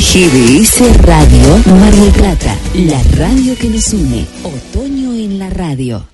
GDS 0.00 0.80
Radio 1.02 1.58
Mar 1.78 1.94
del 1.94 2.10
Plata, 2.12 2.56
la 2.74 3.02
radio 3.18 3.54
que 3.54 3.68
nos 3.68 3.92
une. 3.92 4.26
Otoño 4.42 5.12
en 5.12 5.38
la 5.38 5.50
radio. 5.50 6.09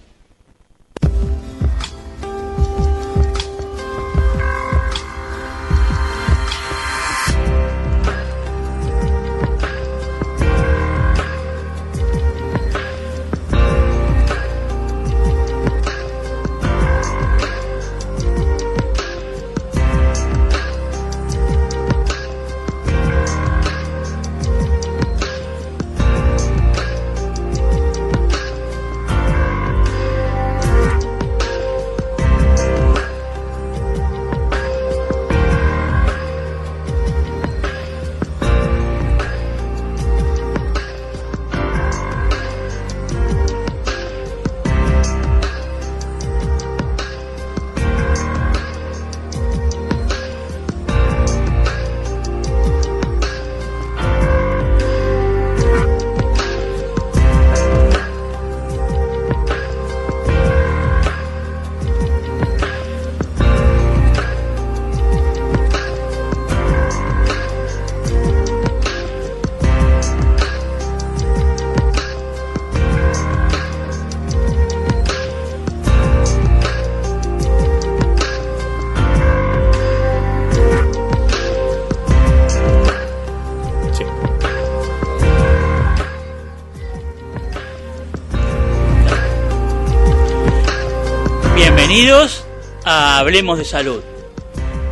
Bienvenidos 91.97 92.44
a 92.84 93.16
Hablemos 93.16 93.56
de 93.56 93.65
Salud. 93.65 94.03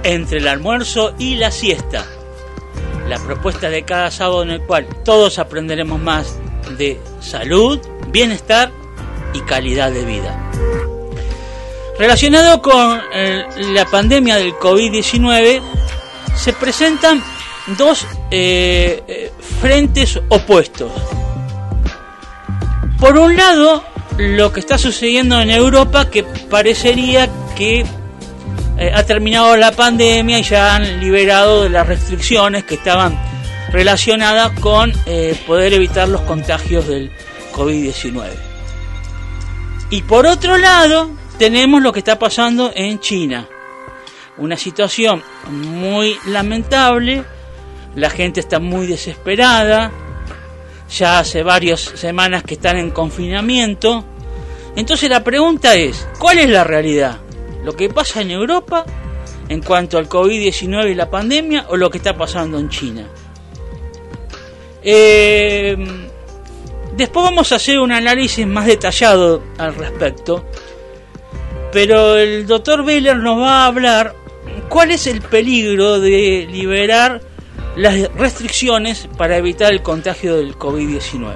Entre 0.04 0.38
el 0.38 0.48
almuerzo 0.48 1.14
y 1.18 1.34
la 1.34 1.50
siesta. 1.50 2.06
La 3.10 3.18
propuesta 3.18 3.68
de 3.68 3.82
cada 3.82 4.10
sábado 4.10 4.42
en 4.42 4.52
el 4.52 4.62
cual 4.62 4.86
todos 5.04 5.38
aprenderemos 5.38 6.00
más 6.00 6.38
de 6.78 6.98
salud, 7.20 7.78
bienestar 8.08 8.72
y 9.34 9.42
calidad 9.42 9.92
de 9.92 10.06
vida. 10.06 10.50
Relacionado 11.98 12.62
con 12.62 12.98
eh, 13.12 13.44
la 13.74 13.84
pandemia 13.84 14.36
del 14.36 14.54
COVID-19, 14.54 15.60
se 16.34 16.54
presentan 16.54 17.22
dos 17.76 18.06
eh, 18.30 19.02
eh, 19.06 19.30
frentes 19.60 20.18
opuestos. 20.30 20.90
Por 22.98 23.18
un 23.18 23.36
lado, 23.36 23.84
lo 24.16 24.52
que 24.54 24.60
está 24.60 24.78
sucediendo 24.78 25.38
en 25.38 25.50
Europa, 25.50 26.08
que 26.08 26.24
parecería 26.54 27.28
que 27.56 27.84
eh, 28.78 28.92
ha 28.94 29.02
terminado 29.02 29.56
la 29.56 29.72
pandemia 29.72 30.38
y 30.38 30.44
ya 30.44 30.76
han 30.76 31.00
liberado 31.00 31.64
de 31.64 31.68
las 31.68 31.84
restricciones 31.84 32.62
que 32.62 32.76
estaban 32.76 33.18
relacionadas 33.72 34.52
con 34.60 34.92
eh, 35.06 35.36
poder 35.48 35.72
evitar 35.72 36.08
los 36.08 36.20
contagios 36.20 36.86
del 36.86 37.10
COVID-19. 37.52 38.30
Y 39.90 40.02
por 40.02 40.28
otro 40.28 40.56
lado, 40.56 41.10
tenemos 41.40 41.82
lo 41.82 41.92
que 41.92 41.98
está 41.98 42.20
pasando 42.20 42.70
en 42.72 43.00
China. 43.00 43.48
Una 44.36 44.56
situación 44.56 45.24
muy 45.50 46.16
lamentable, 46.26 47.24
la 47.96 48.10
gente 48.10 48.38
está 48.38 48.60
muy 48.60 48.86
desesperada, 48.86 49.90
ya 50.88 51.18
hace 51.18 51.42
varias 51.42 51.80
semanas 51.80 52.44
que 52.44 52.54
están 52.54 52.76
en 52.76 52.92
confinamiento. 52.92 54.04
Entonces 54.76 55.08
la 55.08 55.22
pregunta 55.22 55.76
es, 55.76 56.06
¿cuál 56.18 56.38
es 56.38 56.48
la 56.48 56.64
realidad? 56.64 57.20
¿Lo 57.62 57.74
que 57.74 57.88
pasa 57.88 58.20
en 58.20 58.30
Europa 58.30 58.84
en 59.48 59.62
cuanto 59.62 59.98
al 59.98 60.08
COVID-19 60.08 60.90
y 60.90 60.94
la 60.94 61.10
pandemia 61.10 61.66
o 61.68 61.76
lo 61.76 61.90
que 61.90 61.98
está 61.98 62.16
pasando 62.16 62.58
en 62.58 62.68
China? 62.68 63.06
Eh, 64.82 65.76
después 66.96 67.24
vamos 67.24 67.52
a 67.52 67.56
hacer 67.56 67.78
un 67.78 67.92
análisis 67.92 68.46
más 68.46 68.66
detallado 68.66 69.42
al 69.58 69.74
respecto, 69.74 70.44
pero 71.72 72.16
el 72.16 72.46
doctor 72.46 72.84
Beller 72.84 73.16
nos 73.16 73.40
va 73.40 73.62
a 73.62 73.66
hablar 73.66 74.14
cuál 74.68 74.90
es 74.90 75.06
el 75.06 75.22
peligro 75.22 76.00
de 76.00 76.46
liberar 76.50 77.22
las 77.76 78.12
restricciones 78.14 79.08
para 79.16 79.36
evitar 79.36 79.72
el 79.72 79.82
contagio 79.82 80.36
del 80.36 80.56
COVID-19. 80.56 81.34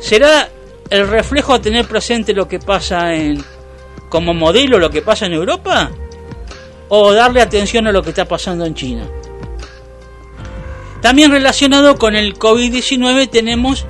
¿Será 0.00 0.48
el 0.90 1.08
reflejo 1.08 1.54
a 1.54 1.60
tener 1.60 1.86
presente 1.86 2.32
lo 2.32 2.48
que 2.48 2.58
pasa 2.58 3.14
en 3.14 3.44
como 4.08 4.32
modelo 4.32 4.78
lo 4.78 4.90
que 4.90 5.02
pasa 5.02 5.26
en 5.26 5.34
Europa 5.34 5.90
o 6.88 7.12
darle 7.12 7.42
atención 7.42 7.86
a 7.86 7.92
lo 7.92 8.02
que 8.02 8.10
está 8.10 8.24
pasando 8.24 8.64
en 8.64 8.74
China? 8.74 9.08
También 11.02 11.30
relacionado 11.30 11.96
con 11.96 12.16
el 12.16 12.34
COVID-19 12.34 13.30
tenemos 13.30 13.86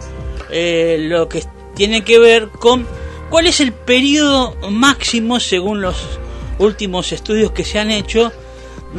eh, 0.50 0.98
lo 1.00 1.28
que 1.28 1.44
tiene 1.74 2.02
que 2.02 2.18
ver 2.18 2.48
con 2.48 2.86
cuál 3.30 3.46
es 3.46 3.60
el 3.60 3.72
periodo 3.72 4.54
máximo 4.70 5.40
según 5.40 5.80
los 5.80 5.96
últimos 6.58 7.12
estudios 7.12 7.52
que 7.52 7.64
se 7.64 7.78
han 7.78 7.90
hecho 7.90 8.32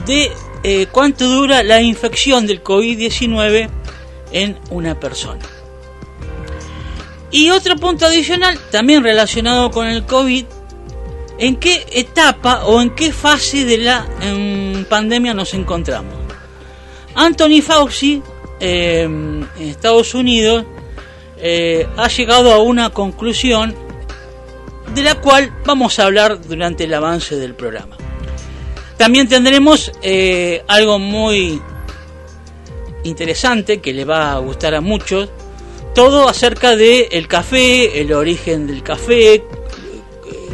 de 0.06 0.31
eh, 0.64 0.88
cuánto 0.92 1.28
dura 1.28 1.64
la 1.64 1.81
infección 1.81 2.48
del 2.48 2.64
COVID-19 2.64 3.70
en 4.31 4.58
una 4.70 5.00
persona. 5.00 5.46
Y 7.32 7.50
otro 7.52 7.76
punto 7.76 8.06
adicional, 8.06 8.60
también 8.72 9.04
relacionado 9.04 9.70
con 9.72 9.88
el 9.88 10.04
COVID, 10.06 10.46
¿en 11.38 11.56
qué 11.58 11.86
etapa 11.92 12.66
o 12.66 12.82
en 12.82 12.90
qué 12.96 13.12
fase 13.12 13.66
de 13.66 13.78
la 13.78 14.08
em, 14.22 14.84
pandemia 14.86 15.34
nos 15.34 15.54
encontramos? 15.54 16.14
Anthony 17.16 17.62
Fauci, 17.62 18.22
em, 18.60 19.44
en 19.58 19.68
Estados 19.68 20.14
Unidos, 20.14 20.66
eh, 21.38 21.88
ha 21.98 22.08
llegado 22.08 22.52
a 22.52 22.60
una 22.60 22.90
conclusión 22.90 23.76
de 24.94 25.04
la 25.04 25.16
cual 25.16 25.54
vamos 25.66 26.00
a 26.00 26.06
hablar 26.06 26.42
durante 26.42 26.86
el 26.86 26.94
avance 26.94 27.36
del 27.36 27.54
programa. 27.54 27.96
También 28.98 29.30
tendremos 29.30 29.92
eh, 30.02 30.64
algo 30.68 31.00
muy 31.00 31.62
interesante 33.04 33.80
que 33.80 33.94
le 33.94 34.04
va 34.04 34.34
a 34.34 34.40
gustar 34.40 34.76
a 34.76 34.82
muchos. 34.82 35.30
Todo 36.00 36.30
acerca 36.30 36.72
el 36.72 37.28
café, 37.28 38.00
el 38.00 38.14
origen 38.14 38.68
del 38.68 38.82
café, 38.84 39.34
eh, 39.34 39.44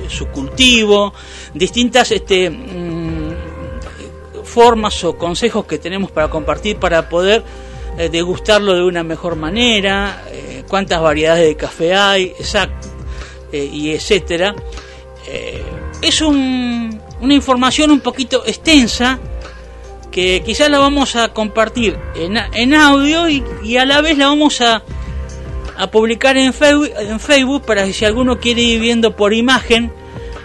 su 0.08 0.26
cultivo, 0.30 1.14
distintas 1.54 2.10
este, 2.10 2.50
mm, 2.50 3.36
formas 4.44 5.04
o 5.04 5.16
consejos 5.16 5.68
que 5.68 5.78
tenemos 5.78 6.10
para 6.10 6.32
compartir 6.32 6.78
para 6.78 7.08
poder 7.08 7.44
eh, 7.96 8.10
degustarlo 8.10 8.74
de 8.74 8.84
una 8.86 9.04
mejor 9.04 9.36
manera, 9.36 10.24
cuántas 10.68 11.00
variedades 11.00 11.46
de 11.46 11.56
café 11.56 11.94
hay, 11.94 12.24
exacto, 12.40 12.88
y 13.54 13.92
etcétera. 13.92 14.56
es 16.02 16.22
un 16.22 17.00
una 17.22 17.36
información 17.36 17.92
un 17.92 18.00
poquito 18.00 18.44
extensa 18.48 19.20
que 20.12 20.42
quizás 20.44 20.72
la 20.72 20.80
vamos 20.80 21.16
a 21.16 21.34
compartir 21.34 22.00
en, 22.16 22.36
en 22.38 22.74
audio 22.74 23.30
y, 23.30 23.78
a 23.78 23.86
la 23.86 24.02
vez 24.02 24.18
la 24.18 24.28
vamos 24.28 24.60
a, 24.62 24.82
a 25.78 25.92
publicar 25.92 26.38
en 26.38 26.54
Facebook, 26.54 27.66
para 27.66 27.86
que 27.86 27.94
si 27.94 28.06
alguno 28.06 28.40
quiere 28.40 28.62
ir 28.62 28.80
viendo 28.80 29.16
por 29.16 29.34
imagen, 29.34 29.92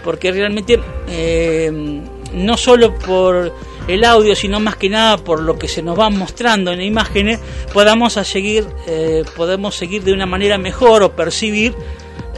porque 0.03 0.31
realmente 0.31 0.79
eh, 1.07 2.01
no 2.33 2.57
solo 2.57 2.95
por 2.95 3.53
el 3.87 4.03
audio, 4.03 4.35
sino 4.35 4.59
más 4.59 4.75
que 4.75 4.89
nada 4.89 5.17
por 5.17 5.41
lo 5.41 5.57
que 5.57 5.67
se 5.67 5.81
nos 5.81 5.97
va 5.97 6.09
mostrando 6.09 6.71
en 6.71 6.81
imágenes, 6.81 7.39
podamos 7.73 8.13
seguir, 8.13 8.67
eh, 8.87 9.23
podemos 9.35 9.75
seguir 9.75 10.03
de 10.03 10.13
una 10.13 10.25
manera 10.25 10.57
mejor 10.57 11.03
o 11.03 11.11
percibir 11.13 11.75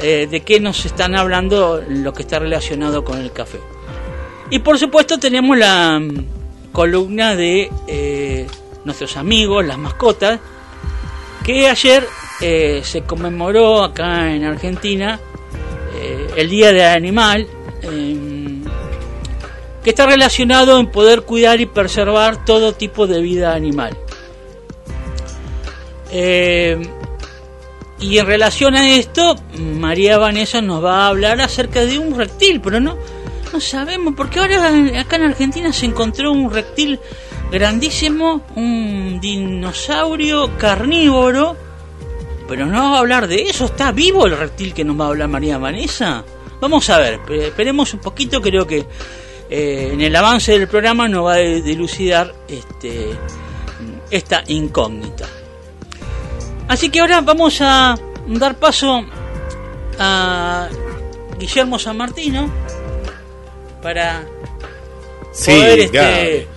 eh, 0.01 0.27
de 0.29 0.41
qué 0.41 0.59
nos 0.59 0.85
están 0.85 1.15
hablando 1.15 1.83
lo 1.87 2.13
que 2.13 2.23
está 2.23 2.39
relacionado 2.39 3.03
con 3.03 3.19
el 3.19 3.31
café. 3.31 3.59
Y 4.49 4.59
por 4.59 4.77
supuesto 4.77 5.17
tenemos 5.17 5.57
la 5.57 5.99
mm, 5.99 6.71
columna 6.71 7.35
de 7.35 8.47
nuestros 8.85 9.17
amigos, 9.17 9.65
las 9.65 9.77
mascotas, 9.77 10.39
que 11.43 11.67
ayer 11.67 12.07
eh, 12.41 12.81
se 12.83 13.01
conmemoró 13.01 13.83
acá 13.83 14.33
en 14.33 14.43
Argentina 14.43 15.19
eh, 15.95 16.27
el 16.37 16.49
Día 16.49 16.73
del 16.73 16.87
Animal, 16.87 17.47
em, 17.81 18.63
que 19.83 19.89
está 19.89 20.05
relacionado 20.05 20.79
en 20.79 20.87
poder 20.87 21.21
cuidar 21.21 21.61
y 21.61 21.65
preservar 21.65 22.43
todo 22.45 22.73
tipo 22.73 23.07
de 23.07 23.21
vida 23.21 23.53
animal. 23.53 23.97
Eh, 26.11 26.77
y 27.99 28.17
en 28.17 28.25
relación 28.25 28.75
a 28.75 28.89
esto, 28.95 29.35
María 29.57 30.17
Vanessa 30.17 30.61
nos 30.61 30.83
va 30.83 31.05
a 31.05 31.07
hablar 31.07 31.39
acerca 31.39 31.85
de 31.85 31.99
un 31.99 32.17
reptil, 32.17 32.59
pero 32.59 32.79
no, 32.79 32.97
no 33.51 33.59
sabemos, 33.61 34.13
porque 34.15 34.39
ahora 34.39 34.67
acá 34.99 35.15
en 35.15 35.23
Argentina 35.23 35.71
se 35.71 35.85
encontró 35.85 36.31
un 36.31 36.51
reptil 36.51 36.99
grandísimo, 37.51 38.41
un 38.55 39.19
dinosaurio 39.21 40.57
carnívoro, 40.57 41.55
pero 42.47 42.65
no 42.65 42.91
va 42.91 42.97
a 42.97 42.99
hablar 42.99 43.27
de 43.27 43.43
eso, 43.43 43.65
¿está 43.65 43.91
vivo 43.91 44.25
el 44.25 44.37
reptil 44.37 44.73
que 44.73 44.83
nos 44.83 44.99
va 44.99 45.05
a 45.05 45.07
hablar 45.09 45.29
María 45.29 45.57
Vanessa? 45.57 46.23
Vamos 46.59 46.89
a 46.89 46.99
ver, 46.99 47.19
esperemos 47.29 47.93
un 47.93 47.99
poquito, 47.99 48.41
creo 48.41 48.65
que 48.65 48.85
eh, 49.49 49.89
en 49.93 50.01
el 50.01 50.15
avance 50.15 50.57
del 50.57 50.67
programa 50.67 51.07
nos 51.07 51.25
va 51.25 51.33
a 51.33 51.37
dilucidar 51.37 52.33
este, 52.47 53.09
esta 54.09 54.43
incógnita. 54.47 55.27
Así 56.67 56.89
que 56.89 57.01
ahora 57.01 57.21
vamos 57.21 57.59
a 57.61 57.95
dar 58.27 58.55
paso 58.55 59.05
a 59.99 60.69
Guillermo 61.37 61.77
San 61.77 61.97
Martino 61.97 62.49
para 63.81 64.23
sí, 65.31 65.51
este... 65.51 66.47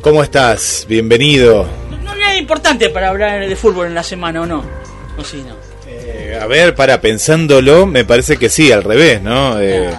¿Cómo 0.00 0.22
estás? 0.22 0.86
Bienvenido. 0.88 1.66
No, 2.02 2.14
no, 2.14 2.26
es 2.26 2.38
importante 2.38 2.90
para 2.90 3.10
hablar 3.10 3.48
de 3.48 3.56
fútbol 3.56 3.86
en 3.86 3.94
la 3.94 4.02
semana, 4.02 4.42
¿o 4.42 4.46
no? 4.46 4.83
¿O 5.16 5.24
sí, 5.24 5.42
no? 5.46 5.54
Eh, 5.86 6.38
a 6.40 6.46
ver, 6.46 6.74
para 6.74 7.00
pensándolo, 7.00 7.86
me 7.86 8.04
parece 8.04 8.36
que 8.36 8.48
sí, 8.48 8.72
al 8.72 8.82
revés, 8.82 9.22
¿no? 9.22 9.60
Eh, 9.60 9.90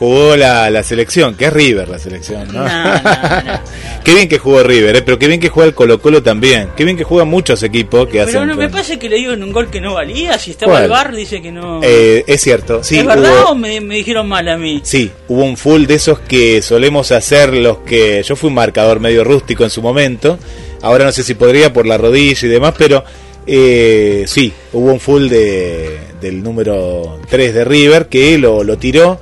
jugó 0.00 0.34
la, 0.34 0.70
la 0.70 0.82
selección, 0.82 1.34
que 1.34 1.44
es 1.44 1.52
River 1.52 1.86
la 1.86 1.98
selección, 1.98 2.48
¿no? 2.50 2.64
qué 4.02 4.14
bien 4.14 4.30
que 4.30 4.38
jugó 4.38 4.62
River, 4.62 4.96
¿eh? 4.96 5.02
pero 5.02 5.18
qué 5.18 5.26
bien 5.26 5.38
que 5.38 5.50
juega 5.50 5.68
el 5.68 5.74
Colo 5.74 6.00
Colo 6.00 6.22
también. 6.22 6.70
Qué 6.74 6.84
bien 6.84 6.96
que 6.96 7.04
juegan 7.04 7.28
muchos 7.28 7.62
equipos 7.62 8.08
que 8.08 8.22
hacen... 8.22 8.40
Pero 8.40 8.56
me 8.56 8.70
parece 8.70 8.98
que 8.98 9.10
le 9.10 9.16
dio 9.16 9.34
un 9.34 9.52
gol 9.52 9.68
que 9.68 9.78
no 9.78 9.92
valía, 9.92 10.38
si 10.38 10.52
estaba 10.52 10.82
el 10.82 10.88
bar 10.88 11.14
dice 11.14 11.42
que 11.42 11.52
no... 11.52 11.80
Eh, 11.82 12.24
es 12.26 12.40
cierto, 12.40 12.82
sí. 12.82 12.98
¿Es 12.98 13.04
verdad 13.04 13.50
o 13.50 13.54
me, 13.54 13.78
dijeron 13.78 14.26
mal 14.26 14.48
a 14.48 14.56
mí? 14.56 14.80
Sí, 14.82 15.10
hubo 15.28 15.44
un 15.44 15.58
full 15.58 15.84
de 15.84 15.96
esos 15.96 16.18
que 16.20 16.62
solemos 16.62 17.12
hacer 17.12 17.52
los 17.52 17.80
que... 17.80 18.22
Yo 18.22 18.36
fui 18.36 18.48
un 18.48 18.54
marcador 18.54 19.00
medio 19.00 19.22
rústico 19.22 19.64
en 19.64 19.70
su 19.70 19.82
momento, 19.82 20.38
ahora 20.80 21.04
no 21.04 21.12
sé 21.12 21.22
si 21.22 21.34
podría 21.34 21.74
por 21.74 21.86
la 21.86 21.98
rodilla 21.98 22.46
y 22.46 22.48
demás, 22.48 22.72
pero... 22.78 23.04
Eh, 23.46 24.24
sí, 24.26 24.52
hubo 24.72 24.92
un 24.92 25.00
full 25.00 25.28
de, 25.28 25.98
del 26.20 26.42
número 26.42 27.18
3 27.28 27.54
de 27.54 27.64
River 27.64 28.06
que 28.08 28.38
lo, 28.38 28.62
lo 28.62 28.78
tiró 28.78 29.18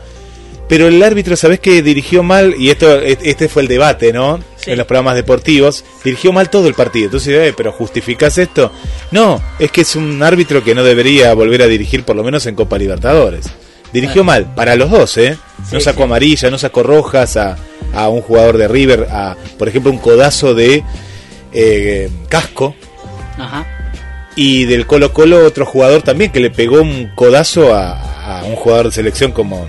pero 0.69 0.87
el 0.87 1.03
árbitro, 1.03 1.35
¿sabés 1.35 1.61
que 1.61 1.83
dirigió 1.83 2.23
mal? 2.23 2.55
Y 2.59 2.69
esto 2.69 3.01
este 3.01 3.49
fue 3.49 3.63
el 3.63 3.69
debate, 3.69 4.13
¿no? 4.13 4.39
En 4.67 4.77
los 4.77 4.87
programas 4.87 5.15
deportivos. 5.15 5.83
Dirigió 6.05 6.31
mal 6.31 6.51
todo 6.51 6.69
el 6.69 6.75
partido. 6.75 7.07
Entonces, 7.07 7.49
eh, 7.49 7.55
¿pero 7.57 7.73
justificás 7.73 8.37
esto? 8.37 8.71
No, 9.11 9.43
es 9.59 9.73
que 9.73 9.81
es 9.81 9.97
un 9.97 10.23
árbitro 10.23 10.63
que 10.63 10.75
no 10.75 10.85
debería 10.85 11.33
volver 11.33 11.63
a 11.63 11.67
dirigir, 11.67 12.05
por 12.05 12.17
lo 12.17 12.23
menos 12.23 12.45
en 12.45 12.55
Copa 12.55 12.77
Libertadores. 12.77 13.47
Dirigió 13.95 14.23
mal, 14.23 14.55
para 14.55 14.77
los 14.77 14.91
dos, 14.91 15.17
¿eh? 15.17 15.39
No 15.73 15.81
sacó 15.81 16.03
amarilla, 16.05 16.51
no 16.51 16.59
sacó 16.59 16.83
rojas 16.83 17.39
a, 17.39 17.57
a, 17.95 18.11
un 18.11 18.21
jugador 18.21 18.59
de 18.59 18.69
River, 18.69 19.07
a, 19.11 19.39
por 19.57 19.69
ejemplo, 19.69 19.91
un 19.91 19.97
codazo 19.97 20.55
de 20.55 20.85
eh, 21.55 22.11
Casco. 22.29 22.75
Ajá. 23.39 23.78
Y 24.41 24.67
del 24.67 24.87
Colo 24.87 25.13
Colo 25.13 25.45
otro 25.45 25.67
jugador 25.67 26.03
también 26.03 26.31
que 26.31 26.39
le 26.39 26.51
pegó 26.51 26.81
un 26.81 27.11
codazo 27.17 27.75
a, 27.75 28.39
a 28.39 28.45
un 28.45 28.55
jugador 28.55 28.87
de 28.87 28.93
selección 28.93 29.33
como 29.33 29.67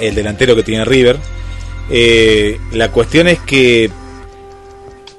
el 0.00 0.14
delantero 0.14 0.56
que 0.56 0.62
tiene 0.62 0.86
River. 0.86 1.18
Eh, 1.90 2.58
la 2.72 2.90
cuestión 2.90 3.28
es 3.28 3.40
que 3.40 3.90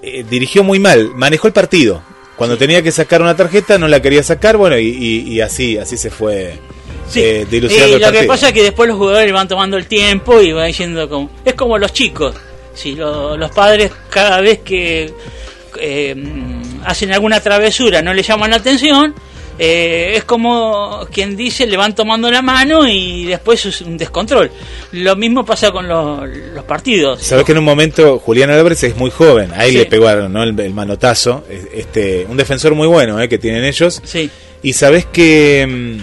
eh, 0.01 0.25
dirigió 0.27 0.63
muy 0.63 0.79
mal, 0.79 1.12
manejó 1.13 1.45
el 1.45 1.53
partido. 1.53 2.01
Cuando 2.35 2.57
tenía 2.57 2.81
que 2.81 2.91
sacar 2.91 3.21
una 3.21 3.35
tarjeta 3.35 3.77
no 3.77 3.88
la 3.88 4.01
quería 4.01 4.23
sacar, 4.23 4.57
bueno, 4.57 4.79
y, 4.79 5.39
así 5.41 5.77
así 5.77 5.95
se 5.95 6.09
fue. 6.09 6.59
Sí. 7.07 7.21
Eh, 7.21 7.47
lo 7.51 8.11
que 8.11 8.23
pasa 8.23 8.47
es 8.47 8.53
que 8.53 8.63
después 8.63 8.89
los 8.89 8.97
jugadores 8.97 9.31
van 9.31 9.47
tomando 9.47 9.77
el 9.77 9.85
tiempo 9.85 10.41
y 10.41 10.51
van 10.51 10.68
diciendo 10.68 11.07
como 11.07 11.29
es 11.45 11.53
como 11.53 11.77
los 11.77 11.94
chicos. 11.94 12.35
Si 12.73 12.95
los 12.95 13.51
padres 13.51 13.91
cada 14.09 14.41
vez 14.41 14.59
que 14.59 15.13
hacen 16.85 17.11
alguna 17.11 17.39
travesura 17.39 18.01
no 18.01 18.13
le 18.13 18.23
llaman 18.23 18.51
la 18.51 18.57
atención, 18.57 19.15
eh, 19.57 20.13
es 20.15 20.25
como 20.25 21.07
quien 21.11 21.37
dice, 21.37 21.65
le 21.65 21.77
van 21.77 21.95
tomando 21.95 22.29
la 22.29 22.41
mano 22.41 22.87
y 22.87 23.25
después 23.25 23.65
es 23.65 23.81
un 23.81 23.97
descontrol. 23.97 24.51
Lo 24.91 25.15
mismo 25.15 25.45
pasa 25.45 25.71
con 25.71 25.87
los, 25.87 26.63
partidos. 26.67 27.21
Sabes 27.21 27.45
que 27.45 27.53
en 27.53 27.59
un 27.59 27.63
momento 27.63 28.19
Julián 28.19 28.49
Álvarez 28.49 28.83
es 28.83 28.97
muy 28.97 29.11
joven, 29.11 29.51
ahí 29.55 29.71
le 29.71 29.85
pegaron 29.85 30.33
¿no? 30.33 30.43
el, 30.43 30.73
manotazo, 30.73 31.45
este, 31.73 32.25
un 32.27 32.37
defensor 32.37 32.75
muy 32.75 32.87
bueno 32.87 33.21
eh, 33.21 33.29
que 33.29 33.37
tienen 33.37 33.63
ellos. 33.63 34.01
Sí. 34.03 34.29
Y 34.61 34.73
sabes 34.73 35.05
que 35.05 35.65
mm, 35.67 35.97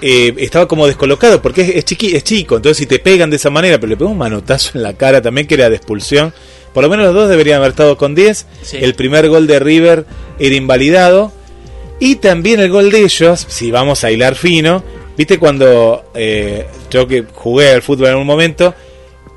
eh, 0.00 0.34
estaba 0.38 0.66
como 0.66 0.86
descolocado 0.86 1.42
porque 1.42 1.62
es, 1.62 1.68
es, 1.76 1.84
chiqui, 1.84 2.16
es 2.16 2.24
chico, 2.24 2.56
entonces 2.56 2.78
si 2.78 2.86
te 2.86 3.00
pegan 3.00 3.28
de 3.28 3.36
esa 3.36 3.50
manera, 3.50 3.78
pero 3.78 3.90
le 3.90 3.96
pegó 3.96 4.10
un 4.10 4.18
manotazo 4.18 4.70
en 4.74 4.82
la 4.82 4.94
cara 4.94 5.20
también 5.20 5.46
que 5.46 5.54
era 5.54 5.68
de 5.68 5.76
expulsión. 5.76 6.32
Por 6.74 6.82
lo 6.82 6.90
menos 6.90 7.06
los 7.06 7.14
dos 7.14 7.28
deberían 7.30 7.58
haber 7.58 7.70
estado 7.70 7.96
con 7.96 8.14
10. 8.14 8.46
El 8.72 8.94
primer 8.94 9.28
gol 9.28 9.46
de 9.46 9.60
River 9.60 10.04
era 10.38 10.54
invalidado 10.54 11.32
y 12.00 12.16
también 12.16 12.60
el 12.60 12.70
gol 12.70 12.90
de 12.90 13.04
ellos, 13.04 13.46
si 13.48 13.70
vamos 13.70 14.04
a 14.04 14.10
hilar 14.10 14.34
fino, 14.34 14.82
viste 15.16 15.38
cuando 15.38 16.10
eh, 16.14 16.66
yo 16.90 17.06
que 17.06 17.24
jugué 17.32 17.70
al 17.70 17.82
fútbol 17.82 18.08
en 18.08 18.16
un 18.16 18.26
momento, 18.26 18.74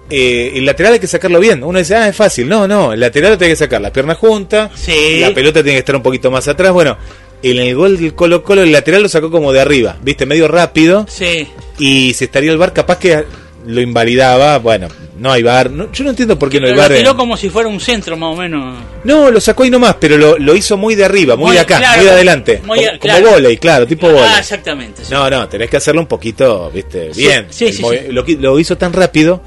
eh, 0.09 0.53
el 0.55 0.65
lateral 0.65 0.93
hay 0.93 0.99
que 0.99 1.07
sacarlo 1.07 1.39
bien. 1.39 1.63
Uno 1.63 1.79
dice, 1.79 1.95
ah, 1.95 2.09
es 2.09 2.15
fácil. 2.15 2.49
No, 2.49 2.67
no, 2.67 2.93
el 2.93 2.99
lateral 2.99 3.37
tiene 3.37 3.53
que 3.53 3.57
sacar 3.57 3.81
la 3.81 3.93
pierna 3.93 4.15
junta, 4.15 4.71
la 5.19 5.33
pelota 5.33 5.61
tiene 5.61 5.73
que 5.73 5.79
estar 5.79 5.95
un 5.95 6.01
poquito 6.03 6.31
más 6.31 6.47
atrás. 6.47 6.71
Bueno, 6.71 6.97
en 7.43 7.57
el 7.57 7.75
gol 7.75 7.97
del 7.97 8.15
Colo 8.15 8.43
Colo 8.43 8.63
el 8.63 8.71
lateral 8.71 9.03
lo 9.03 9.09
sacó 9.09 9.29
como 9.29 9.53
de 9.53 9.61
arriba, 9.61 9.97
viste, 10.01 10.25
medio 10.25 10.47
rápido. 10.47 11.05
Sí. 11.07 11.47
Y 11.77 12.13
si 12.15 12.25
estaría 12.25 12.51
el 12.51 12.57
bar, 12.57 12.73
capaz 12.73 12.97
que 12.97 13.23
lo 13.67 13.81
invalidaba. 13.81 14.57
Bueno, 14.59 14.87
no 15.19 15.31
hay 15.31 15.43
bar. 15.43 15.69
yo 15.91 16.03
no 16.03 16.09
entiendo 16.09 16.39
por 16.39 16.49
qué 16.49 16.59
no 16.59 16.67
hay 16.67 16.73
bar. 16.73 16.91
Lo 16.91 16.97
tiró 16.97 17.17
como 17.17 17.37
si 17.37 17.49
fuera 17.49 17.69
un 17.69 17.79
centro, 17.79 18.17
más 18.17 18.33
o 18.33 18.35
menos. 18.35 18.77
No, 19.03 19.29
lo 19.29 19.39
sacó 19.39 19.63
ahí 19.63 19.69
nomás, 19.69 19.95
pero 19.99 20.17
lo, 20.17 20.37
lo 20.37 20.55
hizo 20.55 20.77
muy 20.77 20.95
de 20.95 21.05
arriba, 21.05 21.35
muy, 21.35 21.53
de 21.53 21.59
acá, 21.59 21.81
muy 21.95 22.05
de 22.05 22.11
adelante. 22.11 22.59
como, 22.59 22.73
claro. 22.99 23.31
volei, 23.31 23.57
claro, 23.57 23.85
tipo 23.85 24.07
volei. 24.07 24.29
Ah, 24.33 24.39
exactamente. 24.39 25.03
No, 25.11 25.29
no, 25.29 25.47
tenés 25.47 25.69
que 25.69 25.77
hacerlo 25.77 26.01
un 26.01 26.07
poquito, 26.07 26.71
viste, 26.71 27.11
bien. 27.15 27.47
Sí, 27.49 27.71
sí, 27.71 27.83
lo, 28.09 28.23
lo, 28.27 28.59
hizo 28.59 28.77
tan 28.77 28.93
rápido, 28.93 29.41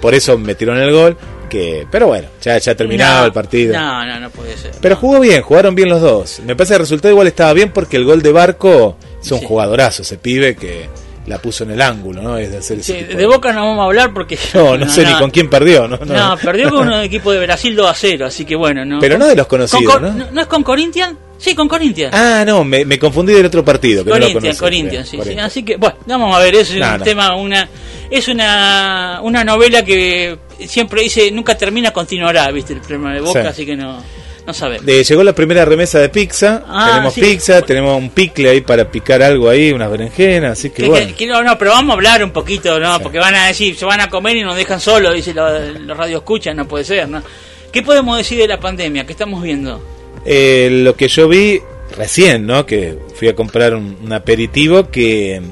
por 0.00 0.14
eso 0.14 0.36
metieron 0.38 0.78
el 0.78 0.92
gol. 0.92 1.16
Que, 1.48 1.86
pero 1.90 2.08
bueno, 2.08 2.28
ya, 2.42 2.58
ya 2.58 2.74
terminado 2.74 3.24
el 3.24 3.32
partido. 3.32 3.72
No, 3.72 4.04
no, 4.04 4.20
no 4.20 4.28
puede 4.28 4.54
ser. 4.54 4.72
Pero 4.82 4.96
jugó 4.96 5.18
bien, 5.18 5.40
jugaron 5.40 5.74
bien 5.74 5.88
los 5.88 6.02
dos. 6.02 6.40
Me 6.40 6.54
parece 6.54 6.72
que 6.72 6.76
el 6.76 6.80
resultado 6.80 7.10
igual 7.10 7.26
estaba 7.26 7.54
bien 7.54 7.72
porque 7.72 7.96
el 7.96 8.04
gol 8.04 8.20
de 8.20 8.32
Barco 8.32 8.98
es 9.22 9.32
un 9.32 9.38
jugadorazo, 9.38 10.02
ese 10.02 10.18
pibe 10.18 10.56
que 10.56 10.90
la 11.28 11.38
puso 11.38 11.64
en 11.64 11.72
el 11.72 11.82
ángulo, 11.82 12.22
¿no? 12.22 12.38
Es 12.38 12.54
hacer 12.54 12.82
sí, 12.82 12.94
de 12.94 13.26
Boca 13.26 13.52
no 13.52 13.66
vamos 13.66 13.80
a 13.80 13.84
hablar 13.84 14.12
porque... 14.12 14.38
No, 14.54 14.76
no, 14.76 14.88
sé 14.88 15.04
ni 15.04 15.12
con 15.14 15.30
quién 15.30 15.48
perdió, 15.48 15.86
¿no? 15.86 15.98
No, 15.98 16.36
perdió 16.38 16.70
con 16.70 16.88
un 16.88 16.94
equipo 17.02 17.32
de 17.32 17.40
Brasil 17.40 17.76
2 17.76 17.90
a 17.90 17.94
0, 17.94 18.26
así 18.26 18.44
que 18.44 18.56
bueno, 18.56 18.84
¿no? 18.84 18.98
Pero 18.98 19.18
no 19.18 19.26
de 19.26 19.36
los 19.36 19.46
conocidos, 19.46 20.00
¿no? 20.00 20.12
¿no? 20.12 20.40
es 20.40 20.46
con 20.46 20.62
Corinthians? 20.62 21.16
Sí, 21.36 21.54
con 21.54 21.68
Corinthians. 21.68 22.12
Ah, 22.12 22.42
no, 22.44 22.64
me, 22.64 22.84
me 22.84 22.98
confundí 22.98 23.32
del 23.32 23.46
otro 23.46 23.64
partido. 23.64 24.04
Que 24.04 24.10
Corinthians, 24.10 24.58
Corinthians, 24.58 25.08
sí, 25.08 25.20
sí, 25.22 25.38
Así 25.38 25.62
que, 25.62 25.76
bueno, 25.76 25.96
vamos 26.06 26.34
a 26.34 26.40
ver, 26.40 26.56
es 26.56 26.70
un 26.72 27.02
tema, 27.04 27.36
una 27.36 27.68
es 28.10 28.28
una, 28.28 29.20
una 29.22 29.44
novela 29.44 29.84
que 29.84 30.38
siempre 30.66 31.02
dice, 31.02 31.30
nunca 31.30 31.56
termina, 31.56 31.92
continuará, 31.92 32.50
¿viste? 32.50 32.72
El 32.72 32.80
problema 32.80 33.14
de 33.14 33.20
Boca, 33.20 33.48
así 33.48 33.66
que 33.66 33.76
no... 33.76 34.02
No 34.48 34.54
llegó 35.02 35.22
la 35.22 35.34
primera 35.34 35.64
remesa 35.64 35.98
de 35.98 36.08
pizza. 36.08 36.64
Ah, 36.66 36.88
tenemos 36.90 37.14
pizza, 37.14 37.62
tenemos 37.62 37.98
un 37.98 38.08
picle 38.10 38.48
ahí 38.48 38.60
para 38.62 38.90
picar 38.90 39.22
algo 39.22 39.50
ahí, 39.50 39.72
unas 39.72 39.90
berenjenas, 39.90 40.52
así 40.52 40.70
que, 40.70 40.88
bueno. 40.88 41.42
no, 41.42 41.58
pero 41.58 41.72
vamos 41.72 41.90
a 41.90 41.94
hablar 41.94 42.24
un 42.24 42.30
poquito, 42.30 42.80
¿no? 42.80 42.98
Porque 43.00 43.18
van 43.18 43.34
a 43.34 43.48
decir, 43.48 43.76
se 43.76 43.84
van 43.84 44.00
a 44.00 44.08
comer 44.08 44.36
y 44.36 44.42
nos 44.42 44.56
dejan 44.56 44.80
solos, 44.80 45.14
dice 45.14 45.34
los 45.34 45.96
radio 45.96 46.18
escuchan, 46.18 46.56
no 46.56 46.66
puede 46.66 46.84
ser, 46.84 47.08
¿no? 47.08 47.22
¿Qué 47.70 47.82
podemos 47.82 48.16
decir 48.16 48.38
de 48.38 48.48
la 48.48 48.58
pandemia? 48.58 49.04
¿Qué 49.04 49.12
estamos 49.12 49.42
viendo? 49.42 49.82
Eh, 50.24 50.68
lo 50.70 50.96
que 50.96 51.08
yo 51.08 51.28
vi 51.28 51.60
recién, 51.96 52.46
¿no? 52.46 52.64
Que 52.64 52.98
fui 53.14 53.28
a 53.28 53.34
comprar 53.34 53.74
un, 53.74 54.12
aperitivo 54.12 54.90
que 54.90 55.42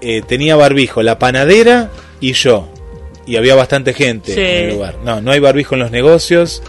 eh, 0.00 0.22
tenía 0.26 0.54
barbijo, 0.54 1.02
la 1.02 1.18
panadera 1.18 1.90
y 2.20 2.32
yo. 2.34 2.68
Y 3.26 3.36
había 3.36 3.56
bastante 3.56 3.92
gente 3.92 4.32
en 4.34 4.68
el 4.68 4.74
lugar. 4.74 4.96
No, 5.04 5.20
no 5.20 5.32
hay 5.32 5.40
barbijo 5.40 5.74
en 5.74 5.80
los 5.80 5.90
negocios 5.90 6.62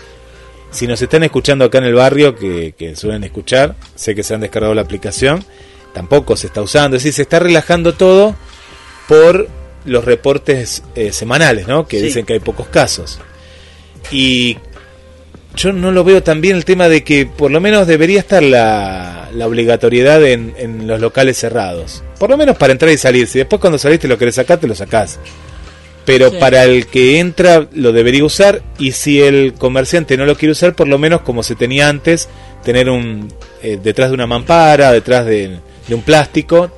si 0.71 0.87
nos 0.87 1.01
están 1.01 1.23
escuchando 1.23 1.65
acá 1.65 1.77
en 1.77 1.83
el 1.83 1.93
barrio, 1.93 2.35
que, 2.35 2.93
suelen 2.95 3.23
escuchar, 3.23 3.75
sé 3.95 4.15
que 4.15 4.23
se 4.23 4.33
han 4.33 4.41
descargado 4.41 4.73
la 4.73 4.81
aplicación, 4.81 5.43
tampoco 5.93 6.35
se 6.37 6.47
está 6.47 6.61
usando, 6.61 6.97
es 6.97 7.03
decir, 7.03 7.13
se 7.13 7.21
está 7.23 7.39
relajando 7.39 7.93
todo 7.93 8.35
por 9.07 9.49
los 9.85 10.05
reportes 10.05 10.83
eh, 10.95 11.11
semanales, 11.11 11.67
¿no? 11.67 11.87
Que 11.87 12.01
dicen 12.01 12.25
que 12.25 12.33
hay 12.33 12.39
pocos 12.39 12.67
casos. 12.67 13.19
Y 14.11 14.57
yo 15.55 15.73
no 15.73 15.91
lo 15.91 16.03
veo 16.03 16.23
tan 16.23 16.39
bien 16.39 16.55
el 16.55 16.65
tema 16.65 16.87
de 16.87 17.03
que 17.03 17.25
por 17.25 17.51
lo 17.51 17.59
menos 17.59 17.87
debería 17.87 18.19
estar 18.19 18.41
la, 18.41 19.29
la 19.33 19.47
obligatoriedad 19.47 20.23
en, 20.23 20.53
en, 20.57 20.87
los 20.87 21.01
locales 21.01 21.37
cerrados. 21.37 22.03
Por 22.19 22.29
lo 22.29 22.37
menos 22.37 22.57
para 22.57 22.71
entrar 22.71 22.91
y 22.91 22.97
salir. 22.97 23.27
Si 23.27 23.39
después 23.39 23.59
cuando 23.59 23.77
saliste 23.77 24.07
lo 24.07 24.17
querés 24.17 24.35
sacar, 24.35 24.59
te 24.59 24.67
lo 24.67 24.75
sacás. 24.75 25.19
Pero 26.11 26.39
para 26.39 26.63
el 26.65 26.87
que 26.87 27.19
entra 27.19 27.67
lo 27.73 27.91
debería 27.91 28.25
usar 28.25 28.61
y 28.77 28.91
si 28.91 29.21
el 29.21 29.53
comerciante 29.53 30.17
no 30.17 30.25
lo 30.25 30.35
quiere 30.35 30.51
usar, 30.51 30.75
por 30.75 30.87
lo 30.87 30.97
menos 30.97 31.21
como 31.21 31.43
se 31.43 31.55
tenía 31.55 31.87
antes, 31.87 32.27
tener 32.63 32.89
un 32.89 33.31
eh, 33.61 33.79
detrás 33.81 34.09
de 34.09 34.15
una 34.15 34.27
mampara, 34.27 34.91
detrás 34.91 35.25
de, 35.25 35.59
un 35.89 36.01
plástico 36.03 36.71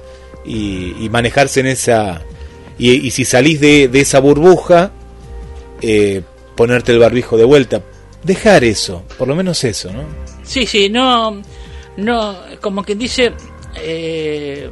y, 0.45 1.07
manejarse 1.11 1.59
en 1.59 1.67
esa... 1.67 2.21
Y, 2.79 3.11
si 3.11 3.25
salís 3.25 3.59
de, 3.59 3.87
de 3.87 4.01
esa 4.01 4.19
burbuja, 4.19 4.91
eh, 5.81 6.21
ponerte 6.55 6.91
el 6.91 6.99
barbijo 6.99 7.37
de 7.37 7.43
vuelta 7.43 7.83
dejar 8.23 8.63
eso, 8.63 9.03
por 9.17 9.27
lo 9.27 9.35
menos 9.35 9.63
eso, 9.63 9.91
¿no? 9.91 10.03
Sí, 10.43 10.65
sí, 10.65 10.89
no, 10.89 11.41
no, 11.97 12.37
como 12.61 12.83
quien 12.83 12.99
dice, 12.99 13.33
eh, 13.75 14.69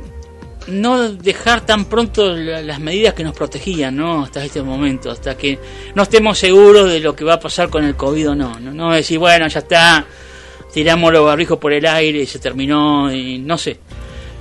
no 0.68 1.12
dejar 1.14 1.66
tan 1.66 1.86
pronto 1.86 2.36
las 2.36 2.80
medidas 2.80 3.14
que 3.14 3.24
nos 3.24 3.36
protegían, 3.36 3.96
¿no? 3.96 4.24
Hasta 4.24 4.44
este 4.44 4.62
momento, 4.62 5.12
hasta 5.12 5.36
que 5.36 5.60
no 5.96 6.04
estemos 6.04 6.38
seguros 6.38 6.90
de 6.90 7.00
lo 7.00 7.16
que 7.16 7.24
va 7.24 7.36
a 7.36 7.40
pasar 7.40 7.70
con 7.70 7.84
el 7.84 7.96
COVID 7.96 8.32
o 8.32 8.36
no, 8.36 8.60
no, 8.60 8.72
no 8.72 8.92
decir, 8.92 9.18
bueno, 9.20 9.48
ya 9.48 9.60
está, 9.60 10.06
tiramos 10.74 11.12
los 11.12 11.26
barbijos 11.26 11.58
por 11.58 11.74
el 11.74 11.86
aire 11.86 12.20
y 12.20 12.26
se 12.26 12.40
terminó, 12.40 13.14
y 13.14 13.40
no 13.40 13.58
sé. 13.58 13.78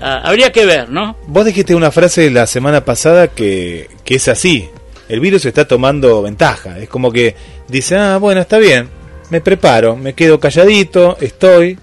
Ah, 0.02 0.22
habría 0.24 0.50
que 0.50 0.64
ver, 0.64 0.88
¿no? 0.88 1.16
Vos 1.26 1.44
dijiste 1.44 1.74
una 1.74 1.90
frase 1.90 2.30
la 2.30 2.46
semana 2.46 2.84
pasada 2.84 3.28
que, 3.28 3.88
que 4.04 4.14
es 4.14 4.28
así. 4.28 4.68
El 5.08 5.20
virus 5.20 5.44
está 5.44 5.66
tomando 5.66 6.22
ventaja. 6.22 6.78
Es 6.78 6.88
como 6.88 7.12
que 7.12 7.34
dice, 7.68 7.96
ah, 7.96 8.16
bueno, 8.16 8.40
está 8.40 8.58
bien 8.58 8.88
me 9.30 9.40
preparo, 9.40 9.96
me 9.96 10.12
quedo 10.12 10.38
calladito, 10.38 11.16
estoy, 11.20 11.78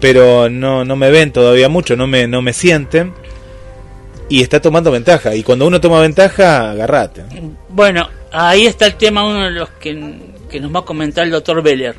pero 0.00 0.50
no, 0.50 0.84
no 0.84 0.96
me 0.96 1.10
ven 1.10 1.32
todavía 1.32 1.68
mucho, 1.68 1.96
no 1.96 2.06
me, 2.06 2.26
no 2.26 2.42
me 2.42 2.52
sienten 2.52 3.14
y 4.32 4.40
está 4.40 4.62
tomando 4.62 4.90
ventaja. 4.90 5.34
Y 5.34 5.42
cuando 5.42 5.66
uno 5.66 5.78
toma 5.78 6.00
ventaja, 6.00 6.70
agarrate. 6.70 7.22
Bueno, 7.68 8.08
ahí 8.32 8.64
está 8.64 8.86
el 8.86 8.94
tema, 8.94 9.28
uno 9.28 9.44
de 9.44 9.50
los 9.50 9.68
que, 9.72 9.92
nos 9.92 10.74
va 10.74 10.80
a 10.80 10.84
comentar 10.86 11.24
el 11.24 11.32
doctor 11.32 11.62
Beller. 11.62 11.94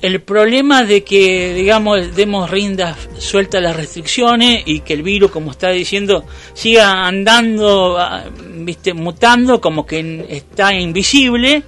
El 0.00 0.20
problema 0.20 0.84
de 0.84 1.02
que, 1.02 1.52
digamos, 1.52 2.14
demos 2.14 2.48
rindas 2.48 2.96
sueltas 3.18 3.58
a 3.58 3.62
las 3.62 3.74
restricciones 3.74 4.62
y 4.64 4.80
que 4.80 4.94
el 4.94 5.02
virus, 5.02 5.32
como 5.32 5.50
está 5.50 5.70
diciendo, 5.70 6.24
siga 6.54 7.08
andando, 7.08 7.98
ah, 7.98 8.22
viste, 8.54 8.94
mutando, 8.94 9.60
como 9.60 9.84
que 9.84 10.26
está 10.28 10.72
invisible, 10.72 11.64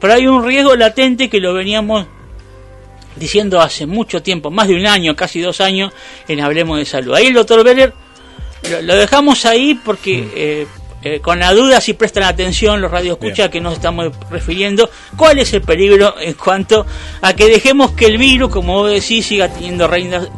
pero 0.00 0.14
hay 0.14 0.26
un 0.26 0.44
riesgo 0.44 0.74
latente 0.74 1.30
que 1.30 1.38
lo 1.38 1.54
veníamos 1.54 2.08
diciendo 3.14 3.60
hace 3.60 3.86
mucho 3.86 4.20
tiempo, 4.20 4.50
más 4.50 4.66
de 4.66 4.74
un 4.74 4.86
año, 4.86 5.14
casi 5.14 5.40
dos 5.40 5.60
años, 5.60 5.92
en 6.26 6.40
Hablemos 6.40 6.78
de 6.78 6.86
Salud. 6.86 7.14
Ahí 7.14 7.26
el 7.26 7.34
doctor 7.34 7.62
Beller 7.62 7.92
lo, 8.82 8.96
dejamos 8.96 9.44
ahí 9.44 9.74
porque 9.74 10.22
mm. 10.22 10.30
eh, 10.34 10.66
eh, 11.04 11.20
con 11.20 11.40
la 11.40 11.52
duda, 11.52 11.80
si 11.80 11.94
prestan 11.94 12.22
atención 12.24 12.80
los 12.80 12.90
radioescuchas 12.90 13.48
que 13.50 13.60
nos 13.60 13.74
estamos 13.74 14.12
refiriendo, 14.30 14.88
cuál 15.16 15.38
es 15.40 15.52
el 15.52 15.62
peligro 15.62 16.14
en 16.20 16.34
cuanto 16.34 16.86
a 17.20 17.34
que 17.34 17.46
dejemos 17.46 17.90
que 17.92 18.06
el 18.06 18.18
virus, 18.18 18.52
como 18.52 18.74
vos 18.74 18.90
decís, 18.90 19.26
siga 19.26 19.48
teniendo 19.48 19.88
rienda, 19.88 20.28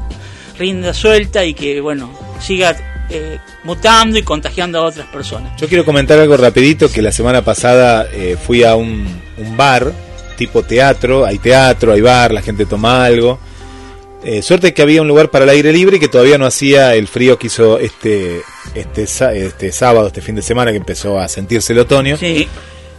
rienda 0.59 0.95
suelta 0.95 1.45
y 1.45 1.53
que, 1.53 1.83
bueno, 1.83 2.11
siga 2.41 2.75
eh, 3.11 3.39
mutando 3.65 4.19
y 4.19 4.23
contagiando 4.23 4.79
a 4.79 4.87
otras 4.87 5.07
personas. 5.09 5.53
Yo 5.61 5.69
quiero 5.69 5.85
comentar 5.85 6.19
algo 6.19 6.37
rapidito, 6.39 6.91
que 6.91 7.03
la 7.03 7.13
semana 7.13 7.45
pasada 7.45 8.09
eh, 8.11 8.39
fui 8.43 8.65
a 8.65 8.75
un, 8.75 9.07
bar 9.57 9.93
tipo 10.39 10.63
teatro, 10.63 11.27
hay 11.27 11.39
teatro, 11.39 11.93
hay 11.93 12.01
bar, 12.01 12.33
la 12.33 12.41
gente 12.41 12.65
toma 12.65 13.05
algo. 13.05 13.39
Eh, 14.25 14.41
suerte 14.41 14.73
que 14.73 14.81
había 14.81 15.03
un 15.03 15.09
lugar 15.09 15.31
para 15.31 15.45
el 15.45 15.51
aire 15.51 15.71
libre 15.71 15.99
y 15.99 16.01
que 16.01 16.09
todavía 16.09 16.39
no 16.39 16.47
hacía 16.47 16.95
el 16.95 17.09
frío 17.09 17.39
que 17.39 17.49
hizo 17.49 17.79
este, 17.79 18.41
este, 18.75 19.03
este 19.03 19.71
sábado, 19.71 20.07
este 20.07 20.23
fin 20.23 20.35
de 20.35 20.41
semana 20.41 20.71
que 20.71 20.79
empezó 20.79 21.19
a 21.19 21.29
sentirse 21.29 21.75
el 21.75 21.81
otoño. 21.81 22.17
Sí. 22.17 22.49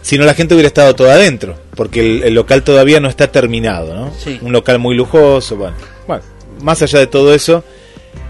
Si 0.02 0.16
no, 0.18 0.24
la 0.24 0.34
gente 0.34 0.54
hubiera 0.54 0.68
estado 0.68 0.94
toda 0.94 1.14
adentro, 1.14 1.56
porque 1.74 2.22
el, 2.24 2.32
local 2.32 2.62
todavía 2.62 3.00
no 3.00 3.08
está 3.08 3.26
terminado, 3.32 3.92
¿no? 3.92 4.12
Un 4.40 4.52
local 4.52 4.78
muy 4.78 4.94
lujoso, 4.94 5.56
bueno. 5.56 5.76
Bueno, 6.06 6.22
más 6.62 6.80
allá 6.82 7.00
de 7.00 7.08
todo 7.08 7.34
eso, 7.34 7.64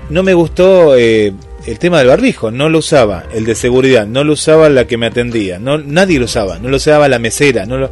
no 0.09 0.23
me 0.23 0.33
gustó 0.33 0.97
eh, 0.97 1.35
el 1.67 1.79
tema 1.79 1.99
del 1.99 2.09
barbijo, 2.09 2.51
no 2.51 2.71
lo 2.71 2.79
usaba, 2.79 3.25
el 3.35 3.45
de 3.45 3.55
seguridad, 3.55 4.07
no 4.07 4.25
lo 4.25 4.33
usaba 4.33 4.71
la 4.71 4.87
que 4.87 4.97
me 4.97 5.05
atendía, 5.05 5.59
no, 5.59 5.77
nadie 5.77 6.19
lo 6.19 6.25
usaba, 6.25 6.59
no 6.59 6.71
lo 6.71 6.79
usaba 6.79 7.09
la 7.09 7.19
mesera, 7.19 7.67
no 7.67 7.77
lo... 7.77 7.91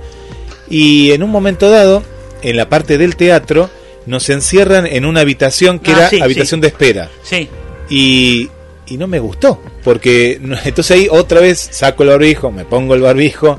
y 0.70 1.12
en 1.12 1.22
un 1.22 1.30
momento 1.30 1.68
dado, 1.68 2.02
en 2.40 2.56
la 2.56 2.70
parte 2.70 2.96
del 2.96 3.16
teatro, 3.16 3.68
nos 4.06 4.28
encierran 4.30 4.86
en 4.86 5.04
una 5.04 5.20
habitación 5.20 5.78
que 5.78 5.92
ah, 5.92 6.08
era 6.10 6.24
habitación 6.24 6.60
de 6.60 6.68
espera. 6.68 7.10
Sí. 7.22 7.48
Y, 7.88 8.50
y 8.86 8.96
no 8.96 9.06
me 9.06 9.18
gustó, 9.18 9.60
porque 9.82 10.40
entonces 10.64 10.90
ahí 10.90 11.08
otra 11.10 11.40
vez 11.40 11.58
saco 11.58 12.02
el 12.02 12.10
barbijo, 12.10 12.50
me 12.50 12.64
pongo 12.64 12.94
el 12.94 13.00
barbijo, 13.00 13.58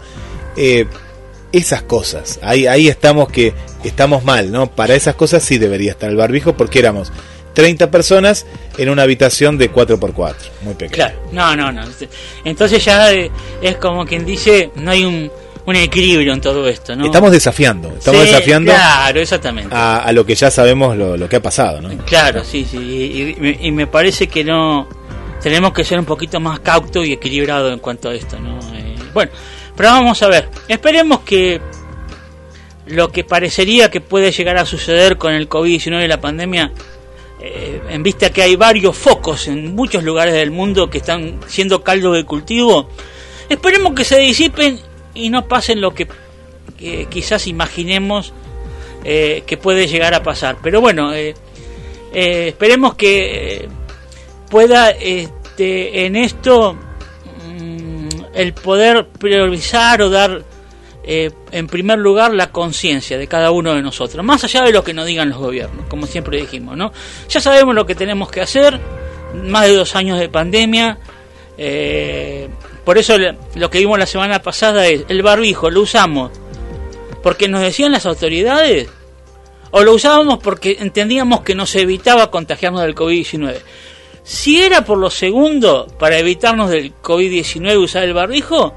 eh, 0.56 0.86
esas 1.52 1.84
cosas, 1.84 2.40
ahí, 2.44 2.68
ahí 2.68 2.88
estamos 2.88 3.30
que 3.30 3.54
estamos 3.84 4.24
mal, 4.24 4.52
¿no? 4.52 4.68
Para 4.68 4.96
esas 4.96 5.16
cosas 5.16 5.44
sí 5.44 5.58
debería 5.58 5.92
estar 5.92 6.10
el 6.10 6.18
barbijo 6.18 6.58
porque 6.58 6.80
éramos 6.80 7.12
30 7.54 7.90
personas 7.90 8.46
en 8.78 8.90
una 8.90 9.04
habitación 9.04 9.58
de 9.58 9.72
4x4, 9.72 10.36
muy 10.62 10.74
pequeña. 10.76 11.14
Claro, 11.32 11.56
no, 11.56 11.56
no, 11.56 11.72
no. 11.72 11.92
Entonces 12.44 12.84
ya 12.84 13.12
es 13.12 13.78
como 13.80 14.06
quien 14.06 14.26
dice, 14.26 14.72
no 14.76 14.92
hay 14.92 15.06
un, 15.06 15.32
un 15.66 15.76
equilibrio 15.76 16.34
en 16.34 16.42
todo 16.42 16.68
esto, 16.68 16.96
¿no? 16.96 17.06
Estamos 17.06 17.32
desafiando, 17.32 17.90
estamos 17.98 18.22
desafiando 18.22 18.72
claro, 18.72 19.20
exactamente. 19.20 19.76
A, 19.76 20.12
lo 20.12 20.26
que 20.26 20.36
ya 20.36 20.52
sabemos 20.52 20.96
lo, 20.96 21.28
que 21.28 21.38
ha 21.38 21.42
pasado, 21.42 21.82
¿no? 21.82 21.90
Claro, 22.06 22.44
sí, 22.44 22.66
sí, 22.70 23.36
y, 23.60 23.72
me 23.72 23.88
parece 23.88 24.28
que 24.28 24.44
no, 24.44 24.88
tenemos 25.42 25.74
que 25.74 25.84
ser 25.84 25.98
un 25.98 26.06
poquito 26.06 26.40
más 26.40 26.60
cauto 26.60 27.04
y 27.04 27.14
equilibrado 27.14 27.72
en 27.72 27.80
cuanto 27.80 28.10
a 28.10 28.16
esto, 28.16 28.40
¿no? 28.40 28.60
Eh, 28.76 28.96
bueno, 29.14 29.32
pero 29.76 29.90
vamos 29.90 30.22
a 30.22 30.28
ver, 30.28 30.50
esperemos 30.68 31.22
que 31.22 31.60
lo 32.88 33.10
que 33.10 33.24
parecería 33.24 33.90
que 33.90 34.02
puede 34.02 34.32
llegar 34.32 34.58
a 34.58 34.66
suceder 34.66 35.18
con 35.18 35.34
el 35.34 35.50
COVID-19 35.50 36.06
y 36.06 36.08
la 36.08 36.22
pandemia 36.22 36.72
eh, 37.42 37.82
en 37.90 38.04
vista 38.04 38.30
que 38.32 38.44
hay 38.44 38.56
varios 38.56 38.96
focos 38.96 39.48
en 39.48 39.76
muchos 39.76 40.04
lugares 40.04 40.36
del 40.36 40.52
mundo 40.52 40.90
que 40.90 41.00
están 41.00 41.40
siendo 41.48 41.84
caldo 41.84 42.14
de 42.14 42.24
cultivo, 42.24 42.90
esperemos 43.50 43.94
que 43.94 44.04
se 44.04 44.20
disipen 44.20 44.80
y 45.16 45.30
no 45.30 45.48
pasen 45.48 45.82
lo 45.82 45.94
que, 45.94 46.08
quizás 47.10 47.48
imaginemos 47.48 48.34
eh, 49.04 49.44
que 49.48 49.58
puede 49.58 49.88
llegar 49.88 50.14
a 50.14 50.22
pasar. 50.22 50.58
Pero 50.62 50.82
bueno, 50.82 51.14
eh, 51.14 51.34
esperemos 52.14 52.94
que 52.96 53.68
pueda 54.50 54.92
este, 54.92 56.06
en 56.06 56.16
esto 56.16 56.74
mm, 56.74 58.08
el 58.34 58.54
poder 58.54 59.08
priorizar 59.08 60.02
o 60.02 60.10
dar 60.10 60.44
eh, 61.08 61.32
en 61.52 61.68
primer 61.68 62.00
lugar 62.00 62.34
la 62.34 62.52
conciencia 62.52 63.18
de 63.20 63.28
cada 63.28 63.52
uno 63.52 63.76
de 63.76 63.84
nosotros, 63.84 64.26
más 64.26 64.44
allá 64.44 64.64
de 64.64 64.72
lo 64.72 64.84
que 64.84 64.92
nos 64.92 65.06
digan 65.06 65.30
los 65.30 65.38
gobiernos, 65.38 65.86
como 65.88 66.08
siempre 66.08 66.40
dijimos, 66.40 66.76
¿no? 66.76 66.92
Ya 67.30 67.40
sabemos 67.40 67.76
lo 67.76 67.86
que 67.86 67.94
tenemos 67.94 68.32
que 68.32 68.42
hacer, 68.42 68.80
más 69.44 69.68
de 69.68 69.76
dos 69.76 69.96
años 69.96 70.20
de 70.20 70.30
pandemia, 70.30 70.98
eh, 71.60 72.50
por 72.86 72.98
eso 72.98 73.16
lo 73.56 73.70
que 73.70 73.80
vimos 73.80 74.00
la 74.00 74.06
semana 74.06 74.42
pasada 74.42 74.88
es 74.88 75.06
el 75.10 75.24
barbijo, 75.24 75.70
lo 75.70 75.82
usamos 75.82 76.32
porque 77.26 77.48
nos 77.48 77.62
decían 77.62 77.92
las 77.92 78.06
autoridades 78.06 78.88
o 79.72 79.84
lo 79.84 79.94
usábamos 79.94 80.38
porque 80.38 80.78
entendíamos 80.80 81.42
que 81.42 81.56
nos 81.56 81.76
evitaba 81.76 82.30
contagiarnos 82.30 82.84
del 82.84 82.94
COVID-19. 82.94 83.58
Si 84.24 84.62
era 84.62 84.86
por 84.86 85.00
lo 85.00 85.10
segundo, 85.10 85.88
para 85.98 86.20
evitarnos 86.20 86.70
del 86.70 86.94
COVID-19 87.02 87.84
usar 87.84 88.04
el 88.04 88.14
barbijo, 88.14 88.76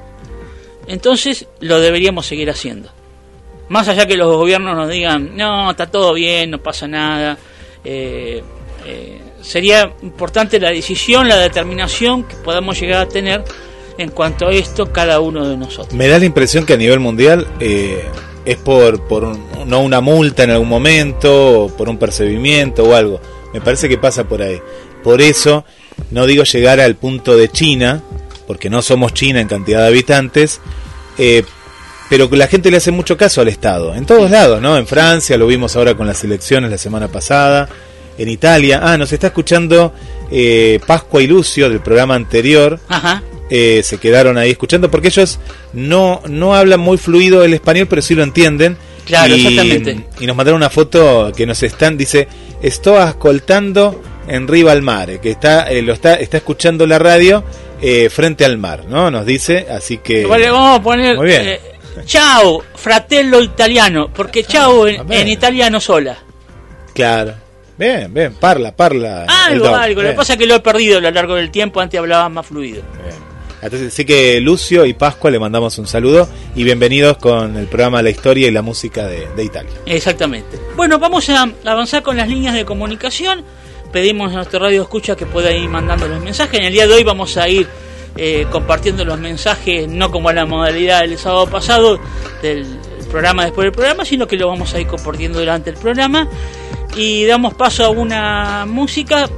entonces 0.87 1.47
lo 1.59 1.79
deberíamos 1.79 2.25
seguir 2.25 2.49
haciendo. 2.49 2.89
Más 3.67 3.87
allá 3.87 4.07
que 4.07 4.17
los 4.17 4.35
gobiernos 4.35 4.75
nos 4.75 4.89
digan, 4.89 5.37
no, 5.37 5.69
está 5.69 5.91
todo 5.91 6.13
bien, 6.13 6.49
no 6.49 6.57
pasa 6.57 6.87
nada. 6.87 7.37
Eh, 7.83 8.41
eh, 8.85 9.21
sería 9.41 9.93
importante 10.01 10.59
la 10.59 10.71
decisión, 10.71 11.27
la 11.27 11.37
determinación 11.37 12.23
que 12.23 12.35
podamos 12.37 12.79
llegar 12.79 13.03
a 13.03 13.07
tener 13.07 13.43
en 13.99 14.11
cuanto 14.11 14.47
a 14.47 14.51
esto 14.53 14.91
cada 14.93 15.19
uno 15.19 15.47
de 15.47 15.57
nosotros. 15.57 15.93
Me 15.93 16.07
da 16.07 16.17
la 16.19 16.25
impresión 16.25 16.65
que 16.65 16.73
a 16.73 16.77
nivel 16.77 16.99
mundial 16.99 17.45
eh, 17.59 18.05
es 18.45 18.55
por, 18.57 19.05
por 19.07 19.37
no 19.67 19.81
una 19.81 19.99
multa 19.99 20.43
en 20.43 20.51
algún 20.51 20.69
momento, 20.69 21.63
o 21.63 21.67
por 21.69 21.89
un 21.89 21.97
percibimiento 21.97 22.83
o 22.83 22.95
algo. 22.95 23.19
Me 23.53 23.59
parece 23.59 23.89
que 23.89 23.97
pasa 23.97 24.23
por 24.23 24.41
ahí. 24.41 24.61
Por 25.03 25.21
eso, 25.21 25.65
no 26.11 26.25
digo 26.25 26.43
llegar 26.45 26.79
al 26.79 26.95
punto 26.95 27.35
de 27.35 27.49
China, 27.49 28.01
porque 28.47 28.69
no 28.69 28.81
somos 28.81 29.13
China 29.13 29.41
en 29.41 29.49
cantidad 29.49 29.81
de 29.81 29.87
habitantes, 29.87 30.61
eh, 31.17 31.43
pero 32.09 32.29
la 32.31 32.47
gente 32.47 32.71
le 32.71 32.77
hace 32.77 32.91
mucho 32.91 33.17
caso 33.17 33.41
al 33.41 33.49
Estado, 33.49 33.93
en 33.93 34.05
todos 34.05 34.31
lados, 34.31 34.61
¿no? 34.61 34.77
En 34.77 34.87
Francia, 34.87 35.37
lo 35.37 35.45
vimos 35.45 35.75
ahora 35.75 35.95
con 35.95 36.07
las 36.07 36.23
elecciones 36.23 36.71
la 36.71 36.77
semana 36.77 37.09
pasada, 37.09 37.67
en 38.17 38.29
Italia, 38.29 38.79
ah, 38.81 38.97
nos 38.97 39.11
está 39.13 39.27
escuchando 39.27 39.93
eh, 40.31 40.79
Pascua 40.85 41.21
y 41.21 41.27
Lucio 41.27 41.69
del 41.69 41.81
programa 41.81 42.15
anterior, 42.15 42.79
eh, 43.49 43.81
se 43.83 43.97
quedaron 43.97 44.37
ahí 44.37 44.51
escuchando, 44.51 44.89
porque 44.91 45.07
ellos 45.09 45.39
no, 45.73 46.21
no 46.27 46.55
hablan 46.55 46.79
muy 46.79 46.97
fluido 46.97 47.43
el 47.43 47.53
español, 47.53 47.87
pero 47.89 48.01
sí 48.01 48.15
lo 48.15 48.23
entienden, 48.23 48.77
Claro, 49.05 49.35
y, 49.35 49.39
exactamente. 49.45 50.05
Y 50.19 50.27
nos 50.27 50.35
mandaron 50.35 50.57
una 50.57 50.69
foto 50.69 51.31
que 51.35 51.45
nos 51.47 51.63
están, 51.63 51.97
dice, 51.97 52.27
estoy 52.61 52.97
ascoltando 52.97 54.01
en 54.27 54.47
Riva 54.47 54.71
al 54.71 54.83
Mar, 54.83 55.19
que 55.19 55.31
está, 55.31 55.67
eh, 55.69 55.81
lo 55.81 55.93
está, 55.93 56.13
está 56.15 56.37
escuchando 56.37 56.85
la 56.85 56.99
radio 56.99 57.43
eh, 57.81 58.09
frente 58.11 58.45
al 58.45 58.57
mar, 58.59 58.85
¿no? 58.87 59.09
Nos 59.09 59.25
dice, 59.25 59.65
así 59.71 59.97
que... 59.97 60.25
Vale, 60.25 60.51
vamos 60.51 60.79
a 60.79 60.83
poner 60.83 61.15
Muy 61.17 61.25
bien. 61.27 61.47
eh, 61.47 61.59
ciao, 62.05 62.63
fratello 62.75 63.41
italiano, 63.41 64.11
porque 64.13 64.41
en, 64.87 64.99
Ah, 64.99 65.03
bien. 65.03 65.21
en 65.21 65.27
italiano 65.29 65.79
sola. 65.79 66.17
Claro. 66.93 67.33
Bien, 67.77 68.13
bien, 68.13 68.33
parla, 68.35 68.75
parla. 68.75 69.25
Algo, 69.25 69.73
algo. 69.73 70.01
Lo 70.03 70.09
que 70.09 70.15
pasa 70.15 70.33
es 70.33 70.39
que 70.39 70.45
lo 70.45 70.55
he 70.55 70.59
perdido 70.59 70.97
a 70.97 71.01
lo 71.01 71.09
largo 71.11 71.35
del 71.35 71.49
tiempo, 71.49 71.79
antes 71.79 71.97
hablaba 71.97 72.27
más 72.29 72.45
fluido. 72.45 72.83
Bien. 73.01 73.28
Entonces, 73.61 73.93
sí 73.93 74.05
que 74.05 74.39
Lucio 74.39 74.85
y 74.85 74.93
Pascua 74.93 75.29
le 75.31 75.39
mandamos 75.39 75.77
un 75.77 75.87
saludo 75.87 76.29
y 76.55 76.63
bienvenidos 76.63 77.17
con 77.17 77.57
el 77.57 77.67
programa 77.67 78.01
La 78.01 78.09
Historia 78.09 78.47
y 78.47 78.51
la 78.51 78.61
Música 78.61 79.05
de, 79.05 79.43
Italia. 79.43 79.71
Exactamente. 79.85 80.57
Bueno, 80.75 80.97
vamos 80.97 81.29
a 81.29 81.51
avanzar 81.65 82.01
con 82.01 82.15
las 82.15 82.29
líneas 82.29 82.53
de 82.53 82.63
comunicación. 82.63 83.43
Pedimos 83.91 84.31
a 84.31 84.35
nuestro 84.35 84.59
radio 84.59 84.81
escucha 84.83 85.15
que 85.15 85.25
pueda 85.25 85.51
ir 85.51 85.67
mandando 85.69 86.07
los 86.07 86.21
mensajes. 86.21 86.59
En 86.59 86.67
el 86.67 86.73
día 86.73 86.87
de 86.87 86.93
hoy 86.93 87.03
vamos 87.03 87.35
a 87.35 87.49
ir 87.49 87.67
eh, 88.15 88.47
compartiendo 88.49 89.03
los 89.03 89.19
mensajes, 89.19 89.89
no 89.89 90.09
como 90.09 90.31
la 90.31 90.45
modalidad 90.45 91.01
del 91.01 91.17
sábado 91.17 91.47
pasado 91.47 91.99
del 92.41 92.65
programa 93.11 93.43
después 93.43 93.65
del 93.65 93.73
programa, 93.73 94.05
sino 94.05 94.25
que 94.27 94.37
lo 94.37 94.47
vamos 94.47 94.73
a 94.73 94.79
ir 94.79 94.87
compartiendo 94.87 95.39
durante 95.39 95.69
el 95.69 95.75
programa. 95.75 96.29
Y 96.95 97.25
damos 97.25 97.55
paso 97.55 97.83
a 97.83 97.89
una 97.89 98.65
música 98.65 99.29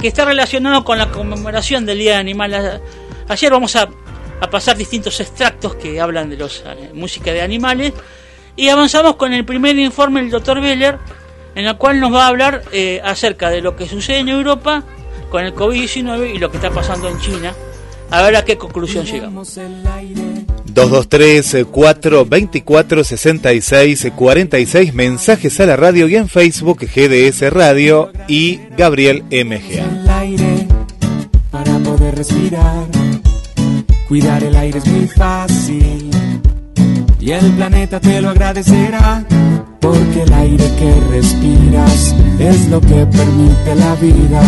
que 0.00 0.08
está 0.08 0.24
relacionada 0.24 0.84
con 0.84 0.98
la 0.98 1.10
conmemoración 1.10 1.86
del 1.86 1.98
Día 1.98 2.12
de 2.12 2.18
Animal. 2.18 2.82
Ayer 3.28 3.52
vamos 3.52 3.76
a, 3.76 3.88
a 4.40 4.50
pasar 4.50 4.76
distintos 4.76 5.20
extractos 5.20 5.74
que 5.76 6.00
hablan 6.00 6.30
de 6.30 6.36
los 6.36 6.62
eh, 6.66 6.90
música 6.92 7.32
de 7.32 7.42
animales. 7.42 7.92
Y 8.56 8.68
avanzamos 8.68 9.16
con 9.16 9.32
el 9.32 9.44
primer 9.44 9.76
informe 9.78 10.20
del 10.20 10.30
Dr. 10.30 10.60
Beller, 10.60 10.98
en 11.54 11.66
el 11.66 11.76
cual 11.76 11.98
nos 12.00 12.12
va 12.12 12.24
a 12.24 12.28
hablar 12.28 12.62
eh, 12.72 13.00
acerca 13.04 13.50
de 13.50 13.60
lo 13.60 13.74
que 13.74 13.88
sucede 13.88 14.18
en 14.18 14.28
Europa 14.28 14.84
con 15.30 15.44
el 15.44 15.54
COVID-19 15.54 16.34
y 16.34 16.38
lo 16.38 16.50
que 16.50 16.58
está 16.58 16.70
pasando 16.70 17.08
en 17.08 17.18
China. 17.18 17.52
A 18.10 18.22
ver 18.22 18.36
a 18.36 18.44
qué 18.44 18.56
conclusión 18.56 19.04
llegamos. 19.04 19.58
223 20.74 21.66
4 21.70 22.24
24 22.24 23.04
66 23.04 24.12
46 24.14 24.94
mensajes 24.94 25.60
a 25.60 25.66
la 25.66 25.76
radio 25.76 26.08
y 26.08 26.16
en 26.16 26.28
Facebook 26.28 26.80
GDS 26.80 27.52
Radio 27.52 28.12
y 28.28 28.60
Gabriel 28.76 29.24
MGA. 29.30 30.23
Respirar. 32.14 32.86
Cuidar 34.08 34.44
el 34.44 34.54
aire 34.56 34.78
es 34.78 34.86
muy 34.86 35.08
fácil 35.08 36.10
y 37.24 37.30
el 37.30 37.52
planeta 37.52 38.00
te 38.00 38.20
lo 38.20 38.30
agradecerá. 38.30 39.24
Porque 39.80 40.22
el 40.22 40.32
aire 40.32 40.64
que 40.78 40.94
respiras 41.10 42.14
es 42.38 42.68
lo 42.68 42.80
que 42.80 43.06
permite 43.06 43.74
la 43.74 43.94
vida. 43.96 44.42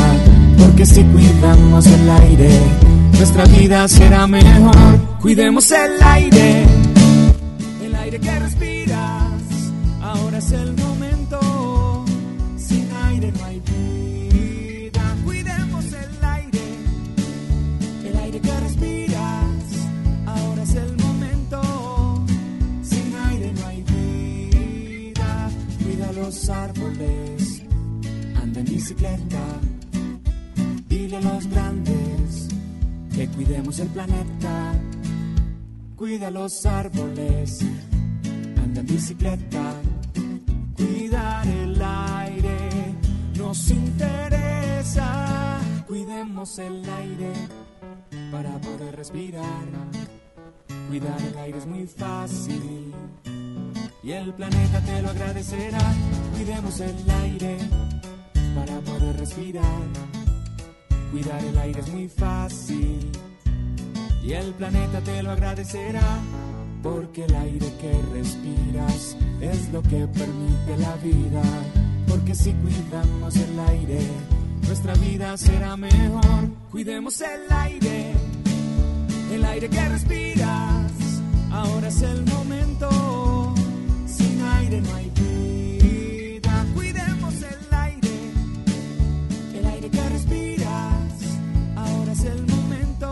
Porque 0.58 0.84
si 0.84 1.02
cuidamos 1.04 1.86
el 1.86 2.10
aire, 2.10 2.50
nuestra 3.12 3.44
vida 3.46 3.88
será 3.88 4.26
mejor. 4.26 4.76
Cuidemos 5.20 5.70
el 5.70 6.02
aire, 6.02 6.64
el 7.84 7.94
aire 7.94 8.20
que 8.20 8.38
respiras. 8.38 9.32
Ahora 10.02 10.38
es 10.38 10.52
el 10.52 10.85
los 26.26 26.50
árboles, 26.50 27.62
anda 28.42 28.58
en 28.58 28.66
bicicleta. 28.66 29.44
Dile 30.88 31.18
a 31.18 31.20
los 31.20 31.46
grandes 31.46 32.48
que 33.14 33.28
cuidemos 33.28 33.78
el 33.78 33.86
planeta. 33.88 34.72
Cuida 35.94 36.32
los 36.32 36.66
árboles, 36.66 37.60
anda 38.56 38.80
en 38.80 38.86
bicicleta. 38.86 39.72
Cuidar 40.76 41.46
el 41.46 41.80
aire 41.80 42.70
nos 43.38 43.70
interesa. 43.70 45.60
Cuidemos 45.86 46.58
el 46.58 46.82
aire 46.90 47.32
para 48.32 48.60
poder 48.60 48.96
respirar. 48.96 49.64
Cuidar 50.88 51.22
el 51.22 51.38
aire 51.38 51.58
es 51.58 51.66
muy 51.66 51.86
fácil 51.86 52.92
y 54.06 54.12
el 54.12 54.32
planeta 54.34 54.80
te 54.82 55.02
lo 55.02 55.10
agradecerá. 55.10 55.80
Cuidemos 56.36 56.78
el 56.78 57.10
aire 57.24 57.58
para 58.54 58.80
poder 58.82 59.16
respirar. 59.18 59.82
Cuidar 61.10 61.44
el 61.44 61.58
aire 61.58 61.80
es 61.80 61.88
muy 61.92 62.08
fácil 62.08 63.10
y 64.22 64.32
el 64.32 64.54
planeta 64.54 65.00
te 65.00 65.22
lo 65.24 65.32
agradecerá. 65.32 66.20
Porque 66.84 67.24
el 67.24 67.34
aire 67.34 67.66
que 67.80 68.00
respiras 68.12 69.16
es 69.40 69.72
lo 69.72 69.82
que 69.82 70.06
permite 70.06 70.76
la 70.78 70.94
vida. 71.02 71.42
Porque 72.06 72.32
si 72.36 72.52
cuidamos 72.52 73.34
el 73.34 73.58
aire, 73.58 73.98
nuestra 74.68 74.94
vida 74.94 75.36
será 75.36 75.76
mejor. 75.76 76.48
Cuidemos 76.70 77.20
el 77.22 77.40
aire, 77.50 78.12
el 79.32 79.44
aire 79.44 79.68
que 79.68 79.88
respiras. 79.88 80.92
Ahora 81.50 81.88
es 81.88 82.02
el 82.02 82.24
momento. 82.24 83.55
Aire 84.46 84.80
no 84.80 84.94
hay 84.94 85.10
vida. 85.10 86.66
Cuidemos 86.74 87.34
el 87.34 87.74
aire, 87.74 88.32
el 89.54 89.66
aire 89.66 89.90
que 89.90 90.08
respiras. 90.08 91.12
Ahora 91.76 92.12
es 92.12 92.24
el 92.24 92.46
momento. 92.46 93.10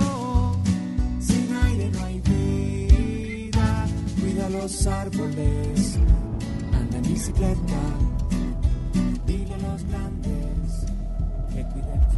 Sin 1.21 1.55
aire 1.55 1.91
no 1.91 2.05
hay 2.05 2.21
vida. 2.21 3.87
Cuida 4.21 4.49
los 4.51 4.87
árboles. 4.87 5.99
Anda 6.73 6.97
en 6.99 7.03
bicicleta. 7.03 7.81
Dile 9.27 9.55
a 9.55 9.59
los 9.59 9.85
grandes 9.85 10.87
que 11.53 11.63
cuidemos. 11.65 12.15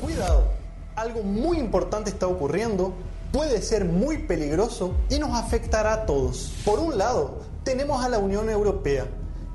Cuidado, 0.00 0.44
algo 0.96 1.22
muy 1.22 1.58
importante 1.58 2.10
está 2.10 2.26
ocurriendo, 2.26 2.94
puede 3.32 3.62
ser 3.62 3.84
muy 3.84 4.18
peligroso 4.18 4.94
y 5.08 5.18
nos 5.18 5.30
afectará 5.34 5.92
a 5.94 6.06
todos. 6.06 6.52
Por 6.64 6.78
un 6.78 6.98
lado, 6.98 7.49
tenemos 7.70 8.04
a 8.04 8.08
la 8.08 8.18
Unión 8.18 8.50
Europea, 8.50 9.06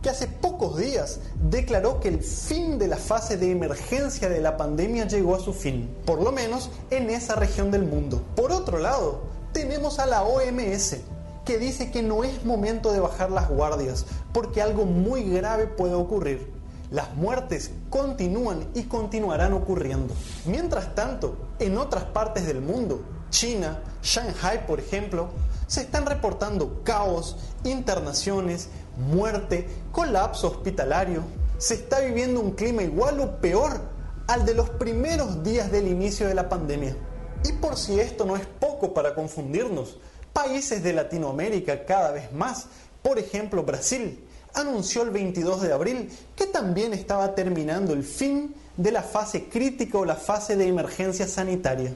que 0.01 0.09
hace 0.09 0.27
pocos 0.27 0.77
días 0.77 1.19
declaró 1.49 1.99
que 1.99 2.07
el 2.07 2.23
fin 2.23 2.79
de 2.79 2.87
la 2.87 2.95
fase 2.95 3.35
de 3.35 3.51
emergencia 3.51 4.29
de 4.29 4.39
la 4.39 4.55
pandemia 4.55 5.05
llegó 5.05 5.35
a 5.35 5.41
su 5.41 5.51
fin, 5.51 5.93
por 6.05 6.21
lo 6.21 6.31
menos 6.31 6.69
en 6.91 7.09
esa 7.09 7.35
región 7.35 7.71
del 7.71 7.83
mundo. 7.83 8.23
Por 8.37 8.53
otro 8.53 8.79
lado, 8.79 9.23
tenemos 9.51 9.99
a 9.99 10.05
la 10.05 10.23
OMS, 10.23 10.95
que 11.43 11.57
dice 11.57 11.91
que 11.91 12.03
no 12.03 12.23
es 12.23 12.45
momento 12.45 12.93
de 12.93 13.01
bajar 13.01 13.31
las 13.31 13.49
guardias, 13.49 14.05
porque 14.31 14.61
algo 14.61 14.85
muy 14.85 15.29
grave 15.29 15.67
puede 15.67 15.95
ocurrir. 15.95 16.53
Las 16.91 17.13
muertes 17.15 17.71
continúan 17.89 18.65
y 18.75 18.83
continuarán 18.83 19.51
ocurriendo. 19.51 20.13
Mientras 20.45 20.95
tanto, 20.95 21.35
en 21.59 21.77
otras 21.77 22.05
partes 22.05 22.47
del 22.47 22.61
mundo, 22.61 23.01
China, 23.29 23.81
Shanghai 24.01 24.65
por 24.65 24.79
ejemplo, 24.79 25.31
se 25.67 25.81
están 25.81 26.05
reportando 26.05 26.81
caos, 26.83 27.37
internaciones, 27.63 28.69
muerte, 28.97 29.67
colapso 29.91 30.47
hospitalario. 30.47 31.23
Se 31.57 31.75
está 31.75 31.99
viviendo 31.99 32.39
un 32.39 32.51
clima 32.51 32.83
igual 32.83 33.19
o 33.19 33.37
peor 33.39 33.79
al 34.27 34.45
de 34.45 34.53
los 34.53 34.69
primeros 34.71 35.43
días 35.43 35.71
del 35.71 35.87
inicio 35.87 36.27
de 36.27 36.35
la 36.35 36.49
pandemia. 36.49 36.95
Y 37.43 37.53
por 37.53 37.77
si 37.77 37.99
esto 37.99 38.25
no 38.25 38.35
es 38.35 38.45
poco 38.45 38.93
para 38.93 39.13
confundirnos, 39.13 39.97
países 40.33 40.83
de 40.83 40.93
Latinoamérica 40.93 41.85
cada 41.85 42.11
vez 42.11 42.31
más, 42.33 42.67
por 43.01 43.19
ejemplo 43.19 43.63
Brasil, 43.63 44.23
anunció 44.53 45.03
el 45.03 45.11
22 45.11 45.61
de 45.61 45.73
abril 45.73 46.09
que 46.35 46.47
también 46.47 46.93
estaba 46.93 47.35
terminando 47.35 47.93
el 47.93 48.03
fin 48.03 48.55
de 48.77 48.91
la 48.91 49.03
fase 49.03 49.45
crítica 49.45 49.97
o 49.97 50.05
la 50.05 50.15
fase 50.15 50.55
de 50.55 50.67
emergencia 50.67 51.27
sanitaria. 51.27 51.93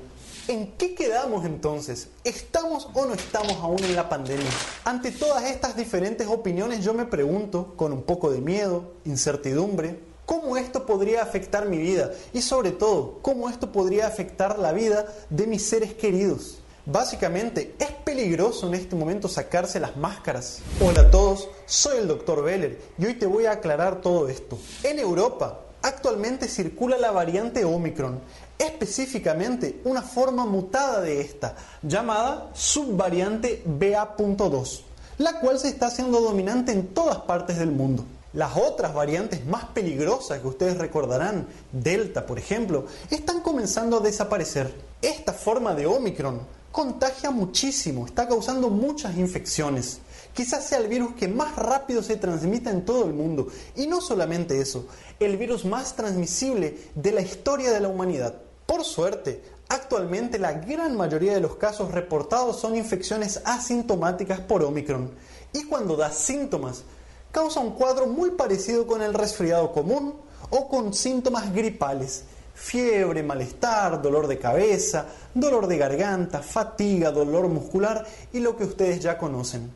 ¿En 0.49 0.71
qué 0.77 0.95
quedamos 0.95 1.45
entonces? 1.45 2.07
¿Estamos 2.23 2.89
o 2.95 3.05
no 3.05 3.13
estamos 3.13 3.53
aún 3.57 3.83
en 3.83 3.95
la 3.95 4.09
pandemia? 4.09 4.49
Ante 4.83 5.12
todas 5.12 5.43
estas 5.43 5.75
diferentes 5.75 6.25
opiniones 6.25 6.83
yo 6.83 6.95
me 6.95 7.05
pregunto, 7.05 7.75
con 7.75 7.93
un 7.93 8.01
poco 8.01 8.31
de 8.31 8.41
miedo, 8.41 8.93
incertidumbre, 9.05 9.99
cómo 10.25 10.57
esto 10.57 10.88
podría 10.88 11.21
afectar 11.21 11.67
mi 11.67 11.77
vida 11.77 12.13
y 12.33 12.41
sobre 12.41 12.71
todo, 12.71 13.19
cómo 13.21 13.47
esto 13.47 13.71
podría 13.71 14.07
afectar 14.07 14.57
la 14.57 14.71
vida 14.71 15.05
de 15.29 15.45
mis 15.45 15.63
seres 15.67 15.93
queridos. 15.93 16.57
Básicamente, 16.83 17.75
es 17.77 17.91
peligroso 18.03 18.69
en 18.69 18.73
este 18.73 18.95
momento 18.95 19.27
sacarse 19.27 19.79
las 19.79 19.97
máscaras. 19.97 20.62
Hola 20.81 21.01
a 21.01 21.12
todos, 21.12 21.47
soy 21.67 21.99
el 21.99 22.07
Dr. 22.07 22.41
Beller 22.41 22.81
y 22.97 23.05
hoy 23.05 23.13
te 23.13 23.27
voy 23.27 23.45
a 23.45 23.51
aclarar 23.51 24.01
todo 24.01 24.27
esto. 24.27 24.57
En 24.81 24.97
Europa, 24.97 25.59
actualmente 25.83 26.47
circula 26.47 26.97
la 26.97 27.12
variante 27.12 27.65
Omicron, 27.65 28.19
específicamente 28.60 29.80
una 29.86 30.02
forma 30.02 30.45
mutada 30.45 31.02
de 31.02 31.22
esta, 31.22 31.56
llamada 31.82 32.52
subvariante 32.54 33.63
BA.2. 33.65 34.82
la 35.17 35.39
cual 35.39 35.58
se 35.60 35.69
está 35.69 35.88
haciendo 35.88 36.22
dominante 36.22 36.72
en 36.72 36.88
todas 36.88 37.19
partes 37.19 37.58
del 37.58 37.72
mundo. 37.72 38.06
Las 38.34 38.56
otras 38.58 38.93
variantes 38.93 39.45
más 39.45 39.65
peligrosas 39.65 40.39
que 40.39 40.48
ustedes 40.48 40.78
recordarán, 40.78 41.48
Delta 41.72 42.28
por 42.28 42.38
ejemplo, 42.38 42.86
están 43.10 43.41
comenzando 43.41 43.98
a 43.98 44.02
desaparecer. 44.02 44.72
Esta 45.02 45.34
forma 45.34 45.74
de 45.74 45.88
Omicron 45.88 46.41
contagia 46.72 47.32
muchísimo, 47.32 48.06
está 48.06 48.28
causando 48.28 48.69
muchas 48.69 49.17
infecciones. 49.17 50.00
Quizás 50.34 50.65
sea 50.65 50.78
el 50.78 50.88
virus 50.88 51.15
que 51.15 51.28
más 51.28 51.56
rápido 51.56 52.04
se 52.04 52.17
transmita 52.17 52.69
en 52.69 52.86
todo 52.86 53.06
el 53.06 53.13
mundo. 53.13 53.48
Y 53.76 53.88
no 53.88 54.00
solamente 54.00 54.62
eso, 54.62 54.86
el 55.19 55.38
virus 55.38 55.65
más 55.65 55.95
transmisible 55.95 56.78
de 56.95 57.12
la 57.12 57.22
historia 57.22 57.72
de 57.72 57.80
la 57.80 57.88
humanidad. 57.88 58.36
Por 58.69 58.86
suerte, 58.86 59.41
actualmente 59.67 60.38
la 60.38 60.51
gran 60.51 60.95
mayoría 60.95 61.34
de 61.34 61.39
los 61.39 61.55
casos 61.55 61.91
reportados 61.91 62.60
son 62.60 62.75
infecciones 62.75 63.41
asintomáticas 63.43 64.41
por 64.41 64.62
Omicron. 64.62 65.10
Y 65.51 65.63
cuando 65.63 65.95
da 65.95 66.12
síntomas, 66.12 66.84
causa 67.32 67.62
un 67.62 67.71
cuadro 67.71 68.05
muy 68.05 68.29
parecido 68.29 68.86
con 68.86 69.01
el 69.01 69.15
resfriado 69.15 69.71
común 69.71 70.13
o 70.51 70.67
con 70.67 70.93
síntomas 70.93 71.51
gripales. 71.51 72.25
Fiebre, 72.53 73.23
malestar, 73.23 74.03
dolor 74.03 74.27
de 74.27 74.38
cabeza, 74.38 75.08
dolor 75.34 75.65
de 75.65 75.79
garganta, 75.79 76.43
fatiga, 76.43 77.10
dolor 77.10 77.47
muscular 77.47 78.05
y 78.32 78.39
lo 78.39 78.55
que 78.55 78.65
ustedes 78.65 78.99
ya 78.99 79.17
conocen. 79.17 79.73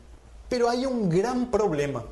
Pero 0.48 0.70
hay 0.70 0.86
un 0.86 1.08
gran 1.08 1.50
problema. 1.50 2.04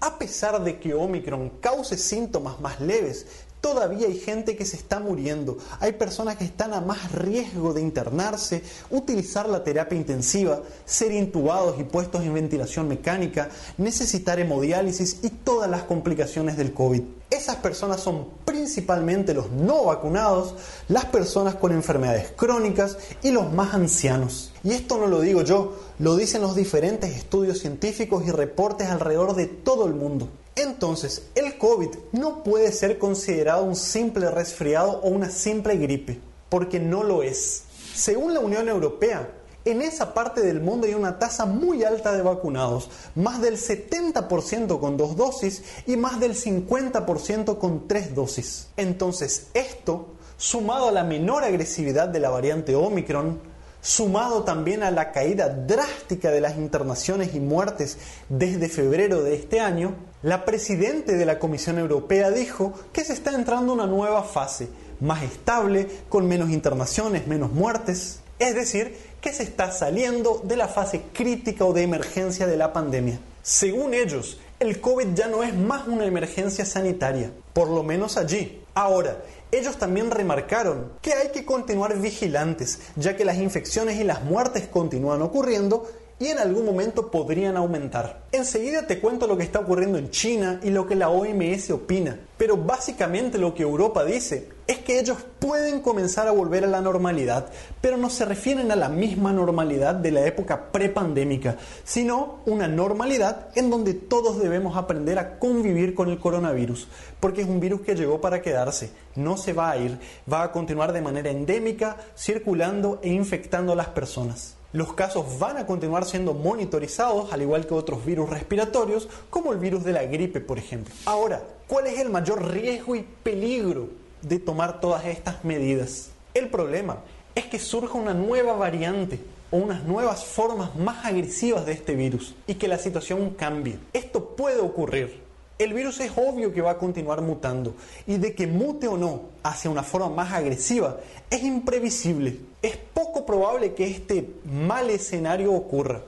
A 0.00 0.18
pesar 0.18 0.62
de 0.62 0.80
que 0.80 0.94
Omicron 0.94 1.50
cause 1.60 1.96
síntomas 1.96 2.60
más 2.60 2.80
leves, 2.80 3.26
Todavía 3.60 4.06
hay 4.06 4.18
gente 4.18 4.56
que 4.56 4.64
se 4.64 4.76
está 4.76 5.00
muriendo, 5.00 5.58
hay 5.80 5.92
personas 5.92 6.36
que 6.36 6.44
están 6.44 6.72
a 6.74 6.80
más 6.80 7.10
riesgo 7.12 7.74
de 7.74 7.80
internarse, 7.80 8.62
utilizar 8.90 9.48
la 9.48 9.64
terapia 9.64 9.98
intensiva, 9.98 10.62
ser 10.84 11.10
intubados 11.12 11.78
y 11.80 11.84
puestos 11.84 12.22
en 12.22 12.34
ventilación 12.34 12.86
mecánica, 12.86 13.48
necesitar 13.76 14.38
hemodiálisis 14.38 15.18
y 15.22 15.30
todas 15.30 15.68
las 15.68 15.82
complicaciones 15.82 16.56
del 16.56 16.72
COVID. 16.72 17.02
Esas 17.30 17.56
personas 17.56 18.00
son 18.00 18.28
principalmente 18.44 19.34
los 19.34 19.50
no 19.50 19.84
vacunados, 19.84 20.54
las 20.88 21.04
personas 21.06 21.56
con 21.56 21.72
enfermedades 21.72 22.32
crónicas 22.36 22.96
y 23.22 23.32
los 23.32 23.52
más 23.52 23.74
ancianos. 23.74 24.52
Y 24.64 24.72
esto 24.72 24.98
no 24.98 25.08
lo 25.08 25.20
digo 25.20 25.42
yo, 25.42 25.74
lo 25.98 26.16
dicen 26.16 26.42
los 26.42 26.54
diferentes 26.54 27.14
estudios 27.14 27.58
científicos 27.58 28.24
y 28.26 28.30
reportes 28.30 28.88
alrededor 28.88 29.34
de 29.34 29.46
todo 29.46 29.86
el 29.86 29.94
mundo. 29.94 30.28
Entonces, 30.58 31.22
el 31.36 31.56
COVID 31.56 31.90
no 32.10 32.42
puede 32.42 32.72
ser 32.72 32.98
considerado 32.98 33.62
un 33.62 33.76
simple 33.76 34.28
resfriado 34.28 35.00
o 35.02 35.08
una 35.08 35.30
simple 35.30 35.76
gripe, 35.76 36.20
porque 36.48 36.80
no 36.80 37.04
lo 37.04 37.22
es. 37.22 37.62
Según 37.94 38.34
la 38.34 38.40
Unión 38.40 38.68
Europea, 38.68 39.30
en 39.64 39.82
esa 39.82 40.14
parte 40.14 40.40
del 40.40 40.60
mundo 40.60 40.88
hay 40.88 40.94
una 40.94 41.20
tasa 41.20 41.46
muy 41.46 41.84
alta 41.84 42.12
de 42.12 42.22
vacunados, 42.22 42.90
más 43.14 43.40
del 43.40 43.56
70% 43.56 44.80
con 44.80 44.96
dos 44.96 45.14
dosis 45.14 45.62
y 45.86 45.96
más 45.96 46.18
del 46.18 46.34
50% 46.34 47.58
con 47.58 47.86
tres 47.86 48.16
dosis. 48.16 48.66
Entonces, 48.76 49.50
esto, 49.54 50.08
sumado 50.38 50.88
a 50.88 50.92
la 50.92 51.04
menor 51.04 51.44
agresividad 51.44 52.08
de 52.08 52.18
la 52.18 52.30
variante 52.30 52.74
Omicron, 52.74 53.38
sumado 53.80 54.42
también 54.42 54.82
a 54.82 54.90
la 54.90 55.12
caída 55.12 55.50
drástica 55.50 56.32
de 56.32 56.40
las 56.40 56.56
internaciones 56.56 57.36
y 57.36 57.38
muertes 57.38 57.98
desde 58.28 58.68
febrero 58.68 59.22
de 59.22 59.36
este 59.36 59.60
año, 59.60 59.94
la 60.22 60.44
presidente 60.44 61.16
de 61.16 61.24
la 61.24 61.38
Comisión 61.38 61.78
Europea 61.78 62.30
dijo 62.30 62.72
que 62.92 63.04
se 63.04 63.12
está 63.12 63.32
entrando 63.32 63.72
una 63.72 63.86
nueva 63.86 64.24
fase, 64.24 64.68
más 65.00 65.22
estable, 65.22 65.88
con 66.08 66.26
menos 66.26 66.50
internaciones, 66.50 67.26
menos 67.28 67.52
muertes, 67.52 68.20
es 68.38 68.54
decir, 68.54 68.96
que 69.20 69.32
se 69.32 69.44
está 69.44 69.70
saliendo 69.70 70.40
de 70.44 70.56
la 70.56 70.68
fase 70.68 71.02
crítica 71.12 71.64
o 71.64 71.72
de 71.72 71.82
emergencia 71.82 72.46
de 72.46 72.56
la 72.56 72.72
pandemia. 72.72 73.20
Según 73.42 73.94
ellos, 73.94 74.38
el 74.58 74.80
COVID 74.80 75.14
ya 75.14 75.28
no 75.28 75.44
es 75.44 75.54
más 75.54 75.86
una 75.86 76.04
emergencia 76.04 76.64
sanitaria, 76.64 77.30
por 77.52 77.68
lo 77.68 77.84
menos 77.84 78.16
allí. 78.16 78.60
Ahora, 78.74 79.18
ellos 79.52 79.78
también 79.78 80.10
remarcaron 80.10 80.92
que 81.00 81.14
hay 81.14 81.28
que 81.28 81.44
continuar 81.44 81.96
vigilantes, 81.98 82.80
ya 82.96 83.16
que 83.16 83.24
las 83.24 83.38
infecciones 83.38 84.00
y 84.00 84.04
las 84.04 84.22
muertes 84.24 84.66
continúan 84.66 85.22
ocurriendo 85.22 85.88
y 86.20 86.26
en 86.26 86.38
algún 86.38 86.64
momento 86.64 87.10
podrían 87.10 87.56
aumentar. 87.56 88.22
Enseguida 88.32 88.86
te 88.86 89.00
cuento 89.00 89.26
lo 89.26 89.36
que 89.36 89.44
está 89.44 89.60
ocurriendo 89.60 89.98
en 89.98 90.10
China 90.10 90.60
y 90.62 90.70
lo 90.70 90.86
que 90.86 90.96
la 90.96 91.10
OMS 91.10 91.70
opina, 91.70 92.18
pero 92.36 92.56
básicamente 92.56 93.38
lo 93.38 93.54
que 93.54 93.62
Europa 93.62 94.04
dice 94.04 94.48
es 94.66 94.78
que 94.78 94.98
ellos 94.98 95.16
pueden 95.38 95.80
comenzar 95.80 96.28
a 96.28 96.32
volver 96.32 96.64
a 96.64 96.68
la 96.68 96.82
normalidad, 96.82 97.46
pero 97.80 97.96
no 97.96 98.10
se 98.10 98.26
refieren 98.26 98.70
a 98.70 98.76
la 98.76 98.90
misma 98.90 99.32
normalidad 99.32 99.94
de 99.94 100.10
la 100.10 100.26
época 100.26 100.70
prepandémica, 100.72 101.56
sino 101.84 102.40
una 102.44 102.68
normalidad 102.68 103.48
en 103.54 103.70
donde 103.70 103.94
todos 103.94 104.40
debemos 104.40 104.76
aprender 104.76 105.18
a 105.18 105.38
convivir 105.38 105.94
con 105.94 106.10
el 106.10 106.18
coronavirus, 106.18 106.88
porque 107.18 107.40
es 107.40 107.48
un 107.48 107.60
virus 107.60 107.80
que 107.80 107.94
llegó 107.94 108.20
para 108.20 108.42
quedarse, 108.42 108.90
no 109.16 109.38
se 109.38 109.54
va 109.54 109.70
a 109.70 109.78
ir, 109.78 109.98
va 110.30 110.42
a 110.42 110.52
continuar 110.52 110.92
de 110.92 111.00
manera 111.00 111.30
endémica, 111.30 111.96
circulando 112.16 113.00
e 113.02 113.08
infectando 113.08 113.72
a 113.72 113.76
las 113.76 113.88
personas. 113.88 114.57
Los 114.72 114.92
casos 114.92 115.38
van 115.38 115.56
a 115.56 115.64
continuar 115.64 116.04
siendo 116.04 116.34
monitorizados, 116.34 117.32
al 117.32 117.40
igual 117.40 117.66
que 117.66 117.72
otros 117.72 118.04
virus 118.04 118.28
respiratorios, 118.28 119.08
como 119.30 119.54
el 119.54 119.58
virus 119.58 119.82
de 119.82 119.94
la 119.94 120.02
gripe, 120.04 120.40
por 120.40 120.58
ejemplo. 120.58 120.94
Ahora, 121.06 121.42
¿cuál 121.66 121.86
es 121.86 121.98
el 121.98 122.10
mayor 122.10 122.46
riesgo 122.52 122.94
y 122.94 123.02
peligro 123.22 123.88
de 124.20 124.38
tomar 124.38 124.78
todas 124.78 125.06
estas 125.06 125.42
medidas? 125.42 126.10
El 126.34 126.50
problema 126.50 126.98
es 127.34 127.46
que 127.46 127.58
surja 127.58 127.96
una 127.96 128.12
nueva 128.12 128.52
variante 128.56 129.18
o 129.50 129.56
unas 129.56 129.84
nuevas 129.84 130.22
formas 130.26 130.76
más 130.76 131.06
agresivas 131.06 131.64
de 131.64 131.72
este 131.72 131.94
virus 131.94 132.34
y 132.46 132.56
que 132.56 132.68
la 132.68 132.76
situación 132.76 133.30
cambie. 133.30 133.78
Esto 133.94 134.36
puede 134.36 134.60
ocurrir, 134.60 135.22
el 135.58 135.74
virus 135.74 135.98
es 136.00 136.12
obvio 136.16 136.52
que 136.52 136.62
va 136.62 136.72
a 136.72 136.78
continuar 136.78 137.20
mutando 137.20 137.74
y 138.06 138.16
de 138.18 138.34
que 138.34 138.46
mute 138.46 138.86
o 138.86 138.96
no 138.96 139.22
hacia 139.42 139.70
una 139.70 139.82
forma 139.82 140.08
más 140.08 140.32
agresiva 140.32 140.98
es 141.30 141.42
imprevisible. 141.42 142.38
Es 142.62 142.76
poco 142.76 143.26
probable 143.26 143.74
que 143.74 143.88
este 143.88 144.28
mal 144.44 144.88
escenario 144.90 145.52
ocurra, 145.52 146.00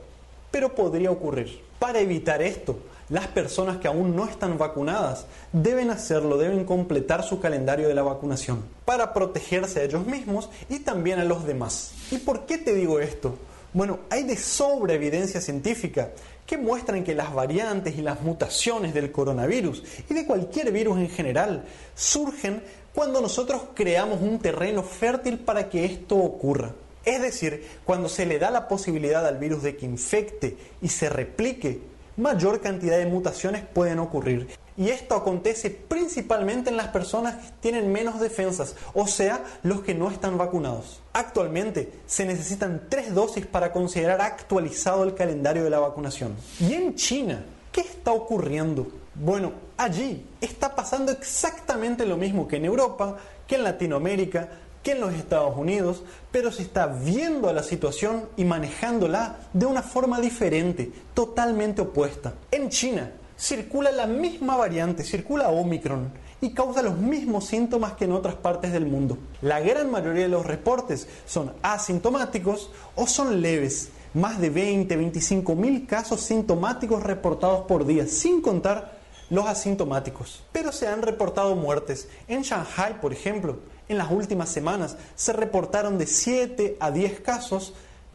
pero 0.50 0.74
podría 0.74 1.10
ocurrir. 1.10 1.60
Para 1.80 2.00
evitar 2.00 2.42
esto, 2.42 2.78
las 3.08 3.26
personas 3.26 3.78
que 3.78 3.88
aún 3.88 4.14
no 4.14 4.24
están 4.26 4.56
vacunadas 4.56 5.26
deben 5.52 5.90
hacerlo, 5.90 6.38
deben 6.38 6.64
completar 6.64 7.24
su 7.24 7.40
calendario 7.40 7.88
de 7.88 7.94
la 7.94 8.02
vacunación 8.02 8.62
para 8.84 9.12
protegerse 9.12 9.80
a 9.80 9.84
ellos 9.84 10.06
mismos 10.06 10.48
y 10.68 10.78
también 10.78 11.18
a 11.18 11.24
los 11.24 11.44
demás. 11.44 11.92
¿Y 12.12 12.18
por 12.18 12.46
qué 12.46 12.56
te 12.56 12.72
digo 12.74 13.00
esto? 13.00 13.34
Bueno, 13.72 14.00
hay 14.10 14.24
de 14.24 14.36
sobra 14.36 14.94
evidencia 14.94 15.40
científica 15.40 16.10
que 16.50 16.58
muestran 16.58 17.04
que 17.04 17.14
las 17.14 17.32
variantes 17.32 17.96
y 17.96 18.02
las 18.02 18.22
mutaciones 18.22 18.92
del 18.92 19.12
coronavirus 19.12 19.84
y 20.08 20.14
de 20.14 20.26
cualquier 20.26 20.72
virus 20.72 20.98
en 20.98 21.08
general 21.08 21.64
surgen 21.94 22.60
cuando 22.92 23.20
nosotros 23.20 23.66
creamos 23.72 24.20
un 24.20 24.40
terreno 24.40 24.82
fértil 24.82 25.38
para 25.38 25.68
que 25.68 25.84
esto 25.84 26.16
ocurra. 26.16 26.74
Es 27.04 27.22
decir, 27.22 27.64
cuando 27.84 28.08
se 28.08 28.26
le 28.26 28.40
da 28.40 28.50
la 28.50 28.66
posibilidad 28.66 29.24
al 29.24 29.38
virus 29.38 29.62
de 29.62 29.76
que 29.76 29.86
infecte 29.86 30.56
y 30.82 30.88
se 30.88 31.08
replique, 31.08 31.78
mayor 32.16 32.60
cantidad 32.60 32.98
de 32.98 33.06
mutaciones 33.06 33.62
pueden 33.64 33.98
ocurrir. 33.98 34.48
Y 34.76 34.88
esto 34.88 35.14
acontece 35.14 35.68
principalmente 35.70 36.70
en 36.70 36.76
las 36.76 36.88
personas 36.88 37.34
que 37.34 37.52
tienen 37.60 37.92
menos 37.92 38.18
defensas, 38.18 38.76
o 38.94 39.06
sea, 39.06 39.44
los 39.62 39.82
que 39.82 39.94
no 39.94 40.10
están 40.10 40.38
vacunados. 40.38 41.02
Actualmente 41.12 41.92
se 42.06 42.24
necesitan 42.24 42.86
tres 42.88 43.14
dosis 43.14 43.44
para 43.44 43.72
considerar 43.72 44.22
actualizado 44.22 45.04
el 45.04 45.14
calendario 45.14 45.64
de 45.64 45.70
la 45.70 45.80
vacunación. 45.80 46.34
Y 46.60 46.72
en 46.72 46.94
China, 46.94 47.44
¿qué 47.72 47.82
está 47.82 48.12
ocurriendo? 48.12 48.86
Bueno, 49.14 49.52
allí 49.76 50.24
está 50.40 50.74
pasando 50.74 51.12
exactamente 51.12 52.06
lo 52.06 52.16
mismo 52.16 52.48
que 52.48 52.56
en 52.56 52.64
Europa, 52.64 53.18
que 53.46 53.56
en 53.56 53.64
Latinoamérica, 53.64 54.48
que 54.82 54.92
en 54.92 55.00
los 55.00 55.12
Estados 55.14 55.56
Unidos, 55.56 56.02
pero 56.30 56.50
se 56.50 56.62
está 56.62 56.86
viendo 56.86 57.52
la 57.52 57.62
situación 57.62 58.28
y 58.36 58.44
manejándola 58.44 59.38
de 59.52 59.66
una 59.66 59.82
forma 59.82 60.20
diferente, 60.20 60.90
totalmente 61.14 61.82
opuesta. 61.82 62.34
En 62.50 62.70
China, 62.70 63.12
circula 63.38 63.90
la 63.90 64.06
misma 64.06 64.56
variante, 64.56 65.04
circula 65.04 65.48
Omicron 65.48 66.12
y 66.40 66.52
causa 66.54 66.82
los 66.82 66.96
mismos 66.96 67.46
síntomas 67.46 67.92
que 67.92 68.04
en 68.04 68.12
otras 68.12 68.34
partes 68.36 68.72
del 68.72 68.86
mundo. 68.86 69.18
La 69.42 69.60
gran 69.60 69.90
mayoría 69.90 70.22
de 70.22 70.28
los 70.28 70.46
reportes 70.46 71.08
son 71.26 71.52
asintomáticos 71.62 72.70
o 72.94 73.06
son 73.06 73.42
leves. 73.42 73.90
Más 74.12 74.40
de 74.40 74.50
20, 74.50 74.96
25 74.96 75.54
mil 75.54 75.86
casos 75.86 76.22
sintomáticos 76.22 77.02
reportados 77.02 77.66
por 77.66 77.86
día, 77.86 78.06
sin 78.06 78.40
contar 78.40 78.98
los 79.28 79.46
asintomáticos. 79.46 80.42
Pero 80.50 80.72
se 80.72 80.88
han 80.88 81.02
reportado 81.02 81.54
muertes. 81.54 82.08
En 82.26 82.42
Shanghai, 82.42 83.00
por 83.00 83.12
ejemplo, 83.12 83.58
en 83.90 83.98
las 83.98 84.10
últimas 84.10 84.48
semanas 84.48 84.96
se 85.16 85.32
reportaron 85.32 85.98
de 85.98 86.06
7 86.06 86.76
a 86.80 86.90
10 86.90 87.20
casos 87.20 87.74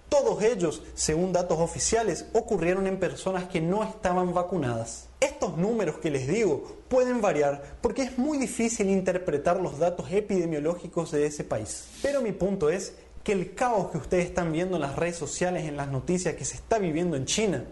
todos 0.10 0.44
ellos, 0.44 0.82
según 0.94 1.34
datos 1.34 1.60
oficiales, 1.60 2.28
ocurrieron 2.34 2.88
en 2.88 3.00
personas 3.00 3.46
que 3.46 3.60
no 3.60 3.84
estaban 3.84 4.34
vacunadas. 4.34 5.10
Estos 5.20 5.58
números 5.58 5.98
que 5.98 6.12
les 6.12 6.28
digo 6.28 6.78
pueden 6.88 7.22
variar 7.22 7.78
porque 7.82 8.04
es 8.04 8.18
muy 8.18 8.38
difícil 8.38 8.90
interpretar 8.90 9.60
los 9.60 9.80
datos 9.80 10.12
epidemiológicos 10.12 11.12
de 11.12 11.26
ese 11.26 11.44
país. 11.44 11.88
Pero 12.02 12.22
mi 12.22 12.32
punto 12.32 12.70
es 12.70 12.94
que 13.24 13.34
el 13.34 13.56
caos 13.56 13.92
que 13.92 13.98
ustedes 13.98 14.26
están 14.26 14.52
viendo 14.52 14.76
en 14.76 14.84
las 14.84 14.96
redes 14.96 15.18
sociales, 15.18 15.66
en 15.66 15.76
las 15.76 15.90
noticias 15.90 16.36
que 16.36 16.46
se 16.46 16.56
está 16.56 16.78
viviendo 16.78 17.18
en 17.18 17.26
China, 17.26 17.66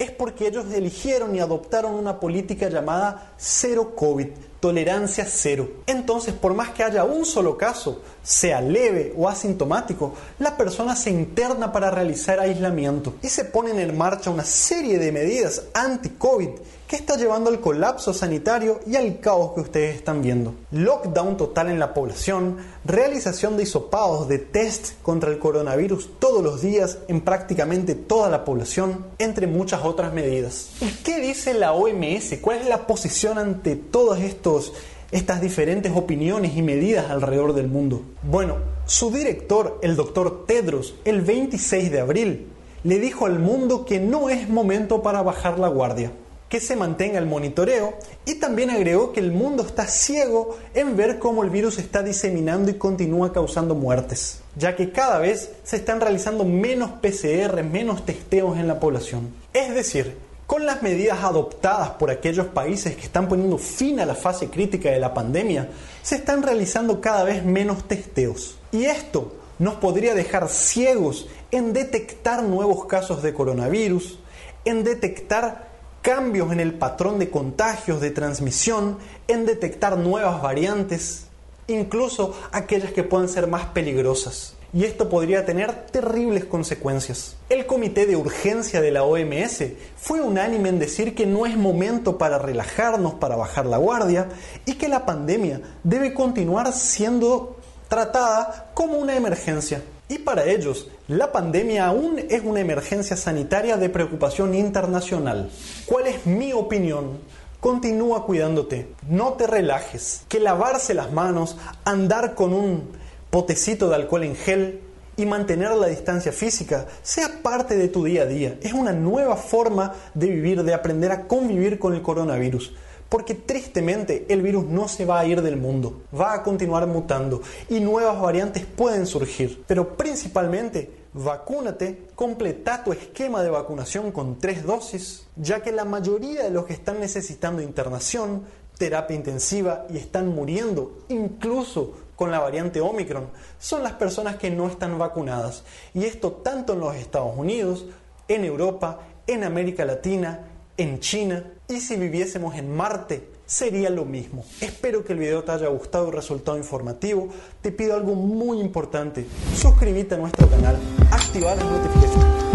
es 0.00 0.10
porque 0.10 0.48
ellos 0.48 0.64
eligieron 0.72 1.36
y 1.36 1.40
adoptaron 1.40 1.94
una 1.94 2.18
política 2.18 2.70
llamada 2.70 3.34
cero 3.36 3.92
COVID, 3.94 4.28
tolerancia 4.58 5.26
cero. 5.28 5.68
Entonces, 5.86 6.32
por 6.32 6.54
más 6.54 6.70
que 6.70 6.82
haya 6.82 7.04
un 7.04 7.26
solo 7.26 7.58
caso, 7.58 8.00
sea 8.22 8.62
leve 8.62 9.12
o 9.14 9.28
asintomático, 9.28 10.14
la 10.38 10.56
persona 10.56 10.96
se 10.96 11.10
interna 11.10 11.70
para 11.70 11.90
realizar 11.90 12.40
aislamiento 12.40 13.12
y 13.22 13.28
se 13.28 13.44
ponen 13.44 13.78
en 13.78 13.96
marcha 13.96 14.30
una 14.30 14.44
serie 14.44 14.98
de 14.98 15.12
medidas 15.12 15.64
anti-COVID 15.74 16.48
que 16.90 16.96
está 16.96 17.16
llevando 17.16 17.50
al 17.50 17.60
colapso 17.60 18.12
sanitario 18.12 18.80
y 18.84 18.96
al 18.96 19.20
caos 19.20 19.52
que 19.54 19.60
ustedes 19.60 19.94
están 19.94 20.22
viendo. 20.22 20.54
Lockdown 20.72 21.36
total 21.36 21.70
en 21.70 21.78
la 21.78 21.94
población, 21.94 22.56
realización 22.84 23.56
de 23.56 23.62
hisopados 23.62 24.26
de 24.26 24.38
test 24.38 25.00
contra 25.00 25.30
el 25.30 25.38
coronavirus 25.38 26.18
todos 26.18 26.42
los 26.42 26.62
días 26.62 26.98
en 27.06 27.20
prácticamente 27.20 27.94
toda 27.94 28.28
la 28.28 28.44
población, 28.44 29.06
entre 29.18 29.46
muchas 29.46 29.84
otras 29.84 30.12
medidas. 30.12 30.70
¿Y 30.80 30.90
qué 31.04 31.20
dice 31.20 31.54
la 31.54 31.74
OMS? 31.74 32.38
¿Cuál 32.40 32.58
es 32.58 32.66
la 32.66 32.88
posición 32.88 33.38
ante 33.38 33.76
todos 33.76 34.18
estos 34.18 34.72
estas 35.12 35.40
diferentes 35.40 35.92
opiniones 35.94 36.56
y 36.56 36.62
medidas 36.62 37.08
alrededor 37.08 37.54
del 37.54 37.68
mundo? 37.68 38.02
Bueno, 38.24 38.56
su 38.86 39.12
director, 39.12 39.78
el 39.82 39.94
doctor 39.94 40.44
Tedros, 40.44 40.96
el 41.04 41.20
26 41.20 41.92
de 41.92 42.00
abril, 42.00 42.48
le 42.82 42.98
dijo 42.98 43.26
al 43.26 43.38
mundo 43.38 43.84
que 43.84 44.00
no 44.00 44.28
es 44.28 44.48
momento 44.48 45.02
para 45.02 45.22
bajar 45.22 45.60
la 45.60 45.68
guardia 45.68 46.10
que 46.50 46.60
se 46.60 46.74
mantenga 46.74 47.18
el 47.18 47.26
monitoreo 47.26 47.94
y 48.26 48.34
también 48.34 48.70
agregó 48.70 49.12
que 49.12 49.20
el 49.20 49.30
mundo 49.30 49.62
está 49.62 49.86
ciego 49.86 50.58
en 50.74 50.96
ver 50.96 51.20
cómo 51.20 51.44
el 51.44 51.48
virus 51.48 51.78
está 51.78 52.02
diseminando 52.02 52.72
y 52.72 52.74
continúa 52.74 53.32
causando 53.32 53.76
muertes, 53.76 54.40
ya 54.56 54.74
que 54.74 54.90
cada 54.90 55.20
vez 55.20 55.52
se 55.62 55.76
están 55.76 56.00
realizando 56.00 56.44
menos 56.44 56.90
PCR, 57.00 57.62
menos 57.62 58.04
testeos 58.04 58.58
en 58.58 58.66
la 58.66 58.80
población. 58.80 59.32
Es 59.54 59.72
decir, 59.72 60.16
con 60.48 60.66
las 60.66 60.82
medidas 60.82 61.22
adoptadas 61.22 61.90
por 61.90 62.10
aquellos 62.10 62.48
países 62.48 62.96
que 62.96 63.02
están 63.02 63.28
poniendo 63.28 63.56
fin 63.56 64.00
a 64.00 64.04
la 64.04 64.16
fase 64.16 64.50
crítica 64.50 64.90
de 64.90 64.98
la 64.98 65.14
pandemia, 65.14 65.68
se 66.02 66.16
están 66.16 66.42
realizando 66.42 67.00
cada 67.00 67.22
vez 67.22 67.44
menos 67.44 67.86
testeos. 67.86 68.58
Y 68.72 68.86
esto 68.86 69.32
nos 69.60 69.74
podría 69.74 70.16
dejar 70.16 70.48
ciegos 70.48 71.28
en 71.52 71.72
detectar 71.72 72.42
nuevos 72.42 72.86
casos 72.86 73.22
de 73.22 73.32
coronavirus, 73.32 74.18
en 74.64 74.82
detectar 74.82 75.69
cambios 76.02 76.52
en 76.52 76.60
el 76.60 76.74
patrón 76.74 77.18
de 77.18 77.30
contagios, 77.30 78.00
de 78.00 78.10
transmisión, 78.10 78.98
en 79.28 79.46
detectar 79.46 79.98
nuevas 79.98 80.42
variantes, 80.42 81.26
incluso 81.66 82.38
aquellas 82.52 82.92
que 82.92 83.04
pueden 83.04 83.28
ser 83.28 83.46
más 83.46 83.66
peligrosas. 83.66 84.54
Y 84.72 84.84
esto 84.84 85.08
podría 85.08 85.44
tener 85.44 85.86
terribles 85.86 86.44
consecuencias. 86.44 87.36
El 87.48 87.66
comité 87.66 88.06
de 88.06 88.14
urgencia 88.14 88.80
de 88.80 88.92
la 88.92 89.02
OMS 89.02 89.64
fue 89.96 90.20
unánime 90.20 90.68
en 90.68 90.78
decir 90.78 91.16
que 91.16 91.26
no 91.26 91.44
es 91.44 91.56
momento 91.56 92.18
para 92.18 92.38
relajarnos, 92.38 93.14
para 93.14 93.34
bajar 93.34 93.66
la 93.66 93.78
guardia 93.78 94.28
y 94.64 94.74
que 94.74 94.88
la 94.88 95.04
pandemia 95.04 95.60
debe 95.82 96.14
continuar 96.14 96.72
siendo 96.72 97.56
tratada 97.88 98.70
como 98.72 98.96
una 98.98 99.16
emergencia. 99.16 99.82
Y 100.10 100.18
para 100.18 100.44
ellos, 100.44 100.88
la 101.06 101.30
pandemia 101.30 101.86
aún 101.86 102.18
es 102.18 102.42
una 102.42 102.58
emergencia 102.58 103.16
sanitaria 103.16 103.76
de 103.76 103.88
preocupación 103.88 104.56
internacional. 104.56 105.48
¿Cuál 105.86 106.08
es 106.08 106.26
mi 106.26 106.52
opinión? 106.52 107.20
Continúa 107.60 108.26
cuidándote, 108.26 108.88
no 109.08 109.34
te 109.34 109.46
relajes, 109.46 110.22
que 110.28 110.40
lavarse 110.40 110.94
las 110.94 111.12
manos, 111.12 111.58
andar 111.84 112.34
con 112.34 112.52
un 112.52 112.88
potecito 113.30 113.88
de 113.88 113.94
alcohol 113.94 114.24
en 114.24 114.34
gel 114.34 114.80
y 115.16 115.26
mantener 115.26 115.76
la 115.76 115.86
distancia 115.86 116.32
física 116.32 116.88
sea 117.02 117.40
parte 117.40 117.76
de 117.76 117.86
tu 117.86 118.02
día 118.02 118.22
a 118.22 118.26
día. 118.26 118.58
Es 118.62 118.72
una 118.72 118.92
nueva 118.92 119.36
forma 119.36 119.94
de 120.14 120.26
vivir, 120.26 120.64
de 120.64 120.74
aprender 120.74 121.12
a 121.12 121.28
convivir 121.28 121.78
con 121.78 121.94
el 121.94 122.02
coronavirus 122.02 122.72
porque 123.10 123.34
tristemente 123.34 124.24
el 124.30 124.40
virus 124.40 124.64
no 124.64 124.88
se 124.88 125.04
va 125.04 125.18
a 125.18 125.26
ir 125.26 125.42
del 125.42 125.56
mundo, 125.56 126.04
va 126.18 126.32
a 126.32 126.42
continuar 126.42 126.86
mutando 126.86 127.42
y 127.68 127.80
nuevas 127.80 128.18
variantes 128.18 128.64
pueden 128.64 129.04
surgir. 129.04 129.64
Pero 129.66 129.96
principalmente, 129.96 130.90
vacúnate, 131.12 132.06
completa 132.14 132.82
tu 132.84 132.92
esquema 132.92 133.42
de 133.42 133.50
vacunación 133.50 134.12
con 134.12 134.38
tres 134.38 134.64
dosis, 134.64 135.26
ya 135.36 135.60
que 135.60 135.72
la 135.72 135.84
mayoría 135.84 136.44
de 136.44 136.50
los 136.50 136.66
que 136.66 136.72
están 136.72 137.00
necesitando 137.00 137.60
internación, 137.60 138.44
terapia 138.78 139.16
intensiva 139.16 139.86
y 139.90 139.98
están 139.98 140.28
muriendo, 140.28 141.00
incluso 141.08 141.92
con 142.14 142.30
la 142.30 142.38
variante 142.38 142.80
Omicron, 142.80 143.28
son 143.58 143.82
las 143.82 143.94
personas 143.94 144.36
que 144.36 144.50
no 144.50 144.68
están 144.68 144.98
vacunadas. 144.98 145.64
Y 145.94 146.04
esto 146.04 146.30
tanto 146.30 146.74
en 146.74 146.80
los 146.80 146.94
Estados 146.94 147.36
Unidos, 147.36 147.86
en 148.28 148.44
Europa, 148.44 149.00
en 149.26 149.42
América 149.42 149.84
Latina, 149.84 150.49
en 150.80 150.98
China 150.98 151.44
y 151.68 151.80
si 151.80 151.96
viviésemos 151.96 152.54
en 152.54 152.74
Marte 152.74 153.28
sería 153.44 153.90
lo 153.90 154.06
mismo. 154.06 154.44
Espero 154.62 155.04
que 155.04 155.12
el 155.12 155.18
video 155.18 155.44
te 155.44 155.52
haya 155.52 155.68
gustado 155.68 156.08
y 156.08 156.12
resultado 156.12 156.56
informativo. 156.56 157.28
Te 157.60 157.70
pido 157.70 157.94
algo 157.94 158.14
muy 158.14 158.60
importante. 158.60 159.26
Suscríbete 159.54 160.14
a 160.14 160.18
nuestro 160.18 160.48
canal, 160.48 160.78
activar 161.10 161.58
las 161.58 161.66
notificaciones. 161.66 162.49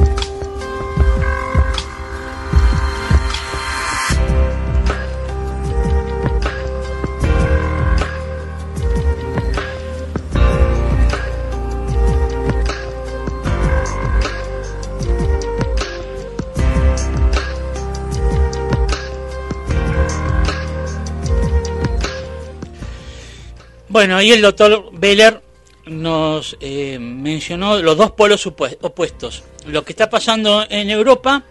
Bueno, 23.95 24.17
ahí 24.17 24.33
el 24.33 24.41
doctor 24.41 24.89
Beller 24.91 25.41
nos 25.85 26.57
eh, 26.59 26.99
mencionó 26.99 27.81
los 27.81 27.95
dos 27.95 28.11
polos 28.11 28.45
opuestos. 28.45 29.45
Lo 29.67 29.85
que 29.85 29.93
está 29.93 30.09
pasando 30.09 30.65
en 30.69 30.89
Europa, 30.89 31.45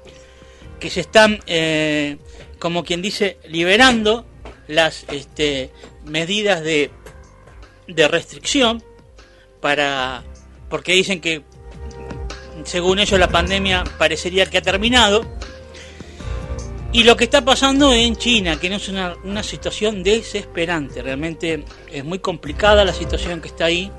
que 0.79 0.91
se 0.91 1.01
están, 1.01 1.41
eh, 1.47 2.19
como 2.59 2.85
quien 2.85 3.01
dice, 3.01 3.39
liberando 3.49 4.27
las 4.69 5.07
este, 5.11 5.71
medidas 6.05 6.63
de, 6.63 6.91
de 7.89 8.09
restricción 8.09 8.85
para 9.63 10.23
porque 10.69 10.93
dicen 10.93 11.23
que 11.23 11.45
según 12.65 12.99
ellos 12.99 13.19
la 13.19 13.29
pandemia 13.29 13.85
parecería 13.97 14.45
que 14.45 14.59
ha 14.59 14.63
terminado 14.63 15.25
y 16.95 17.03
lo 17.03 17.17
que 17.17 17.25
está 17.25 17.45
pasando 17.45 17.93
en 17.93 18.15
China, 18.15 18.57
que 18.61 18.71
no 18.71 18.77
es 18.77 18.89
una, 18.89 19.17
una, 19.25 19.43
situación 19.43 20.05
desesperante, 20.05 21.03
realmente 21.03 21.65
es 21.91 22.05
muy 22.05 22.21
complicada 22.21 22.85
la 22.85 22.93
situación 22.93 23.41
que 23.41 23.49
está 23.49 23.65
ahí, 23.65 23.91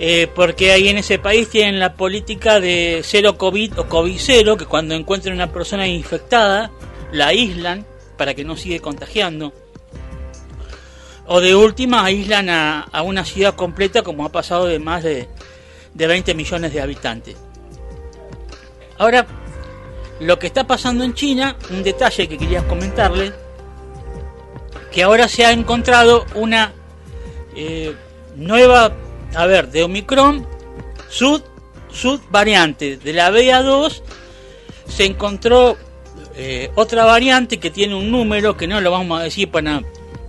eh, 0.00 0.26
porque 0.34 0.72
ahí 0.72 0.88
en 0.88 0.98
ese 0.98 1.20
país 1.20 1.48
tienen 1.48 1.78
la 1.78 1.94
política 1.94 2.58
de 2.58 3.02
cero 3.04 3.38
COVID 3.38 3.78
o 3.78 3.88
COVID 3.88 4.16
cero, 4.18 4.56
que 4.56 4.66
cuando 4.66 4.96
encuentran 4.96 5.36
una 5.36 5.52
persona 5.52 5.86
infectada, 5.86 6.72
la 7.12 7.28
aíslan 7.28 7.86
para 8.18 8.34
que 8.34 8.42
no 8.42 8.56
siga 8.56 8.82
contagiando. 8.82 9.52
O 11.26 11.40
de 11.40 11.54
última, 11.54 12.04
aíslan 12.04 12.50
a, 12.50 12.80
a 12.80 13.02
una 13.02 13.24
ciudad 13.24 13.54
completa 13.54 14.02
como 14.02 14.24
ha 14.24 14.32
pasado 14.32 14.66
de 14.66 14.80
más 14.80 15.04
de, 15.04 15.28
de 15.94 16.06
20 16.08 16.34
millones 16.34 16.72
de 16.72 16.80
habitantes. 16.80 17.36
Ahora, 18.98 19.43
lo 20.24 20.38
que 20.38 20.46
está 20.46 20.66
pasando 20.66 21.04
en 21.04 21.14
China, 21.14 21.56
un 21.70 21.82
detalle 21.82 22.26
que 22.28 22.38
quería 22.38 22.66
comentarle, 22.66 23.32
que 24.90 25.02
ahora 25.02 25.28
se 25.28 25.44
ha 25.44 25.52
encontrado 25.52 26.24
una 26.34 26.72
eh, 27.54 27.94
nueva, 28.36 28.94
a 29.34 29.46
ver, 29.46 29.70
de 29.70 29.82
Omicron, 29.82 30.46
sub, 31.10 31.42
sub 31.92 32.20
variante 32.30 32.96
de 32.96 33.12
la 33.12 33.30
BA2, 33.30 34.00
se 34.88 35.04
encontró 35.04 35.76
eh, 36.36 36.70
otra 36.74 37.04
variante 37.04 37.58
que 37.58 37.70
tiene 37.70 37.94
un 37.94 38.10
número 38.10 38.56
que 38.56 38.66
no 38.66 38.80
lo 38.80 38.90
vamos 38.90 39.20
a 39.20 39.24
decir 39.24 39.50
para 39.50 39.82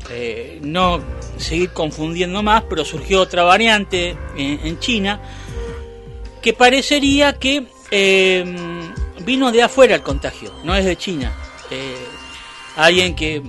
eh, 0.09 0.59
no 0.61 0.99
seguir 1.37 1.69
confundiendo 1.69 2.43
más, 2.43 2.63
pero 2.69 2.83
surgió 2.83 3.21
otra 3.21 3.43
variante 3.43 4.17
en 4.37 4.79
China 4.79 5.21
que 6.41 6.53
parecería 6.53 7.33
que 7.33 7.65
vino 9.25 9.51
de 9.51 9.63
afuera 9.63 9.95
el 9.95 10.03
contagio, 10.03 10.53
no 10.63 10.75
es 10.75 10.85
de 10.85 10.95
China. 10.95 11.33
Eh, 11.71 11.95
alguien 12.75 13.15
que, 13.15 13.41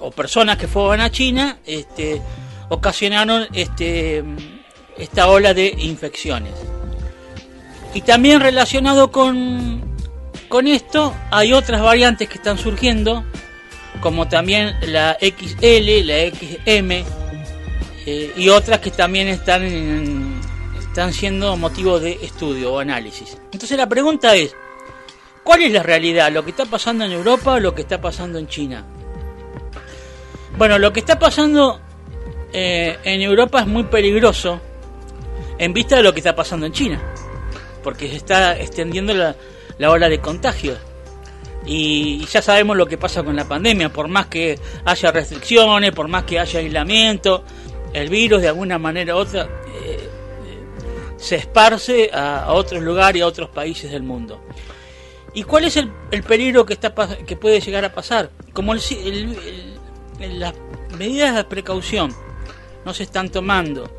o 0.00 0.10
personas 0.10 0.56
que 0.56 0.68
fueron 0.68 1.00
a 1.00 1.10
China, 1.10 1.58
este, 1.64 2.20
ocasionaron 2.68 3.46
este, 3.52 4.24
esta 4.98 5.28
ola 5.28 5.54
de 5.54 5.74
infecciones. 5.78 6.54
Y 7.94 8.00
también 8.02 8.40
relacionado 8.40 9.10
con, 9.10 9.82
con 10.48 10.66
esto, 10.66 11.14
hay 11.30 11.52
otras 11.52 11.82
variantes 11.82 12.28
que 12.28 12.36
están 12.36 12.58
surgiendo, 12.58 13.24
como 14.00 14.28
también 14.28 14.74
la 14.82 15.16
XL, 15.20 16.06
la 16.06 16.30
XM, 16.30 17.04
eh, 18.04 18.32
y 18.36 18.48
otras 18.48 18.80
que 18.80 18.90
también 18.90 19.28
están, 19.28 19.62
están 20.78 21.12
siendo 21.12 21.56
motivo 21.56 22.00
de 22.00 22.18
estudio 22.22 22.74
o 22.74 22.78
análisis. 22.78 23.36
Entonces 23.52 23.76
la 23.76 23.88
pregunta 23.88 24.34
es, 24.34 24.56
¿Cuál 25.44 25.62
es 25.62 25.72
la 25.72 25.82
realidad? 25.82 26.30
¿Lo 26.30 26.44
que 26.44 26.50
está 26.50 26.66
pasando 26.66 27.04
en 27.04 27.12
Europa 27.12 27.54
o 27.54 27.60
lo 27.60 27.74
que 27.74 27.82
está 27.82 28.00
pasando 28.00 28.38
en 28.38 28.46
China? 28.46 28.84
Bueno, 30.56 30.78
lo 30.78 30.92
que 30.92 31.00
está 31.00 31.18
pasando 31.18 31.80
eh, 32.52 32.98
en 33.04 33.22
Europa 33.22 33.60
es 33.60 33.66
muy 33.66 33.84
peligroso 33.84 34.60
en 35.58 35.72
vista 35.72 35.96
de 35.96 36.02
lo 36.02 36.12
que 36.12 36.20
está 36.20 36.34
pasando 36.34 36.66
en 36.66 36.72
China, 36.72 37.00
porque 37.82 38.08
se 38.08 38.16
está 38.16 38.58
extendiendo 38.58 39.14
la, 39.14 39.34
la 39.78 39.90
ola 39.90 40.08
de 40.08 40.20
contagios. 40.20 40.78
Y 41.64 42.24
ya 42.26 42.42
sabemos 42.42 42.76
lo 42.76 42.86
que 42.86 42.98
pasa 42.98 43.22
con 43.22 43.36
la 43.36 43.46
pandemia, 43.46 43.88
por 43.88 44.08
más 44.08 44.26
que 44.26 44.58
haya 44.84 45.12
restricciones, 45.12 45.92
por 45.92 46.08
más 46.08 46.24
que 46.24 46.40
haya 46.40 46.58
aislamiento, 46.58 47.44
el 47.92 48.08
virus 48.08 48.42
de 48.42 48.48
alguna 48.48 48.78
manera 48.78 49.14
u 49.14 49.18
otra 49.18 49.42
eh, 49.42 50.08
se 51.16 51.36
esparce 51.36 52.10
a, 52.12 52.52
otros 52.52 52.82
lugares 52.82 53.20
y 53.20 53.22
a 53.22 53.26
otros 53.26 53.48
países 53.50 53.90
del 53.90 54.02
mundo. 54.02 54.40
¿Y 55.34 55.44
cuál 55.44 55.64
es 55.64 55.76
el, 55.76 55.90
peligro 56.26 56.66
que, 56.66 56.74
está, 56.74 56.92
que 57.26 57.36
puede 57.36 57.60
llegar 57.60 57.84
a 57.84 57.92
pasar? 57.92 58.30
Como 58.52 58.74
las 58.74 58.94
medidas 60.98 61.36
de 61.36 61.44
precaución 61.44 62.14
no 62.84 62.92
se 62.92 63.04
están 63.04 63.30
tomando, 63.30 63.90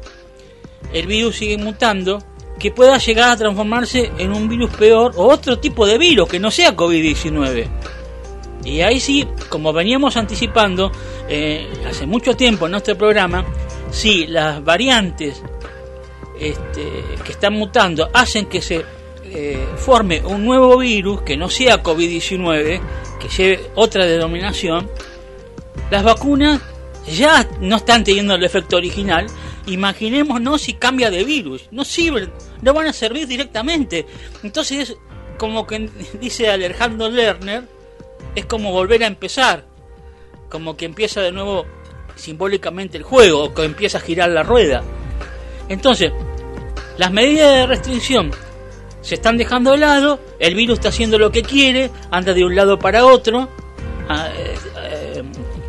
el 0.92 1.08
virus 1.08 1.38
sigue 1.38 1.58
mutando, 1.58 2.24
que 2.60 2.72
pueda 2.72 2.98
llegar 2.98 3.32
a 3.32 3.38
transformarse 3.38 4.12
en 4.18 4.32
un 4.32 4.48
virus 4.48 4.70
peor 4.76 5.14
o 5.16 5.28
otro 5.28 5.58
tipo 5.58 5.88
de 5.88 5.98
virus 5.98 6.30
que 6.30 6.40
no 6.40 6.52
sea 6.52 6.76
COVID-19. 6.76 7.68
Y 8.64 8.82
ahí 8.82 9.00
sí, 9.00 9.28
como 9.50 9.74
veníamos 9.74 10.16
anticipando 10.16 10.92
eh, 11.28 11.68
hace 11.90 12.06
mucho 12.06 12.36
tiempo 12.36 12.66
en 12.66 12.72
nuestro 12.72 12.98
programa, 12.98 13.44
si 13.92 14.28
las 14.28 14.64
variantes 14.64 15.42
este, 16.40 17.04
que 17.24 17.32
están 17.32 17.54
mutando 17.54 18.10
hacen 18.14 18.46
que 18.46 18.62
se 18.62 18.86
eh, 19.36 19.68
forme 19.78 20.22
un 20.24 20.46
nuevo 20.46 20.78
virus 20.78 21.22
que 21.24 21.36
no 21.36 21.50
sea 21.50 21.82
COVID-19, 21.82 22.82
que 23.20 23.28
lleve 23.30 23.72
otra 23.74 24.06
denominación, 24.06 24.90
las 25.90 26.04
vacunas 26.04 26.62
ya 27.08 27.50
no 27.60 27.78
están 27.78 28.04
teniendo 28.04 28.36
el 28.36 28.44
efecto 28.44 28.78
original. 28.78 29.26
Imaginémonos 29.66 30.62
si 30.62 30.74
cambia 30.74 31.10
de 31.10 31.24
virus, 31.24 31.68
no 31.72 31.84
sirven, 31.84 32.32
no 32.62 32.74
van 32.74 32.88
a 32.88 32.94
servir 32.94 33.28
directamente. 33.28 34.06
Entonces 34.44 34.90
es 34.90 34.98
como 35.38 35.66
que 35.66 35.90
dice 36.22 36.50
Alejandro 36.50 37.10
Lerner, 37.10 37.64
es 38.36 38.46
como 38.46 38.72
volver 38.72 39.04
a 39.04 39.08
empezar, 39.08 39.66
como 40.50 40.78
que 40.78 40.86
empieza 40.86 41.22
de 41.22 41.32
nuevo 41.32 41.66
simbólicamente 42.16 42.98
el 42.98 43.04
juego, 43.04 43.46
o 43.46 43.54
que 43.54 43.64
empieza 43.64 43.98
a 43.98 44.02
girar 44.02 44.30
la 44.30 44.44
rueda. 44.44 44.84
Entonces, 45.70 46.12
las 46.98 47.12
medidas 47.12 47.52
de 47.52 47.66
restricción 47.66 48.32
se 49.04 49.16
están 49.16 49.38
dejando 49.38 49.72
de 49.72 49.78
lado, 49.78 50.20
el 50.40 50.56
virus 50.56 50.80
está 50.80 50.90
haciendo 50.90 51.20
lo 51.20 51.32
que 51.32 51.44
quiere, 51.44 51.92
anda 52.10 52.34
de 52.34 52.46
un 52.46 52.56
lado 52.56 52.80
para 52.80 53.06
otro, 53.06 53.50
ah, 54.08 54.30
eh, 54.36 54.56
eh, 54.82 55.24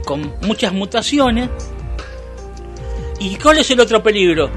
con 0.05 0.35
muchas 0.43 0.73
mutaciones. 0.73 1.51
¿Y 3.19 3.37
cuál 3.37 3.59
es 3.59 3.71
el 3.71 3.81
otro 3.81 4.03
peligro? 4.03 4.49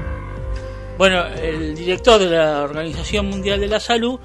Bueno, 0.96 1.26
el 1.26 1.74
director 1.74 2.20
de 2.20 2.30
la 2.30 2.62
Organización 2.62 3.26
Mundial 3.26 3.60
de 3.60 3.68
la 3.68 3.80
Salud 3.80 4.18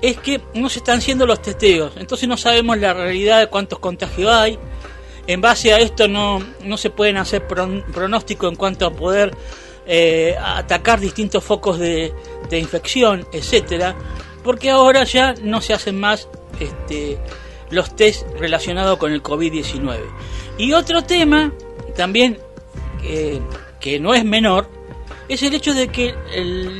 es 0.00 0.16
que 0.18 0.40
no 0.54 0.68
se 0.70 0.78
están 0.78 0.98
haciendo 0.98 1.26
los 1.26 1.42
testeos, 1.42 1.92
entonces 1.96 2.28
no 2.28 2.36
sabemos 2.36 2.78
la 2.78 2.94
realidad 2.94 3.40
de 3.40 3.46
cuántos 3.48 3.78
contagios 3.80 4.32
hay. 4.32 4.58
En 5.26 5.42
base 5.42 5.74
a 5.74 5.78
esto 5.78 6.08
no, 6.08 6.42
no 6.64 6.78
se 6.78 6.88
pueden 6.88 7.18
hacer 7.18 7.46
pronósticos 7.46 8.50
en 8.50 8.56
cuanto 8.56 8.86
a 8.86 8.90
poder 8.90 9.36
eh, 9.88 10.36
atacar 10.38 11.00
distintos 11.00 11.42
focos 11.42 11.78
de, 11.78 12.12
infección, 12.52 13.26
etcétera, 13.32 13.96
porque 14.44 14.70
ahora 14.70 15.04
ya 15.04 15.34
no 15.42 15.60
se 15.60 15.74
hacen 15.74 15.98
más 15.98 16.28
este, 16.60 17.18
los 17.70 17.96
test 17.96 18.26
relacionados 18.38 18.98
con 18.98 19.12
el 19.12 19.22
COVID-19. 19.22 19.98
Y 20.58 20.72
otro 20.72 21.02
tema 21.02 21.52
también 21.96 22.38
que 23.80 24.00
no 24.00 24.14
es 24.14 24.24
menor 24.24 24.68
es 25.28 25.42
el 25.42 25.54
hecho 25.54 25.74
de 25.74 25.88
que 25.88 26.14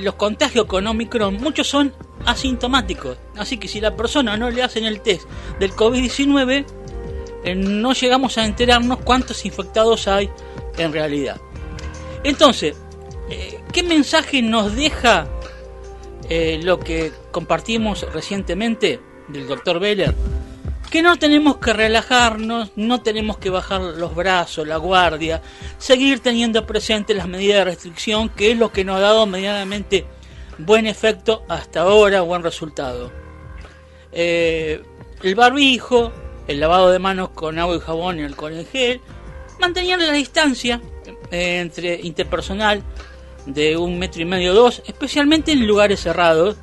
los 0.03 0.14
contagios 0.14 0.66
con 0.66 0.87
Omicron 0.87 1.37
muchos 1.37 1.68
son 1.68 1.92
asintomáticos. 2.25 3.18
Así 3.37 3.59
que 3.59 3.68
si 3.68 3.81
la 3.81 3.94
persona 3.94 4.37
no 4.37 4.51
le 4.51 4.62
hacen 4.62 4.85
el 4.85 5.01
test 5.01 5.29
del 5.59 5.73
COVID-19, 5.73 6.64
eh, 7.44 7.55
no 7.55 7.92
llegamos 7.92 8.38
a 8.38 8.44
enterarnos 8.44 8.99
cuántos 9.01 9.44
infectados 9.44 10.09
hay 10.09 10.31
en 10.77 10.92
realidad. 10.92 11.40
Entonces, 12.25 12.77
eh, 13.30 13.60
¿qué 13.72 13.82
mensaje 13.82 14.42
nos 14.42 14.74
deja 14.74 15.28
eh, 16.28 16.60
lo 16.62 16.80
que 16.80 17.12
compartimos 17.30 18.06
recientemente 18.12 19.00
del 19.28 19.46
doctor 19.46 19.78
Beller? 19.78 20.14
Que 20.90 21.02
no 21.02 21.18
tenemos 21.18 21.58
que 21.58 21.74
relajarnos, 21.74 22.70
no 22.76 23.02
tenemos 23.02 23.36
que 23.36 23.50
bajar 23.50 23.80
los 23.82 24.14
brazos, 24.14 24.66
la 24.66 24.78
guardia, 24.78 25.42
seguir 25.76 26.20
teniendo 26.20 26.66
presente 26.66 27.12
las 27.12 27.28
medidas 27.28 27.58
de 27.58 27.64
restricción, 27.66 28.30
que 28.30 28.52
es 28.52 28.58
lo 28.58 28.72
que 28.72 28.84
nos 28.84 28.96
ha 28.96 29.00
dado 29.00 29.26
medianamente 29.26 30.06
buen 30.56 30.86
efecto 30.86 31.44
hasta 31.48 31.82
ahora, 31.82 32.22
buen 32.22 32.42
resultado. 32.42 33.12
Eh, 34.12 34.82
el 35.22 35.34
barbijo, 35.34 36.10
el 36.46 36.60
lavado 36.60 36.90
de 36.90 36.98
manos 36.98 37.30
con 37.30 37.58
agua 37.58 37.76
y 37.76 37.80
jabón 37.80 38.18
y 38.18 38.22
alcohol 38.22 38.54
en 38.54 38.66
gel, 38.66 39.00
mantener 39.60 39.98
la 39.98 40.12
distancia 40.12 40.80
entre 41.30 42.00
interpersonal 42.00 42.82
de 43.46 43.77
un 43.77 43.98
metro 43.98 44.22
y 44.22 44.24
medio 44.24 44.53
o 44.53 44.55
dos, 44.55 44.83
especialmente 44.87 45.53
en 45.53 45.66
lugares 45.66 46.01
cerrados, 46.01 46.57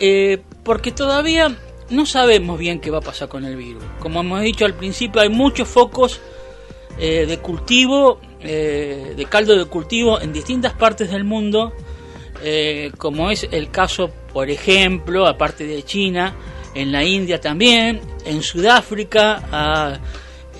eh, 0.00 0.42
porque 0.62 0.92
todavía 0.92 1.56
no 1.90 2.06
sabemos 2.06 2.58
bien 2.58 2.80
qué 2.80 2.90
va 2.90 2.98
a 2.98 3.02
pasar 3.02 3.28
con 3.28 3.44
el 3.44 3.56
virus. 3.56 3.82
Como 4.00 4.20
hemos 4.20 4.40
dicho 4.42 4.64
al 4.64 4.74
principio, 4.74 5.20
hay 5.20 5.28
muchos 5.28 5.68
focos 5.68 6.20
de 6.96 7.38
cultivo, 7.42 8.20
de 8.40 9.26
caldo 9.28 9.56
de 9.56 9.64
cultivo 9.64 10.20
en 10.20 10.32
distintas 10.32 10.74
partes 10.74 11.10
del 11.10 11.24
mundo, 11.24 11.72
como 12.98 13.30
es 13.30 13.48
el 13.50 13.70
caso, 13.70 14.10
por 14.32 14.48
ejemplo, 14.48 15.26
aparte 15.26 15.66
de 15.66 15.82
China, 15.82 16.34
en 16.74 16.92
la 16.92 17.04
India 17.04 17.40
también, 17.40 18.00
en 18.24 18.42
Sudáfrica 18.42 19.42
ah, 19.52 19.98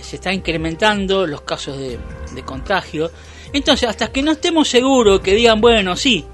se 0.00 0.16
está 0.16 0.32
incrementando 0.32 1.26
los 1.26 1.42
casos 1.42 1.76
de, 1.78 1.98
contagio. 2.42 3.10
Entonces, 3.52 3.88
hasta 3.88 4.10
que 4.10 4.22
no 4.22 4.32
estemos 4.32 4.68
seguros 4.68 5.20
que 5.20 5.34
digan, 5.34 5.60
bueno, 5.60 5.96
sí, 5.96 6.24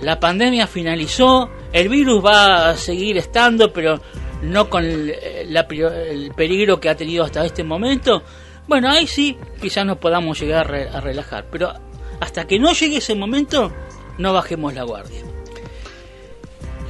la 0.00 0.18
pandemia 0.18 0.66
finalizó, 0.66 1.50
el 1.72 1.88
virus 1.88 2.24
va 2.24 2.70
a 2.70 2.76
seguir 2.76 3.16
estando, 3.16 3.72
pero 3.72 4.00
no 4.42 4.68
con 4.68 4.84
el, 4.84 5.10
el 5.10 6.32
peligro 6.34 6.80
que 6.80 6.88
ha 6.88 6.96
tenido 6.96 7.24
hasta 7.24 7.44
este 7.46 7.62
momento, 7.62 8.22
bueno, 8.66 8.88
ahí 8.90 9.06
sí, 9.06 9.36
quizás 9.60 9.84
nos 9.84 9.98
podamos 9.98 10.40
llegar 10.40 10.72
a 10.74 11.00
relajar. 11.00 11.46
Pero 11.50 11.72
hasta 12.20 12.46
que 12.46 12.58
no 12.58 12.72
llegue 12.72 12.98
ese 12.98 13.14
momento, 13.14 13.72
no 14.18 14.32
bajemos 14.32 14.74
la 14.74 14.84
guardia. 14.84 15.22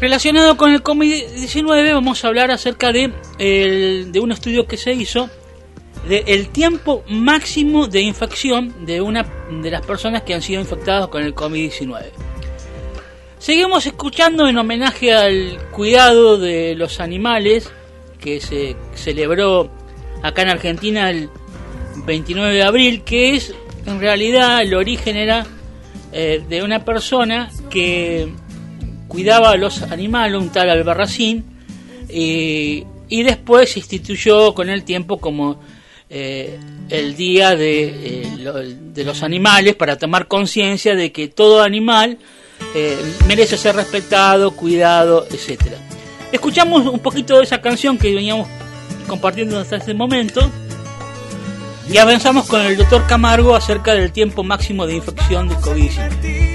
Relacionado 0.00 0.56
con 0.56 0.72
el 0.72 0.82
COVID-19 0.82 1.94
vamos 1.94 2.24
a 2.24 2.28
hablar 2.28 2.50
acerca 2.50 2.92
de, 2.92 3.12
de 3.38 4.20
un 4.20 4.32
estudio 4.32 4.66
que 4.66 4.76
se 4.76 4.92
hizo 4.92 5.30
de 6.08 6.24
el 6.26 6.48
tiempo 6.48 7.04
máximo 7.08 7.86
de 7.86 8.00
infección 8.00 8.84
de 8.84 9.00
una 9.00 9.24
de 9.50 9.70
las 9.70 9.84
personas 9.86 10.22
que 10.22 10.34
han 10.34 10.42
sido 10.42 10.60
infectadas 10.60 11.08
con 11.08 11.22
el 11.22 11.34
COVID-19. 11.34 12.06
Seguimos 13.38 13.86
escuchando 13.86 14.46
en 14.46 14.56
homenaje 14.56 15.12
al 15.12 15.58
cuidado 15.72 16.38
de 16.38 16.74
los 16.76 17.00
animales 17.00 17.70
que 18.20 18.40
se 18.40 18.76
celebró 18.94 19.70
acá 20.22 20.42
en 20.42 20.50
Argentina 20.50 21.10
el 21.10 21.28
29 22.06 22.54
de 22.54 22.62
abril, 22.62 23.02
que 23.02 23.34
es 23.34 23.54
en 23.84 24.00
realidad 24.00 24.62
el 24.62 24.74
origen 24.74 25.16
era 25.16 25.44
eh, 26.12 26.42
de 26.48 26.62
una 26.62 26.84
persona 26.84 27.50
que 27.68 28.32
cuidaba 29.08 29.50
a 29.50 29.56
los 29.56 29.82
animales, 29.82 30.40
un 30.40 30.50
tal 30.50 30.70
Albarracín, 30.70 31.44
y, 32.08 32.84
y 33.08 33.22
después 33.24 33.72
se 33.72 33.80
instituyó 33.80 34.54
con 34.54 34.68
el 34.68 34.84
tiempo 34.84 35.18
como 35.18 35.60
eh, 36.14 36.58
el 36.90 37.16
Día 37.16 37.56
de, 37.56 37.84
eh, 37.84 38.76
de, 38.92 39.04
los 39.04 39.22
Animales 39.22 39.74
para 39.74 39.96
tomar 39.96 40.28
conciencia 40.28 40.94
de 40.94 41.10
que 41.10 41.28
todo 41.28 41.62
animal 41.62 42.18
eh, 42.74 42.98
merece 43.26 43.56
ser 43.56 43.76
respetado, 43.76 44.50
cuidado, 44.50 45.26
etcétera. 45.30 45.78
Escuchamos 46.30 46.86
un 46.86 46.98
poquito 46.98 47.38
de 47.38 47.44
esa 47.44 47.62
canción 47.62 47.96
que 47.96 48.14
veníamos 48.14 48.46
compartiendo 49.08 49.58
hasta 49.58 49.76
este 49.76 49.94
momento 49.94 50.50
y 51.90 51.96
avanzamos 51.96 52.46
con 52.46 52.60
el 52.60 52.76
doctor 52.76 53.06
Camargo 53.06 53.56
acerca 53.56 53.94
del 53.94 54.12
tiempo 54.12 54.44
máximo 54.44 54.86
de 54.86 54.96
infección 54.96 55.48
de 55.48 55.54
COVID-19. 55.56 56.52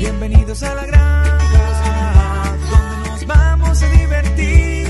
Bienvenidos 0.00 0.62
a 0.64 0.74
la 0.74 0.86
vamos 0.86 1.45
ti, 4.36 4.84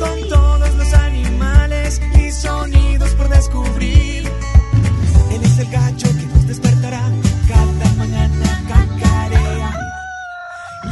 con 0.00 0.28
todos 0.28 0.74
los 0.74 0.92
animales 0.94 2.00
y 2.18 2.30
sonidos 2.32 3.10
por 3.14 3.28
descubrir. 3.28 4.24
Él 5.32 5.42
es 5.42 5.58
el 5.58 5.70
gallo 5.70 6.08
que 6.18 6.26
nos 6.26 6.46
despertará 6.46 7.02
cada 7.48 7.92
mañana 7.94 8.64
cacarea. 8.68 9.70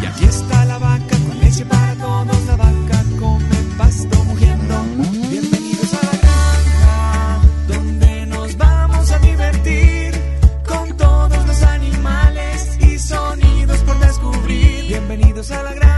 Y 0.03 0.07
aquí 0.07 0.25
está 0.25 0.65
la 0.67 0.79
vaca 0.79 1.17
con 1.27 1.41
leche 1.41 1.65
para 1.67 1.95
todos, 1.97 2.47
la 2.47 2.57
vaca 2.57 3.05
come 3.19 3.57
pasto 3.79 4.25
mugiendo. 4.25 4.75
Bienvenidos 5.31 5.95
a 5.95 6.03
la 6.11 6.17
granja, 6.25 7.41
donde 7.69 8.27
nos 8.27 8.57
vamos 8.57 9.11
a 9.11 9.19
divertir 9.19 10.15
con 10.67 10.97
todos 10.97 11.47
los 11.47 11.63
animales 11.63 12.79
y 12.81 12.99
sonidos 12.99 13.79
por 13.81 13.99
descubrir. 13.99 14.85
Bienvenidos 14.89 15.51
a 15.51 15.63
la 15.63 15.73
granja. 15.73 15.94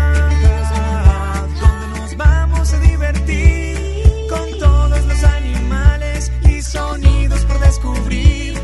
descubrir. 7.77 8.59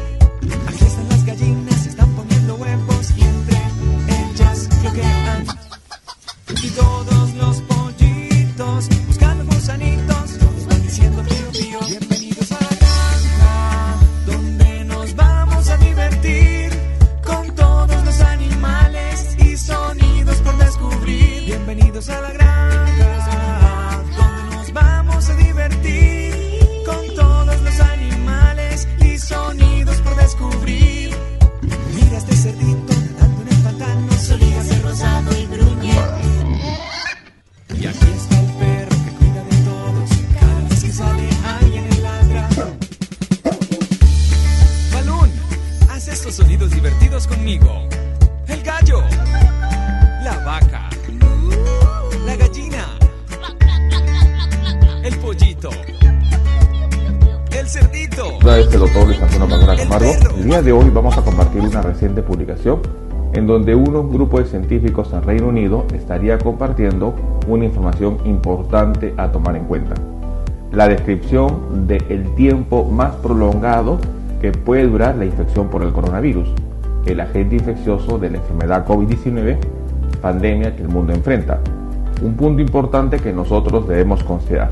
Aquí 0.69 0.85
están 0.85 1.09
las 1.09 1.25
gallinas, 1.25 1.87
están 1.87 2.11
poniendo 2.15 2.55
huevos 2.55 3.13
y 3.17 3.23
entre 3.23 3.59
ellas 4.09 4.69
bloquean. 4.81 5.47
Y 6.63 6.69
todos 6.71 7.35
los 7.35 7.61
pollitos 7.63 8.89
buscando 9.07 9.45
gusanitos 9.45 10.39
nos 10.41 10.67
van 10.67 10.83
diciendo 10.83 11.23
pío 11.25 11.51
pío. 11.53 11.79
Bienvenidos 11.89 12.53
a 12.53 12.61
la 12.61 12.77
granja 12.81 13.97
donde 14.27 14.85
nos 14.85 15.15
vamos 15.15 15.69
a 15.69 15.77
divertir 15.77 16.71
con 17.25 17.55
todos 17.55 18.05
los 18.05 18.21
animales 18.21 19.37
y 19.39 19.57
sonidos 19.57 20.37
por 20.39 20.57
descubrir. 20.57 21.45
Bienvenidos 21.45 22.09
a 22.09 22.21
la 22.21 22.29
granja. 22.31 22.42
Sonidos 46.31 46.71
divertidos 46.71 47.27
conmigo. 47.27 47.89
El 48.47 48.63
gallo. 48.63 49.01
La 50.23 50.39
vaca. 50.45 50.89
La 52.25 52.37
gallina. 52.37 52.87
El 55.03 55.17
pollito. 55.19 55.71
El 57.51 57.67
cerdito. 57.67 58.39
Pagura 58.39 59.77
Camargo. 59.77 60.07
El 60.37 60.45
día 60.45 60.63
de 60.63 60.73
hoy 60.73 60.91
vamos 60.91 61.19
a 61.19 61.23
compartir 61.23 61.61
una 61.61 61.83
reciente 61.83 62.23
publicación 62.23 62.81
en 63.33 63.47
donde 63.47 63.75
un 63.75 64.13
grupo 64.13 64.39
de 64.39 64.45
científicos 64.45 65.13
en 65.13 65.23
Reino 65.23 65.49
Unido 65.49 65.87
estaría 65.93 66.39
compartiendo 66.39 67.15
una 67.49 67.65
información 67.65 68.19
importante 68.25 69.13
a 69.17 69.33
tomar 69.33 69.57
en 69.57 69.65
cuenta. 69.65 69.95
La 70.71 70.89
descripción 70.89 71.87
del 71.89 72.35
tiempo 72.37 72.85
más 72.85 73.17
prolongado 73.17 73.99
que 74.43 74.51
puede 74.51 74.89
durar 74.89 75.15
la 75.17 75.25
infección 75.25 75.69
por 75.69 75.85
el 75.85 75.93
coronavirus, 75.93 76.49
el 77.07 77.21
agente 77.21 77.55
infeccioso 77.55 78.19
de 78.19 78.29
la 78.29 78.39
enfermedad 78.39 78.85
COVID-19, 78.85 79.57
pandemia 80.21 80.75
que 80.75 80.83
el 80.83 80.89
mundo 80.89 81.13
enfrenta. 81.13 81.61
Un 82.21 82.35
punto 82.35 82.61
importante 82.61 83.19
que 83.19 83.33
nosotros 83.33 83.87
debemos 83.87 84.25
considerar. 84.25 84.69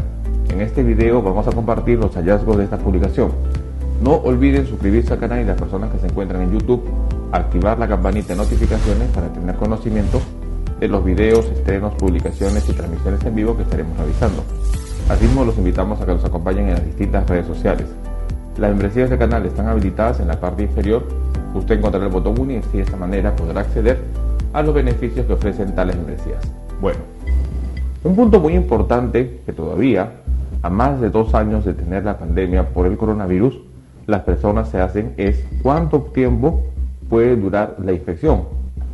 En 0.49 0.61
este 0.61 0.83
video 0.83 1.23
vamos 1.23 1.47
a 1.47 1.53
compartir 1.53 2.01
los 2.01 2.13
hallazgos 2.17 2.59
de 2.59 2.65
esta 2.65 2.79
publicación. 2.79 3.31
No 4.03 4.15
olviden 4.17 4.67
suscribirse 4.67 5.13
al 5.13 5.21
canal 5.21 5.41
y 5.41 5.45
las 5.45 5.59
personas 5.59 5.93
que 5.93 6.01
se 6.01 6.07
encuentran 6.09 6.43
en 6.43 6.53
YouTube, 6.59 6.83
activar 7.31 7.79
la 7.79 7.87
campanita 7.87 8.29
de 8.29 8.37
notificaciones 8.37 9.09
para 9.15 9.29
tener 9.29 9.55
conocimiento 9.55 10.21
de 10.81 10.89
los 10.89 11.05
videos, 11.05 11.47
estrenos, 11.47 11.95
publicaciones 11.95 12.69
y 12.69 12.73
transmisiones 12.73 13.25
en 13.25 13.35
vivo 13.37 13.57
que 13.57 13.63
estaremos 13.63 13.97
realizando. 13.97 14.43
Asimismo 15.09 15.45
los 15.45 15.57
invitamos 15.59 16.01
a 16.01 16.07
que 16.07 16.13
nos 16.13 16.25
acompañen 16.25 16.69
en 16.69 16.75
las 16.75 16.85
distintas 16.85 17.29
redes 17.29 17.47
sociales. 17.47 17.87
Las 18.59 18.71
membresías 18.71 19.09
del 19.09 19.19
canal 19.19 19.47
están 19.47 19.69
habilitadas 19.69 20.21
en 20.21 20.29
la 20.29 20.39
parte 20.39 20.65
inferior. 20.65 21.07
Usted 21.55 21.79
encontrará 21.79 22.07
el 22.07 22.13
botón 22.13 22.39
unirse 22.39 22.69
y 22.75 22.77
de 22.79 22.83
esta 22.83 22.97
manera 22.97 23.35
podrá 23.35 23.61
acceder 23.61 23.99
a 24.53 24.63
los 24.63 24.75
beneficios 24.75 25.27
que 25.27 25.33
ofrecen 25.33 25.75
tales 25.75 25.97
membresías. 25.97 26.43
Bueno, 26.81 26.99
un 28.03 28.17
punto 28.17 28.41
muy 28.41 28.55
importante 28.55 29.41
que 29.47 29.53
todavía, 29.53 30.13
a 30.63 30.71
más 30.71 31.01
de 31.01 31.11
dos 31.11 31.35
años 31.35 31.65
de 31.65 31.75
tener 31.75 32.05
la 32.05 32.19
pandemia 32.19 32.69
por 32.69 32.87
el 32.87 32.97
coronavirus, 32.97 33.61
las 34.07 34.23
personas 34.23 34.69
se 34.69 34.81
hacen 34.81 35.15
es 35.17 35.45
cuánto 35.63 36.01
tiempo 36.01 36.63
puede 37.09 37.37
durar 37.37 37.77
la 37.85 37.93
infección. 37.93 38.45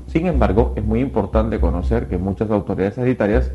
Sin 0.06 0.26
embargo, 0.26 0.72
es 0.76 0.84
muy 0.84 1.00
importante 1.00 1.58
conocer 1.58 2.06
que 2.06 2.18
muchas 2.18 2.50
autoridades 2.50 2.94
sanitarias 2.94 3.50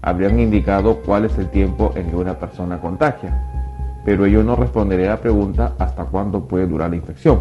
habrían 0.00 0.40
indicado 0.40 0.96
cuál 1.04 1.24
es 1.24 1.36
el 1.38 1.48
tiempo 1.48 1.92
en 1.94 2.10
que 2.10 2.16
una 2.16 2.34
persona 2.38 2.80
contagia, 2.80 3.51
pero 4.04 4.26
ello 4.26 4.42
no 4.42 4.56
respondería 4.56 5.06
a 5.06 5.16
la 5.16 5.20
pregunta 5.20 5.74
hasta 5.78 6.04
cuándo 6.04 6.46
puede 6.48 6.66
durar 6.66 6.90
la 6.90 6.96
infección. 6.96 7.40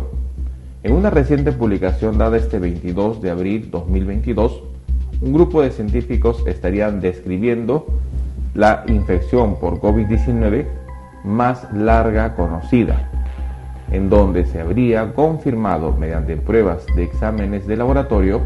En 0.84 0.94
una 0.94 1.10
reciente 1.10 1.52
publicación 1.52 2.18
dada 2.18 2.38
este 2.38 2.60
22 2.60 3.22
de 3.22 3.30
abril 3.30 3.70
2022, 3.72 4.64
un 5.22 5.34
grupo 5.34 5.62
de 5.62 5.72
científicos 5.72 6.44
estarían 6.48 7.02
describiendo 7.02 7.86
la 8.56 8.84
infección 8.88 9.60
por 9.60 9.80
COVID-19 9.80 10.66
más 11.24 11.72
larga 11.74 12.36
conocida, 12.36 13.10
en 13.92 14.10
donde 14.10 14.46
se 14.46 14.60
habría 14.60 15.14
confirmado 15.14 15.94
mediante 15.94 16.36
pruebas 16.38 16.86
de 16.96 17.04
exámenes 17.04 17.68
de 17.68 17.78
laboratorio 17.78 18.42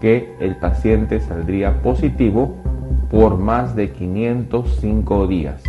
que 0.00 0.32
el 0.38 0.56
paciente 0.56 1.20
saldría 1.20 1.82
positivo 1.82 2.54
por 3.10 3.36
más 3.36 3.74
de 3.74 3.90
505 3.90 5.26
días. 5.26 5.62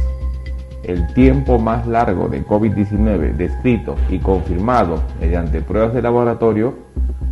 El 0.89 1.05
tiempo 1.13 1.59
más 1.59 1.85
largo 1.85 2.29
de 2.29 2.43
COVID-19 2.43 3.35
descrito 3.35 3.95
y 4.09 4.17
confirmado 4.17 5.03
mediante 5.19 5.61
pruebas 5.61 5.93
de 5.93 6.01
laboratorio 6.01 6.73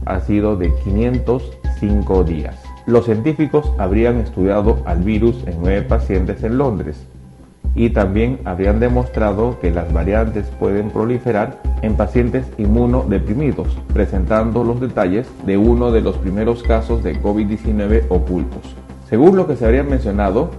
ha 0.05 0.19
sido 0.19 0.57
de 0.57 0.71
505 0.83 2.23
días. 2.23 2.55
Los 2.85 3.05
científicos 3.05 3.73
habrían 3.79 4.19
estudiado 4.19 4.77
al 4.85 4.99
virus 4.99 5.43
en 5.47 5.59
nueve 5.59 5.81
pacientes 5.81 6.43
en 6.43 6.59
Londres 6.59 7.03
y 7.73 7.89
también 7.89 8.37
habrían 8.45 8.79
demostrado 8.79 9.59
que 9.59 9.71
las 9.71 9.91
variantes 9.91 10.45
pueden 10.59 10.91
proliferar 10.91 11.59
en 11.81 11.95
pacientes 11.95 12.45
inmunodeprimidos, 12.59 13.75
presentando 13.91 14.63
los 14.63 14.79
detalles 14.79 15.27
de 15.47 15.57
uno 15.57 15.91
de 15.91 16.01
los 16.01 16.15
primeros 16.17 16.61
casos 16.61 17.01
de 17.01 17.19
COVID-19 17.19 18.03
ocultos. 18.09 18.75
Según 19.09 19.35
lo 19.35 19.47
que 19.47 19.55
se 19.55 19.65
habría 19.65 19.81
mencionado, 19.81 20.51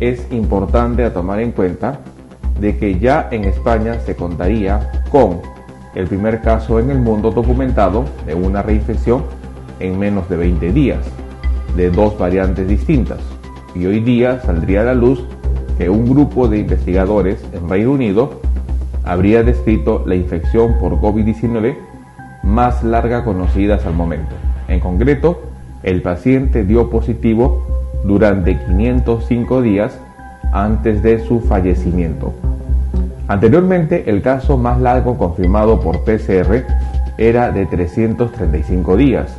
es 0.00 0.30
importante 0.30 1.08
tomar 1.08 1.40
en 1.40 1.52
cuenta 1.52 2.00
de 2.60 2.76
que 2.78 2.98
ya 2.98 3.28
en 3.30 3.44
España 3.44 4.00
se 4.00 4.16
contaría 4.16 4.90
con 5.10 5.40
el 5.94 6.06
primer 6.06 6.42
caso 6.42 6.78
en 6.78 6.90
el 6.90 6.98
mundo 6.98 7.30
documentado 7.30 8.04
de 8.26 8.34
una 8.34 8.62
reinfección 8.62 9.24
en 9.80 9.98
menos 9.98 10.28
de 10.28 10.36
20 10.36 10.72
días 10.72 11.00
de 11.76 11.90
dos 11.90 12.18
variantes 12.18 12.66
distintas. 12.68 13.18
Y 13.74 13.86
hoy 13.86 14.00
día 14.00 14.40
saldría 14.40 14.82
a 14.82 14.84
la 14.84 14.94
luz 14.94 15.24
que 15.78 15.90
un 15.90 16.08
grupo 16.08 16.48
de 16.48 16.58
investigadores 16.58 17.44
en 17.52 17.68
Reino 17.68 17.92
Unido 17.92 18.40
habría 19.04 19.42
descrito 19.42 20.02
la 20.06 20.14
infección 20.14 20.78
por 20.78 21.00
COVID-19 21.00 21.76
más 22.42 22.82
larga 22.82 23.24
conocida 23.24 23.76
hasta 23.76 23.90
el 23.90 23.94
momento. 23.94 24.34
En 24.68 24.80
concreto, 24.80 25.42
el 25.82 26.02
paciente 26.02 26.64
dio 26.64 26.90
positivo 26.90 27.66
durante 28.04 28.58
505 28.66 29.62
días 29.62 29.98
antes 30.56 31.02
de 31.02 31.22
su 31.22 31.40
fallecimiento. 31.40 32.32
Anteriormente, 33.28 34.04
el 34.06 34.22
caso 34.22 34.56
más 34.56 34.80
largo 34.80 35.18
confirmado 35.18 35.80
por 35.80 36.02
PCR 36.04 36.64
era 37.18 37.52
de 37.52 37.66
335 37.66 38.96
días. 38.96 39.36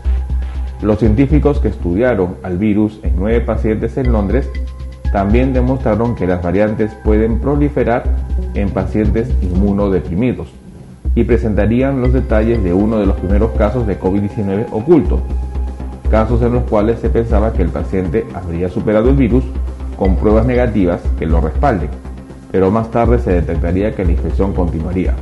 Los 0.82 1.00
científicos 1.00 1.60
que 1.60 1.70
estudiaron 1.70 2.36
al 2.44 2.58
virus 2.58 3.00
en 3.02 3.16
nueve 3.16 3.42
pacientes 3.42 3.98
en 3.98 4.12
Londres 4.12 4.48
también 5.12 5.54
demostraron 5.54 6.16
que 6.16 6.28
las 6.28 6.44
variantes 6.44 6.94
pueden 7.04 7.40
proliferar 7.40 8.04
en 8.54 8.70
pacientes 8.70 9.32
inmunodeprimidos 9.42 10.50
y 11.16 11.24
presentarían 11.24 12.00
los 12.00 12.14
detalles 12.14 12.64
de 12.64 12.74
uno 12.74 13.00
de 13.00 13.08
los 13.08 13.16
primeros 13.16 13.52
casos 13.54 13.88
de 13.88 14.00
COVID-19 14.00 14.68
oculto, 14.70 15.22
casos 16.12 16.44
en 16.44 16.54
los 16.54 16.64
cuales 16.66 17.00
se 17.00 17.10
pensaba 17.10 17.54
que 17.54 17.64
el 17.64 17.70
paciente 17.70 18.28
habría 18.36 18.70
superado 18.70 19.10
el 19.10 19.16
virus 19.16 19.44
con 19.98 20.16
pruebas 20.16 20.46
negativas 20.46 21.02
que 21.18 21.26
lo 21.26 21.42
respalden, 21.42 21.90
pero 22.52 22.72
más 22.72 22.92
tarde 22.92 23.20
se 23.20 23.34
detectaría 23.34 23.96
que 23.96 24.06
la 24.06 24.12
infección 24.12 24.54
continuaría. 24.54 25.14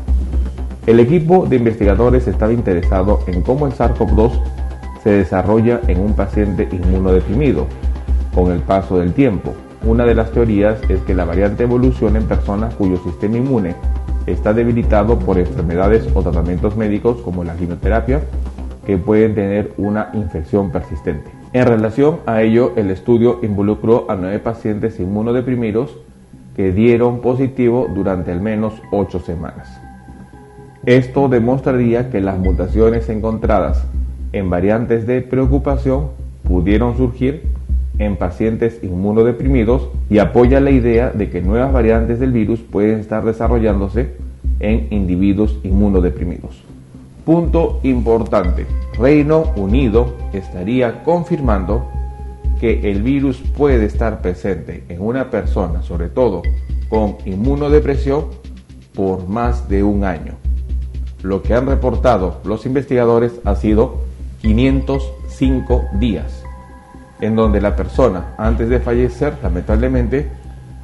El 0.86 1.00
equipo 1.00 1.48
de 1.48 1.56
investigadores 1.56 2.28
estaba 2.28 2.54
interesado 2.54 3.22
en 3.26 3.42
cómo 3.42 3.66
el 3.66 3.74
SARS-CoV-2 3.74 4.40
se 5.04 5.10
desarrolla 5.12 5.82
en 5.88 6.00
un 6.00 6.14
paciente 6.14 6.68
inmunodeprimido 6.72 7.66
con 8.34 8.52
el 8.52 8.60
paso 8.60 9.00
del 9.00 9.14
tiempo. 9.14 9.54
Una 9.84 10.06
de 10.06 10.16
las 10.16 10.32
teorías 10.32 10.80
es 10.90 11.00
que 11.02 11.16
la 11.16 11.26
variante 11.26 11.64
evoluciona 11.64 12.20
en 12.20 12.26
personas 12.26 12.74
cuyo 12.76 12.98
sistema 12.98 13.38
inmune 13.38 13.76
está 14.28 14.54
debilitado 14.54 15.18
por 15.20 15.38
enfermedades 15.38 16.08
o 16.14 16.22
tratamientos 16.22 16.76
médicos 16.76 17.22
como 17.22 17.44
la 17.44 17.56
quimioterapia 17.56 18.22
que 18.86 18.98
pueden 18.98 19.36
tener 19.36 19.74
una 19.78 20.10
infección 20.14 20.72
persistente. 20.72 21.35
En 21.56 21.66
relación 21.66 22.18
a 22.26 22.42
ello, 22.42 22.74
el 22.76 22.92
estudio 22.92 23.40
involucró 23.42 24.12
a 24.12 24.18
nueve 24.18 24.40
pacientes 24.40 25.00
inmunodeprimidos 25.00 25.96
que 26.54 26.74
dieron 26.74 27.22
positivo 27.22 27.90
durante 27.96 28.34
al 28.34 28.42
menos 28.42 28.74
ocho 28.92 29.22
semanas. 29.22 29.70
Esto 30.86 31.30
demostraría 31.30 32.10
que 32.10 32.20
las 32.20 32.38
mutaciones 32.38 33.08
encontradas 33.08 33.88
en 34.34 34.50
variantes 34.50 35.08
de 35.08 35.22
preocupación 35.22 36.08
pudieron 36.44 36.98
surgir 36.98 37.44
en 38.00 38.18
pacientes 38.18 38.84
inmunodeprimidos 38.84 39.88
y 40.10 40.18
apoya 40.18 40.60
la 40.60 40.72
idea 40.72 41.12
de 41.12 41.30
que 41.30 41.42
nuevas 41.42 41.72
variantes 41.72 42.20
del 42.20 42.34
virus 42.34 42.60
pueden 42.60 43.00
estar 43.00 43.24
desarrollándose 43.24 44.10
en 44.60 44.88
individuos 44.92 45.58
inmunodeprimidos. 45.64 46.65
Punto 47.26 47.80
importante. 47.82 48.68
Reino 49.00 49.52
Unido 49.56 50.14
estaría 50.32 51.04
confirmando 51.04 51.90
que 52.60 52.92
el 52.92 53.02
virus 53.02 53.38
puede 53.58 53.86
estar 53.86 54.22
presente 54.22 54.84
en 54.90 55.02
una 55.02 55.32
persona, 55.32 55.82
sobre 55.82 56.10
todo 56.10 56.44
con 56.88 57.18
inmunodepresión, 57.26 58.26
por 58.94 59.28
más 59.28 59.68
de 59.68 59.84
un 59.84 60.04
año. 60.04 60.34
Lo 61.24 61.42
que 61.42 61.56
han 61.56 61.66
reportado 61.66 62.42
los 62.46 62.68
investigadores 62.68 63.34
ha 63.44 63.56
sido 63.56 64.02
505 64.42 65.86
días, 66.00 66.44
en 67.20 67.36
donde 67.36 67.60
la 67.60 67.76
persona, 67.76 68.36
antes 68.38 68.70
de 68.70 68.80
fallecer, 68.80 69.34
lamentablemente, 69.42 70.30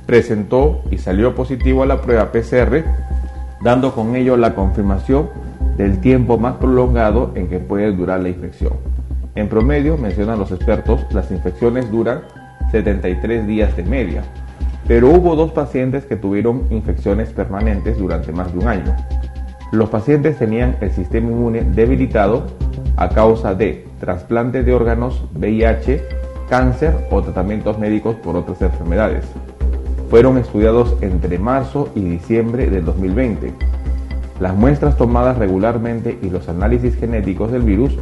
presentó 0.08 0.82
y 0.90 0.98
salió 0.98 1.36
positivo 1.36 1.84
a 1.84 1.86
la 1.86 2.02
prueba 2.02 2.32
PCR, 2.32 2.84
dando 3.62 3.94
con 3.94 4.16
ello 4.16 4.36
la 4.36 4.56
confirmación 4.56 5.30
del 5.78 6.00
tiempo 6.00 6.38
más 6.38 6.56
prolongado 6.56 7.32
en 7.36 7.48
que 7.48 7.60
puede 7.60 7.92
durar 7.92 8.22
la 8.22 8.30
infección. 8.30 8.74
En 9.36 9.48
promedio, 9.48 9.98
mencionan 9.98 10.40
los 10.40 10.52
expertos, 10.52 11.06
las 11.12 11.32
infecciones 11.32 11.90
duran 11.90 12.22
73 12.72 13.48
días 13.48 13.76
de 13.78 13.84
media, 13.84 14.24
pero 14.88 15.10
hubo 15.10 15.36
dos 15.36 15.52
pacientes 15.52 16.06
que 16.06 16.16
tuvieron 16.16 16.64
infecciones 16.70 17.30
permanentes 17.30 17.98
durante 17.98 18.32
más 18.32 18.52
de 18.52 18.60
un 18.60 18.68
año. 18.68 18.96
Los 19.72 19.90
pacientes 19.90 20.38
tenían 20.38 20.76
el 20.82 20.92
sistema 20.92 21.30
inmune 21.30 21.62
debilitado 21.62 22.48
a 22.98 23.08
causa 23.10 23.56
de 23.56 23.88
trasplante 24.02 24.64
de 24.64 24.74
órganos, 24.74 25.24
VIH, 25.34 26.04
cáncer 26.50 27.08
o 27.10 27.22
tratamientos 27.22 27.80
médicos 27.80 28.16
por 28.18 28.36
otras 28.36 28.62
enfermedades. 28.62 29.26
Fueron 30.10 30.38
estudiados 30.38 30.98
entre 31.00 31.40
marzo 31.40 31.88
y 31.96 32.02
diciembre 32.02 32.70
del 32.70 32.84
2020. 32.84 33.54
Las 34.42 34.56
muestras 34.56 34.98
tomadas 34.98 35.38
regularmente 35.38 36.18
y 36.20 36.32
los 36.32 36.50
análisis 36.50 36.96
genéticos 36.96 37.52
del 37.52 37.62
virus 37.62 37.96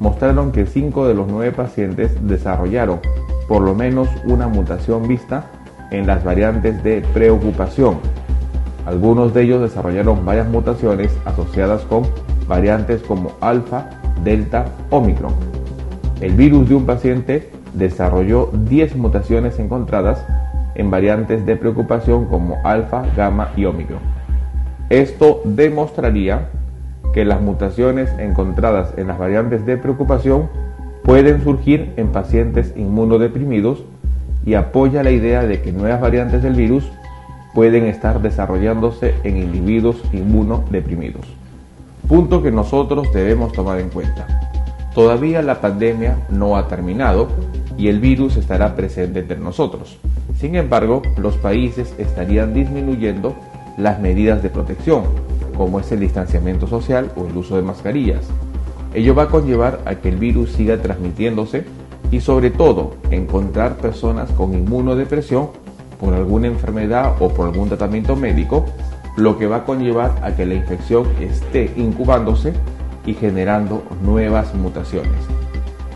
mostraron 0.00 0.50
que 0.50 0.64
5 0.64 1.06
de 1.06 1.12
los 1.12 1.28
9 1.28 1.52
pacientes 1.52 2.26
desarrollaron 2.26 3.00
por 3.48 3.60
lo 3.60 3.74
menos 3.74 4.08
una 4.24 4.48
mutación 4.48 5.06
vista 5.06 5.44
en 5.90 6.06
las 6.06 6.24
variantes 6.24 6.82
de 6.82 7.02
preocupación. 7.12 7.98
Algunos 8.86 9.34
de 9.34 9.42
ellos 9.42 9.60
desarrollaron 9.60 10.24
varias 10.24 10.48
mutaciones 10.48 11.14
asociadas 11.26 11.82
con 11.82 12.04
variantes 12.48 13.02
como 13.02 13.32
alfa, 13.42 13.90
delta, 14.24 14.64
omicron. 14.88 15.34
El 16.22 16.32
virus 16.32 16.66
de 16.66 16.76
un 16.76 16.86
paciente 16.86 17.50
desarrolló 17.74 18.48
10 18.70 18.96
mutaciones 18.96 19.58
encontradas 19.58 20.24
en 20.76 20.90
variantes 20.90 21.44
de 21.44 21.56
preocupación 21.56 22.24
como 22.24 22.56
alfa, 22.64 23.02
gamma 23.14 23.50
y 23.54 23.66
omicron. 23.66 24.23
Esto 24.90 25.40
demostraría 25.44 26.48
que 27.14 27.24
las 27.24 27.40
mutaciones 27.40 28.10
encontradas 28.18 28.92
en 28.96 29.06
las 29.06 29.18
variantes 29.18 29.64
de 29.64 29.76
preocupación 29.76 30.48
pueden 31.04 31.42
surgir 31.42 31.92
en 31.96 32.08
pacientes 32.08 32.74
inmunodeprimidos 32.76 33.84
y 34.44 34.54
apoya 34.54 35.02
la 35.02 35.10
idea 35.10 35.44
de 35.44 35.62
que 35.62 35.72
nuevas 35.72 36.00
variantes 36.00 36.42
del 36.42 36.54
virus 36.54 36.84
pueden 37.54 37.84
estar 37.84 38.20
desarrollándose 38.20 39.14
en 39.22 39.36
individuos 39.36 40.02
inmunodeprimidos. 40.12 41.24
Punto 42.08 42.42
que 42.42 42.50
nosotros 42.50 43.12
debemos 43.12 43.52
tomar 43.52 43.80
en 43.80 43.88
cuenta. 43.88 44.26
Todavía 44.94 45.40
la 45.40 45.60
pandemia 45.60 46.16
no 46.30 46.56
ha 46.56 46.68
terminado 46.68 47.28
y 47.78 47.88
el 47.88 48.00
virus 48.00 48.36
estará 48.36 48.76
presente 48.76 49.20
entre 49.20 49.38
nosotros. 49.38 49.98
Sin 50.36 50.56
embargo, 50.56 51.00
los 51.16 51.36
países 51.36 51.94
estarían 51.98 52.52
disminuyendo 52.52 53.34
las 53.76 54.00
medidas 54.00 54.42
de 54.42 54.50
protección, 54.50 55.04
como 55.56 55.80
es 55.80 55.90
el 55.92 56.00
distanciamiento 56.00 56.66
social 56.66 57.12
o 57.16 57.26
el 57.26 57.36
uso 57.36 57.56
de 57.56 57.62
mascarillas. 57.62 58.26
Ello 58.92 59.14
va 59.14 59.24
a 59.24 59.28
conllevar 59.28 59.80
a 59.84 59.96
que 59.96 60.08
el 60.08 60.16
virus 60.16 60.52
siga 60.52 60.80
transmitiéndose 60.80 61.64
y 62.10 62.20
sobre 62.20 62.50
todo 62.50 62.94
encontrar 63.10 63.76
personas 63.76 64.30
con 64.30 64.54
inmunodepresión 64.54 65.48
por 65.98 66.14
alguna 66.14 66.46
enfermedad 66.46 67.14
o 67.20 67.28
por 67.28 67.48
algún 67.48 67.68
tratamiento 67.68 68.14
médico, 68.14 68.66
lo 69.16 69.38
que 69.38 69.46
va 69.46 69.58
a 69.58 69.64
conllevar 69.64 70.12
a 70.22 70.34
que 70.36 70.46
la 70.46 70.54
infección 70.54 71.08
esté 71.20 71.72
incubándose 71.76 72.52
y 73.06 73.14
generando 73.14 73.82
nuevas 74.02 74.54
mutaciones. 74.54 75.12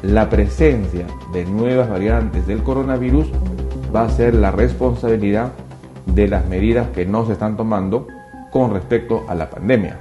La 0.03 0.29
presencia 0.31 1.07
de 1.33 1.45
nuevas 1.45 1.91
variantes 1.91 2.47
del 2.47 2.63
coronavirus 2.63 3.29
va 3.95 4.05
a 4.05 4.11
ser 4.11 4.35
la 4.35 4.51
responsabilidad 4.51 5.53
de 6.15 6.29
las 6.29 6.47
medidas 6.47 6.89
que 6.91 7.07
no 7.07 7.27
se 7.27 7.33
están 7.33 7.57
tomando 7.57 8.09
con 8.51 8.73
respecto 8.73 9.25
a 9.29 9.35
la 9.35 9.51
pandemia. 9.51 9.99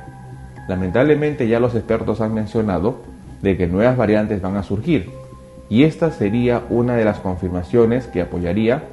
Lamentablemente 0.67 1.47
ya 1.47 1.59
los 1.59 1.75
expertos 1.75 2.21
han 2.21 2.33
mencionado 2.33 3.01
de 3.41 3.55
que 3.57 3.67
nuevas 3.67 3.97
variantes 3.97 4.41
van 4.41 4.57
a 4.57 4.63
surgir 4.63 5.11
y 5.69 5.83
esta 5.83 6.11
sería 6.11 6.63
una 6.69 6.95
de 6.95 7.05
las 7.05 7.19
confirmaciones 7.19 8.07
que 8.07 8.21
apoyaría 8.21 8.83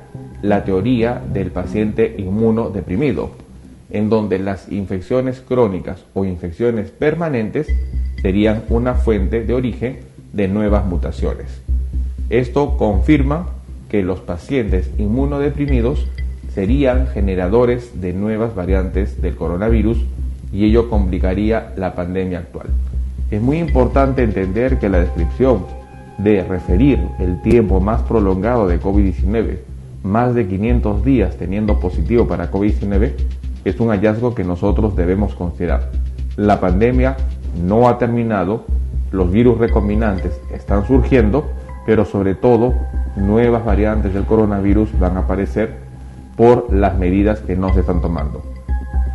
la 0.42 0.64
teoría 0.64 1.22
del 1.32 1.50
paciente 1.50 2.14
inmunodeprimido, 2.18 3.30
en 3.90 4.10
donde 4.10 4.38
las 4.38 4.70
infecciones 4.70 5.40
crónicas 5.40 6.04
o 6.14 6.24
infecciones 6.24 6.90
permanentes 6.90 7.68
serían 8.20 8.64
una 8.68 8.94
fuente 8.94 9.44
de 9.44 9.54
origen 9.54 10.00
de 10.32 10.48
nuevas 10.48 10.84
mutaciones. 10.84 11.62
Esto 12.28 12.76
confirma 12.76 13.50
que 13.88 14.02
los 14.02 14.20
pacientes 14.20 14.90
inmunodeprimidos 14.98 16.06
serían 16.54 17.08
generadores 17.08 18.00
de 18.00 18.12
nuevas 18.12 18.54
variantes 18.54 19.20
del 19.20 19.34
coronavirus 19.34 19.98
y 20.52 20.64
ello 20.64 20.88
complicaría 20.88 21.72
la 21.76 21.94
pandemia 21.94 22.38
actual. 22.38 22.68
Es 23.30 23.42
muy 23.42 23.58
importante 23.58 24.22
entender 24.22 24.78
que 24.78 24.88
la 24.88 25.00
descripción 25.00 25.64
de 26.18 26.44
referir 26.44 27.00
el 27.18 27.42
tiempo 27.42 27.80
más 27.80 28.02
prolongado 28.02 28.68
de 28.68 28.80
COVID-19, 28.80 29.58
más 30.04 30.34
de 30.34 30.46
500 30.46 31.04
días 31.04 31.36
teniendo 31.36 31.80
positivo 31.80 32.28
para 32.28 32.52
COVID-19, 32.52 33.12
es 33.64 33.80
un 33.80 33.88
hallazgo 33.88 34.34
que 34.34 34.44
nosotros 34.44 34.94
debemos 34.94 35.34
considerar. 35.34 35.90
La 36.36 36.60
pandemia 36.60 37.16
no 37.66 37.88
ha 37.88 37.98
terminado, 37.98 38.64
los 39.10 39.32
virus 39.32 39.58
recombinantes 39.58 40.40
están 40.52 40.86
surgiendo, 40.86 41.46
pero 41.84 42.04
sobre 42.04 42.36
todo 42.36 42.74
nuevas 43.16 43.64
variantes 43.64 44.14
del 44.14 44.24
coronavirus 44.24 44.96
van 45.00 45.16
a 45.16 45.20
aparecer 45.20 45.83
por 46.36 46.72
las 46.72 46.98
medidas 46.98 47.40
que 47.40 47.56
no 47.56 47.72
se 47.72 47.80
están 47.80 48.00
tomando. 48.00 48.42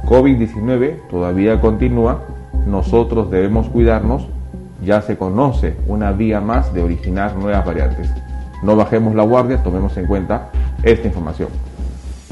COVID-19 0.06 1.08
todavía 1.10 1.60
continúa, 1.62 2.22
nosotros 2.66 3.30
debemos 3.30 3.70
cuidarnos 3.70 4.28
ya 4.84 5.02
se 5.02 5.18
conoce 5.18 5.76
una 5.88 6.12
vía 6.12 6.40
más 6.40 6.74
de 6.74 6.82
originar 6.82 7.36
nuevas 7.36 7.66
variantes. 7.66 8.10
No 8.64 8.76
bajemos 8.76 9.16
la 9.16 9.24
guardia, 9.24 9.62
tomemos 9.64 9.96
en 9.98 10.06
cuenta 10.06 10.52
esta 10.84 11.08
información. 11.08 11.50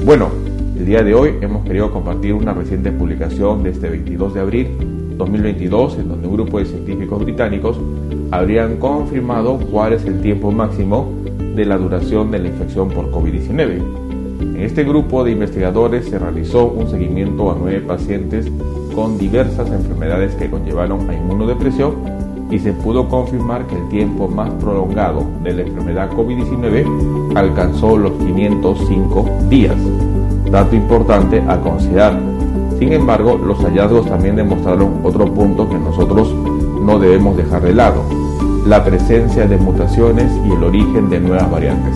Bueno, 0.04 0.28
el 0.76 0.86
día 0.86 1.02
de 1.02 1.14
hoy 1.14 1.34
hemos 1.40 1.64
querido 1.64 1.90
compartir 1.90 2.34
una 2.34 2.52
reciente 2.52 2.92
publicación 2.92 3.62
de 3.62 3.70
este 3.70 3.88
22 3.88 4.34
de 4.34 4.40
abril 4.40 5.14
2022 5.16 5.98
en 5.98 6.08
donde 6.08 6.28
un 6.28 6.34
grupo 6.34 6.58
de 6.58 6.66
científicos 6.66 7.24
británicos 7.24 7.78
habrían 8.30 8.76
confirmado 8.76 9.58
cuál 9.58 9.94
es 9.94 10.04
el 10.04 10.20
tiempo 10.20 10.52
máximo 10.52 11.12
de 11.56 11.64
la 11.66 11.76
duración 11.76 12.30
de 12.30 12.38
la 12.38 12.48
infección 12.48 12.88
por 12.88 13.10
COVID-19. 13.10 14.07
En 14.40 14.60
este 14.62 14.84
grupo 14.84 15.24
de 15.24 15.32
investigadores 15.32 16.06
se 16.06 16.18
realizó 16.18 16.66
un 16.66 16.88
seguimiento 16.88 17.50
a 17.50 17.56
nueve 17.58 17.80
pacientes 17.80 18.50
con 18.94 19.18
diversas 19.18 19.70
enfermedades 19.70 20.34
que 20.36 20.48
conllevaron 20.48 21.08
a 21.10 21.14
inmunodepresión 21.14 21.94
y 22.50 22.58
se 22.58 22.72
pudo 22.72 23.08
confirmar 23.08 23.66
que 23.66 23.76
el 23.76 23.88
tiempo 23.88 24.28
más 24.28 24.50
prolongado 24.54 25.26
de 25.42 25.54
la 25.54 25.62
enfermedad 25.62 26.10
COVID-19 26.12 27.36
alcanzó 27.36 27.96
los 27.96 28.12
505 28.12 29.28
días, 29.48 29.76
dato 30.50 30.74
importante 30.74 31.42
a 31.46 31.60
considerar. 31.60 32.18
Sin 32.78 32.92
embargo, 32.92 33.36
los 33.36 33.58
hallazgos 33.58 34.06
también 34.06 34.36
demostraron 34.36 35.00
otro 35.02 35.32
punto 35.32 35.68
que 35.68 35.78
nosotros 35.78 36.32
no 36.80 36.98
debemos 36.98 37.36
dejar 37.36 37.62
de 37.62 37.74
lado, 37.74 38.02
la 38.66 38.84
presencia 38.84 39.46
de 39.46 39.56
mutaciones 39.58 40.32
y 40.46 40.52
el 40.52 40.62
origen 40.62 41.10
de 41.10 41.20
nuevas 41.20 41.50
variantes. 41.50 41.94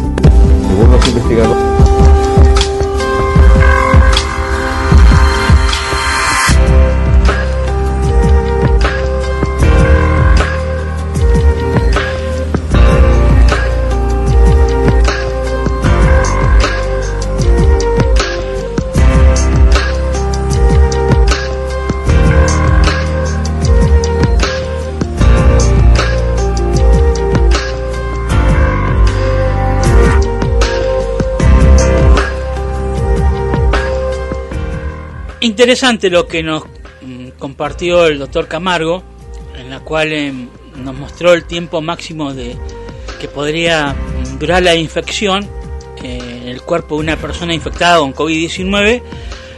Según 0.68 0.90
los 0.90 1.08
investigadores, 1.08 1.81
Interesante 35.52 36.08
lo 36.08 36.26
que 36.26 36.42
nos 36.42 36.62
mm, 37.02 37.28
compartió 37.38 38.06
el 38.06 38.18
doctor 38.18 38.48
Camargo, 38.48 39.02
en 39.54 39.68
la 39.68 39.80
cual 39.80 40.10
em, 40.10 40.48
nos 40.82 40.94
mostró 40.94 41.34
el 41.34 41.44
tiempo 41.44 41.82
máximo 41.82 42.32
de 42.32 42.56
que 43.20 43.28
podría 43.28 43.94
durar 44.40 44.62
la 44.62 44.74
infección 44.74 45.46
eh, 46.02 46.40
en 46.40 46.48
el 46.48 46.62
cuerpo 46.62 46.94
de 46.94 47.02
una 47.02 47.16
persona 47.18 47.52
infectada 47.52 47.98
con 47.98 48.14
COVID-19, 48.14 49.02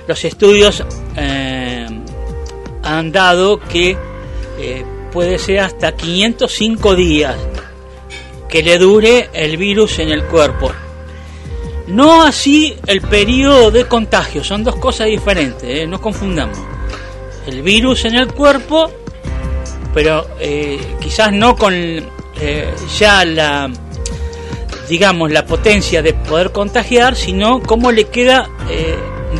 los 0.08 0.24
estudios 0.24 0.82
eh, 1.16 1.86
han 2.82 3.12
dado 3.12 3.60
que 3.60 3.96
eh, 4.58 4.84
puede 5.12 5.38
ser 5.38 5.60
hasta 5.60 5.94
505 5.94 6.96
días 6.96 7.36
que 8.48 8.64
le 8.64 8.78
dure 8.78 9.30
el 9.32 9.56
virus 9.58 10.00
en 10.00 10.08
el 10.08 10.24
cuerpo. 10.24 10.72
No 11.86 12.22
así 12.22 12.76
el 12.86 13.00
periodo 13.02 13.70
de 13.70 13.86
contagio, 13.86 14.42
son 14.42 14.64
dos 14.64 14.76
cosas 14.76 15.08
diferentes, 15.08 15.62
¿eh? 15.64 15.86
no 15.86 16.00
confundamos. 16.00 16.58
El 17.46 17.62
virus 17.62 18.06
en 18.06 18.14
el 18.14 18.28
cuerpo, 18.28 18.90
pero 19.92 20.26
eh, 20.40 20.78
quizás 21.00 21.32
no 21.32 21.56
con 21.56 21.74
eh, 21.74 22.74
ya 22.98 23.24
la, 23.26 23.70
digamos, 24.88 25.30
la 25.30 25.44
potencia 25.44 26.00
de 26.00 26.14
poder 26.14 26.52
contagiar, 26.52 27.16
sino 27.16 27.60
cómo 27.60 27.92
le 27.92 28.04
queda 28.04 28.48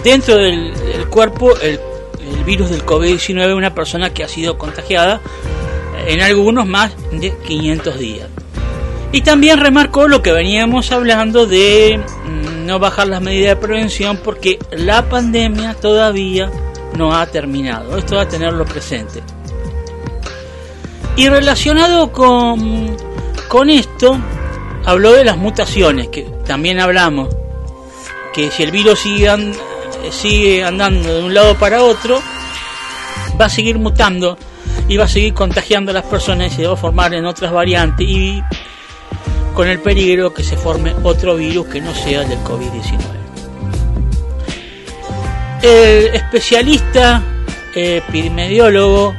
dentro 0.03 0.37
del, 0.37 0.75
del 0.75 1.09
cuerpo 1.09 1.57
el, 1.61 1.81
el 2.21 2.45
virus 2.45 2.69
del 2.69 2.85
COVID-19 2.85 3.53
a 3.53 3.57
una 3.57 3.75
persona 3.75 4.13
que 4.13 4.23
ha 4.23 4.29
sido 4.29 4.59
contagiada, 4.59 5.21
en 6.07 6.21
algunos 6.21 6.67
más 6.67 6.93
de 7.11 7.35
500 7.47 7.99
días. 7.99 8.29
Y 9.15 9.23
también 9.23 9.61
remarcó 9.61 10.09
lo 10.09 10.23
que 10.23 10.33
veníamos 10.33 10.91
hablando 10.91 11.47
de 11.47 12.01
mm, 12.25 12.67
no 12.67 12.81
bajar 12.81 13.07
las 13.07 13.23
medidas 13.23 13.51
de 13.51 13.63
prevención 13.65 14.17
porque 14.17 14.59
la 14.73 15.09
pandemia 15.09 15.75
todavía 15.75 16.51
no 16.97 17.15
ha 17.15 17.25
terminado. 17.27 17.97
Esto 17.97 18.17
va 18.17 18.23
a 18.23 18.29
tenerlo 18.29 18.65
presente. 18.65 19.23
Y 21.15 21.29
relacionado 21.29 22.11
con, 22.11 22.97
con 23.47 23.71
esto, 23.71 24.19
habló 24.85 25.13
de 25.13 25.25
las 25.25 25.37
mutaciones, 25.37 26.09
que 26.09 26.23
también 26.45 26.81
hablamos, 26.81 27.29
que 28.35 28.51
si 28.51 28.65
el 28.65 28.73
virus 28.73 28.99
sigue, 28.99 29.29
and- 29.29 29.55
sigue 30.11 30.65
andando 30.65 31.15
de 31.15 31.23
un 31.23 31.33
lado 31.33 31.55
para 31.55 31.85
otro, 31.85 32.21
va 33.41 33.45
a 33.45 33.49
seguir 33.49 33.79
mutando 33.79 34.37
y 34.89 34.97
va 34.97 35.05
a 35.05 35.09
seguir 35.09 35.35
contagiando 35.35 35.93
a 35.93 35.95
las 35.95 36.05
personas 36.05 36.53
y 36.53 36.57
se 36.57 36.67
va 36.67 36.73
a 36.73 36.77
formar 36.77 37.15
en 37.15 37.27
otras 37.27 37.53
variantes 37.53 38.09
con 39.55 39.69
el 39.69 39.79
peligro 39.79 40.35
que 40.35 40.43
se 40.43 40.57
forme 40.57 40.95
otro 41.03 41.37
virus 41.37 41.67
que 41.69 41.81
no 41.81 41.95
sea 41.95 42.23
el 42.23 42.29
del 42.29 42.39
COVID-19. 42.41 42.99
El 45.63 46.15
especialista 46.15 47.23
eh, 47.75 48.03
epidemiólogo 48.07 49.15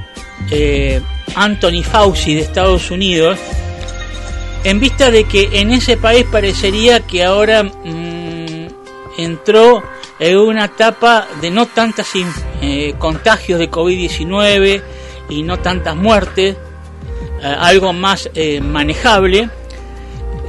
eh, 0.51 1.01
Anthony 1.35 1.83
Fauci 1.83 2.35
de 2.35 2.41
Estados 2.41 2.91
Unidos, 2.91 3.39
en 4.63 4.79
vista 4.79 5.09
de 5.09 5.23
que 5.23 5.49
en 5.59 5.71
ese 5.71 5.97
país 5.97 6.25
parecería 6.31 6.99
que 6.99 7.23
ahora 7.23 7.63
mm, 7.63 8.67
entró 9.17 9.83
en 10.19 10.37
una 10.37 10.65
etapa 10.65 11.27
de 11.41 11.49
no 11.49 11.65
tantos 11.65 12.07
contagios 12.97 13.59
de 13.59 13.69
COVID-19 13.69 14.81
y 15.29 15.43
no 15.43 15.57
tantas 15.57 15.95
muertes, 15.95 16.55
eh, 17.41 17.55
algo 17.59 17.93
más 17.93 18.29
eh, 18.33 18.61
manejable, 18.61 19.49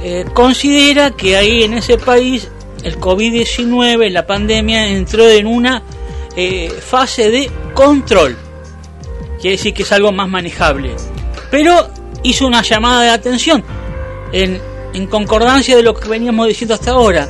eh, 0.03 0.25
considera 0.33 1.11
que 1.11 1.37
ahí 1.37 1.63
en 1.63 1.73
ese 1.73 1.97
país 1.97 2.49
el 2.83 2.99
COVID-19, 2.99 4.09
la 4.11 4.25
pandemia, 4.25 4.87
entró 4.87 5.27
en 5.27 5.47
una 5.47 5.83
eh, 6.35 6.69
fase 6.69 7.31
de 7.31 7.49
control. 7.73 8.37
Quiere 9.41 9.57
decir 9.57 9.73
que 9.73 9.83
es 9.83 9.91
algo 9.91 10.11
más 10.11 10.29
manejable. 10.29 10.95
Pero 11.49 11.89
hizo 12.23 12.45
una 12.45 12.61
llamada 12.61 13.03
de 13.03 13.09
atención 13.09 13.63
en, 14.31 14.61
concordancia 15.09 15.75
de 15.75 15.83
lo 15.83 15.93
que 15.93 16.07
veníamos 16.07 16.47
diciendo 16.47 16.73
hasta 16.73 16.91
ahora. 16.91 17.27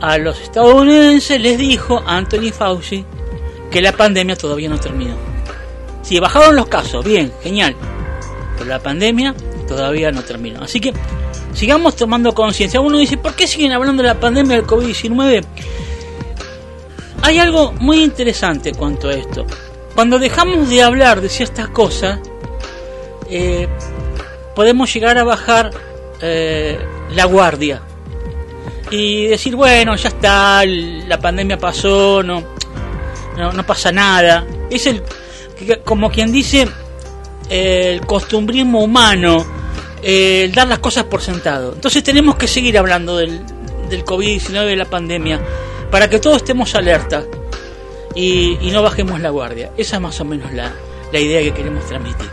A 0.00 0.18
los 0.18 0.40
estadounidenses 0.40 1.40
les 1.40 1.58
dijo 1.58 2.02
Anthony 2.06 2.50
Fauci 2.52 3.04
que 3.70 3.80
la 3.80 3.92
pandemia 3.92 4.36
todavía 4.36 4.68
no 4.68 4.78
terminó. 4.78 5.16
Si 6.02 6.18
bajaron 6.18 6.56
los 6.56 6.66
casos, 6.66 7.04
bien, 7.04 7.32
genial. 7.42 7.76
Pero 8.58 8.68
la 8.68 8.80
pandemia 8.80 9.34
todavía 9.68 10.10
no 10.10 10.22
terminó. 10.22 10.62
Así 10.62 10.80
que 10.80 10.92
sigamos 11.54 11.96
tomando 11.96 12.34
conciencia. 12.34 12.80
Uno 12.80 12.98
dice, 12.98 13.16
¿por 13.16 13.34
qué 13.34 13.46
siguen 13.46 13.72
hablando 13.72 14.02
de 14.02 14.08
la 14.08 14.20
pandemia 14.20 14.56
del 14.56 14.66
COVID-19? 14.66 15.44
Hay 17.22 17.38
algo 17.38 17.72
muy 17.72 18.02
interesante 18.02 18.72
cuanto 18.72 19.08
a 19.08 19.14
esto. 19.14 19.46
Cuando 19.94 20.18
dejamos 20.18 20.68
de 20.68 20.82
hablar 20.82 21.20
de 21.20 21.28
ciertas 21.28 21.68
cosas, 21.68 22.18
eh, 23.28 23.68
podemos 24.54 24.92
llegar 24.92 25.18
a 25.18 25.24
bajar 25.24 25.70
eh, 26.20 26.78
la 27.14 27.24
guardia 27.26 27.82
y 28.90 29.26
decir, 29.26 29.56
bueno, 29.56 29.96
ya 29.96 30.08
está, 30.08 30.64
la 30.66 31.18
pandemia 31.18 31.58
pasó, 31.58 32.22
no, 32.22 32.42
no, 33.36 33.52
no 33.52 33.66
pasa 33.66 33.92
nada. 33.92 34.44
Es 34.70 34.86
el, 34.86 35.02
como 35.84 36.10
quien 36.10 36.32
dice, 36.32 36.68
el 37.48 38.00
costumbrismo 38.06 38.82
humano, 38.82 39.44
eh, 40.02 40.44
el 40.44 40.52
dar 40.52 40.68
las 40.68 40.78
cosas 40.80 41.04
por 41.04 41.22
sentado. 41.22 41.72
Entonces 41.74 42.02
tenemos 42.02 42.36
que 42.36 42.46
seguir 42.48 42.76
hablando 42.78 43.16
del, 43.16 43.40
del 43.88 44.04
COVID-19, 44.04 44.66
de 44.66 44.76
la 44.76 44.84
pandemia, 44.86 45.40
para 45.90 46.08
que 46.08 46.18
todos 46.18 46.38
estemos 46.38 46.74
alerta 46.74 47.24
y, 48.14 48.58
y 48.60 48.70
no 48.70 48.82
bajemos 48.82 49.20
la 49.20 49.30
guardia. 49.30 49.70
Esa 49.76 49.96
es 49.96 50.02
más 50.02 50.20
o 50.20 50.24
menos 50.24 50.52
la, 50.52 50.72
la 51.12 51.18
idea 51.20 51.40
que 51.42 51.52
queremos 51.52 51.86
transmitir. 51.86 52.26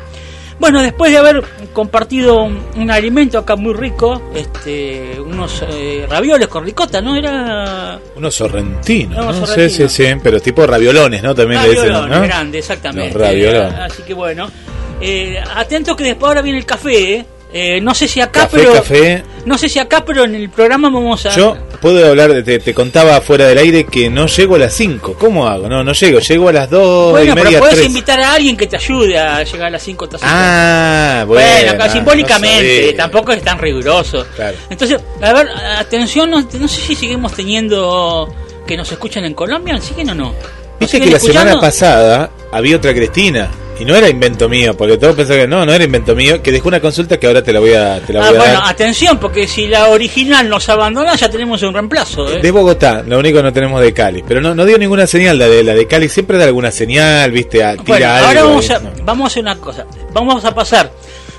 Bueno, 0.59 0.82
después 0.82 1.09
de 1.09 1.17
haber 1.17 1.41
compartido 1.72 2.43
un, 2.43 2.61
un 2.76 2.91
alimento 2.91 3.38
acá 3.38 3.55
muy 3.55 3.74
rico, 3.74 4.22
este, 4.36 5.17
unos 5.17 5.63
eh, 5.70 6.05
ravioles 6.09 6.49
con 6.49 6.65
ricota, 6.65 7.01
¿no? 7.01 7.15
Era 7.15 7.97
Unos 8.17 8.36
sorrentinos, 8.36 9.24
Unos 9.24 9.39
¿no? 9.39 9.47
Sí, 9.47 9.70
sí, 9.70 9.88
sí, 9.88 10.03
pero 10.22 10.41
tipo 10.41 10.67
raviolones, 10.67 11.24
¿no? 11.24 11.34
También 11.34 11.61
le 11.61 11.70
dicen, 11.70 11.86
Raviolones, 11.93 12.17
¿no? 12.20 12.24
grande, 12.28 12.59
exactamente. 12.59 13.13
Los 13.17 13.22
raviolones. 13.28 13.74
Eh, 13.74 13.78
Así 13.84 14.03
que 14.03 14.13
bueno, 14.13 14.51
eh, 14.99 15.41
atento 15.55 15.95
que 15.95 16.03
después 16.03 16.28
ahora 16.28 16.41
viene 16.41 16.59
el 16.59 16.65
café, 16.65 17.13
¿eh? 17.13 17.26
Eh, 17.52 17.82
no 17.82 17.95
sé 17.95 18.08
si 18.08 18.22
acá, 18.22 18.41
Café, 18.41 18.58
pero 18.58 18.74
café. 18.74 19.24
no 19.45 19.58
sé 19.58 19.68
si 19.70 19.80
acá, 19.80 20.06
pero 20.06 20.24
en 20.24 20.36
el 20.36 20.50
programa 20.52 20.89
vamos 20.91 21.26
a. 21.26 21.36
Yo 21.36 21.58
puedo 21.82 22.08
hablar, 22.08 22.32
de- 22.32 22.43
te, 22.43 22.60
te 22.60 22.74
contaba 22.76 23.20
fuera 23.22 23.47
del 23.47 23.58
aire 23.58 23.86
que 23.86 24.08
no 24.12 24.28
llego 24.28 24.54
a 24.56 24.60
las 24.60 24.74
5. 24.76 25.16
¿Cómo 25.18 25.47
hago? 25.47 25.68
No, 25.68 25.84
no 25.84 25.93
llego, 25.93 26.20
llego 26.20 26.50
a 26.50 26.54
las 26.54 26.70
2 26.70 27.12
bueno, 27.12 27.32
y 27.32 27.34
pero 27.34 27.45
media, 27.45 27.60
puedes 27.60 27.76
3. 27.78 27.88
invitar 27.88 28.20
a 28.22 28.34
alguien 28.34 28.56
que 28.56 28.68
te 28.68 28.76
ayude 28.76 29.18
a 29.18 29.43
llegar 29.43 29.66
a 29.68 29.72
las 29.72 29.82
5 29.82 30.08
tacitas. 30.08 30.32
Ah, 30.32 31.24
bueno. 31.26 31.47
Bueno, 31.76 31.91
simbólicamente, 31.91 32.93
tampoco 32.93 33.32
es 33.32 33.41
tan 33.41 33.58
riguroso. 33.58 34.28
Claro. 34.36 34.56
Entonces, 34.70 35.00
a 35.20 35.34
ver, 35.34 35.47
atención, 35.78 36.30
no, 36.30 36.41
no 36.41 36.68
sé 36.68 36.82
si 36.82 36.93
seguimos 36.95 37.34
teniendo 37.34 38.32
que 38.68 38.78
nos 38.78 38.91
escuchan 38.91 39.26
en 39.26 39.34
Colombia, 39.34 39.76
¿siguen 39.82 40.12
o 40.12 40.14
no? 40.16 40.36
¿Nos 40.80 40.91
Viste 40.91 41.01
que 41.01 41.11
la 41.11 41.19
semana 41.19 41.59
pasada 41.59 42.30
había 42.51 42.77
otra 42.77 42.93
Cristina. 42.93 43.49
Y 43.80 43.86
no 43.86 43.95
era 43.95 44.09
invento 44.09 44.49
mío, 44.49 44.75
porque 44.75 44.97
todos 44.97 45.15
pensaban 45.15 45.43
que 45.43 45.47
no, 45.47 45.65
no 45.65 45.71
era 45.71 45.86
invento 45.86 46.13
mío, 46.13 46.43
que 46.43 46.51
dejó 46.51 46.67
una 46.67 46.82
consulta 46.82 47.17
que 47.17 47.27
ahora 47.27 47.41
te 47.41 47.53
la 47.53 47.61
voy 47.61 47.73
a, 47.75 48.01
te 48.05 48.11
la 48.11 48.19
Ah, 48.25 48.30
voy 48.32 48.36
a 48.36 48.39
bueno, 48.39 48.53
dar. 48.59 48.69
atención, 48.71 49.17
porque 49.19 49.47
si 49.47 49.67
la 49.69 49.88
original 49.88 50.49
nos 50.49 50.67
abandona, 50.67 51.15
ya 51.15 51.30
tenemos 51.30 51.63
un 51.63 51.73
reemplazo. 51.73 52.30
¿eh? 52.30 52.41
De 52.41 52.51
Bogotá, 52.51 53.03
lo 53.07 53.17
único 53.19 53.38
que 53.38 53.43
no 53.43 53.53
tenemos 53.53 53.80
de 53.82 53.93
Cali. 53.93 54.21
Pero 54.27 54.41
no, 54.41 54.53
no 54.53 54.65
dio 54.65 54.77
ninguna 54.77 55.07
señal, 55.07 55.39
la 55.39 55.47
de, 55.47 55.63
la 55.63 55.73
de 55.75 55.88
Cali 55.88 56.09
siempre 56.09 56.38
da 56.38 56.43
alguna 56.43 56.71
señal, 56.71 57.32
viste, 57.32 57.63
a, 57.63 57.77
tira 57.77 57.84
Bueno, 57.86 58.07
algo. 58.11 58.27
ahora 58.27 58.43
vamos 58.43 58.69
a, 58.69 58.80
no. 58.80 58.89
vamos 59.05 59.23
a 59.23 59.27
hacer 59.27 59.43
una 59.43 59.55
cosa. 59.55 59.86
Vamos 60.11 60.43
a 60.43 60.53
pasar 60.53 60.91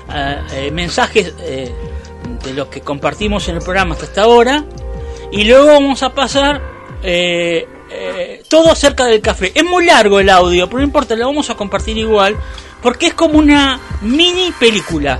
ah, 0.09 0.37
eh, 0.55 0.71
mensajes 0.71 1.35
eh, 1.43 1.71
de 2.43 2.53
los 2.55 2.69
que 2.69 2.81
compartimos 2.81 3.47
en 3.49 3.57
el 3.57 3.61
programa 3.61 3.93
hasta 3.93 4.05
esta 4.05 4.25
hora. 4.25 4.65
Y 5.31 5.43
luego 5.43 5.67
vamos 5.67 6.01
a 6.01 6.09
pasar 6.15 6.59
eh, 7.03 7.67
eh, 7.91 8.43
todo 8.47 8.71
acerca 8.71 9.05
del 9.05 9.21
café. 9.21 9.51
Es 9.53 9.63
muy 9.63 9.85
largo 9.85 10.19
el 10.19 10.29
audio, 10.29 10.67
pero 10.67 10.79
no 10.79 10.85
importa, 10.85 11.15
lo 11.15 11.25
vamos 11.27 11.49
a 11.49 11.55
compartir 11.55 11.97
igual. 11.97 12.35
Porque 12.81 13.07
es 13.07 13.13
como 13.13 13.37
una 13.37 13.79
mini 14.01 14.51
película. 14.59 15.19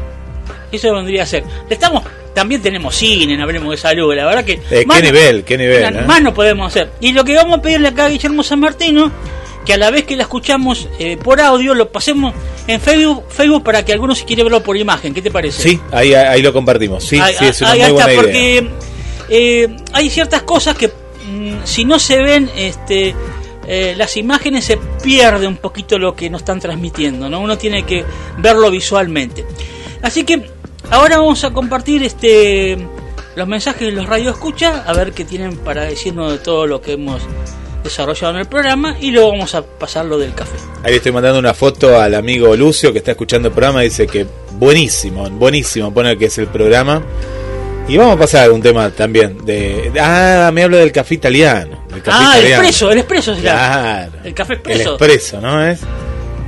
Eso 0.71 0.93
vendría 0.93 1.23
a 1.23 1.25
ser. 1.25 1.43
Estamos, 1.69 2.03
también 2.33 2.61
tenemos 2.61 2.95
cine, 2.95 3.35
no 3.37 3.43
hablemos 3.43 3.69
de 3.71 3.77
salud. 3.77 4.15
La 4.15 4.25
verdad 4.25 4.43
que. 4.45 4.59
Eh, 4.71 4.85
más 4.87 4.97
qué 5.01 5.03
no- 5.07 5.11
nivel, 5.11 5.43
qué 5.43 5.57
nivel. 5.57 5.83
¿eh? 5.95 6.01
Más 6.07 6.21
no 6.21 6.33
podemos 6.33 6.67
hacer. 6.67 6.91
Y 7.01 7.11
lo 7.11 7.23
que 7.23 7.35
vamos 7.35 7.59
a 7.59 7.61
pedirle 7.61 7.89
acá 7.89 8.05
a 8.05 8.09
Guillermo 8.09 8.41
San 8.41 8.59
Martino, 8.61 9.11
que 9.65 9.73
a 9.73 9.77
la 9.77 9.91
vez 9.91 10.05
que 10.05 10.15
la 10.15 10.23
escuchamos 10.23 10.87
eh, 10.97 11.17
por 11.17 11.39
audio, 11.41 11.75
lo 11.75 11.91
pasemos 11.91 12.33
en 12.67 12.79
Facebook, 12.81 13.25
Facebook 13.29 13.63
para 13.63 13.83
que 13.85 13.93
alguno 13.93 14.15
si 14.15 14.23
quiere 14.23 14.41
verlo 14.43 14.63
por 14.63 14.75
imagen. 14.77 15.13
¿Qué 15.13 15.21
te 15.21 15.29
parece? 15.29 15.61
Sí, 15.61 15.79
ahí, 15.91 16.13
ahí 16.15 16.41
lo 16.41 16.51
compartimos. 16.53 17.03
Sí, 17.03 17.19
Ahí- 17.19 17.35
sí, 17.37 17.45
es 17.45 17.61
una 17.61 17.71
ahí 17.71 17.79
muy 17.81 17.89
está, 17.91 18.05
buena 18.05 18.13
idea. 18.13 18.61
porque 18.61 18.69
eh, 19.29 19.75
hay 19.93 20.09
ciertas 20.09 20.41
cosas 20.43 20.75
que 20.75 20.89
si 21.63 21.85
no 21.85 21.99
se 21.99 22.21
ven 22.21 22.49
este 22.55 23.15
eh, 23.67 23.93
las 23.95 24.17
imágenes 24.17 24.65
se 24.65 24.77
pierde 25.03 25.47
un 25.47 25.57
poquito 25.57 25.99
lo 25.99 26.15
que 26.15 26.29
nos 26.29 26.41
están 26.41 26.59
transmitiendo, 26.59 27.29
¿no? 27.29 27.39
Uno 27.39 27.57
tiene 27.57 27.83
que 27.83 28.03
verlo 28.39 28.71
visualmente. 28.71 29.45
Así 30.01 30.23
que 30.23 30.49
ahora 30.89 31.17
vamos 31.17 31.43
a 31.43 31.51
compartir 31.51 32.03
este 32.03 32.77
los 33.35 33.47
mensajes 33.47 33.81
de 33.81 33.91
los 33.91 34.07
radio 34.07 34.31
escucha, 34.31 34.83
a 34.85 34.93
ver 34.93 35.13
qué 35.13 35.23
tienen 35.23 35.57
para 35.57 35.83
decirnos 35.83 36.33
de 36.33 36.39
todo 36.39 36.67
lo 36.67 36.81
que 36.81 36.93
hemos 36.93 37.21
desarrollado 37.83 38.33
en 38.33 38.39
el 38.41 38.45
programa 38.47 38.97
y 38.99 39.11
luego 39.11 39.31
vamos 39.31 39.55
a 39.55 39.63
pasar 39.63 40.05
lo 40.05 40.17
del 40.17 40.33
café. 40.33 40.57
Ahí 40.83 40.95
estoy 40.95 41.11
mandando 41.11 41.39
una 41.39 41.53
foto 41.53 41.99
al 41.99 42.15
amigo 42.15 42.55
Lucio 42.55 42.91
que 42.91 42.99
está 42.99 43.11
escuchando 43.11 43.47
el 43.47 43.53
programa. 43.53 43.81
Dice 43.81 44.05
que 44.07 44.25
buenísimo, 44.53 45.29
buenísimo, 45.29 45.93
pone 45.93 46.17
que 46.17 46.25
es 46.25 46.37
el 46.39 46.47
programa. 46.47 47.01
Y 47.87 47.97
vamos 47.97 48.15
a 48.15 48.19
pasar 48.19 48.49
a 48.49 48.53
un 48.53 48.61
tema 48.61 48.89
también 48.91 49.43
de, 49.45 49.91
ah, 49.99 50.49
me 50.53 50.63
hablo 50.63 50.77
del 50.77 50.91
café 50.91 51.15
italiano. 51.15 51.83
Del 51.89 52.01
café 52.01 52.17
ah, 52.21 52.33
el 52.35 52.39
italiano. 52.39 52.63
expreso, 52.63 52.91
el 52.91 52.97
expreso 52.99 53.35
será. 53.35 53.51
Claro. 53.51 54.11
El 54.23 54.33
café 54.33 54.53
El 54.53 54.59
expreso. 54.59 54.89
expreso, 54.91 55.41
¿no 55.41 55.67
es? 55.67 55.79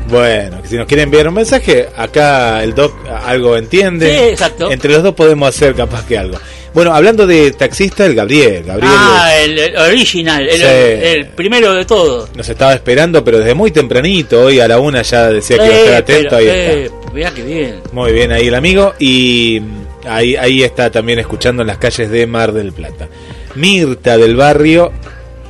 Bueno, 0.10 0.62
si 0.66 0.76
nos 0.78 0.86
quieren 0.88 1.06
enviar 1.06 1.28
un 1.28 1.34
mensaje, 1.34 1.88
acá 1.98 2.64
el 2.64 2.74
doc 2.76 2.94
algo 3.26 3.58
entiende. 3.58 4.10
Sí, 4.10 4.24
exacto. 4.32 4.72
Entre 4.72 4.92
los 4.92 5.04
dos 5.04 5.16
podemos 5.16 5.50
hacer 5.50 5.74
capaz 5.76 6.06
que 6.06 6.18
algo. 6.18 6.38
Bueno, 6.74 6.94
hablando 6.94 7.28
de 7.28 7.52
taxista, 7.52 8.06
el 8.06 8.16
Gabriel. 8.16 8.64
Gabriel 8.64 8.92
Ah, 8.96 9.32
el, 9.42 9.60
el 9.60 9.76
original, 9.78 10.48
el, 10.48 10.58
Sí. 10.58 10.64
el 10.66 11.26
primero 11.28 11.74
de 11.74 11.86
todo. 11.86 12.28
nos 12.36 12.48
estaba 12.50 12.74
esperando, 12.74 13.24
pero 13.24 13.40
desde 13.40 13.54
muy 13.54 13.72
tempranito, 13.72 14.42
hoy 14.44 14.60
a 14.60 14.68
la 14.68 14.80
una 14.80 15.02
ya 15.04 15.30
decía 15.30 15.58
que 15.58 15.66
iba 15.66 15.74
a 15.74 15.78
estar 15.80 15.94
atento. 15.96 16.30
pero, 16.30 16.38
ahí 16.38 16.48
eh, 16.48 16.84
está. 16.86 17.14
Mirá 17.14 17.32
que 17.32 17.44
bien. 17.44 17.80
Muy 17.92 18.12
bien 18.12 18.32
ahí 18.32 18.48
el 18.48 18.56
amigo. 18.56 18.94
Y 19.00 19.62
ahí, 20.08 20.36
ahí 20.36 20.64
está 20.64 20.90
también 20.92 21.20
escuchando 21.20 21.62
en 21.62 21.68
las 21.68 21.78
calles 21.78 22.10
de 22.10 22.26
Mar 22.28 22.52
del 22.54 22.72
Plata. 22.74 23.08
Mirta 23.56 24.18
del 24.18 24.36
barrio, 24.36 24.92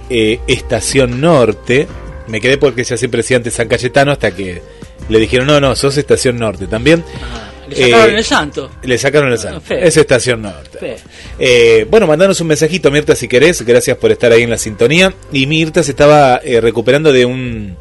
eh, 0.10 0.40
Estación 0.48 1.22
Norte. 1.22 1.88
Me 2.28 2.40
quedé 2.42 2.58
porque 2.58 2.84
siempre 2.86 3.18
decía 3.20 3.38
antes 3.38 3.54
San 3.54 3.68
Cayetano 3.68 4.12
hasta 4.12 4.32
que 4.32 4.62
le 5.10 5.20
dijeron, 5.20 5.48
no, 5.48 5.60
no, 5.60 5.76
sos 5.76 5.98
Estación 5.98 6.38
Norte 6.40 6.68
también. 6.68 7.04
Ah, 7.32 7.50
le 7.70 7.76
sacaron 7.90 8.14
Eh, 8.14 8.18
el 8.18 8.24
santo. 8.24 8.72
Le 8.84 8.98
sacaron 8.98 9.32
el 9.32 9.38
santo. 9.40 9.74
Es 9.74 9.98
Estación 9.98 10.42
Norte. 10.42 10.98
Eh, 11.40 11.88
bueno, 11.90 12.08
mandanos 12.08 12.40
un 12.42 12.48
mensajito, 12.48 12.92
Mirta, 12.92 13.16
si 13.16 13.28
querés. 13.28 13.62
Gracias 13.64 13.98
por 13.98 14.12
estar 14.12 14.32
ahí 14.32 14.44
en 14.44 14.50
la 14.50 14.58
sintonía. 14.58 15.14
Y 15.32 15.48
Mirta 15.48 15.82
se 15.84 15.92
estaba 15.92 16.40
eh, 16.44 16.60
recuperando 16.62 17.12
de 17.12 17.26
un. 17.26 17.76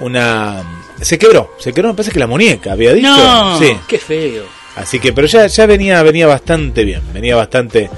Una. 0.00 0.62
Se 1.00 1.18
quebró, 1.18 1.52
se 1.58 1.72
quebró, 1.72 1.90
me 1.90 1.94
parece 1.94 2.12
que 2.12 2.18
la 2.18 2.26
muñeca, 2.26 2.72
había 2.72 2.92
dicho. 2.92 3.08
No, 3.08 3.58
Sí. 3.58 3.76
qué 3.88 3.98
feo. 3.98 4.44
Así 4.76 4.98
que, 4.98 5.12
pero 5.12 5.26
ya, 5.26 5.46
ya 5.46 5.66
venía, 5.66 6.02
venía 6.02 6.26
bastante 6.26 6.84
bien, 6.84 7.02
venía 7.12 7.36
bastante 7.36 7.90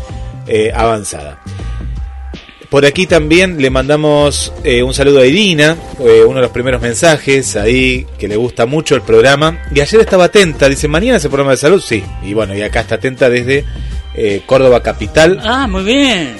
eh, 0.47 0.73
avanzada. 0.75 1.41
Por 2.75 2.85
aquí 2.85 3.07
también 3.07 3.63
le 3.63 3.71
mandamos 3.71 4.53
eh, 4.65 4.83
un 4.83 4.93
saludo 4.93 5.21
a 5.21 5.27
Irina, 5.27 5.77
eh, 6.01 6.25
uno 6.27 6.37
de 6.37 6.43
los 6.43 6.51
primeros 6.51 6.83
mensajes 6.83 7.55
ahí, 7.55 8.05
que 8.19 8.27
le 8.27 8.35
gusta 8.35 8.67
mucho 8.67 8.97
el 8.97 9.03
programa. 9.03 9.63
Y 9.73 9.81
ayer 9.81 10.01
estaba 10.01 10.25
atenta, 10.25 10.69
dice, 10.69 10.89
mañana 10.89 11.19
es 11.19 11.25
el 11.25 11.31
programa 11.31 11.53
de 11.53 11.59
salud, 11.59 11.81
sí. 11.81 12.03
Y 12.25 12.35
bueno, 12.35 12.53
y 12.53 12.63
acá 12.63 12.81
está 12.81 12.97
atenta 12.97 13.31
desde 13.31 13.65
eh, 14.17 14.43
Córdoba 14.45 14.83
Capital. 14.83 15.39
Ah, 15.45 15.69
muy 15.69 15.85
bien. 15.85 16.37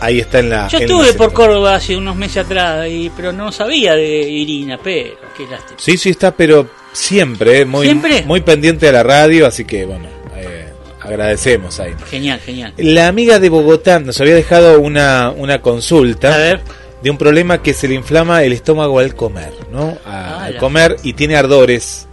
Ahí 0.00 0.20
está 0.20 0.40
en 0.40 0.50
la... 0.50 0.68
Yo 0.68 0.76
en 0.76 0.84
estuve 0.84 1.14
por. 1.14 1.32
Córdoba 1.32 1.76
hace 1.76 1.96
unos 1.96 2.14
meses 2.14 2.44
atrás, 2.44 2.86
y, 2.86 3.10
pero 3.16 3.32
no 3.32 3.50
sabía 3.50 3.94
de 3.94 4.28
Irina, 4.28 4.78
pero 4.84 5.14
qué 5.34 5.46
lástima. 5.46 5.78
Sí, 5.78 5.96
sí 5.96 6.10
está, 6.10 6.30
pero 6.30 6.68
siempre, 6.98 7.60
eh, 7.60 7.64
muy, 7.64 7.86
¿Siempre? 7.86 8.22
muy 8.26 8.40
pendiente 8.40 8.86
de 8.86 8.92
la 8.92 9.02
radio, 9.02 9.46
así 9.46 9.64
que 9.64 9.84
bueno, 9.86 10.06
eh, 10.36 10.66
agradecemos 11.00 11.78
ahí. 11.80 11.92
Genial, 12.10 12.40
genial. 12.40 12.72
La 12.76 13.08
amiga 13.08 13.38
de 13.38 13.48
Bogotá 13.48 13.98
nos 14.00 14.20
había 14.20 14.34
dejado 14.34 14.80
una, 14.80 15.30
una 15.36 15.60
consulta 15.62 16.34
A 16.34 16.38
ver. 16.38 16.60
de 17.02 17.10
un 17.10 17.18
problema 17.18 17.62
que 17.62 17.72
se 17.74 17.88
le 17.88 17.94
inflama 17.94 18.42
el 18.42 18.52
estómago 18.52 18.98
al 18.98 19.14
comer, 19.14 19.52
¿no? 19.70 19.96
A- 20.04 20.18
Ah, 20.40 20.44
al 20.46 20.56
comer 20.56 20.96
y 21.02 21.12
tiene 21.14 21.36
ardores. 21.36 22.06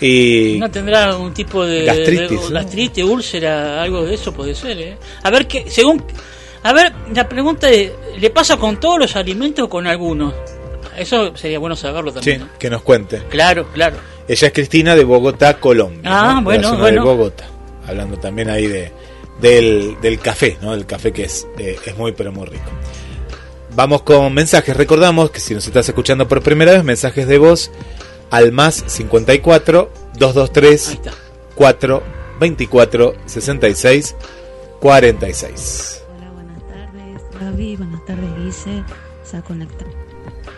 Y 0.00 0.56
¿No 0.58 0.70
tendrá 0.70 1.04
algún 1.04 1.34
tipo 1.34 1.66
de 1.66 1.84
Gastritis, 1.84 2.30
de- 2.30 2.36
¿no? 2.36 2.50
gastritis, 2.54 3.04
úlcera, 3.04 3.82
algo 3.82 4.02
de 4.06 4.14
eso 4.14 4.32
puede 4.32 4.54
ser, 4.54 4.78
¿eh? 4.80 4.96
A 5.22 5.30
ver, 5.30 5.46
que, 5.46 5.70
según. 5.70 6.02
A 6.62 6.72
ver, 6.72 6.92
la 7.14 7.28
pregunta 7.28 7.68
es: 7.68 7.90
¿le 8.18 8.30
pasa 8.30 8.56
con 8.56 8.80
todos 8.80 8.98
los 8.98 9.14
alimentos 9.16 9.66
o 9.66 9.68
con 9.68 9.86
algunos? 9.86 10.32
Eso 11.00 11.34
sería 11.34 11.58
bueno 11.58 11.74
saberlo 11.76 12.10
sí, 12.10 12.16
también. 12.16 12.40
¿no? 12.40 12.58
que 12.58 12.68
nos 12.68 12.82
cuente. 12.82 13.22
Claro, 13.30 13.68
claro. 13.72 13.96
Ella 14.28 14.46
es 14.48 14.52
Cristina 14.52 14.94
de 14.94 15.04
Bogotá, 15.04 15.58
Colombia. 15.58 16.02
Ah, 16.04 16.40
bueno, 16.44 16.62
la 16.62 16.68
zona 16.68 16.80
bueno. 16.80 17.02
De 17.02 17.10
Bogotá. 17.10 17.44
Hablando 17.86 18.18
también 18.18 18.50
ahí 18.50 18.66
de 18.66 18.92
del, 19.40 19.98
del 20.02 20.18
café, 20.18 20.58
¿no? 20.60 20.72
Del 20.72 20.84
café 20.84 21.10
que 21.10 21.22
es, 21.22 21.46
eh, 21.58 21.78
es 21.86 21.96
muy, 21.96 22.12
pero 22.12 22.32
muy 22.32 22.44
rico. 22.44 22.70
Vamos 23.74 24.02
con 24.02 24.34
mensajes. 24.34 24.76
Recordamos 24.76 25.30
que 25.30 25.40
si 25.40 25.54
nos 25.54 25.66
estás 25.66 25.88
escuchando 25.88 26.28
por 26.28 26.42
primera 26.42 26.72
vez, 26.72 26.84
mensajes 26.84 27.26
de 27.26 27.38
voz 27.38 27.70
al 28.30 28.52
más 28.52 28.84
54 28.86 29.90
223 30.18 30.88
Ahí 30.88 30.94
está. 30.96 31.12
4 31.54 32.02
24 32.40 33.14
66 33.24 34.16
46. 34.80 36.02
Hola, 36.14 36.30
buenas 36.32 36.68
tardes, 36.68 37.40
Gaby. 37.40 37.76
Buenas 37.76 38.04
tardes, 38.04 38.36
Guille. 38.36 38.84
Ya 39.32 39.40
conectamos. 39.42 39.99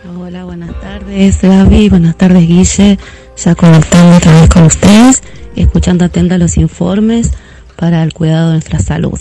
Hola, 0.05 0.43
buenas 0.43 0.77
tardes, 0.81 1.41
Gaby. 1.41 1.87
Buenas 1.87 2.17
tardes, 2.17 2.45
Guille. 2.45 2.99
Ya 3.37 3.55
conectando 3.55 4.17
otra 4.17 4.41
vez 4.41 4.49
con 4.49 4.63
ustedes, 4.63 5.23
escuchando 5.55 6.03
atenta 6.03 6.37
los 6.37 6.57
informes 6.57 7.31
para 7.77 8.03
el 8.03 8.13
cuidado 8.13 8.47
de 8.47 8.53
nuestra 8.55 8.79
salud. 8.79 9.17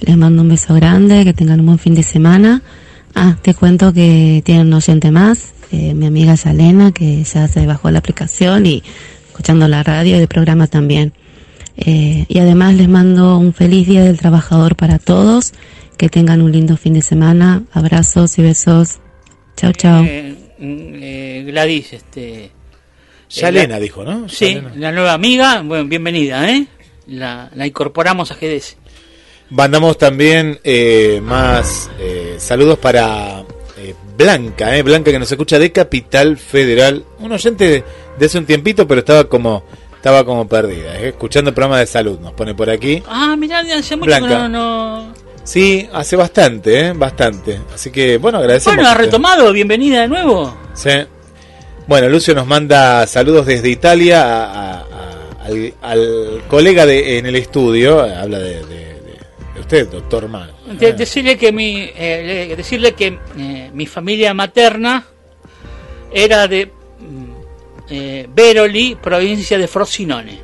Les 0.00 0.16
mando 0.16 0.42
un 0.42 0.48
beso 0.48 0.74
grande, 0.74 1.22
que 1.22 1.32
tengan 1.34 1.60
un 1.60 1.66
buen 1.66 1.78
fin 1.78 1.94
de 1.94 2.02
semana. 2.02 2.62
Ah, 3.14 3.36
te 3.40 3.54
cuento 3.54 3.92
que 3.92 4.42
tienen 4.44 4.66
un 4.66 4.74
oyente 4.74 5.12
más, 5.12 5.52
eh, 5.70 5.94
mi 5.94 6.06
amiga 6.06 6.34
Yalena, 6.34 6.90
que 6.90 7.22
ya 7.22 7.46
se 7.46 7.64
bajó 7.64 7.88
la 7.92 8.00
aplicación 8.00 8.66
y 8.66 8.82
escuchando 9.28 9.68
la 9.68 9.84
radio 9.84 10.16
y 10.16 10.20
el 10.20 10.28
programa 10.28 10.66
también. 10.66 11.12
Eh, 11.76 12.26
y 12.28 12.38
además 12.40 12.74
les 12.74 12.88
mando 12.88 13.38
un 13.38 13.54
feliz 13.54 13.86
Día 13.86 14.02
del 14.02 14.18
Trabajador 14.18 14.74
para 14.74 14.98
todos. 14.98 15.52
Que 15.96 16.08
tengan 16.08 16.42
un 16.42 16.50
lindo 16.50 16.76
fin 16.76 16.94
de 16.94 17.02
semana. 17.02 17.62
Abrazos 17.72 18.36
y 18.38 18.42
besos. 18.42 18.98
Chao, 19.58 19.72
chao. 19.72 20.04
Eh, 20.04 20.34
mm, 20.58 20.94
eh, 21.02 21.44
Gladys, 21.48 21.92
este. 21.92 22.50
Yalena 23.28 23.78
dijo, 23.80 24.04
¿no? 24.04 24.28
Sí, 24.28 24.62
la 24.76 24.92
nueva 24.92 25.12
amiga. 25.14 25.62
Bueno, 25.62 25.84
bienvenida, 25.86 26.48
¿eh? 26.48 26.66
La, 27.08 27.50
la 27.54 27.66
incorporamos 27.66 28.30
a 28.30 28.34
GDS. 28.36 28.76
Mandamos 29.50 29.98
también 29.98 30.60
eh, 30.62 31.20
más 31.22 31.90
eh, 31.98 32.36
saludos 32.38 32.78
para 32.78 33.42
eh, 33.78 33.94
Blanca, 34.16 34.76
eh, 34.76 34.82
Blanca 34.82 35.10
que 35.10 35.18
nos 35.18 35.30
escucha 35.32 35.58
de 35.58 35.72
Capital 35.72 36.36
Federal, 36.36 37.04
un 37.18 37.32
oyente 37.32 37.66
de, 37.68 37.84
de 38.18 38.26
hace 38.26 38.38
un 38.38 38.46
tiempito, 38.46 38.86
pero 38.86 39.00
estaba 39.00 39.24
como 39.28 39.64
estaba 39.96 40.24
como 40.24 40.46
perdida, 40.46 41.00
eh, 41.00 41.08
escuchando 41.08 41.48
el 41.50 41.54
programa 41.54 41.80
de 41.80 41.86
salud, 41.86 42.18
nos 42.20 42.32
pone 42.34 42.54
por 42.54 42.70
aquí. 42.70 43.02
Ah, 43.08 43.34
mirá, 43.36 43.60
hace 43.60 43.96
mucho 43.96 44.06
Blanca. 44.06 44.28
que 44.28 44.34
no, 44.34 44.48
no. 44.48 45.14
Sí, 45.48 45.88
hace 45.94 46.14
bastante, 46.14 46.88
eh, 46.88 46.92
bastante. 46.94 47.58
Así 47.74 47.90
que 47.90 48.18
bueno, 48.18 48.36
agradecemos. 48.36 48.76
Bueno, 48.76 48.90
ha 48.90 48.94
retomado, 48.94 49.50
bienvenida 49.50 50.02
de 50.02 50.08
nuevo. 50.08 50.54
Sí. 50.74 50.90
Bueno, 51.86 52.06
Lucio 52.10 52.34
nos 52.34 52.46
manda 52.46 53.06
saludos 53.06 53.46
desde 53.46 53.70
Italia 53.70 54.22
a- 54.24 54.44
a- 54.44 54.80
a- 54.80 55.46
al, 55.46 55.72
al 55.80 56.42
colega 56.48 56.84
de, 56.84 57.16
en 57.16 57.24
el 57.24 57.36
estudio, 57.36 58.00
habla 58.00 58.38
de, 58.40 58.56
de- 58.66 58.66
de- 58.66 59.18
de 59.54 59.60
usted, 59.60 59.88
doctor 59.88 60.28
Mano. 60.28 60.52
De- 60.78 60.92
decirle 60.92 61.38
que 61.38 61.50
mi 61.50 61.78
eh, 61.96 62.46
le- 62.50 62.56
decirle 62.56 62.92
que 62.92 63.18
eh, 63.38 63.70
mi 63.72 63.86
familia 63.86 64.34
materna 64.34 65.02
era 66.12 66.46
de 66.46 66.66
mm, 66.66 67.24
eh, 67.88 68.28
Veroli, 68.34 68.98
provincia 69.02 69.56
de 69.56 69.66
Frosinone. 69.66 70.40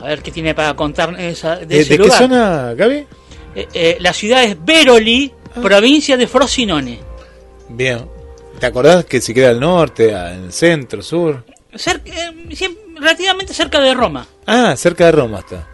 A 0.00 0.04
ver 0.04 0.20
qué 0.22 0.30
tiene 0.30 0.54
para 0.54 0.74
contar 0.74 1.18
esa, 1.18 1.56
de, 1.56 1.64
¿De, 1.64 1.80
ese 1.80 1.96
de 1.96 2.04
qué 2.04 2.10
zona, 2.10 2.74
Gaby? 2.74 3.06
Eh, 3.54 3.68
eh, 3.74 3.96
la 4.00 4.12
ciudad 4.12 4.44
es 4.44 4.56
Veroli, 4.64 5.32
Ah. 5.54 5.60
provincia 5.60 6.16
de 6.16 6.26
Frosinone. 6.28 7.00
Bien. 7.68 8.06
¿Te 8.60 8.66
acordás 8.66 9.04
que 9.04 9.20
si 9.20 9.32
queda 9.34 9.50
al 9.50 9.58
norte, 9.60 10.12
el 10.12 10.52
centro, 10.52 11.02
sur? 11.02 11.44
Eh, 11.72 12.68
relativamente 12.96 13.54
cerca 13.54 13.80
de 13.80 13.94
Roma. 13.94 14.26
Ah, 14.46 14.74
cerca 14.76 15.06
de 15.06 15.12
Roma 15.12 15.38
está. 15.40 15.66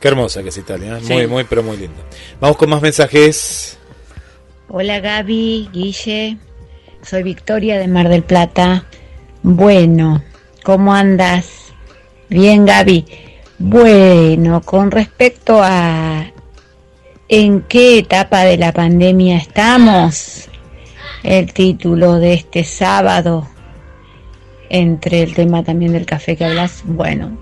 Qué 0.00 0.08
hermosa 0.08 0.42
que 0.42 0.48
es 0.48 0.56
Italia, 0.58 0.98
¿eh? 0.98 1.00
Sí. 1.02 1.12
muy, 1.12 1.26
muy, 1.26 1.44
pero 1.44 1.62
muy 1.62 1.76
linda. 1.76 2.00
Vamos 2.40 2.56
con 2.56 2.70
más 2.70 2.82
mensajes. 2.82 3.78
Hola 4.68 5.00
Gaby, 5.00 5.68
Guille, 5.72 6.38
soy 7.02 7.22
Victoria 7.22 7.78
de 7.78 7.86
Mar 7.88 8.08
del 8.08 8.22
Plata. 8.22 8.86
Bueno, 9.42 10.22
¿cómo 10.62 10.94
andas? 10.94 11.46
Bien 12.28 12.64
Gaby. 12.66 13.04
Bueno, 13.58 14.60
con 14.62 14.90
respecto 14.90 15.60
a 15.62 16.26
en 17.28 17.62
qué 17.62 17.98
etapa 17.98 18.44
de 18.44 18.58
la 18.58 18.72
pandemia 18.72 19.36
estamos, 19.36 20.48
el 21.22 21.52
título 21.52 22.18
de 22.18 22.34
este 22.34 22.64
sábado, 22.64 23.46
entre 24.68 25.22
el 25.22 25.32
tema 25.34 25.62
también 25.62 25.92
del 25.92 26.06
café 26.06 26.34
que 26.36 26.44
hablas, 26.44 26.82
bueno, 26.84 27.38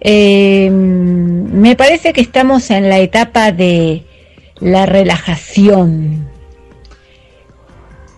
eh, 0.00 0.68
me 0.70 1.76
parece 1.76 2.12
que 2.12 2.20
estamos 2.20 2.68
en 2.70 2.88
la 2.88 2.98
etapa 2.98 3.52
de 3.52 4.02
la 4.58 4.86
relajación. 4.86 6.28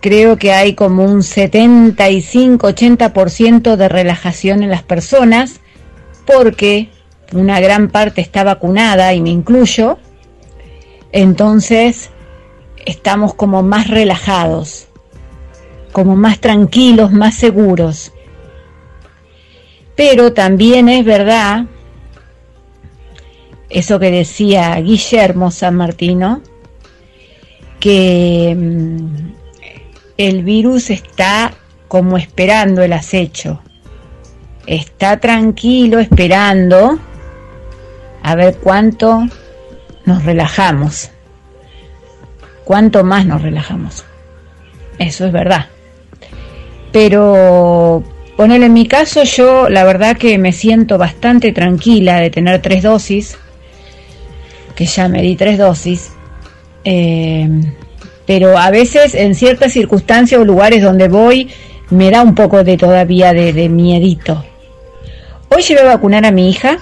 Creo 0.01 0.37
que 0.37 0.51
hay 0.51 0.73
como 0.73 1.03
un 1.03 1.21
75-80% 1.21 3.75
de 3.75 3.89
relajación 3.89 4.63
en 4.63 4.69
las 4.69 4.83
personas 4.83 5.59
porque 6.25 6.89
una 7.33 7.59
gran 7.59 7.89
parte 7.89 8.21
está 8.21 8.43
vacunada 8.43 9.13
y 9.13 9.21
me 9.21 9.29
incluyo. 9.29 9.99
Entonces, 11.15 12.09
estamos 12.85 13.33
como 13.33 13.63
más 13.63 13.87
relajados, 13.87 14.89
como 15.93 16.17
más 16.17 16.41
tranquilos, 16.41 17.13
más 17.13 17.35
seguros. 17.35 18.11
Pero 19.95 20.33
también 20.33 20.89
es 20.89 21.05
verdad 21.05 21.67
eso 23.69 23.97
que 23.97 24.11
decía 24.11 24.75
Guillermo 24.81 25.51
San 25.51 25.77
Martino, 25.77 26.41
que 27.79 28.53
mm, 28.53 29.33
el 30.17 30.43
virus 30.43 30.89
está 30.89 31.53
como 31.87 32.17
esperando 32.17 32.83
el 32.83 32.91
acecho, 32.91 33.61
está 34.67 35.21
tranquilo 35.21 35.99
esperando 35.99 36.99
a 38.21 38.35
ver 38.35 38.57
cuánto 38.57 39.29
nos 40.05 40.23
relajamos, 40.23 41.11
cuánto 42.63 43.03
más 43.03 43.25
nos 43.25 43.41
relajamos. 43.41 44.05
Eso 44.99 45.25
es 45.25 45.31
verdad. 45.31 45.67
Pero 46.91 48.03
poner 48.37 48.63
en 48.63 48.73
mi 48.73 48.87
caso 48.87 49.23
yo 49.23 49.69
la 49.69 49.83
verdad 49.83 50.17
que 50.17 50.37
me 50.37 50.51
siento 50.51 50.97
bastante 50.97 51.51
tranquila 51.51 52.19
de 52.19 52.29
tener 52.29 52.61
tres 52.61 52.83
dosis, 52.83 53.37
que 54.75 54.85
ya 54.85 55.07
me 55.07 55.21
di 55.21 55.35
tres 55.35 55.57
dosis. 55.57 56.11
Eh, 56.83 57.49
pero 58.25 58.57
a 58.57 58.71
veces 58.71 59.13
en 59.15 59.35
ciertas 59.35 59.73
circunstancias 59.73 60.39
o 60.39 60.45
lugares 60.45 60.81
donde 60.81 61.07
voy 61.07 61.49
me 61.89 62.09
da 62.09 62.21
un 62.21 62.33
poco 62.35 62.63
de 62.63 62.77
todavía 62.77 63.33
de, 63.33 63.53
de 63.53 63.69
miedito. 63.69 64.43
Hoy 65.49 65.61
llevé 65.61 65.81
a 65.81 65.85
vacunar 65.85 66.25
a 66.25 66.31
mi 66.31 66.49
hija, 66.49 66.79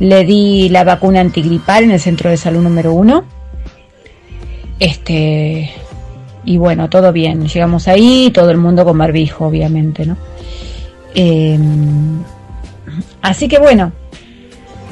le 0.00 0.24
di 0.24 0.68
la 0.68 0.84
vacuna 0.84 1.20
antigripal 1.20 1.84
en 1.84 1.92
el 1.92 2.00
centro 2.00 2.30
de 2.30 2.36
salud 2.36 2.62
número 2.62 2.92
uno. 2.92 3.24
Este, 4.78 5.70
y 6.44 6.56
bueno, 6.56 6.90
todo 6.90 7.12
bien. 7.12 7.46
Llegamos 7.46 7.88
ahí, 7.88 8.30
todo 8.32 8.50
el 8.50 8.58
mundo 8.58 8.84
con 8.84 8.98
barbijo, 8.98 9.46
obviamente, 9.46 10.04
¿no? 10.06 10.16
Eh, 11.14 11.58
así 13.22 13.46
que 13.48 13.58
bueno, 13.58 13.92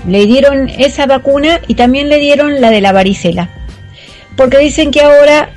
le 0.07 0.27
dieron 0.27 0.69
esa 0.69 1.07
vacuna 1.07 1.61
y 1.67 1.75
también 1.75 2.09
le 2.09 2.19
dieron 2.19 2.61
la 2.61 2.71
de 2.71 2.81
la 2.81 2.93
varicela. 2.93 3.51
Porque 4.37 4.59
dicen 4.59 4.91
que 4.91 5.01
ahora, 5.01 5.51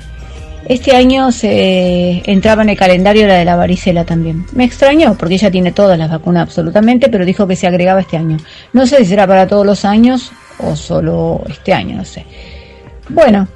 este 0.68 0.96
año 0.96 1.30
se 1.30 2.22
entraba 2.30 2.62
en 2.62 2.70
el 2.70 2.76
calendario 2.76 3.26
la 3.28 3.34
de 3.34 3.44
la 3.44 3.54
varicela 3.54 4.04
también. 4.04 4.46
Me 4.52 4.64
extrañó, 4.64 5.16
porque 5.16 5.34
ella 5.34 5.50
tiene 5.50 5.70
todas 5.70 5.96
las 5.96 6.10
vacunas 6.10 6.42
absolutamente, 6.42 7.08
pero 7.08 7.24
dijo 7.24 7.46
que 7.46 7.54
se 7.54 7.68
agregaba 7.68 8.00
este 8.00 8.16
año. 8.16 8.36
No 8.72 8.84
sé 8.86 8.98
si 8.98 9.06
será 9.06 9.26
para 9.26 9.46
todos 9.46 9.64
los 9.64 9.84
años 9.84 10.32
o 10.58 10.74
solo 10.74 11.42
este 11.48 11.72
año, 11.72 11.96
no 11.96 12.04
sé. 12.04 12.24
Bueno, 13.08 13.46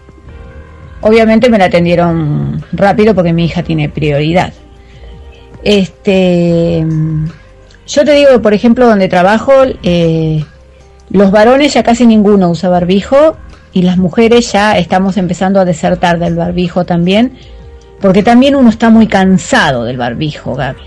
obviamente 1.01 1.51
me 1.51 1.59
la 1.59 1.65
atendieron 1.65 2.65
rápido 2.73 3.13
porque 3.15 3.33
mi 3.33 3.47
hija 3.47 3.65
tiene 3.65 3.89
prioridad. 3.89 4.53
Este, 5.65 6.87
yo 7.89 8.05
te 8.05 8.13
digo, 8.13 8.41
por 8.41 8.55
ejemplo, 8.55 8.87
donde 8.87 9.09
trabajo, 9.09 9.53
eh, 9.83 10.45
los 11.11 11.33
varones 11.33 11.75
ya 11.75 11.83
casi 11.83 12.07
ninguno 12.07 12.51
usa 12.51 12.69
barbijo 12.69 13.37
y 13.73 13.83
las 13.83 13.97
mujeres 13.97 14.53
ya 14.53 14.79
estamos 14.79 15.17
empezando 15.17 15.61
a 15.61 15.65
desertar 15.65 16.19
del 16.19 16.35
barbijo 16.35 16.85
también, 16.85 17.33
porque 18.01 18.23
también 18.23 18.57
uno 18.57 18.71
está 18.71 18.91
muy 18.91 19.07
cansado 19.07 19.85
del 19.85 19.97
barbijo, 19.97 20.55
Gaby. 20.55 20.81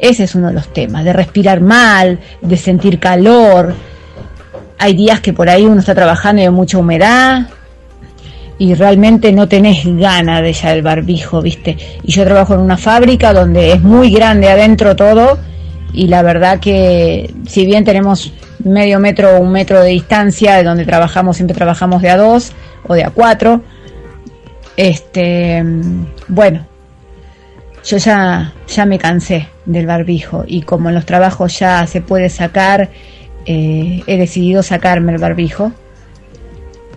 Ese 0.00 0.24
es 0.24 0.34
uno 0.34 0.48
de 0.48 0.54
los 0.54 0.72
temas, 0.72 1.04
de 1.04 1.12
respirar 1.12 1.60
mal, 1.60 2.18
de 2.40 2.56
sentir 2.56 2.98
calor. 2.98 3.74
Hay 4.78 4.94
días 4.94 5.20
que 5.20 5.32
por 5.32 5.48
ahí 5.50 5.66
uno 5.66 5.80
está 5.80 5.94
trabajando 5.94 6.40
y 6.40 6.46
hay 6.46 6.50
mucha 6.50 6.78
humedad 6.78 7.48
y 8.58 8.74
realmente 8.74 9.32
no 9.32 9.48
tenés 9.48 9.84
gana 9.84 10.42
de 10.42 10.52
ya 10.52 10.72
el 10.72 10.82
barbijo, 10.82 11.40
¿viste? 11.40 11.76
Y 12.02 12.12
yo 12.12 12.24
trabajo 12.24 12.54
en 12.54 12.60
una 12.60 12.76
fábrica 12.76 13.32
donde 13.32 13.72
es 13.72 13.82
muy 13.82 14.10
grande 14.10 14.48
adentro 14.48 14.96
todo 14.96 15.38
y 15.92 16.06
la 16.08 16.22
verdad 16.22 16.60
que 16.60 17.32
si 17.46 17.66
bien 17.66 17.84
tenemos 17.84 18.32
medio 18.64 19.00
metro 19.00 19.36
o 19.36 19.40
un 19.40 19.52
metro 19.52 19.82
de 19.82 19.90
distancia 19.90 20.56
de 20.56 20.64
donde 20.64 20.84
trabajamos, 20.84 21.36
siempre 21.36 21.56
trabajamos 21.56 22.02
de 22.02 22.10
a 22.10 22.16
dos 22.16 22.52
o 22.86 22.94
de 22.94 23.04
a 23.04 23.10
cuatro. 23.10 23.62
Este, 24.76 25.62
bueno, 26.28 26.66
yo 27.84 27.96
ya, 27.98 28.52
ya 28.66 28.86
me 28.86 28.98
cansé 28.98 29.48
del 29.66 29.86
barbijo 29.86 30.44
y 30.46 30.62
como 30.62 30.88
en 30.88 30.94
los 30.94 31.06
trabajos 31.06 31.58
ya 31.58 31.86
se 31.86 32.00
puede 32.00 32.28
sacar, 32.28 32.90
eh, 33.46 34.02
he 34.06 34.16
decidido 34.18 34.62
sacarme 34.62 35.12
el 35.12 35.18
barbijo 35.18 35.72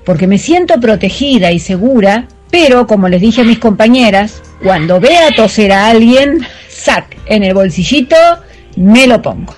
porque 0.05 0.27
me 0.27 0.37
siento 0.37 0.79
protegida 0.79 1.51
y 1.51 1.59
segura, 1.59 2.27
pero 2.51 2.87
como 2.87 3.07
les 3.07 3.21
dije 3.21 3.41
a 3.41 3.45
mis 3.45 3.59
compañeras, 3.59 4.41
cuando 4.61 4.99
vea 4.99 5.29
toser 5.35 5.71
a 5.71 5.89
alguien, 5.89 6.45
sac 6.69 7.17
en 7.25 7.43
el 7.43 7.53
bolsillito, 7.53 8.17
me 8.75 9.07
lo 9.07 9.21
pongo. 9.21 9.55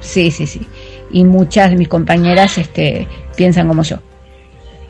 Sí, 0.00 0.32
sí, 0.32 0.48
sí 0.48 0.66
y 1.12 1.24
muchas 1.24 1.70
de 1.70 1.76
mis 1.76 1.88
compañeras 1.88 2.58
este, 2.58 3.06
piensan 3.36 3.68
como 3.68 3.82
yo. 3.82 3.98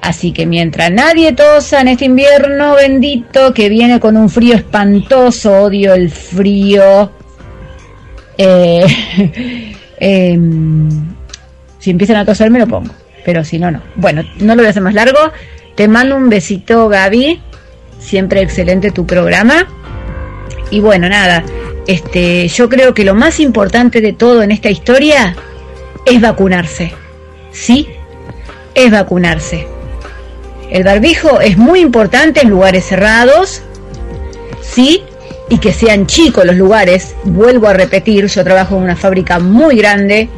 Así 0.01 0.33
que 0.33 0.47
mientras 0.47 0.91
nadie 0.91 1.33
tosa 1.33 1.81
en 1.81 1.89
este 1.89 2.07
invierno 2.07 2.75
bendito 2.75 3.55
que 3.55 3.69
viene 3.69 4.01
con 4.01 4.17
un 4.17 4.29
frío 4.29 4.55
espantoso, 4.55 5.63
odio 5.63 5.95
el 5.95 6.11
frío. 6.11 7.13
Eh, 8.37 8.85
em, 10.01 10.89
si 11.79 11.91
empiezan 11.91 12.17
a 12.17 12.25
toser 12.25 12.51
me 12.51 12.59
lo 12.59 12.67
pongo, 12.67 12.93
pero 13.25 13.45
si 13.45 13.59
no, 13.61 13.71
no. 13.71 13.81
Bueno, 13.95 14.23
no 14.41 14.55
lo 14.55 14.63
voy 14.63 14.67
a 14.67 14.71
hacer 14.71 14.83
más 14.83 14.95
largo. 14.95 15.19
Te 15.77 15.87
mando 15.87 16.17
un 16.17 16.29
besito, 16.29 16.89
Gaby. 16.89 17.41
Siempre 18.01 18.43
excelente 18.43 18.91
tu 18.91 19.07
programa. 19.07 19.69
Y 20.71 20.81
bueno, 20.81 21.09
nada, 21.09 21.45
este, 21.87 22.49
yo 22.49 22.69
creo 22.69 22.93
que 22.93 23.05
lo 23.05 23.15
más 23.15 23.39
importante 23.39 24.01
de 24.01 24.13
todo 24.13 24.43
en 24.43 24.51
esta 24.51 24.71
historia 24.71 25.37
es 26.07 26.21
vacunarse. 26.21 26.93
Sí, 27.53 27.89
es 28.75 28.91
vacunarse. 28.91 29.67
El 30.71 30.85
barbijo 30.85 31.41
es 31.41 31.59
muy 31.59 31.81
importante 31.81 32.41
en 32.41 32.49
lugares 32.49 32.87
cerrados, 32.87 33.63
sí, 34.63 35.05
y 35.49 35.59
que 35.59 35.73
sean 35.73 36.07
chicos 36.07 36.47
los 36.47 36.57
lugares. 36.57 37.15
Vuelvo 37.25 37.69
a 37.69 37.75
repetir, 37.75 38.27
yo 38.27 38.43
trabajo 38.43 38.77
en 38.77 38.85
una 38.85 38.97
fábrica 38.97 39.39
muy 39.39 39.77
grande, 39.77 40.31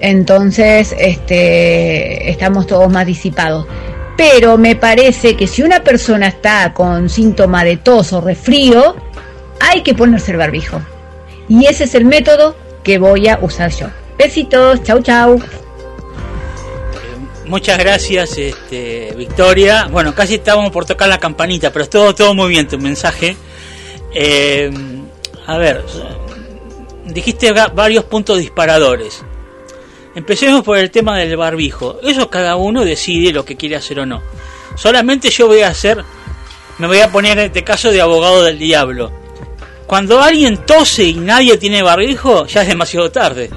entonces 0.00 0.94
este, 0.96 2.30
estamos 2.30 2.66
todos 2.66 2.90
más 2.90 3.04
disipados. 3.04 3.66
Pero 4.16 4.58
me 4.58 4.76
parece 4.76 5.36
que 5.36 5.46
si 5.46 5.62
una 5.62 5.82
persona 5.82 6.28
está 6.28 6.72
con 6.72 7.08
síntoma 7.08 7.64
de 7.64 7.78
tos 7.78 8.12
o 8.12 8.20
resfrío, 8.20 8.96
hay 9.60 9.82
que 9.82 9.94
ponerse 9.94 10.32
el 10.32 10.38
barbijo. 10.38 10.80
Y 11.48 11.66
ese 11.66 11.84
es 11.84 11.94
el 11.94 12.04
método 12.04 12.54
que 12.84 12.98
voy 12.98 13.28
a 13.28 13.38
usar 13.42 13.70
yo. 13.70 13.88
Besitos, 14.18 14.82
chau 14.82 15.00
chau. 15.00 15.40
Muchas 17.46 17.78
gracias, 17.78 18.36
este, 18.36 19.14
Victoria. 19.16 19.86
Bueno, 19.90 20.12
casi 20.12 20.34
estábamos 20.34 20.72
por 20.72 20.84
tocar 20.84 21.08
la 21.08 21.20
campanita, 21.20 21.72
pero 21.72 21.88
todo, 21.88 22.14
todo 22.14 22.34
muy 22.34 22.50
bien 22.50 22.66
tu 22.66 22.78
mensaje. 22.78 23.36
Eh, 24.12 24.70
a 25.46 25.56
ver, 25.56 25.84
dijiste 27.06 27.52
varios 27.52 28.04
puntos 28.04 28.38
disparadores. 28.38 29.22
Empecemos 30.16 30.64
por 30.64 30.78
el 30.78 30.90
tema 30.90 31.16
del 31.16 31.36
barbijo. 31.36 32.00
Eso 32.02 32.28
cada 32.28 32.56
uno 32.56 32.84
decide 32.84 33.32
lo 33.32 33.44
que 33.44 33.56
quiere 33.56 33.76
hacer 33.76 34.00
o 34.00 34.06
no. 34.06 34.20
Solamente 34.74 35.30
yo 35.30 35.46
voy 35.46 35.60
a 35.60 35.68
hacer, 35.68 36.04
me 36.78 36.88
voy 36.88 36.98
a 37.00 37.12
poner 37.12 37.38
en 37.38 37.46
este 37.46 37.62
caso 37.62 37.92
de 37.92 38.00
abogado 38.00 38.42
del 38.42 38.58
diablo. 38.58 39.12
Cuando 39.86 40.20
alguien 40.20 40.66
tose 40.66 41.04
y 41.04 41.14
nadie 41.14 41.56
tiene 41.56 41.82
barbijo, 41.82 42.46
ya 42.46 42.62
es 42.62 42.68
demasiado 42.68 43.12
tarde 43.12 43.48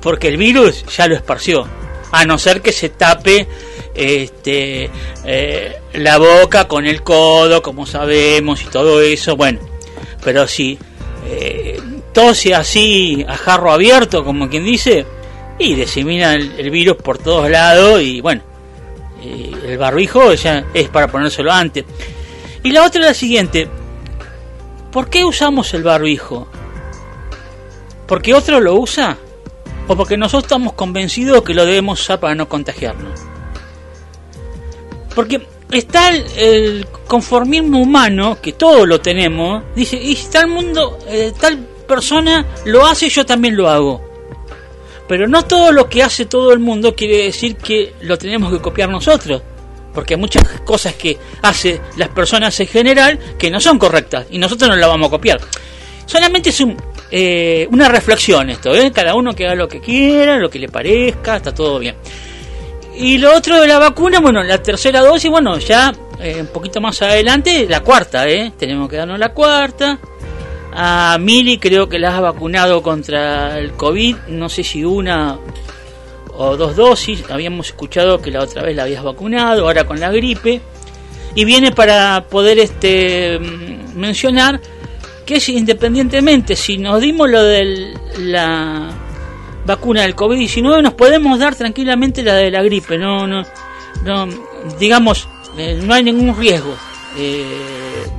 porque 0.00 0.28
el 0.28 0.36
virus 0.36 0.84
ya 0.96 1.06
lo 1.06 1.14
esparció. 1.14 1.66
A 2.12 2.24
no 2.24 2.38
ser 2.38 2.60
que 2.60 2.72
se 2.72 2.88
tape 2.88 3.46
este, 3.94 4.90
eh, 5.24 5.78
la 5.94 6.18
boca 6.18 6.66
con 6.66 6.86
el 6.86 7.02
codo, 7.02 7.62
como 7.62 7.86
sabemos, 7.86 8.62
y 8.62 8.66
todo 8.66 9.00
eso. 9.00 9.36
Bueno, 9.36 9.60
pero 10.24 10.46
si 10.48 10.78
eh, 11.26 11.80
tose 12.12 12.54
así 12.54 13.24
a 13.28 13.36
jarro 13.36 13.72
abierto, 13.72 14.24
como 14.24 14.48
quien 14.48 14.64
dice, 14.64 15.06
y 15.58 15.74
disemina 15.74 16.34
el, 16.34 16.70
virus 16.70 16.96
por 16.96 17.18
todos 17.18 17.48
lados, 17.50 18.00
y 18.02 18.20
bueno, 18.20 18.42
eh, 19.22 19.52
el 19.66 19.78
barbijo 19.78 20.34
ya 20.34 20.64
es 20.74 20.88
para 20.88 21.08
ponérselo 21.08 21.52
antes. 21.52 21.84
Y 22.62 22.72
la 22.72 22.84
otra 22.84 23.02
es 23.02 23.06
la 23.06 23.14
siguiente: 23.14 23.68
¿por 24.90 25.08
qué 25.08 25.24
usamos 25.24 25.72
el 25.74 25.82
barbijo? 25.84 26.48
¿Porque 28.06 28.34
otro 28.34 28.58
lo 28.58 28.74
usa? 28.74 29.16
O 29.90 29.96
porque 29.96 30.16
nosotros 30.16 30.44
estamos 30.44 30.74
convencidos 30.74 31.42
que 31.42 31.52
lo 31.52 31.66
debemos 31.66 32.00
usar 32.00 32.20
para 32.20 32.36
no 32.36 32.48
contagiarnos. 32.48 33.18
Porque 35.16 35.44
está 35.72 36.10
el, 36.10 36.86
conformismo 37.08 37.80
humano, 37.82 38.38
que 38.40 38.52
todos 38.52 38.86
lo 38.86 39.00
tenemos, 39.00 39.64
dice, 39.74 39.96
y 39.96 40.14
si 40.14 40.30
tal 40.30 40.46
mundo, 40.46 40.96
eh, 41.08 41.32
tal 41.40 41.58
persona 41.88 42.46
lo 42.66 42.86
hace, 42.86 43.08
yo 43.08 43.26
también 43.26 43.56
lo 43.56 43.68
hago. 43.68 44.00
Pero 45.08 45.26
no 45.26 45.44
todo 45.44 45.72
lo 45.72 45.88
que 45.88 46.04
hace 46.04 46.26
todo 46.26 46.52
el 46.52 46.60
mundo 46.60 46.94
quiere 46.94 47.24
decir 47.24 47.56
que 47.56 47.94
lo 48.02 48.16
tenemos 48.16 48.52
que 48.52 48.60
copiar 48.60 48.88
nosotros. 48.88 49.42
porque 49.92 50.14
hay 50.14 50.20
muchas 50.20 50.44
cosas 50.60 50.94
que 50.94 51.18
hace 51.42 51.80
las 51.96 52.10
personas 52.10 52.60
en 52.60 52.68
general 52.68 53.18
que 53.36 53.50
no 53.50 53.58
son 53.58 53.76
correctas 53.76 54.26
y 54.30 54.38
nosotros 54.38 54.70
no 54.70 54.76
las 54.76 54.88
vamos 54.88 55.08
a 55.08 55.10
copiar. 55.10 55.40
Solamente 56.10 56.50
es 56.50 56.60
un, 56.60 56.76
eh, 57.08 57.68
una 57.70 57.88
reflexión 57.88 58.50
esto, 58.50 58.74
¿eh? 58.74 58.90
cada 58.90 59.14
uno 59.14 59.32
que 59.32 59.46
haga 59.46 59.54
lo 59.54 59.68
que 59.68 59.78
quiera, 59.78 60.38
lo 60.38 60.50
que 60.50 60.58
le 60.58 60.68
parezca, 60.68 61.36
está 61.36 61.54
todo 61.54 61.78
bien. 61.78 61.94
Y 62.96 63.18
lo 63.18 63.32
otro 63.32 63.60
de 63.60 63.68
la 63.68 63.78
vacuna, 63.78 64.18
bueno, 64.18 64.42
la 64.42 64.60
tercera 64.60 65.02
dosis, 65.02 65.30
bueno, 65.30 65.56
ya 65.60 65.92
eh, 66.18 66.38
un 66.40 66.48
poquito 66.48 66.80
más 66.80 67.00
adelante, 67.00 67.64
la 67.68 67.78
cuarta, 67.84 68.28
¿eh? 68.28 68.50
Tenemos 68.58 68.88
que 68.88 68.96
darnos 68.96 69.20
la 69.20 69.32
cuarta. 69.32 70.00
A 70.72 71.16
Mili 71.20 71.58
creo 71.58 71.88
que 71.88 72.00
la 72.00 72.16
has 72.16 72.20
vacunado 72.20 72.82
contra 72.82 73.60
el 73.60 73.74
COVID, 73.74 74.16
no 74.30 74.48
sé 74.48 74.64
si 74.64 74.84
una 74.84 75.38
o 76.34 76.56
dos 76.56 76.74
dosis, 76.74 77.22
habíamos 77.30 77.68
escuchado 77.68 78.20
que 78.20 78.32
la 78.32 78.40
otra 78.40 78.64
vez 78.64 78.74
la 78.74 78.82
habías 78.82 79.04
vacunado, 79.04 79.62
ahora 79.62 79.84
con 79.84 80.00
la 80.00 80.10
gripe. 80.10 80.60
Y 81.36 81.44
viene 81.44 81.70
para 81.70 82.24
poder 82.28 82.58
este 82.58 83.38
mm, 83.38 83.96
mencionar 83.96 84.60
que 85.30 85.36
es 85.36 85.48
independientemente 85.48 86.56
si 86.56 86.76
nos 86.76 87.00
dimos 87.00 87.30
lo 87.30 87.44
de 87.44 87.94
la 88.18 88.90
vacuna 89.64 90.02
del 90.02 90.16
COVID-19 90.16 90.82
nos 90.82 90.94
podemos 90.94 91.38
dar 91.38 91.54
tranquilamente 91.54 92.24
la 92.24 92.34
de 92.34 92.50
la 92.50 92.64
gripe, 92.64 92.98
no 92.98 93.28
no 93.28 93.44
no 94.04 94.26
digamos 94.80 95.28
eh, 95.56 95.78
no 95.80 95.94
hay 95.94 96.02
ningún 96.02 96.36
riesgo 96.36 96.74
eh, 97.16 97.44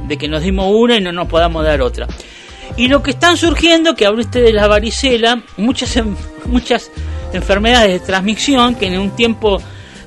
de 0.07 0.17
que 0.17 0.29
nos 0.29 0.41
dimos 0.41 0.73
una 0.73 0.95
y 0.95 1.01
no 1.01 1.11
nos 1.11 1.27
podamos 1.27 1.65
dar 1.65 1.81
otra. 1.81 2.07
Y 2.77 2.87
lo 2.87 3.03
que 3.03 3.11
están 3.11 3.35
surgiendo, 3.35 3.93
que 3.93 4.05
hablaste 4.05 4.39
de 4.39 4.53
la 4.53 4.67
varicela, 4.67 5.43
muchas 5.57 5.93
muchas 6.45 6.91
enfermedades 7.33 7.91
de 7.91 8.07
transmisión 8.07 8.75
que 8.75 8.87
en 8.87 8.97
un 8.97 9.13
tiempo 9.17 9.61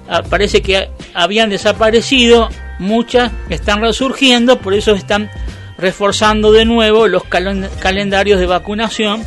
ah, 0.09 0.23
parece 0.23 0.63
que 0.63 0.89
habían 1.13 1.51
desaparecido, 1.51 2.49
muchas 2.79 3.31
están 3.51 3.83
resurgiendo, 3.83 4.59
por 4.59 4.73
eso 4.73 4.93
están 4.93 5.29
reforzando 5.79 6.53
de 6.53 6.65
nuevo 6.65 7.09
los 7.09 7.25
calendarios 7.25 8.39
de 8.41 8.47
vacunación 8.47 9.25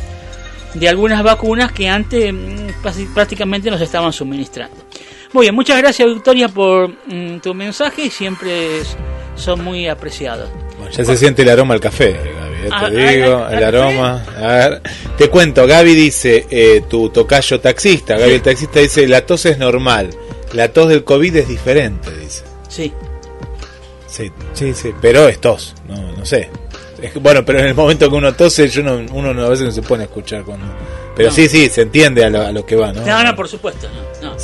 de 0.74 0.88
algunas 0.88 1.22
vacunas 1.22 1.72
que 1.72 1.88
antes 1.88 2.32
mm, 2.32 3.14
prácticamente 3.14 3.70
nos 3.70 3.80
estaban 3.80 4.12
suministrando. 4.12 4.76
Muy 5.32 5.44
bien, 5.44 5.54
muchas 5.54 5.78
gracias 5.78 6.08
Victoria 6.08 6.48
por 6.48 6.88
mm, 6.88 7.40
tu 7.40 7.54
mensaje, 7.54 8.10
siempre 8.10 8.80
son 9.36 9.62
muy 9.62 9.88
apreciados. 9.88 10.48
ya 10.90 11.04
se 11.04 11.16
siente 11.16 11.42
el 11.42 11.50
aroma 11.50 11.74
al 11.74 11.80
café, 11.80 12.12
Gaby, 12.12 12.56
eh, 12.56 12.68
te 12.68 12.70
ah, 12.72 12.90
digo, 12.90 13.48
el 13.48 13.64
aroma. 13.64 14.24
A 14.36 14.46
ver, 14.46 14.82
te 15.16 15.28
cuento, 15.28 15.66
Gaby 15.66 15.94
dice, 15.94 16.46
eh, 16.50 16.82
tu 16.88 17.10
tocayo 17.10 17.60
taxista, 17.60 18.16
Gaby 18.16 18.34
el 18.34 18.42
taxista 18.42 18.80
dice, 18.80 19.06
la 19.06 19.24
tos 19.26 19.46
es 19.46 19.58
normal, 19.58 20.10
la 20.52 20.68
tos 20.68 20.88
del 20.88 21.04
COVID 21.04 21.36
es 21.36 21.48
diferente, 21.48 22.10
dice. 22.16 22.42
Sí. 22.68 22.92
Sí, 24.08 24.30
sí, 24.54 24.74
sí, 24.74 24.94
pero 25.00 25.28
es 25.28 25.40
tos, 25.40 25.74
no, 25.86 26.12
no 26.12 26.24
sé. 26.24 26.50
Bueno, 27.20 27.44
pero 27.44 27.60
en 27.60 27.66
el 27.66 27.74
momento 27.74 28.08
que 28.08 28.16
uno 28.16 28.34
tose, 28.34 28.68
yo 28.68 28.82
no, 28.82 28.96
uno 29.12 29.30
a 29.44 29.48
veces 29.48 29.66
no 29.66 29.72
se 29.72 29.82
pone 29.82 30.02
a 30.02 30.06
escuchar 30.06 30.42
cuando... 30.42 30.66
Pero 31.14 31.30
sí, 31.30 31.48
sí, 31.48 31.68
se 31.68 31.82
entiende 31.82 32.24
a 32.24 32.30
lo, 32.30 32.64
que 32.64 32.76
va, 32.76 32.92
¿no? 32.92 33.04
No, 33.04 33.24
no, 33.24 33.36
por 33.36 33.48
supuesto, 33.48 33.88
no. 34.22 34.36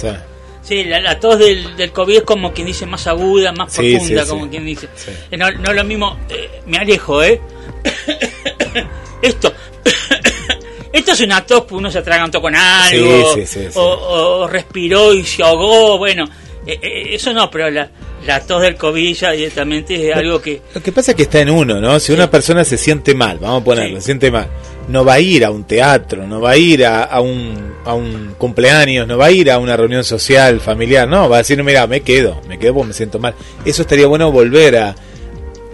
Sí, 0.63 0.83
la, 0.85 1.21
tos 1.21 1.39
del, 1.39 1.77
del, 1.77 1.93
COVID 1.93 2.17
es 2.17 2.23
como 2.23 2.53
quien 2.53 2.67
dice 2.67 2.87
más 2.87 3.07
aguda, 3.07 3.53
más 3.53 3.75
profunda, 3.75 4.27
como 4.27 4.49
quien 4.49 4.65
dice. 4.65 4.89
Eh, 5.31 5.37
no, 5.37 5.51
no 5.51 5.75
lo 5.75 5.85
mismo, 5.85 6.19
eh, 6.31 6.63
me 6.67 6.79
alejo, 6.79 7.23
¿eh? 7.23 7.39
Esto, 9.23 9.53
esto 10.93 11.13
es 11.13 11.21
una 11.21 11.45
tos, 11.45 11.63
pues 11.63 11.79
uno 11.79 11.91
se 11.91 11.99
atragantó 11.99 12.41
con 12.41 12.55
algo, 12.55 13.35
o, 13.75 13.83
o, 13.83 14.49
respiró 14.49 15.15
y 15.15 15.25
se 15.25 15.43
ahogó, 15.43 15.99
bueno, 15.99 16.25
eh, 16.67 17.09
eso 17.11 17.33
no, 17.33 17.51
pero 17.51 17.71
la, 17.71 17.91
la 18.27 18.41
tos 18.41 18.63
del 18.63 18.77
COVID 18.77 19.15
ya 19.15 19.33
directamente 19.33 20.09
es 20.09 20.17
algo 20.17 20.41
que... 20.41 20.61
Lo 20.75 20.83
que 20.83 20.93
pasa 20.93 21.13
es 21.13 21.17
que 21.17 21.25
está 21.25 21.41
en 21.41 21.51
uno, 21.51 21.81
¿no? 21.81 21.99
Si 22.01 22.13
una 22.13 22.31
persona 22.31 22.65
se 22.65 22.77
siente 22.77 23.15
mal, 23.15 23.39
vamos 23.39 23.63
a 23.63 23.65
ponerlo, 23.65 24.01
se 24.01 24.07
siente 24.07 24.31
mal, 24.31 24.49
no 24.89 25.05
va 25.05 25.15
a 25.15 25.21
ir 25.21 25.45
a 25.45 25.51
un 25.51 25.65
teatro, 25.65 26.27
no 26.27 26.41
va 26.41 26.51
a 26.51 26.57
ir 26.57 26.85
a, 26.87 27.21
un, 27.21 27.75
a 27.85 27.95
un 27.95 28.35
cumpleaños, 28.39 29.07
no 29.07 29.19
va 29.19 29.27
a 29.27 29.31
ir 29.31 29.51
a 29.51 29.59
una 29.59 29.77
reunión 29.77 30.05
social, 30.05 30.61
familiar, 30.61 31.09
no, 31.09 31.29
va 31.29 31.37
a 31.37 31.39
decir, 31.41 31.63
mira, 31.63 31.87
me 31.87 32.01
quedo, 32.01 32.41
me 32.49 32.59
quedo 32.59 32.75
porque 32.75 32.89
me 32.89 32.95
siento 32.95 33.19
mal. 33.19 33.35
Eso 33.65 33.83
estaría 33.83 34.07
bueno 34.07 34.33
volver 34.33 34.77
a... 34.77 34.95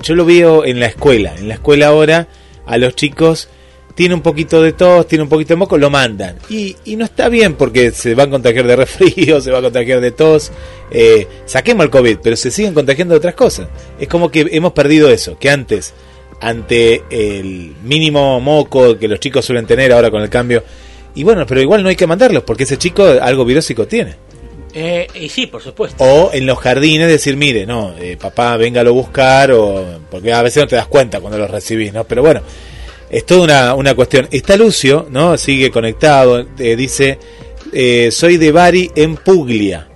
Yo 0.03 0.15
lo 0.15 0.25
veo 0.25 0.65
en 0.65 0.81
la 0.81 0.87
escuela, 0.87 1.35
en 1.37 1.49
la 1.49 1.55
escuela 1.55 1.89
ahora 1.89 2.27
a 2.67 2.79
los 2.79 2.95
chicos 2.95 3.49
tiene 4.01 4.15
un 4.15 4.23
poquito 4.23 4.63
de 4.63 4.73
tos, 4.73 5.07
tiene 5.07 5.25
un 5.25 5.29
poquito 5.29 5.53
de 5.53 5.57
moco, 5.57 5.77
lo 5.77 5.91
mandan. 5.91 6.37
Y, 6.49 6.75
y 6.87 6.97
no 6.97 7.05
está 7.05 7.29
bien 7.29 7.53
porque 7.53 7.91
se 7.91 8.15
va 8.15 8.23
a 8.23 8.31
contagiar 8.31 8.67
de 8.67 8.75
resfrío, 8.75 9.39
se 9.43 9.51
va 9.51 9.59
a 9.59 9.61
contagiar 9.61 10.01
de 10.01 10.11
tos. 10.11 10.51
Eh, 10.91 11.29
saquemos 11.45 11.85
el 11.85 11.91
COVID, 11.91 12.17
pero 12.23 12.35
se 12.35 12.51
siguen 12.51 12.73
contagiando 12.73 13.13
de 13.13 13.19
otras 13.19 13.35
cosas. 13.35 13.69
Es 13.99 14.09
como 14.09 14.31
que 14.31 14.49
hemos 14.53 14.73
perdido 14.73 15.11
eso, 15.11 15.39
que 15.39 15.51
antes, 15.51 15.93
ante 16.41 17.03
el 17.11 17.75
mínimo 17.85 18.41
moco 18.41 18.99
que 18.99 19.07
los 19.07 19.21
chicos 19.21 19.45
suelen 19.45 19.67
tener 19.67 19.93
ahora 19.93 20.11
con 20.11 20.23
el 20.23 20.31
cambio, 20.31 20.65
y 21.15 21.23
bueno, 21.23 21.45
pero 21.45 21.61
igual 21.61 21.83
no 21.83 21.91
hay 21.91 21.97
que 21.97 22.07
mandarlos 22.07 22.45
porque 22.45 22.63
ese 22.63 22.79
chico 22.79 23.05
algo 23.05 23.45
virósico 23.45 23.87
tiene. 23.87 24.15
Eh, 24.73 25.09
y 25.15 25.29
sí, 25.29 25.47
por 25.47 25.61
supuesto. 25.61 26.03
O 26.03 26.33
en 26.33 26.47
los 26.47 26.59
jardines 26.59 27.07
decir, 27.07 27.37
mire, 27.37 27.67
no, 27.67 27.95
eh, 27.99 28.17
papá, 28.19 28.57
véngalo 28.57 28.89
a 28.89 28.95
buscar, 28.95 29.53
o 29.53 30.01
porque 30.11 30.33
a 30.33 30.41
veces 30.41 30.63
no 30.63 30.69
te 30.69 30.77
das 30.77 30.87
cuenta 30.87 31.21
cuando 31.21 31.37
los 31.37 31.51
recibís, 31.51 31.93
¿no? 31.93 32.05
Pero 32.05 32.23
bueno, 32.23 32.41
es 33.11 33.27
toda 33.27 33.43
una, 33.43 33.75
una 33.75 33.95
cuestión. 33.95 34.29
Está 34.31 34.57
Lucio, 34.57 35.07
¿no? 35.11 35.37
Sigue 35.37 35.71
conectado, 35.71 36.47
eh, 36.59 36.77
dice, 36.77 37.19
eh, 37.73 38.11
soy 38.13 38.37
de 38.37 38.53
Bari 38.53 38.91
en 38.95 39.17
Puglia. 39.17 39.89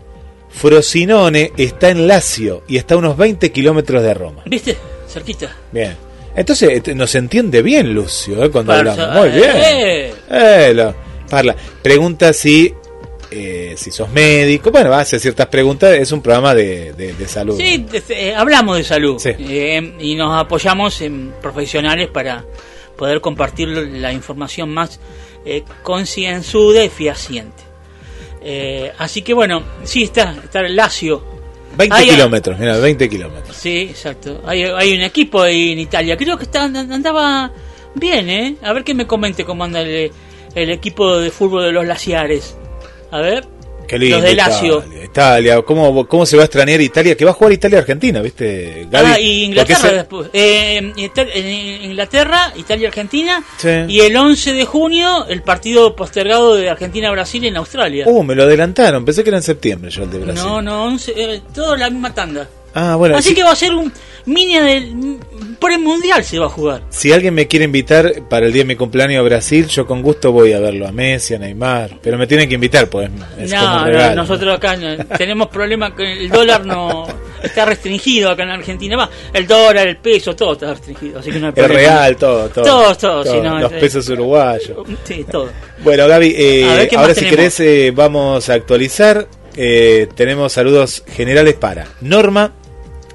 Frosinone 0.51 1.53
está 1.57 1.91
en 1.91 2.07
Lazio 2.07 2.63
y 2.69 2.77
está 2.77 2.95
a 2.95 2.99
unos 2.99 3.17
20 3.17 3.51
kilómetros 3.51 4.03
de 4.03 4.15
Roma. 4.15 4.43
¿Viste? 4.47 4.77
Cerquita. 5.09 5.55
Bien. 5.73 5.97
Entonces 6.37 6.71
este, 6.73 6.95
nos 6.95 7.15
entiende 7.15 7.63
bien 7.63 7.95
Lucio 7.95 8.45
¿eh? 8.45 8.51
cuando 8.51 8.73
hablamos. 8.73 9.17
Muy 9.17 9.29
bien. 9.31 9.53
Eh. 9.55 10.13
parla. 11.31 11.55
Pregunta 11.83 12.33
si 12.33 12.75
si 13.31 13.91
sos 13.91 14.11
médico. 14.11 14.71
Bueno, 14.71 14.93
hace 14.95 15.19
ciertas 15.19 15.47
preguntas. 15.49 15.93
Es 15.99 16.13
un 16.13 16.23
programa 16.23 16.55
de, 16.55 16.93
de, 16.93 17.27
salud. 17.27 17.57
Sí, 17.59 17.85
hablamos 18.37 18.77
de 18.77 18.85
salud. 18.85 19.21
y 19.99 20.15
nos 20.15 20.41
apoyamos 20.41 21.01
en 21.01 21.33
profesionales 21.43 22.11
para 22.13 22.45
poder 22.97 23.21
compartir 23.21 23.69
la 23.69 24.13
información 24.13 24.73
más 24.73 25.01
eh, 25.45 25.65
concienzuda 25.83 26.85
y 26.85 26.89
fehaciente. 26.89 27.63
Eh, 28.43 28.93
así 28.99 29.23
que 29.23 29.35
bueno, 29.35 29.63
sí 29.85 30.05
está, 30.05 30.37
está 30.43 30.61
el 30.61 30.77
Lazio. 30.77 31.25
20 31.77 32.05
kilómetros, 32.05 32.59
mira, 32.59 32.79
20 32.79 33.09
kilómetros. 33.09 33.57
Sí, 33.57 33.89
exacto. 33.91 34.43
Hay, 34.47 34.63
hay 34.63 34.95
un 34.95 35.03
equipo 35.03 35.43
ahí 35.43 35.73
en 35.73 35.81
Italia, 35.81 36.17
creo 36.17 36.37
que 36.37 36.45
está, 36.45 36.65
andaba 36.65 37.51
bien, 37.95 38.29
¿eh? 38.29 38.57
A 38.63 38.73
ver 38.73 38.85
que 38.85 38.95
me 38.95 39.07
comente 39.07 39.45
cómo 39.45 39.65
anda 39.65 39.81
el, 39.81 40.13
el 40.55 40.71
equipo 40.71 41.19
de 41.19 41.31
fútbol 41.31 41.65
de 41.65 41.73
los 41.73 41.87
Laciares. 41.87 42.57
A 43.11 43.21
ver. 43.21 43.54
Qué 43.87 43.99
lindo, 43.99 44.17
los 44.17 44.27
de 44.27 44.35
Lazio. 44.35 44.85
Italia, 45.03 45.63
¿cómo, 45.63 46.07
¿cómo 46.07 46.27
se 46.27 46.37
va 46.37 46.43
a 46.43 46.47
extrañar 46.47 46.81
Italia? 46.81 47.17
Que 47.17 47.25
va 47.25 47.31
a 47.31 47.35
jugar 47.35 47.53
Italia-Argentina, 47.53 48.21
¿viste? 48.21 48.87
Gaby? 48.91 49.11
Ah, 49.13 49.21
y 49.21 49.45
Inglaterra 49.45 49.93
después. 49.93 50.29
Eh, 50.33 50.93
Inglaterra, 51.83 52.53
Italia-Argentina. 52.57 53.43
Y 53.89 54.01
el 54.01 54.17
11 54.17 54.53
de 54.53 54.65
junio, 54.65 55.27
el 55.27 55.43
partido 55.43 55.95
postergado 55.95 56.55
de 56.55 56.69
Argentina-Brasil 56.69 57.45
en 57.45 57.57
Australia. 57.57 58.05
Uh, 58.07 58.23
me 58.23 58.35
lo 58.35 58.45
adelantaron. 58.45 59.05
Pensé 59.05 59.23
que 59.23 59.31
era 59.31 59.39
en 59.39 59.43
septiembre 59.43 59.91
yo 59.91 60.05
el 60.05 60.11
de 60.11 60.19
Brasil. 60.19 60.45
No, 60.45 60.63
no, 60.63 60.85
11, 60.85 61.13
eh, 61.17 61.43
todo 61.55 61.77
la 61.77 61.91
misma 61.91 62.15
tanda. 62.15 62.49
Ah, 62.75 62.97
bueno. 62.97 63.17
Así 63.17 63.35
que 63.35 63.45
va 63.45 63.53
a 63.53 63.57
ser 63.57 63.73
un 63.73 63.93
mini 64.27 64.59
del 64.59 65.19
premundial 65.61 66.25
se 66.25 66.39
va 66.39 66.47
a 66.47 66.49
jugar. 66.49 66.83
Si 66.91 67.13
alguien 67.13 67.35
me 67.35 67.47
quiere 67.47 67.65
invitar 67.65 68.23
para 68.29 68.47
el 68.47 68.53
día 68.53 68.63
de 68.63 68.69
mi 68.69 68.77
cumpleaños 68.77 69.21
a 69.21 69.23
Brasil, 69.23 69.67
yo 69.67 69.87
con 69.87 70.03
gusto 70.03 70.33
voy 70.33 70.53
a 70.53 70.61
verlo 70.61 70.87
a 70.87 70.93
Messi, 70.93 71.35
a 71.35 71.39
Neymar, 71.39 71.99
pero 72.03 72.19
me 72.19 72.27
tienen 72.27 72.49
que 72.49 72.55
invitar, 72.55 72.89
pues. 72.89 73.11
Es 73.39 73.51
no, 73.51 73.87
no, 73.87 74.15
nosotros 74.15 74.57
acá 74.57 74.77
tenemos 75.17 75.49
problemas 75.49 75.93
con 75.93 76.07
el 76.07 76.29
dólar 76.29 76.65
no 76.67 77.07
está 77.43 77.65
restringido 77.65 78.31
acá 78.31 78.43
en 78.43 78.51
Argentina, 78.51 78.97
va, 78.97 79.11
el 79.33 79.47
dólar, 79.47 79.87
el 79.89 79.97
peso, 79.99 80.35
todo 80.35 80.55
está 80.55 80.73
restringido, 80.73 81.21
así 81.21 81.31
que 81.31 81.39
no 81.39 81.49
hay 81.49 81.53
El 81.57 81.69
real, 81.69 82.17
todo, 82.17 82.49
todo. 82.49 82.65
Todo, 82.65 82.95
todo, 82.97 83.59
los 83.61 83.73
pesos 83.73 84.09
uruguayos. 84.09 84.79
Sí, 85.05 85.25
todo. 85.31 85.51
Bueno, 85.83 86.07
Gaby, 86.09 86.35
eh, 86.37 86.89
ahora 86.97 87.15
si 87.15 87.27
querés 87.27 87.61
eh, 87.61 87.93
vamos 87.95 88.49
a 88.49 88.55
actualizar. 88.55 89.27
Eh, 89.57 90.09
tenemos 90.17 90.53
saludos 90.53 91.05
generales 91.07 91.55
para 91.55 91.87
Norma, 92.01 92.53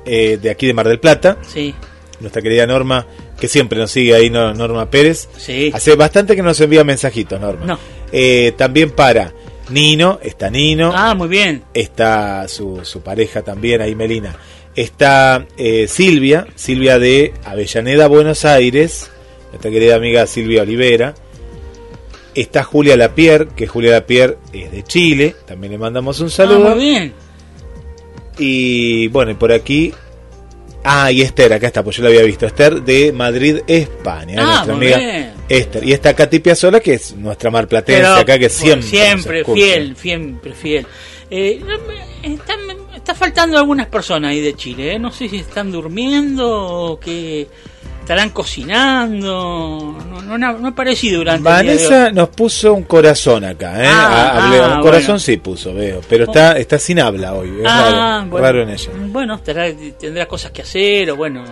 eh, 0.06 0.38
de 0.41 0.50
aquí 0.50 0.68
de 0.68 0.74
Mar 0.74 0.88
del 0.88 1.00
Plata. 1.00 1.38
Sí. 1.47 1.74
Nuestra 2.20 2.41
querida 2.41 2.68
Norma, 2.68 3.06
que 3.39 3.47
siempre 3.47 3.80
nos 3.80 3.91
sigue 3.91 4.14
ahí, 4.14 4.30
Norma 4.30 4.89
Pérez. 4.89 5.30
Sí. 5.38 5.72
Hace 5.74 5.95
bastante 5.95 6.36
que 6.36 6.41
nos 6.41 6.60
envía 6.60 6.84
mensajitos, 6.84 7.39
Norma. 7.39 7.66
No. 7.66 7.80
Eh, 8.12 8.54
también 8.58 8.91
para 8.91 9.34
Nino, 9.70 10.20
está 10.22 10.50
Nino. 10.50 10.91
Ah, 10.93 11.16
muy 11.16 11.28
bien. 11.28 11.64
Está 11.74 12.47
su, 12.47 12.82
su 12.84 13.02
pareja 13.02 13.41
también, 13.41 13.82
ahí 13.82 13.95
Melina. 13.95 14.36
Está 14.76 15.45
eh, 15.58 15.88
Silvia, 15.88 16.47
Silvia 16.56 17.00
de 17.00 17.34
Avellaneda, 17.45 18.08
Buenos 18.08 18.45
Aires. 18.45 19.10
Nuestra 19.52 19.72
querida 19.72 19.95
amiga 19.95 20.28
Silvia 20.28 20.64
Olivera. 20.64 21.16
Está 22.36 22.64
Julia 22.64 22.95
Lapierre, 22.95 23.47
que 23.56 23.68
Julia 23.68 23.91
Lapierre 23.91 24.38
es 24.54 24.72
de 24.72 24.84
Chile. 24.84 25.36
También 25.45 25.72
le 25.72 25.78
mandamos 25.78 26.20
un 26.20 26.30
saludo. 26.30 26.68
Ah, 26.68 26.76
muy 26.76 26.84
bien 26.84 27.28
Y 28.40 29.08
bueno, 29.10 29.32
y 29.32 29.36
por 29.36 29.52
aquí. 29.52 29.94
Ah, 30.84 31.12
y 31.12 31.22
Esther, 31.22 31.52
acá 31.52 31.68
está, 31.68 31.84
pues 31.84 31.98
yo 31.98 32.04
la 32.04 32.10
había 32.10 32.24
visto. 32.24 32.46
Esther 32.46 32.82
de 32.82 33.12
Madrid, 33.12 33.60
España. 33.68 34.38
Ah, 34.40 34.46
nuestra 34.66 34.74
amiga 34.76 34.98
bien. 34.98 35.34
Esther. 35.50 35.84
Y 35.84 35.92
está 35.92 36.14
Katy 36.16 36.40
Piazzolla, 36.40 36.80
que 36.80 36.94
es 36.94 37.16
nuestra 37.16 37.52
marplatense 37.52 38.02
Pero, 38.02 38.16
acá, 38.16 38.40
que 38.40 38.50
siempre. 38.50 38.88
siempre 38.88 39.44
fiel, 39.44 39.96
siempre 39.98 40.54
fiel. 40.54 40.88
Eh, 41.30 41.62
está, 42.24 42.56
está 42.96 43.14
faltando 43.14 43.58
algunas 43.58 43.88
personas 43.88 44.32
ahí 44.32 44.42
de 44.42 44.56
Chile. 44.56 44.94
¿eh? 44.96 45.00
No 45.00 45.12
sé 45.12 45.28
si 45.28 45.38
están 45.38 45.72
durmiendo 45.72 46.50
o 46.50 47.00
que 47.00 47.48
estarán 48.10 48.32
cocinando. 48.32 49.95
No, 50.10 50.38
no, 50.38 50.53
no, 50.57 50.68
aparecido 50.68 51.20
durante 51.20 51.47
el 51.47 51.62
día 51.62 51.74
de. 51.74 51.78
Vanessa 51.88 52.12
nos 52.12 52.30
puso 52.30 52.74
un 52.74 52.84
corazón 52.84 53.43
acá, 53.45 53.84
¿eh? 53.84 53.88
Ah, 53.88 54.32
Ah, 54.34 54.51
ah, 54.64 54.76
un 54.78 54.82
corazón 54.82 55.05
bueno. 55.07 55.20
sí 55.20 55.38
puso, 55.38 55.74
veo. 55.76 56.01
Pero 56.10 56.24
está, 56.24 56.57
está 56.57 56.80
sin 56.80 56.99
habla 56.99 57.34
hoy. 57.36 57.49
Es 57.62 57.68
Ah, 57.68 57.91
raro, 58.22 58.30
bueno, 58.32 58.45
raro 58.47 58.62
en 58.64 58.70
ella. 58.72 58.89
Bueno, 59.10 59.39
tendrá 59.41 60.26
cosas 60.28 60.49
que 60.51 60.64
hacer 60.64 61.12
o 61.12 61.16
bueno, 61.18 61.43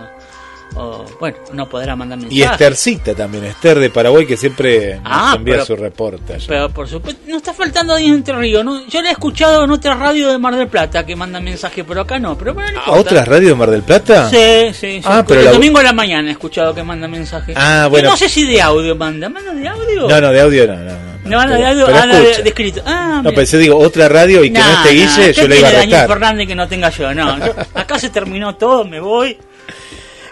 o, 0.74 1.04
bueno, 1.18 1.36
no 1.52 1.68
podrá 1.68 1.96
mandar 1.96 2.18
mensajes. 2.18 2.38
Y 2.38 2.42
Esthercita 2.42 3.14
también, 3.14 3.44
Esther 3.46 3.78
de 3.80 3.90
Paraguay, 3.90 4.26
que 4.26 4.36
siempre 4.36 4.96
nos 4.96 5.02
Ah, 5.06 5.34
envía 5.36 5.54
pero- 5.54 5.66
su 5.66 5.76
reporte. 5.76 6.34
allá. 6.34 6.44
Pero 6.46 6.68
por 6.70 6.86
supuesto, 6.88 7.20
no 7.26 7.36
está 7.36 7.52
faltando 7.52 7.94
ahí 7.94 8.06
en 8.06 8.14
Entre 8.14 8.34
Ríos. 8.36 8.64
¿no? 8.64 8.86
Yo 8.86 9.02
le 9.02 9.08
he 9.08 9.12
escuchado 9.12 9.64
en 9.64 9.70
otra 9.70 9.94
radio 9.94 10.30
de 10.30 10.38
Mar 10.38 10.54
del 10.56 10.68
Plata 10.68 11.04
que 11.04 11.16
manda 11.16 11.40
mensajes, 11.40 11.84
pero 11.86 12.02
acá 12.02 12.18
no. 12.18 12.36
Pero 12.38 12.54
bueno, 12.54 12.70
no 12.72 12.80
¿A 12.94 12.96
otras 12.98 13.26
radios 13.26 13.50
de 13.50 13.54
Mar 13.56 13.70
del 13.70 13.82
Plata? 13.82 14.28
Sí, 14.30 14.36
sí, 14.72 14.98
sí. 14.98 15.00
Ah, 15.04 15.24
pero 15.26 15.40
el 15.40 15.46
la- 15.46 15.52
domingo 15.52 15.78
a 15.78 15.82
la 15.82 15.92
mañana 15.92 16.28
he 16.28 16.32
escuchado 16.32 16.74
que 16.74 16.82
manda 16.84 17.08
mensajes. 17.08 17.56
Ah, 17.58 17.84
Y 17.86 17.90
bueno. 17.90 18.10
no 18.10 18.16
sé 18.16 18.28
si 18.28 18.46
de 18.46 18.60
audio 18.62 18.94
manda. 18.94 19.28
¿Manda 19.28 19.52
de 19.52 19.66
audio? 19.68 20.08
No, 20.08 20.20
no, 20.20 20.30
de 20.32 20.40
audio 20.40 20.66
no. 20.66 21.08
No, 21.24 21.44
no, 21.46 21.54
de 21.56 21.66
audio, 21.66 21.84
pero 21.86 21.98
ah, 21.98 22.06
de, 22.06 22.30
escrito. 22.48 22.80
Ah, 22.86 23.20
No, 23.22 23.32
pensé, 23.32 23.58
digo, 23.58 23.76
otra 23.76 24.08
radio 24.08 24.42
y 24.44 24.50
que 24.50 24.58
no, 24.60 24.64
esté 24.82 24.90
Guille, 24.94 25.26
¿qué 25.34 25.40
yo 25.42 25.48
le 25.48 25.58
iba 25.58 25.68
a 25.68 25.72
Daniel. 25.72 26.06
Fernández 26.06 26.46
que 26.46 26.54
no 26.54 26.66
tenga 26.68 26.88
yo? 26.88 27.12
No, 27.12 27.38
yo- 27.38 27.54
acá 27.74 27.98
se 27.98 28.08
terminó 28.08 28.54
todo, 28.56 28.84
me 28.84 28.98
voy. 28.98 29.36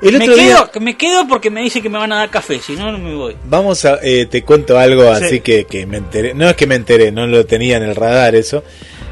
El 0.02 0.18
Me 0.18 0.26
día, 0.28 0.34
quedo, 0.34 0.80
me 0.80 0.96
quedo 0.96 1.26
porque 1.28 1.50
me 1.50 1.62
dice 1.62 1.80
que 1.80 1.88
me 1.88 1.98
van 1.98 2.12
a 2.12 2.16
dar 2.16 2.30
café, 2.30 2.60
si 2.60 2.74
no, 2.74 2.92
no 2.92 2.98
me 2.98 3.14
voy. 3.14 3.36
vamos 3.48 3.84
a, 3.84 3.98
eh, 4.02 4.26
te 4.30 4.42
cuento 4.42 4.78
algo 4.78 5.02
Sí. 5.16 5.24
así 5.24 5.40
que, 5.40 5.64
que 5.64 5.86
me 5.86 5.96
enteré. 5.98 6.34
No 6.34 6.48
es 6.48 6.54
que 6.56 6.66
me 6.66 6.74
enteré, 6.74 7.10
no 7.12 7.26
lo 7.26 7.46
tenía 7.46 7.76
en 7.78 7.82
el 7.84 7.96
radar 7.96 8.34
eso. 8.34 8.62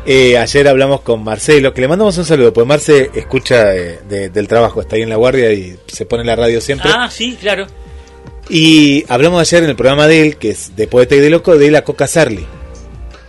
Eh, 0.06 0.36
ayer 0.36 0.68
hablamos 0.68 1.00
con 1.00 1.24
Marcelo, 1.24 1.72
que 1.72 1.80
le 1.80 1.88
mandamos 1.88 2.18
un 2.18 2.26
saludo, 2.26 2.52
pues 2.52 2.66
Marce 2.66 3.10
escucha 3.14 3.74
eh, 3.74 4.00
de- 4.06 4.28
del 4.28 4.46
trabajo, 4.46 4.82
está 4.82 4.96
ahí 4.96 5.02
en 5.02 5.08
la 5.08 5.16
guardia 5.16 5.50
y 5.52 5.76
se 5.86 6.04
pone 6.04 6.24
la 6.24 6.36
radio 6.36 6.60
siempre. 6.60 6.90
Ah, 6.94 7.08
sí, 7.10 7.38
claro. 7.40 7.66
Y 8.50 9.04
hablamos 9.08 9.40
ayer 9.40 9.64
en 9.64 9.70
el 9.70 9.76
programa 9.76 10.06
de 10.06 10.20
él, 10.22 10.36
que 10.36 10.50
es 10.50 10.76
de 10.76 10.86
Poeta 10.86 11.14
y 11.14 11.20
de 11.20 11.30
Loco, 11.30 11.56
de 11.56 11.70
la 11.70 11.82
Coca 11.82 12.06
Sarli. 12.06 12.46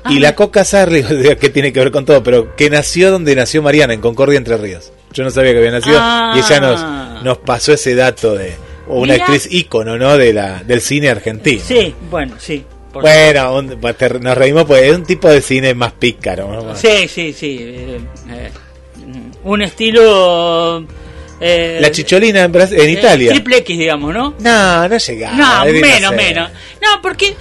Y 0.09 0.17
Ah. 0.17 0.19
la 0.19 0.35
Coca 0.35 0.65
Sarli, 0.65 1.03
que 1.39 1.49
tiene 1.49 1.71
que 1.71 1.79
ver 1.79 1.91
con 1.91 2.03
todo, 2.03 2.21
pero 2.21 2.53
que 2.57 2.69
nació 2.69 3.11
donde 3.11 3.33
nació 3.35 3.61
Mariana, 3.61 3.93
en 3.93 4.01
Concordia 4.01 4.37
Entre 4.37 4.57
Ríos. 4.57 4.91
Yo 5.15 5.23
no 5.23 5.31
sabía 5.31 5.53
que 5.53 5.57
había 5.59 5.71
nacido 5.71 5.97
Ah. 5.99 6.33
y 6.35 6.39
ella 6.39 6.59
nos, 6.59 7.23
nos 7.23 7.37
pasó 7.39 7.73
ese 7.73 7.95
dato 7.95 8.35
de 8.35 8.53
una 8.87 9.13
Mira. 9.13 9.25
actriz 9.25 9.47
ícono, 9.49 9.97
¿no? 9.97 10.15
De 10.17 10.31
la, 10.33 10.61
del 10.63 10.79
cine 10.81 11.09
argentino. 11.09 11.63
Sí, 11.65 11.95
bueno, 12.11 12.35
sí. 12.37 12.63
Bueno, 12.93 13.55
un- 13.57 13.77
pues, 13.81 13.95
nos 14.21 14.37
reímos 14.37 14.63
pues 14.65 14.83
es 14.83 14.95
un 14.95 15.03
tipo 15.03 15.27
de 15.29 15.41
cine 15.41 15.73
más 15.73 15.91
pícaro. 15.93 16.47
¿no? 16.63 16.75
Sí, 16.75 17.07
sí, 17.09 17.33
sí. 17.33 17.57
eh, 17.59 17.99
eh, 18.29 18.51
un 19.43 19.61
estilo. 19.61 20.85
eh, 21.41 21.79
La 21.81 21.91
chicholina 21.91 22.43
en, 22.43 22.53
Bras- 22.53 22.71
en 22.71 22.89
Italia. 22.89 23.31
Triple 23.31 23.57
X, 23.57 23.77
digamos, 23.77 24.13
¿no? 24.13 24.35
No, 24.39 24.87
no 24.87 24.97
llegaba. 24.97 25.35
No, 25.65 25.71
menos, 25.73 26.15
menos. 26.15 26.49
No, 26.81 27.01
porque. 27.01 27.35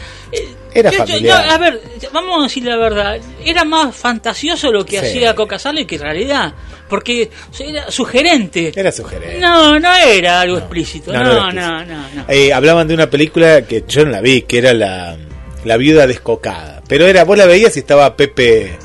Era 0.74 0.90
yo- 0.90 0.98
yo- 0.98 1.06
familiar. 1.06 1.46
no, 1.46 1.52
a 1.52 1.58
ver, 1.58 1.80
vamos 2.12 2.40
a 2.40 2.42
decir 2.44 2.64
la 2.64 2.76
verdad. 2.76 3.18
Era 3.44 3.64
más 3.64 3.94
fantasioso 3.94 4.72
lo 4.72 4.84
que 4.84 4.98
Sí. 5.00 5.06
hacía 5.06 5.34
Coca 5.34 5.58
Sale 5.58 5.86
que 5.86 5.94
en 5.96 6.02
realidad. 6.02 6.52
Porque 6.88 7.30
era 7.58 7.90
sugerente. 7.90 8.72
Era 8.76 8.92
sugerente. 8.92 9.38
No, 9.40 9.78
no 9.80 9.94
era 9.96 10.40
algo 10.42 10.58
explícito. 10.58 11.12
no, 11.12 11.50
no, 11.52 11.84
no. 11.84 12.04
Eh, 12.28 12.52
hablaban 12.52 12.86
de 12.88 12.94
una 12.94 13.08
película 13.08 13.62
que 13.62 13.84
yo 13.88 14.04
no 14.04 14.10
la 14.10 14.20
vi, 14.20 14.42
que 14.42 14.58
era 14.58 14.74
la, 14.74 15.16
la 15.64 15.76
viuda 15.76 16.06
descocada. 16.06 16.82
Pero 16.86 17.06
era, 17.06 17.24
vos 17.24 17.38
la 17.38 17.46
veías 17.46 17.74
y 17.76 17.80
estaba 17.80 18.14
Pepe 18.16 18.76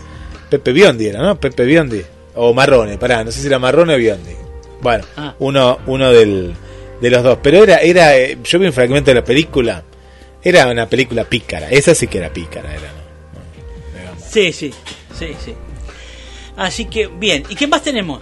Pepe 0.50 0.72
Biondi, 0.72 1.08
era, 1.08 1.20
¿no? 1.22 1.40
Pepe 1.40 1.64
Biondi. 1.66 2.02
O 2.36 2.54
Marrone, 2.54 2.98
pará, 2.98 3.24
no 3.24 3.32
sé 3.32 3.42
si 3.42 3.48
era 3.48 3.60
Marrone 3.60 3.94
o 3.96 3.98
Biondi. 3.98 4.32
Bueno, 4.82 5.04
Ah. 5.18 5.36
uno, 5.40 5.80
uno 5.88 6.12
del, 6.12 6.54
de 7.02 7.10
los 7.10 7.22
dos. 7.22 7.38
Pero 7.44 7.64
era, 7.64 7.78
era 7.80 8.16
eh, 8.18 8.38
yo 8.44 8.58
vi 8.60 8.66
un 8.68 8.74
fragmento 8.74 9.12
de 9.12 9.16
la 9.16 9.24
película. 9.26 9.84
Era 10.44 10.68
una 10.68 10.88
película 10.88 11.24
pícara. 11.26 11.70
Esa 11.70 11.94
sí 11.96 12.08
que 12.08 12.18
era 12.20 12.30
pícara, 12.32 12.70
era, 12.72 12.82
¿no? 12.92 14.22
Sí, 14.30 14.54
sí, 14.54 14.74
sí, 15.18 15.36
sí. 15.44 15.54
Así 16.56 16.86
que, 16.86 17.08
bien. 17.08 17.44
¿Y 17.50 17.56
qué 17.56 17.68
más 17.68 17.82
tenemos? 17.84 18.20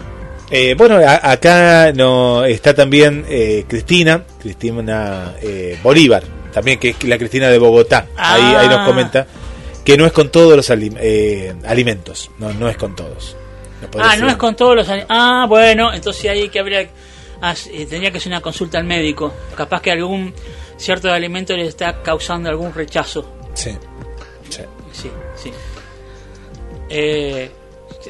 Eh, 0.50 0.76
bueno, 0.78 0.96
a- 0.98 1.32
acá 1.32 1.92
no 1.94 2.46
está 2.46 2.74
también 2.74 3.26
eh, 3.30 3.66
Cristina, 3.68 4.24
Cristina 4.42 5.34
eh, 5.42 5.78
Bolívar, 5.84 6.24
también 6.54 6.80
que 6.80 6.90
es 6.90 7.04
la 7.04 7.18
Cristina 7.18 7.50
de 7.50 7.58
Bogotá. 7.58 8.08
Ahí, 8.16 8.42
Ah. 8.56 8.60
ahí 8.62 8.70
nos 8.70 8.88
comenta 8.88 9.28
que 9.84 9.98
no 9.98 10.06
es 10.06 10.12
con 10.14 10.30
todos 10.32 10.56
los 10.56 10.70
alim- 10.70 10.98
eh, 11.00 11.54
alimentos, 11.66 12.32
no, 12.40 12.54
no 12.54 12.70
es 12.70 12.78
con 12.78 12.96
todos. 12.96 13.36
No 13.82 13.90
Ah, 14.02 14.16
no 14.16 14.22
ser. 14.22 14.30
es 14.30 14.36
con 14.38 14.56
todos 14.56 14.76
los 14.76 14.88
ani- 14.90 15.04
Ah, 15.10 15.46
bueno, 15.50 15.94
entonces 15.94 16.30
ahí 16.32 16.48
que 16.50 16.60
habría. 16.60 16.88
ah, 17.42 17.54
tendría 17.90 18.12
que 18.12 18.18
hacer 18.18 18.32
una 18.32 18.42
consulta 18.42 18.78
al 18.78 18.86
médico. 18.86 19.34
Capaz 19.56 19.82
que 19.82 19.92
algún 19.92 20.34
cierto 20.78 21.12
alimento 21.12 21.56
le 21.56 21.66
está 21.68 22.02
causando 22.04 22.50
algún 22.50 22.74
rechazo. 22.74 23.30
Sí, 23.54 23.72
sí. 24.50 24.62
Sí, 24.94 25.12
sí. 25.36 25.52
Eh, 26.90 27.52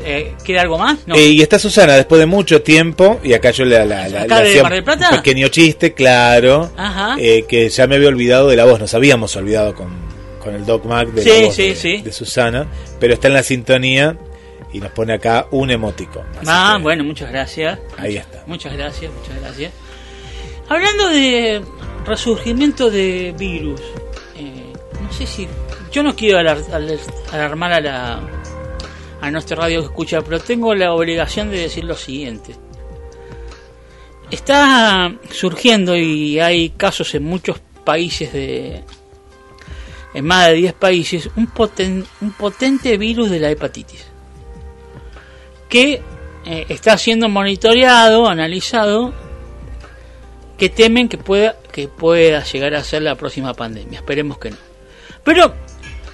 eh, 0.04 0.36
¿Queda 0.44 0.62
algo 0.62 0.78
más? 0.78 1.00
No. 1.08 1.16
Eh, 1.16 1.28
y 1.28 1.42
está 1.42 1.58
Susana 1.58 1.94
después 1.96 2.20
de 2.20 2.26
mucho 2.28 2.62
tiempo, 2.62 3.20
y 3.24 3.34
acá 3.34 3.52
yo 3.52 3.66
le, 3.66 3.84
la, 3.86 4.08
la- 4.08 4.22
¿Acá 4.24 4.42
de 4.42 4.50
hacía 4.50 4.64
Mar 4.64 4.74
del 4.74 4.84
Plata? 4.84 5.10
un 5.12 5.18
pequeño 5.18 5.48
chiste, 5.48 5.94
claro, 5.94 6.70
Ajá. 6.78 7.16
eh, 7.20 7.46
que 7.48 7.70
ya 7.70 7.88
me 7.88 7.96
había 7.96 8.10
olvidado 8.10 8.48
de 8.50 8.56
la 8.56 8.66
voz, 8.66 8.80
nos 8.80 8.94
habíamos 8.94 9.36
olvidado 9.36 9.74
con, 9.74 9.90
con 10.44 10.54
el 10.54 10.66
Doc 10.66 10.86
Mac 10.86 11.08
de 11.10 11.24
Sí, 11.24 11.30
la 11.42 11.46
voz 11.48 11.56
sí, 11.56 11.70
de, 11.70 11.76
sí. 11.76 12.02
de 12.02 12.12
Susana, 12.12 12.68
pero 13.00 13.14
está 13.16 13.28
en 13.28 13.34
la 13.34 13.44
sintonía 13.44 14.18
y 14.72 14.80
nos 14.80 14.92
pone 14.92 15.14
acá 15.14 15.48
un 15.52 15.72
emótico. 15.72 16.24
Así 16.34 16.46
ah, 16.48 16.76
que 16.78 16.84
bueno, 16.84 17.04
muchas 17.04 17.32
gracias. 17.32 17.80
Ahí 17.98 18.18
está. 18.18 18.44
Muchas 18.46 18.74
gracias, 18.74 19.12
muchas 19.12 19.42
gracias. 19.42 19.72
Hablando 20.70 21.08
de 21.10 21.62
resurgimiento 22.08 22.90
de 22.90 23.36
virus, 23.38 23.82
eh, 24.36 24.74
no 25.02 25.12
sé 25.14 25.26
si. 25.28 25.48
Yo 25.92 26.04
no 26.04 26.16
quiero 26.16 26.40
alar- 26.40 26.64
alar- 26.74 27.00
alarmar 27.32 27.74
a 27.74 27.82
la 27.82 28.22
a 29.22 29.32
nuestra 29.32 29.58
radio 29.58 29.80
que 29.82 29.86
escucha, 29.88 30.22
pero 30.22 30.40
tengo 30.40 30.74
la 30.76 30.94
obligación 30.94 31.50
de 31.50 31.58
decir 31.60 31.84
lo 31.84 31.96
siguiente. 31.96 32.56
Está 34.30 35.14
surgiendo 35.32 35.96
y 35.96 36.40
hay 36.40 36.72
casos 36.72 37.16
en 37.16 37.24
muchos 37.24 37.60
países 37.86 38.34
de. 38.34 38.84
en 40.14 40.26
más 40.26 40.48
de 40.48 40.54
10 40.54 40.74
países, 40.74 41.30
un, 41.36 41.48
poten- 41.54 42.06
un 42.22 42.32
potente 42.32 42.98
virus 42.98 43.30
de 43.30 43.40
la 43.40 43.50
hepatitis. 43.52 44.06
Que 45.70 46.02
eh, 46.46 46.66
está 46.70 46.98
siendo 46.98 47.30
monitoreado, 47.30 48.28
analizado, 48.28 49.14
que 50.58 50.70
temen 50.70 51.08
que 51.10 51.18
pueda, 51.18 51.56
que 51.78 51.88
pueda 51.88 52.44
llegar 52.44 52.74
a 52.74 52.84
ser 52.84 53.04
la 53.04 53.14
próxima 53.14 53.54
pandemia. 53.54 54.00
Esperemos 54.00 54.40
que 54.40 54.50
no. 54.50 54.58
Pero, 55.24 55.54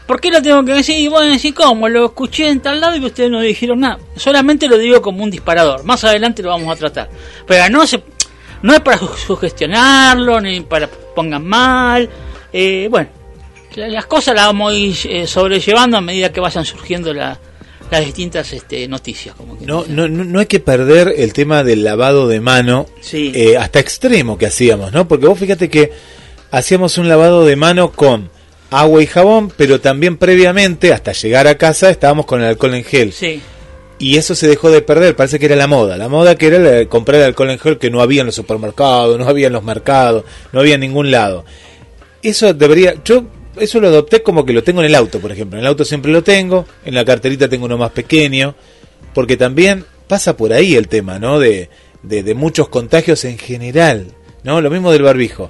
¿por 0.05 0.19
qué 0.19 0.29
lo 0.29 0.41
tengo 0.41 0.61
que 0.65 0.73
decir? 0.73 0.99
Y 0.99 1.07
bueno, 1.07 1.31
decir 1.31 1.53
cómo, 1.53 1.87
lo 1.87 2.07
escuché 2.07 2.49
en 2.49 2.59
tal 2.59 2.81
lado 2.81 2.97
y 2.97 3.05
ustedes 3.05 3.31
no 3.31 3.39
dijeron 3.39 3.79
nada. 3.79 3.97
Solamente 4.17 4.67
lo 4.67 4.77
digo 4.77 5.01
como 5.01 5.23
un 5.23 5.31
disparador. 5.31 5.85
Más 5.85 6.03
adelante 6.03 6.43
lo 6.43 6.49
vamos 6.49 6.75
a 6.75 6.77
tratar. 6.77 7.09
Pero 7.47 7.69
no 7.69 7.87
se, 7.87 8.03
no 8.61 8.73
es 8.73 8.81
para 8.81 8.97
su- 8.97 9.07
sugestionarlo, 9.27 10.41
ni 10.41 10.59
para 10.59 10.87
pongan 10.87 11.45
mal. 11.45 12.09
Eh, 12.51 12.89
bueno, 12.91 13.07
la- 13.75 13.87
las 13.87 14.05
cosas 14.05 14.35
las 14.35 14.47
vamos 14.47 14.73
a 14.73 14.75
ir 14.75 14.95
eh, 15.05 15.25
sobrellevando 15.27 15.95
a 15.95 16.01
medida 16.01 16.29
que 16.33 16.41
vayan 16.41 16.65
surgiendo 16.65 17.13
la- 17.13 17.39
las 17.93 18.05
distintas 18.05 18.51
este, 18.53 18.87
noticias. 18.87 19.35
Como 19.35 19.57
que 19.57 19.65
No, 19.65 19.85
no, 19.87 20.07
no 20.07 20.23
no 20.23 20.39
hay 20.39 20.45
que 20.45 20.59
perder 20.59 21.13
el 21.17 21.33
tema 21.33 21.63
del 21.63 21.83
lavado 21.83 22.27
de 22.27 22.39
mano 22.41 22.85
Sí. 23.01 23.31
eh, 23.33 23.57
hasta 23.57 23.79
extremo 23.79 24.37
que 24.37 24.45
hacíamos, 24.47 24.91
¿no? 24.91 25.07
Porque 25.07 25.25
vos 25.27 25.39
fíjate 25.39 25.69
que 25.69 25.91
hacíamos 26.51 26.97
un 26.97 27.07
lavado 27.09 27.45
de 27.45 27.55
mano 27.55 27.91
con 27.91 28.29
agua 28.71 29.01
y 29.03 29.05
jabón, 29.07 29.51
pero 29.55 29.79
también 29.81 30.17
previamente, 30.17 30.91
hasta 30.93 31.11
llegar 31.13 31.47
a 31.47 31.57
casa, 31.57 31.89
estábamos 31.89 32.25
con 32.25 32.41
el 32.41 32.47
alcohol 32.47 32.73
en 32.75 32.83
gel. 32.83 33.13
Sí. 33.13 33.41
Y 33.99 34.17
eso 34.17 34.35
se 34.35 34.47
dejó 34.47 34.69
de 34.71 34.81
perder, 34.81 35.15
parece 35.15 35.39
que 35.39 35.45
era 35.45 35.55
la 35.55 35.67
moda. 35.67 35.95
La 35.95 36.09
moda 36.09 36.35
que 36.35 36.47
era 36.47 36.59
la 36.59 36.71
de 36.71 36.87
comprar 36.87 37.21
el 37.21 37.27
alcohol 37.27 37.51
en 37.51 37.59
gel 37.59 37.77
que 37.77 37.89
no 37.91 38.01
había 38.01 38.21
en 38.21 38.25
los 38.25 38.35
supermercados, 38.35 39.17
no 39.19 39.27
había 39.27 39.47
en 39.47 39.53
los 39.53 39.63
mercados, 39.63 40.25
no 40.51 40.59
había 40.59 40.75
en 40.75 40.81
ningún 40.81 41.11
lado. 41.11 41.45
Eso 42.23 42.53
debería, 42.53 42.95
yo 43.05 43.23
eso 43.57 43.79
lo 43.79 43.87
adopté 43.87 44.23
como 44.23 44.45
que 44.45 44.53
lo 44.53 44.63
tengo 44.63 44.81
en 44.81 44.87
el 44.87 44.95
auto, 44.95 45.19
por 45.19 45.31
ejemplo. 45.31 45.57
En 45.57 45.63
el 45.63 45.67
auto 45.67 45.85
siempre 45.85 46.11
lo 46.11 46.23
tengo, 46.23 46.65
en 46.85 46.93
la 46.95 47.05
carterita 47.05 47.47
tengo 47.47 47.65
uno 47.65 47.77
más 47.77 47.91
pequeño, 47.91 48.55
porque 49.13 49.37
también 49.37 49.85
pasa 50.07 50.35
por 50.37 50.53
ahí 50.53 50.75
el 50.75 50.87
tema, 50.87 51.19
¿no? 51.19 51.39
De, 51.39 51.69
de, 52.01 52.23
de 52.23 52.33
muchos 52.35 52.69
contagios 52.69 53.25
en 53.25 53.37
general, 53.37 54.07
¿no? 54.43 54.61
Lo 54.61 54.69
mismo 54.69 54.91
del 54.91 55.03
barbijo. 55.03 55.49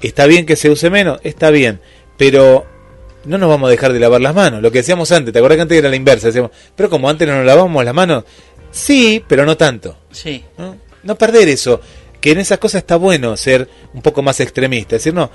Está 0.00 0.26
bien 0.26 0.46
que 0.46 0.56
se 0.56 0.70
use 0.70 0.90
menos, 0.90 1.20
está 1.24 1.50
bien, 1.50 1.80
pero 2.16 2.66
no 3.24 3.36
nos 3.36 3.50
vamos 3.50 3.68
a 3.68 3.70
dejar 3.70 3.92
de 3.92 4.00
lavar 4.00 4.20
las 4.20 4.34
manos. 4.34 4.62
Lo 4.62 4.72
que 4.72 4.78
decíamos 4.78 5.12
antes, 5.12 5.32
¿te 5.32 5.38
acuerdas 5.38 5.56
que 5.56 5.62
antes 5.62 5.78
era 5.78 5.90
la 5.90 5.96
inversa? 5.96 6.28
Decíamos, 6.28 6.52
pero 6.74 6.88
como 6.88 7.08
antes 7.10 7.28
no 7.28 7.36
nos 7.36 7.44
lavábamos 7.44 7.84
las 7.84 7.94
manos, 7.94 8.24
Sí, 8.70 9.22
pero 9.26 9.44
no 9.44 9.56
tanto. 9.56 9.96
Sí. 10.10 10.44
¿no? 10.56 10.76
No 11.02 11.16
perder 11.16 11.48
eso, 11.48 11.80
que 12.20 12.32
en 12.32 12.38
esas 12.38 12.58
cosas 12.58 12.82
está 12.82 12.96
bueno 12.96 13.36
ser 13.36 13.68
un 13.94 14.02
poco 14.02 14.22
más 14.22 14.40
extremista, 14.40 14.96
decir, 14.96 15.14
no, 15.14 15.30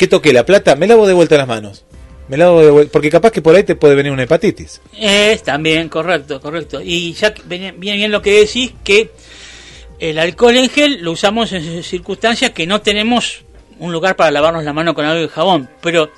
¿qué 0.00 0.08
toqué 0.08 0.32
la 0.32 0.46
plata? 0.46 0.76
Me 0.76 0.86
lavo 0.86 1.06
de 1.06 1.12
vuelta 1.12 1.36
las 1.36 1.46
manos. 1.46 1.84
Me 2.26 2.38
lavo 2.38 2.86
porque 2.90 3.10
capaz 3.10 3.32
que 3.32 3.42
por 3.42 3.54
ahí 3.54 3.64
te 3.64 3.74
puede 3.74 3.94
venir 3.94 4.10
una 4.10 4.22
hepatitis. 4.22 4.80
Es 4.96 5.42
también, 5.42 5.90
correcto, 5.90 6.40
correcto. 6.40 6.80
Y 6.82 7.12
ya 7.12 7.34
que 7.34 7.42
viene 7.44 7.72
bien 7.72 8.10
lo 8.10 8.22
que 8.22 8.40
decís, 8.40 8.72
que 8.82 9.10
el 9.98 10.18
alcohol 10.18 10.56
en 10.56 10.70
gel 10.70 11.02
lo 11.02 11.12
usamos 11.12 11.52
en 11.52 11.82
circunstancias 11.82 12.52
que 12.52 12.66
no 12.66 12.80
tenemos 12.80 13.42
un 13.78 13.92
lugar 13.92 14.16
para 14.16 14.30
lavarnos 14.30 14.64
la 14.64 14.72
mano 14.72 14.94
con 14.94 15.04
agua 15.04 15.20
y 15.20 15.28
jabón. 15.28 15.68
Pero 15.82 16.10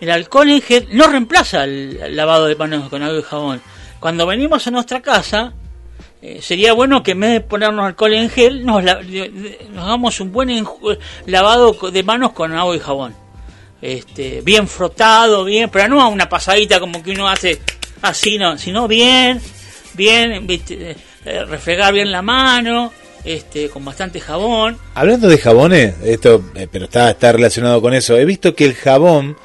el 0.00 0.10
alcohol 0.10 0.48
en 0.48 0.62
gel 0.62 0.88
no 0.92 1.06
reemplaza 1.06 1.64
el 1.64 2.16
lavado 2.16 2.46
de 2.46 2.56
manos 2.56 2.88
con 2.88 3.02
agua 3.02 3.18
y 3.18 3.22
jabón. 3.22 3.60
Cuando 4.00 4.26
venimos 4.26 4.66
a 4.66 4.70
nuestra 4.70 5.02
casa, 5.02 5.52
eh, 6.22 6.40
sería 6.40 6.72
bueno 6.72 7.02
que 7.02 7.10
en 7.10 7.20
vez 7.20 7.32
de 7.32 7.40
ponernos 7.42 7.84
alcohol 7.84 8.14
en 8.14 8.30
gel, 8.30 8.64
nos, 8.64 8.82
nos 8.82 9.84
hagamos 9.84 10.20
un 10.20 10.32
buen 10.32 10.66
lavado 11.26 11.76
de 11.90 12.02
manos 12.02 12.32
con 12.32 12.54
agua 12.54 12.74
y 12.74 12.78
jabón. 12.78 13.25
Este, 13.80 14.40
bien 14.40 14.66
frotado, 14.68 15.44
bien, 15.44 15.68
pero 15.70 15.88
no 15.88 16.00
a 16.00 16.08
una 16.08 16.28
pasadita 16.28 16.80
como 16.80 17.02
que 17.02 17.10
uno 17.10 17.28
hace 17.28 17.60
así, 18.02 18.38
no, 18.38 18.56
sino 18.58 18.88
bien, 18.88 19.40
bien, 19.94 20.46
viste, 20.46 20.96
eh, 21.24 21.44
refregar 21.44 21.92
bien 21.92 22.10
la 22.10 22.22
mano, 22.22 22.92
este, 23.24 23.68
con 23.68 23.84
bastante 23.84 24.20
jabón. 24.20 24.78
Hablando 24.94 25.28
de 25.28 25.38
jabones, 25.38 25.94
esto, 26.04 26.42
eh, 26.54 26.68
pero 26.70 26.86
está, 26.86 27.10
está 27.10 27.32
relacionado 27.32 27.82
con 27.82 27.92
eso. 27.92 28.16
He 28.16 28.24
visto 28.24 28.54
que 28.54 28.64
el 28.64 28.74
jabón, 28.74 29.36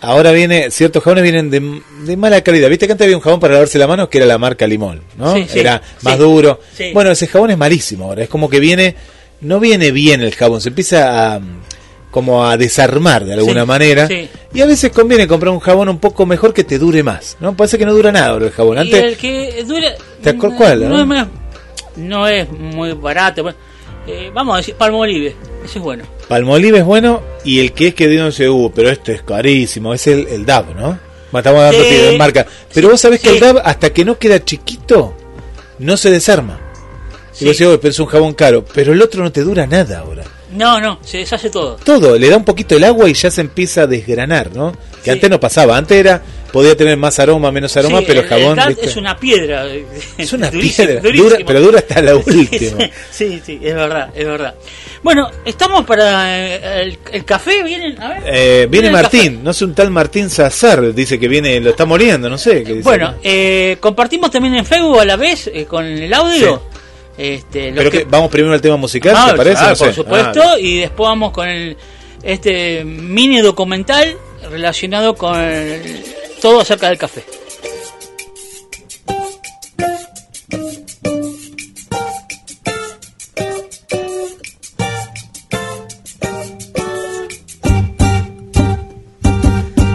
ahora 0.00 0.32
viene, 0.32 0.70
ciertos 0.70 1.02
jabones 1.04 1.22
vienen 1.22 1.50
de, 1.50 1.82
de 2.04 2.16
mala 2.16 2.40
calidad. 2.42 2.68
Viste 2.68 2.86
que 2.86 2.92
antes 2.92 3.04
había 3.04 3.16
un 3.16 3.22
jabón 3.22 3.38
para 3.38 3.54
lavarse 3.54 3.78
la 3.78 3.86
mano 3.86 4.08
que 4.08 4.18
era 4.18 4.26
la 4.26 4.38
marca 4.38 4.66
Limón, 4.66 5.02
¿no? 5.16 5.34
Sí, 5.34 5.46
sí, 5.48 5.60
era 5.60 5.80
más 6.02 6.14
sí, 6.14 6.20
duro. 6.20 6.60
Bueno, 6.92 7.10
ese 7.12 7.26
jabón 7.26 7.50
es 7.50 7.58
malísimo 7.58 8.06
ahora. 8.06 8.24
Es 8.24 8.28
como 8.28 8.48
que 8.48 8.58
viene, 8.58 8.96
no 9.42 9.60
viene 9.60 9.92
bien 9.92 10.22
el 10.22 10.34
jabón, 10.34 10.60
se 10.60 10.70
empieza 10.70 11.34
a 11.36 11.40
como 12.10 12.46
a 12.46 12.56
desarmar 12.56 13.24
de 13.24 13.34
alguna 13.34 13.62
Sí, 13.62 13.66
manera. 13.66 14.06
sí. 14.08 14.28
Y 14.54 14.60
a 14.62 14.66
veces 14.66 14.90
conviene 14.92 15.26
comprar 15.28 15.52
un 15.52 15.60
jabón 15.60 15.88
un 15.88 15.98
poco 15.98 16.24
mejor 16.26 16.54
que 16.54 16.64
te 16.64 16.78
dure 16.78 17.02
más, 17.02 17.36
¿no? 17.40 17.54
Parece 17.56 17.76
que 17.78 17.84
no 17.86 17.92
dura 17.92 18.10
nada 18.12 18.28
ahora 18.28 18.46
el 18.46 18.52
jabón. 18.52 18.78
Y 18.78 18.80
Antes, 18.80 19.02
el 19.04 19.16
que 19.16 19.64
dura... 19.66 19.94
¿Te 20.22 20.34
acuer- 20.36 20.56
cuál, 20.56 20.88
No, 20.88 21.04
no? 21.04 21.14
es 21.14 21.26
no 21.96 22.26
es 22.28 22.50
muy 22.50 22.92
barato. 22.92 23.48
eh, 24.06 24.30
vamos 24.32 24.54
a 24.54 24.56
decir 24.58 24.74
Palmolive, 24.74 25.36
ese 25.64 25.78
es 25.78 25.84
bueno. 25.84 26.04
Palmolive 26.28 26.78
es 26.78 26.84
bueno 26.84 27.22
y 27.44 27.60
el 27.60 27.72
que 27.72 27.88
es 27.88 27.94
que 27.94 28.06
pero 28.74 28.88
este 28.90 29.12
es 29.12 29.22
carísimo, 29.22 29.92
es 29.92 30.06
el, 30.06 30.26
el 30.28 30.46
DAB, 30.46 30.74
¿no? 30.76 30.98
Estamos 31.36 31.60
dando 31.60 31.78
de 31.78 32.16
marca. 32.16 32.46
Pero 32.72 32.88
Sí, 32.88 32.90
vos 32.92 33.00
sabés 33.02 33.20
que 33.20 33.30
el 33.30 33.40
DAB, 33.40 33.60
hasta 33.62 33.90
que 33.90 34.04
no 34.04 34.18
queda 34.18 34.42
chiquito, 34.42 35.14
no 35.78 35.96
se 35.98 36.10
desarma. 36.10 36.58
Y 37.40 37.44
vos 37.44 37.56
decís, 37.58 37.66
"Oh, 37.66 37.78
pero 37.78 37.90
es 37.90 37.98
un 38.00 38.06
jabón 38.06 38.32
caro. 38.34 38.64
Pero 38.74 38.92
el 38.94 39.02
otro 39.02 39.22
no 39.22 39.30
te 39.30 39.42
dura 39.42 39.66
nada 39.66 39.98
ahora. 39.98 40.24
No, 40.58 40.80
no, 40.80 40.98
se 41.02 41.18
deshace 41.18 41.50
todo. 41.50 41.76
Todo, 41.84 42.18
le 42.18 42.28
da 42.28 42.36
un 42.36 42.44
poquito 42.44 42.76
el 42.76 42.84
agua 42.84 43.08
y 43.08 43.14
ya 43.14 43.30
se 43.30 43.40
empieza 43.40 43.82
a 43.82 43.86
desgranar, 43.86 44.54
¿no? 44.54 44.72
Que 44.72 45.04
Sí. 45.04 45.10
antes 45.10 45.30
no 45.30 45.38
pasaba. 45.38 45.76
Antes 45.76 45.96
era, 45.98 46.20
podía 46.52 46.76
tener 46.76 46.96
más 46.96 47.18
aroma, 47.20 47.52
menos 47.52 47.76
aroma, 47.76 48.00
Sí, 48.00 48.04
pero 48.08 48.20
el 48.20 48.26
el 48.26 48.30
jabón. 48.30 48.58
Es 48.82 48.96
una 48.96 49.16
piedra. 49.16 49.64
Es 50.18 50.32
una 50.32 50.50
Durísimo, 50.50 50.86
piedra, 50.88 51.00
durísimo. 51.02 51.30
dura- 51.30 51.44
pero 51.46 51.60
dura 51.60 51.78
hasta 51.78 52.02
la 52.02 52.16
última. 52.26 52.90
Sí, 53.10 53.40
sí, 53.46 53.60
es 53.62 53.74
verdad, 53.74 54.10
es 54.14 54.26
verdad. 54.26 54.54
Bueno, 55.02 55.30
estamos 55.44 55.86
para 55.86 56.36
eh, 56.48 56.82
el, 56.82 56.98
el 57.12 57.24
café, 57.24 57.62
vienen, 57.62 58.02
a 58.02 58.08
ver. 58.08 58.22
Eh, 58.26 58.66
viene 58.68 58.90
Martín, 58.90 59.44
no 59.44 59.52
es 59.52 59.62
un 59.62 59.72
tal 59.74 59.90
Martín 59.90 60.28
Sazar, 60.28 60.92
dice 60.92 61.20
que 61.20 61.28
viene, 61.28 61.60
lo 61.60 61.70
está 61.70 61.84
moliendo, 61.84 62.28
no 62.28 62.36
sé. 62.36 62.64
qué 62.64 62.70
dice. 62.72 62.82
Bueno, 62.82 63.14
eh, 63.22 63.76
compartimos 63.78 64.30
también 64.32 64.56
en 64.56 64.66
Facebook 64.66 64.98
a 64.98 65.04
la 65.04 65.14
vez 65.16 65.48
eh, 65.54 65.64
con 65.66 65.84
el 65.84 66.12
audio. 66.12 66.62
Este, 67.18 67.72
Pero 67.74 67.90
que- 67.90 67.98
que 67.98 68.04
vamos 68.04 68.30
primero 68.30 68.54
al 68.54 68.60
tema 68.60 68.76
musical, 68.76 69.12
Ah, 69.16 69.28
¿te 69.32 69.36
parece? 69.36 69.62
No 69.64 69.74
sé. 69.76 69.84
por 69.86 69.94
supuesto, 69.94 70.40
Ah, 70.42 70.58
y 70.60 70.78
después 70.78 71.08
vamos 71.08 71.32
con 71.32 71.48
el, 71.48 71.76
este 72.22 72.84
mini 72.84 73.40
documental 73.40 74.16
relacionado 74.50 75.16
con 75.16 75.38
el- 75.40 76.04
todo 76.40 76.60
acerca 76.60 76.88
del 76.88 76.96
café. 76.98 77.24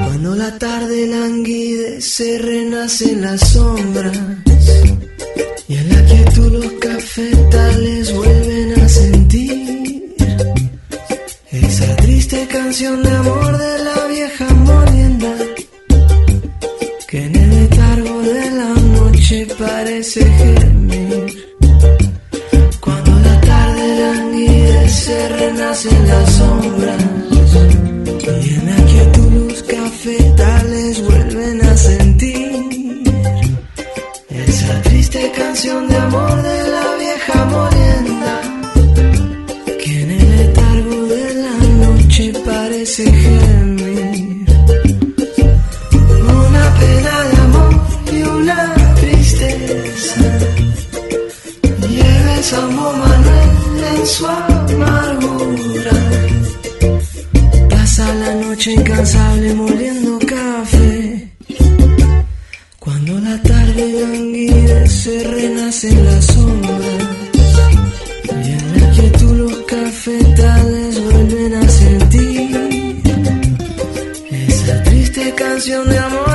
Cuando 0.05 0.35
la 0.35 0.57
tarde 0.57 1.07
las 1.07 1.29
sombras 2.61 3.01
y 3.01 3.09
en 3.09 3.21
la 3.21 3.37
quietud 3.37 4.52
los 7.03 7.11
cafetales 7.11 8.13
vuelven 8.13 8.81
a 8.81 8.87
sentir 8.87 10.15
esa 11.51 11.95
triste 11.97 12.47
canción 12.47 13.03
de 13.03 13.09
amor 13.09 13.57
de 13.57 13.83
la 13.83 14.07
vieja 14.07 14.47
molienda 14.53 15.35
que 17.07 17.25
en 17.25 17.35
el 17.35 17.49
letargo 17.49 18.21
de 18.21 18.51
la 18.51 18.73
noche 18.99 19.47
parece 19.59 20.23
gemir. 20.23 21.25
Cuando 22.79 23.11
la 23.19 23.41
tarde 23.41 23.85
languidece, 24.03 25.29
renacen 25.29 26.07
las 26.07 26.31
sombras 26.31 27.03
y 28.43 28.49
en 28.49 28.65
la 28.65 28.85
quietud 28.85 29.49
los 29.49 29.63
cafetales 29.63 31.01
vuelven 31.03 31.61
a 31.65 31.77
sentir 31.77 33.03
esa 34.29 34.81
triste 34.83 35.31
canción 35.35 35.87
de 35.87 35.97
amor 35.97 36.32
parece 42.93 43.11
gemir. 43.11 44.45
Una 46.21 46.65
pena 46.79 47.15
de 47.29 47.37
amor 47.41 47.73
y 48.11 48.21
una 48.21 48.73
tristeza 48.95 50.21
lleva 51.89 52.35
el 52.35 52.43
Manuel 52.75 53.51
en 53.95 54.07
su 54.07 54.27
amargura. 54.27 55.91
Pasa 57.69 58.13
la 58.15 58.35
noche 58.35 58.73
incansable 58.73 59.53
moliendo 59.55 60.19
café. 60.19 61.31
Cuando 62.79 63.19
la 63.19 63.41
tarde 63.41 64.01
languidece, 64.01 65.23
renacen 65.23 66.05
las 66.05 66.25
sombras. 66.25 66.42
Canción 75.63 75.87
de 75.87 75.97
amor 75.97 76.32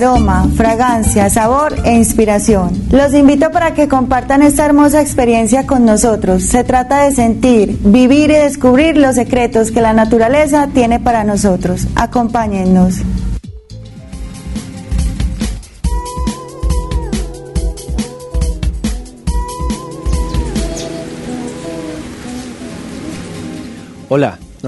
aroma, 0.00 0.48
fragancia, 0.56 1.28
sabor 1.28 1.74
e 1.84 1.92
inspiración. 1.92 2.70
Los 2.90 3.12
invito 3.12 3.50
para 3.50 3.74
que 3.74 3.86
compartan 3.86 4.42
esta 4.42 4.64
hermosa 4.64 5.02
experiencia 5.02 5.66
con 5.66 5.84
nosotros. 5.84 6.42
Se 6.42 6.64
trata 6.64 7.04
de 7.04 7.12
sentir, 7.12 7.78
vivir 7.84 8.30
y 8.30 8.34
descubrir 8.34 8.96
los 8.96 9.16
secretos 9.16 9.70
que 9.70 9.82
la 9.82 9.92
naturaleza 9.92 10.68
tiene 10.72 11.00
para 11.00 11.22
nosotros. 11.22 11.86
Acompáñennos. 11.96 13.02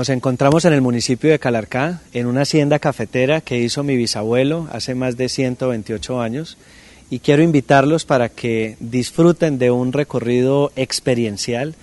Nos 0.02 0.08
encontramos 0.08 0.64
en 0.64 0.72
el 0.72 0.80
municipio 0.80 1.30
de 1.30 1.38
Calarcá, 1.38 2.00
en 2.12 2.26
una 2.26 2.40
hacienda 2.40 2.80
cafetera 2.80 3.40
que 3.40 3.60
hizo 3.60 3.84
mi 3.84 3.96
bisabuelo 3.96 4.66
hace 4.72 4.96
más 4.96 5.16
de 5.16 5.28
128 5.28 6.20
años 6.20 6.58
y 7.08 7.20
quiero 7.20 7.44
invitarlos 7.44 8.04
para 8.04 8.28
que 8.28 8.76
disfruten 8.80 9.60
de 9.60 9.70
un 9.70 9.92
recorrido 9.92 10.72
experiencial 10.74 11.76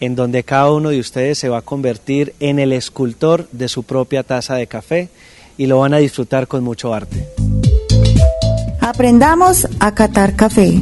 en 0.00 0.16
donde 0.16 0.42
cada 0.42 0.72
uno 0.72 0.88
de 0.88 1.00
ustedes 1.00 1.36
se 1.36 1.50
va 1.50 1.58
a 1.58 1.60
convertir 1.60 2.32
en 2.40 2.58
el 2.60 2.72
escultor 2.72 3.46
de 3.52 3.68
su 3.68 3.82
propia 3.82 4.22
taza 4.22 4.54
de 4.54 4.68
café 4.68 5.10
y 5.58 5.66
lo 5.66 5.80
van 5.80 5.92
a 5.92 5.98
disfrutar 5.98 6.48
con 6.48 6.64
mucho 6.64 6.94
arte. 6.94 7.28
Aprendamos 8.80 9.68
a 9.80 9.94
catar 9.94 10.34
café. 10.34 10.80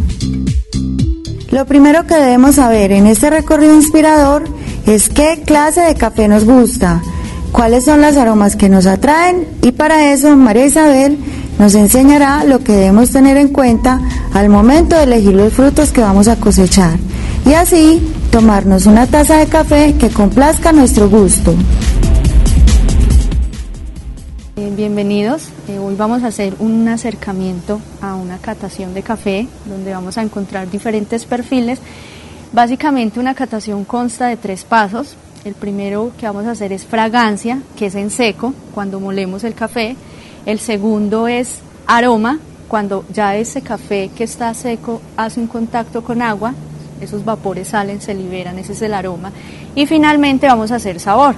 Lo 1.51 1.66
primero 1.66 2.07
que 2.07 2.15
debemos 2.15 2.55
saber 2.55 2.93
en 2.93 3.09
este 3.09 3.31
recorrido 3.31 3.75
inspirador 3.75 4.45
es 4.86 5.09
qué 5.09 5.43
clase 5.44 5.81
de 5.81 5.94
café 5.94 6.28
nos 6.28 6.44
gusta, 6.44 7.02
cuáles 7.52 7.85
son 7.85 8.01
las 8.01 8.16
aromas 8.16 8.56
que 8.56 8.69
nos 8.69 8.86
atraen 8.86 9.47
y 9.62 9.73
para 9.73 10.12
eso 10.12 10.36
María 10.36 10.66
Isabel 10.66 11.19
nos 11.59 11.74
enseñará 11.74 12.44
lo 12.44 12.61
que 12.61 12.73
debemos 12.73 13.11
tener 13.11 13.36
en 13.36 13.48
cuenta 13.48 14.01
al 14.32 14.48
momento 14.48 14.97
de 14.97 15.05
elegir 15.05 15.35
los 15.35 15.52
frutos 15.52 15.90
que 15.90 16.01
vamos 16.01 16.28
a 16.28 16.36
cosechar 16.36 16.98
y 17.47 17.55
así 17.55 18.02
tomarnos 18.31 18.86
una 18.86 19.06
taza 19.06 19.39
de 19.39 19.47
café 19.47 19.94
que 19.98 20.11
complazca 20.11 20.73
nuestro 20.73 21.09
gusto. 21.09 21.55
Bienvenidos, 24.77 25.48
eh, 25.69 25.78
hoy 25.78 25.94
vamos 25.94 26.24
a 26.24 26.28
hacer 26.28 26.55
un 26.59 26.89
acercamiento 26.89 27.81
a 28.01 28.16
una 28.16 28.39
catación 28.39 28.93
de 28.93 29.02
café 29.02 29.47
donde 29.66 29.93
vamos 29.93 30.19
a 30.19 30.23
encontrar 30.23 30.69
diferentes 30.69 31.24
perfiles 31.24 31.81
Básicamente 32.55 33.18
una 33.18 33.35
catación 33.35 33.85
consta 33.85 34.28
de 34.28 34.36
tres 34.36 34.62
pasos. 34.62 35.16
El 35.44 35.55
primero 35.55 36.12
que 36.16 36.26
vamos 36.26 36.47
a 36.47 36.52
hacer 36.52 36.72
es 36.72 36.85
fragancia, 36.85 37.60
que 37.76 37.86
es 37.86 37.97
en 37.97 38.10
seco, 38.10 38.55
cuando 38.72 39.01
molemos 39.01 39.43
el 39.43 39.55
café. 39.55 39.97
El 40.47 40.60
segundo 40.60 41.26
es 41.26 41.59
aroma, 41.89 42.39
cuando 42.68 43.05
ya 43.12 43.35
ese 43.35 43.60
café 43.60 44.09
que 44.16 44.22
está 44.22 44.55
seco 44.55 45.02
hace 45.16 45.40
un 45.40 45.48
contacto 45.48 46.05
con 46.05 46.22
agua, 46.22 46.55
esos 47.01 47.24
vapores 47.24 47.66
salen, 47.66 48.01
se 48.01 48.14
liberan, 48.14 48.56
ese 48.56 48.74
es 48.74 48.82
el 48.82 48.94
aroma. 48.94 49.32
Y 49.74 49.86
finalmente 49.86 50.47
vamos 50.47 50.70
a 50.70 50.76
hacer 50.76 51.01
sabor. 51.01 51.35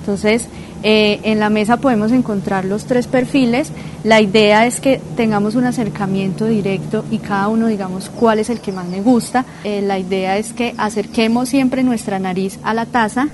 Entonces, 0.00 0.48
eh, 0.86 1.20
en 1.22 1.40
la 1.40 1.48
mesa 1.48 1.78
podemos 1.78 2.12
encontrar 2.12 2.66
los 2.66 2.84
tres 2.84 3.06
perfiles. 3.06 3.72
La 4.04 4.20
idea 4.20 4.66
es 4.66 4.80
que 4.80 5.00
tengamos 5.16 5.54
un 5.54 5.64
acercamiento 5.64 6.44
directo 6.44 7.06
y 7.10 7.18
cada 7.18 7.48
uno 7.48 7.68
digamos 7.68 8.10
cuál 8.10 8.38
es 8.38 8.50
el 8.50 8.60
que 8.60 8.70
más 8.70 8.86
me 8.86 9.00
gusta. 9.00 9.46
Eh, 9.64 9.80
la 9.80 9.98
idea 9.98 10.36
es 10.36 10.52
que 10.52 10.74
acerquemos 10.76 11.48
siempre 11.48 11.82
nuestra 11.82 12.18
nariz 12.18 12.58
a 12.62 12.74
la 12.74 12.84
taza 12.84 13.28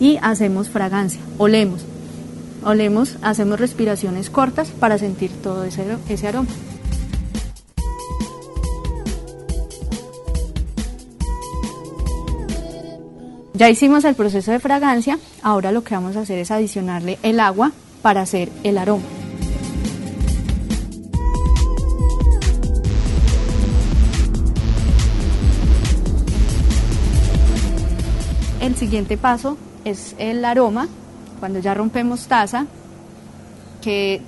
y 0.00 0.18
hacemos 0.22 0.68
fragancia, 0.68 1.20
olemos. 1.38 1.86
Olemos, 2.64 3.16
hacemos 3.22 3.58
respiraciones 3.58 4.30
cortas 4.30 4.68
para 4.70 4.98
sentir 4.98 5.30
todo 5.42 5.64
ese, 5.64 5.84
ese 6.08 6.28
aroma. 6.28 6.48
Ya 13.62 13.70
hicimos 13.70 14.04
el 14.04 14.16
proceso 14.16 14.50
de 14.50 14.58
fragancia, 14.58 15.20
ahora 15.40 15.70
lo 15.70 15.84
que 15.84 15.94
vamos 15.94 16.16
a 16.16 16.22
hacer 16.22 16.36
es 16.36 16.50
adicionarle 16.50 17.20
el 17.22 17.38
agua 17.38 17.70
para 18.02 18.22
hacer 18.22 18.50
el 18.64 18.76
aroma. 18.76 19.04
El 28.60 28.74
siguiente 28.74 29.16
paso 29.16 29.56
es 29.84 30.16
el 30.18 30.44
aroma. 30.44 30.88
Cuando 31.38 31.60
ya 31.60 31.72
rompemos 31.72 32.26
taza, 32.26 32.66
que 33.82 34.22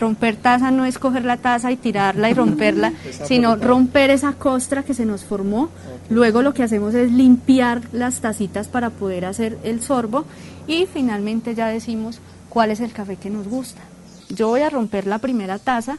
romper 0.00 0.34
taza 0.36 0.72
no 0.72 0.84
es 0.84 0.98
coger 0.98 1.24
la 1.24 1.36
taza 1.36 1.70
y 1.70 1.76
tirarla 1.76 2.30
y 2.30 2.34
romperla, 2.34 2.92
sino 3.26 3.54
romper 3.54 4.10
esa 4.10 4.32
costra 4.32 4.82
que 4.82 4.94
se 4.94 5.06
nos 5.06 5.24
formó. 5.24 5.68
Luego 6.10 6.42
lo 6.42 6.52
que 6.52 6.64
hacemos 6.64 6.94
es 6.94 7.12
limpiar 7.12 7.82
las 7.92 8.20
tacitas 8.20 8.66
para 8.66 8.90
poder 8.90 9.24
hacer 9.26 9.58
el 9.62 9.80
sorbo 9.80 10.24
y 10.66 10.86
finalmente 10.86 11.54
ya 11.54 11.68
decimos 11.68 12.18
cuál 12.48 12.72
es 12.72 12.80
el 12.80 12.92
café 12.92 13.16
que 13.16 13.30
nos 13.30 13.46
gusta. 13.46 13.82
Yo 14.30 14.48
voy 14.48 14.62
a 14.62 14.70
romper 14.70 15.06
la 15.06 15.18
primera 15.18 15.58
taza 15.58 15.98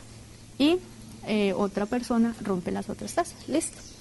y 0.57 0.79
eh, 1.27 1.53
otra 1.53 1.85
persona 1.85 2.35
rompe 2.43 2.71
las 2.71 2.89
otras 2.89 3.13
tazas. 3.13 3.47
Listo. 3.47 3.94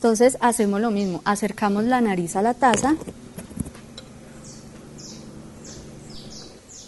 Entonces 0.00 0.38
hacemos 0.40 0.80
lo 0.80 0.90
mismo, 0.90 1.20
acercamos 1.26 1.84
la 1.84 2.00
nariz 2.00 2.34
a 2.34 2.40
la 2.40 2.54
taza 2.54 2.94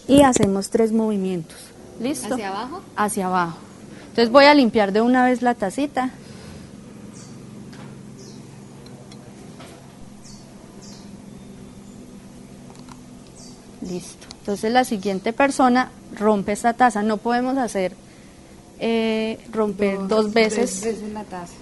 y 0.08 0.22
hacemos 0.22 0.70
tres 0.70 0.92
movimientos. 0.92 1.58
¿Listo? 2.00 2.32
¿Hacia 2.32 2.48
abajo? 2.48 2.80
Hacia 2.96 3.26
abajo. 3.26 3.58
Entonces 4.08 4.32
voy 4.32 4.46
a 4.46 4.54
limpiar 4.54 4.92
de 4.92 5.02
una 5.02 5.26
vez 5.26 5.42
la 5.42 5.54
tacita. 5.54 6.08
Listo. 13.82 14.26
Entonces 14.38 14.72
la 14.72 14.84
siguiente 14.84 15.34
persona 15.34 15.90
rompe 16.18 16.52
esta 16.52 16.72
taza. 16.72 17.02
No 17.02 17.18
podemos 17.18 17.58
hacer 17.58 17.92
eh, 18.80 19.38
romper 19.52 20.08
dos, 20.08 20.32
veces. 20.32 20.82
veces 20.82 21.12
la 21.12 21.24
taza. 21.24 21.61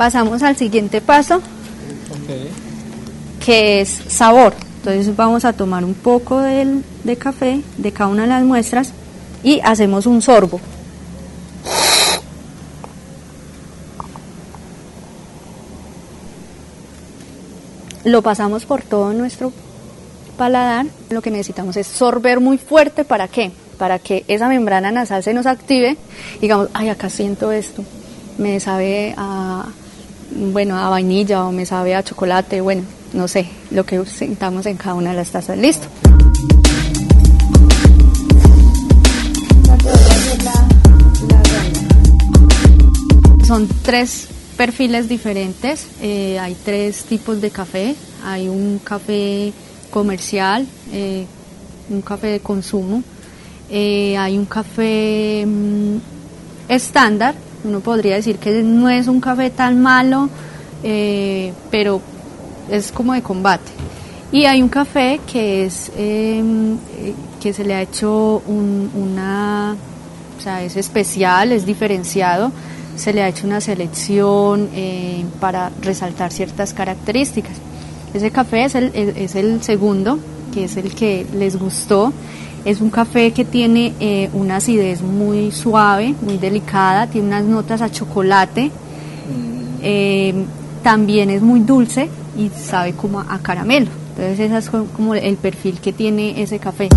Pasamos 0.00 0.42
al 0.42 0.56
siguiente 0.56 1.02
paso, 1.02 1.42
que 3.44 3.82
es 3.82 3.90
sabor. 4.08 4.54
Entonces 4.78 5.14
vamos 5.14 5.44
a 5.44 5.52
tomar 5.52 5.84
un 5.84 5.92
poco 5.92 6.40
del, 6.40 6.82
de 7.04 7.16
café 7.16 7.60
de 7.76 7.92
cada 7.92 8.08
una 8.08 8.22
de 8.22 8.28
las 8.28 8.42
muestras 8.42 8.94
y 9.42 9.60
hacemos 9.62 10.06
un 10.06 10.22
sorbo. 10.22 10.58
Lo 18.04 18.22
pasamos 18.22 18.64
por 18.64 18.80
todo 18.80 19.12
nuestro 19.12 19.52
paladar. 20.38 20.86
Lo 21.10 21.20
que 21.20 21.30
necesitamos 21.30 21.76
es 21.76 21.86
sorber 21.86 22.40
muy 22.40 22.56
fuerte. 22.56 23.04
¿Para 23.04 23.28
qué? 23.28 23.52
Para 23.76 23.98
que 23.98 24.24
esa 24.28 24.48
membrana 24.48 24.90
nasal 24.90 25.22
se 25.22 25.34
nos 25.34 25.44
active. 25.44 25.98
Digamos, 26.40 26.70
ay, 26.72 26.88
acá 26.88 27.10
siento 27.10 27.52
esto. 27.52 27.84
Me 28.38 28.58
sabe 28.60 29.12
a, 29.18 29.66
bueno, 30.30 30.76
a 30.76 30.88
vainilla 30.88 31.44
o 31.44 31.52
me 31.52 31.66
sabe 31.66 31.94
a 31.94 32.02
chocolate. 32.02 32.60
Bueno, 32.60 32.82
no 33.12 33.28
sé, 33.28 33.48
lo 33.70 33.84
que 33.84 34.04
sentamos 34.06 34.66
en 34.66 34.76
cada 34.76 34.94
una 34.94 35.10
de 35.10 35.16
las 35.16 35.30
tazas. 35.30 35.58
Listo. 35.58 35.86
Son 43.46 43.68
tres 43.82 44.28
perfiles 44.56 45.08
diferentes, 45.08 45.88
eh, 46.00 46.38
hay 46.38 46.56
tres 46.64 47.04
tipos 47.04 47.40
de 47.40 47.50
café, 47.50 47.96
hay 48.22 48.48
un 48.48 48.78
café 48.78 49.52
comercial, 49.90 50.66
eh, 50.92 51.26
un 51.88 52.00
café 52.02 52.28
de 52.28 52.40
consumo, 52.40 53.02
eh, 53.70 54.16
hay 54.16 54.38
un 54.38 54.44
café 54.44 55.44
mm, 55.46 55.96
estándar, 56.68 57.34
uno 57.64 57.80
podría 57.80 58.16
decir 58.16 58.36
que 58.38 58.62
no 58.62 58.88
es 58.88 59.08
un 59.08 59.20
café 59.20 59.50
tan 59.50 59.80
malo, 59.80 60.28
pero 61.70 62.00
es 62.70 62.92
como 62.92 63.12
de 63.12 63.22
combate. 63.22 63.70
Y 64.32 64.44
hay 64.44 64.62
un 64.62 64.68
café 64.68 65.20
que 65.30 65.66
es 65.66 65.90
em, 65.96 66.78
que 67.40 67.52
se 67.52 67.64
le 67.64 67.74
ha 67.74 67.82
hecho 67.82 68.42
una, 68.46 69.76
o 70.38 70.40
sea, 70.40 70.62
es 70.62 70.76
especial, 70.76 71.52
es 71.52 71.66
diferenciado 71.66 72.52
se 73.00 73.12
le 73.14 73.22
ha 73.22 73.28
hecho 73.28 73.46
una 73.46 73.60
selección 73.60 74.68
eh, 74.74 75.24
para 75.40 75.70
resaltar 75.80 76.32
ciertas 76.32 76.74
características. 76.74 77.56
Ese 78.12 78.30
café 78.30 78.64
es 78.64 78.74
el, 78.74 78.92
es 78.94 79.34
el 79.36 79.62
segundo, 79.62 80.18
que 80.52 80.64
es 80.64 80.76
el 80.76 80.94
que 80.94 81.26
les 81.34 81.58
gustó. 81.58 82.12
Es 82.64 82.80
un 82.80 82.90
café 82.90 83.32
que 83.32 83.44
tiene 83.44 83.94
eh, 84.00 84.28
una 84.32 84.56
acidez 84.56 85.02
muy 85.02 85.50
suave, 85.50 86.14
muy 86.20 86.36
delicada, 86.36 87.06
tiene 87.06 87.28
unas 87.28 87.44
notas 87.44 87.80
a 87.80 87.90
chocolate, 87.90 88.70
eh, 89.82 90.34
también 90.82 91.30
es 91.30 91.42
muy 91.42 91.60
dulce 91.60 92.08
y 92.36 92.50
sabe 92.50 92.92
como 92.92 93.20
a 93.20 93.38
caramelo. 93.40 93.90
Entonces 94.10 94.40
ese 94.40 94.58
es 94.58 94.70
como 94.94 95.14
el 95.14 95.36
perfil 95.36 95.80
que 95.80 95.92
tiene 95.92 96.42
ese 96.42 96.58
café. 96.58 96.88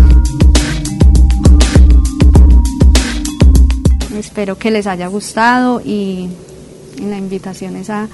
Espero 4.14 4.58
que 4.58 4.70
les 4.70 4.86
haya 4.86 5.08
gustado 5.08 5.80
y 5.80 6.28
la 7.02 7.18
invitación 7.18 7.76
es 7.76 7.90
a, 7.90 8.08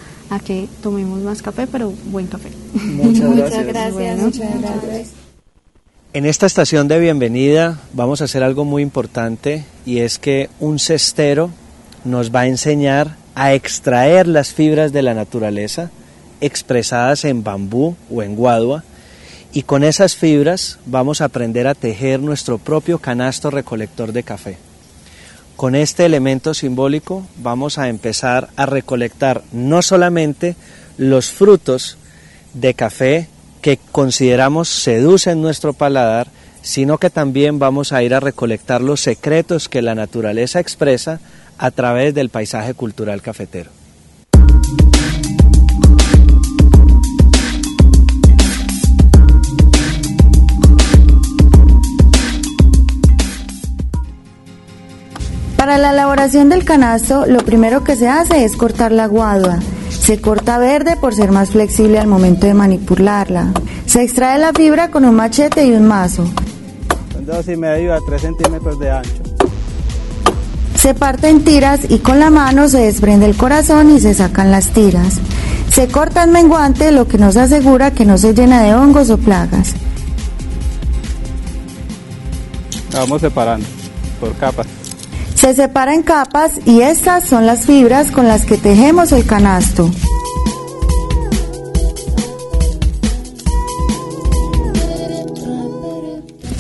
que 0.45 0.69
tomemos 0.83 1.21
más 1.21 1.43
café, 1.43 1.67
pero 1.67 1.93
buen 2.11 2.27
café. 2.27 2.51
Muchas 2.75 3.67
gracias. 3.67 4.19
muchas 4.19 4.61
gracias. 4.61 5.20
En 6.13 6.27
esta 6.27 6.47
estación 6.47 6.89
de 6.89 6.99
bienvenida 6.99 7.79
vamos 7.93 8.21
a 8.21 8.25
hacer 8.25 8.43
algo 8.43 8.65
muy 8.65 8.83
importante 8.83 9.65
y 9.87 10.01
es 10.01 10.19
que 10.19 10.51
un 10.59 10.81
cestero 10.81 11.51
nos 12.05 12.35
va 12.35 12.41
a 12.41 12.47
enseñar 12.49 13.15
a 13.37 13.55
extraer 13.55 14.27
las 14.27 14.53
fibras 14.53 14.93
de 14.93 15.03
la 15.03 15.15
naturaleza 15.15 15.93
expresadas 16.41 17.25
en 17.25 17.45
bambú 17.45 17.95
o 18.13 18.25
en 18.25 18.35
guadua 18.35 18.83
y 19.53 19.63
con 19.63 19.85
esas 19.85 20.17
fibras 20.17 20.81
vamos 20.85 21.21
a 21.21 21.27
aprender 21.27 21.69
a 21.69 21.77
tejer 21.77 22.19
nuestro 22.19 22.59
propio 22.59 22.99
canasto 22.99 23.49
recolector 23.49 24.13
de 24.13 24.25
café. 24.25 24.57
Con 25.55 25.77
este 25.77 26.07
elemento 26.07 26.55
simbólico 26.55 27.25
vamos 27.37 27.79
a 27.79 27.89
empezar 27.89 28.49
a 28.57 28.67
recolectar 28.67 29.45
no 29.53 29.81
solamente 29.81 30.57
los 30.99 31.31
frutos 31.31 31.99
de 32.53 32.75
café 32.75 33.29
que 33.61 33.79
consideramos 33.93 34.69
seducen 34.69 35.43
nuestro 35.43 35.73
paladar, 35.73 36.29
sino 36.63 36.99
que 36.99 37.11
también 37.11 37.59
vamos 37.59 37.93
a 37.93 38.03
ir 38.03 38.15
a 38.15 38.21
recolectar 38.21 38.81
los 38.81 39.01
secretos 39.01 39.69
que 39.69 39.83
la 39.83 39.95
naturaleza 39.95 40.61
expresa 40.61 41.21
a 41.59 41.71
través 41.71 42.15
del 42.15 42.31
paisaje 42.31 42.75
cultural 42.75 43.23
cafetero. 43.23 43.71
Para 55.57 55.77
la 55.77 55.91
elaboración 55.91 56.49
del 56.49 56.65
canasto, 56.65 57.27
lo 57.27 57.45
primero 57.45 57.85
que 57.85 57.95
se 57.95 58.09
hace 58.09 58.45
es 58.45 58.57
cortar 58.57 58.93
la 58.93 59.07
guadua. 59.07 59.61
Se 60.11 60.21
corta 60.21 60.59
verde 60.59 60.97
por 60.97 61.15
ser 61.15 61.31
más 61.31 61.51
flexible 61.51 61.97
al 62.01 62.09
momento 62.09 62.45
de 62.45 62.53
manipularla. 62.53 63.53
Se 63.87 64.03
extrae 64.03 64.41
la 64.41 64.53
fibra 64.53 64.91
con 64.91 65.05
un 65.05 65.15
machete 65.15 65.65
y 65.65 65.71
un 65.71 65.87
mazo. 65.87 66.25
Son 67.13 67.25
dos 67.25 67.47
y 67.47 67.55
medio 67.55 67.95
a 67.95 68.01
tres 68.05 68.23
centímetros 68.23 68.81
de 68.81 68.91
ancho. 68.91 69.23
Se 70.75 70.95
parte 70.95 71.29
en 71.29 71.45
tiras 71.45 71.83
y 71.89 72.01
con 72.01 72.19
la 72.19 72.29
mano 72.29 72.69
se 72.69 72.79
desprende 72.79 73.27
el 73.27 73.37
corazón 73.37 73.95
y 73.95 74.01
se 74.01 74.13
sacan 74.13 74.51
las 74.51 74.71
tiras. 74.71 75.21
Se 75.71 75.87
corta 75.87 76.25
en 76.25 76.33
menguante, 76.33 76.91
lo 76.91 77.07
que 77.07 77.17
nos 77.17 77.37
asegura 77.37 77.93
que 77.93 78.05
no 78.05 78.19
se 78.19 78.35
llena 78.35 78.65
de 78.65 78.75
hongos 78.75 79.11
o 79.11 79.17
plagas. 79.17 79.75
vamos 82.93 83.21
separando 83.21 83.65
por 84.19 84.35
capas. 84.35 84.67
Se 85.41 85.55
separa 85.55 85.95
en 85.95 86.03
capas 86.03 86.61
y 86.67 86.83
estas 86.83 87.25
son 87.25 87.47
las 87.47 87.65
fibras 87.65 88.11
con 88.11 88.29
las 88.29 88.45
que 88.45 88.59
tejemos 88.59 89.11
el 89.13 89.25
canasto. 89.25 89.91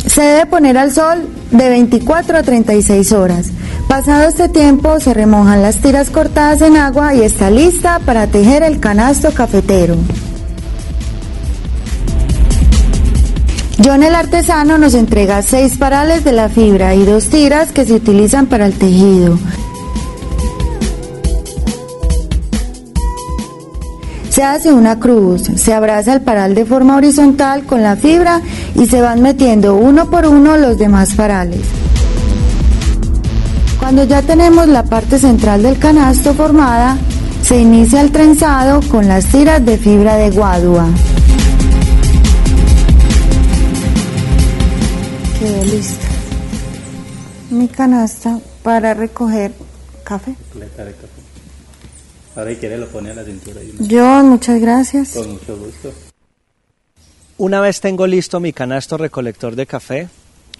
Se 0.07 0.23
debe 0.23 0.47
poner 0.47 0.79
al 0.79 0.95
sol 0.95 1.29
de 1.51 1.69
24 1.69 2.39
a 2.39 2.43
36 2.43 3.13
horas. 3.13 3.49
Pasado 3.87 4.27
este 4.27 4.49
tiempo 4.49 4.99
se 4.99 5.13
remojan 5.13 5.61
las 5.61 5.77
tiras 5.83 6.09
cortadas 6.09 6.63
en 6.63 6.79
agua 6.79 7.15
y 7.15 7.21
está 7.21 7.51
lista 7.51 7.99
para 8.07 8.29
tejer 8.29 8.63
el 8.63 8.81
canasto 8.81 9.31
cafetero. 9.35 9.97
John 13.83 14.03
el 14.03 14.15
artesano 14.15 14.77
nos 14.77 14.93
entrega 14.93 15.41
seis 15.41 15.79
parales 15.79 16.23
de 16.23 16.33
la 16.33 16.51
fibra 16.51 16.95
y 16.95 17.05
dos 17.05 17.31
tiras 17.31 17.73
que 17.73 17.87
se 17.87 17.95
utilizan 17.95 18.47
para 18.47 18.67
el 18.67 18.75
tejido. 18.75 19.39
Se 24.29 24.45
hace 24.45 24.73
una 24.73 24.99
cruz, 24.99 25.51
se 25.57 25.73
abraza 25.73 26.13
el 26.13 26.21
paral 26.21 26.55
de 26.55 26.67
forma 26.67 26.97
horizontal 26.97 27.65
con 27.65 27.83
la 27.83 27.97
fibra 27.97 28.43
y 28.75 28.87
se 28.87 29.01
van 29.01 29.23
metiendo 29.23 29.75
uno 29.77 30.11
por 30.11 30.27
uno 30.27 30.59
los 30.59 30.77
demás 30.77 31.15
parales. 31.15 31.63
Cuando 33.79 34.05
ya 34.05 34.21
tenemos 34.21 34.69
la 34.69 34.85
parte 34.85 35.19
central 35.19 35.63
del 35.63 35.79
canasto 35.79 36.35
formada, 36.35 36.99
se 37.43 37.59
inicia 37.59 38.03
el 38.03 38.13
trenzado 38.13 38.81
con 38.91 39.09
las 39.09 39.25
tiras 39.25 39.65
de 39.65 39.79
fibra 39.79 40.17
de 40.17 40.31
guadua. 40.31 40.87
Quedó 45.41 45.65
lista 45.65 46.07
mi 47.51 47.67
canasta 47.67 48.39
para 48.63 48.93
recoger 48.93 49.53
café. 50.05 50.35
Ahora 52.37 52.55
quiere 52.57 52.77
lo 52.77 52.87
pone 52.89 53.11
a 53.11 53.15
la 53.15 53.25
cintura. 53.25 53.61
John, 53.91 54.29
muchas 54.29 54.61
gracias. 54.61 55.15
Con 55.15 55.33
mucho 55.33 55.57
gusto. 55.57 55.93
Una 57.39 57.61
vez 57.63 57.81
tengo 57.81 58.07
listo 58.07 58.39
mi 58.39 58.53
canasto 58.53 58.99
recolector 58.99 59.57
de 59.57 59.65
café, 59.65 60.09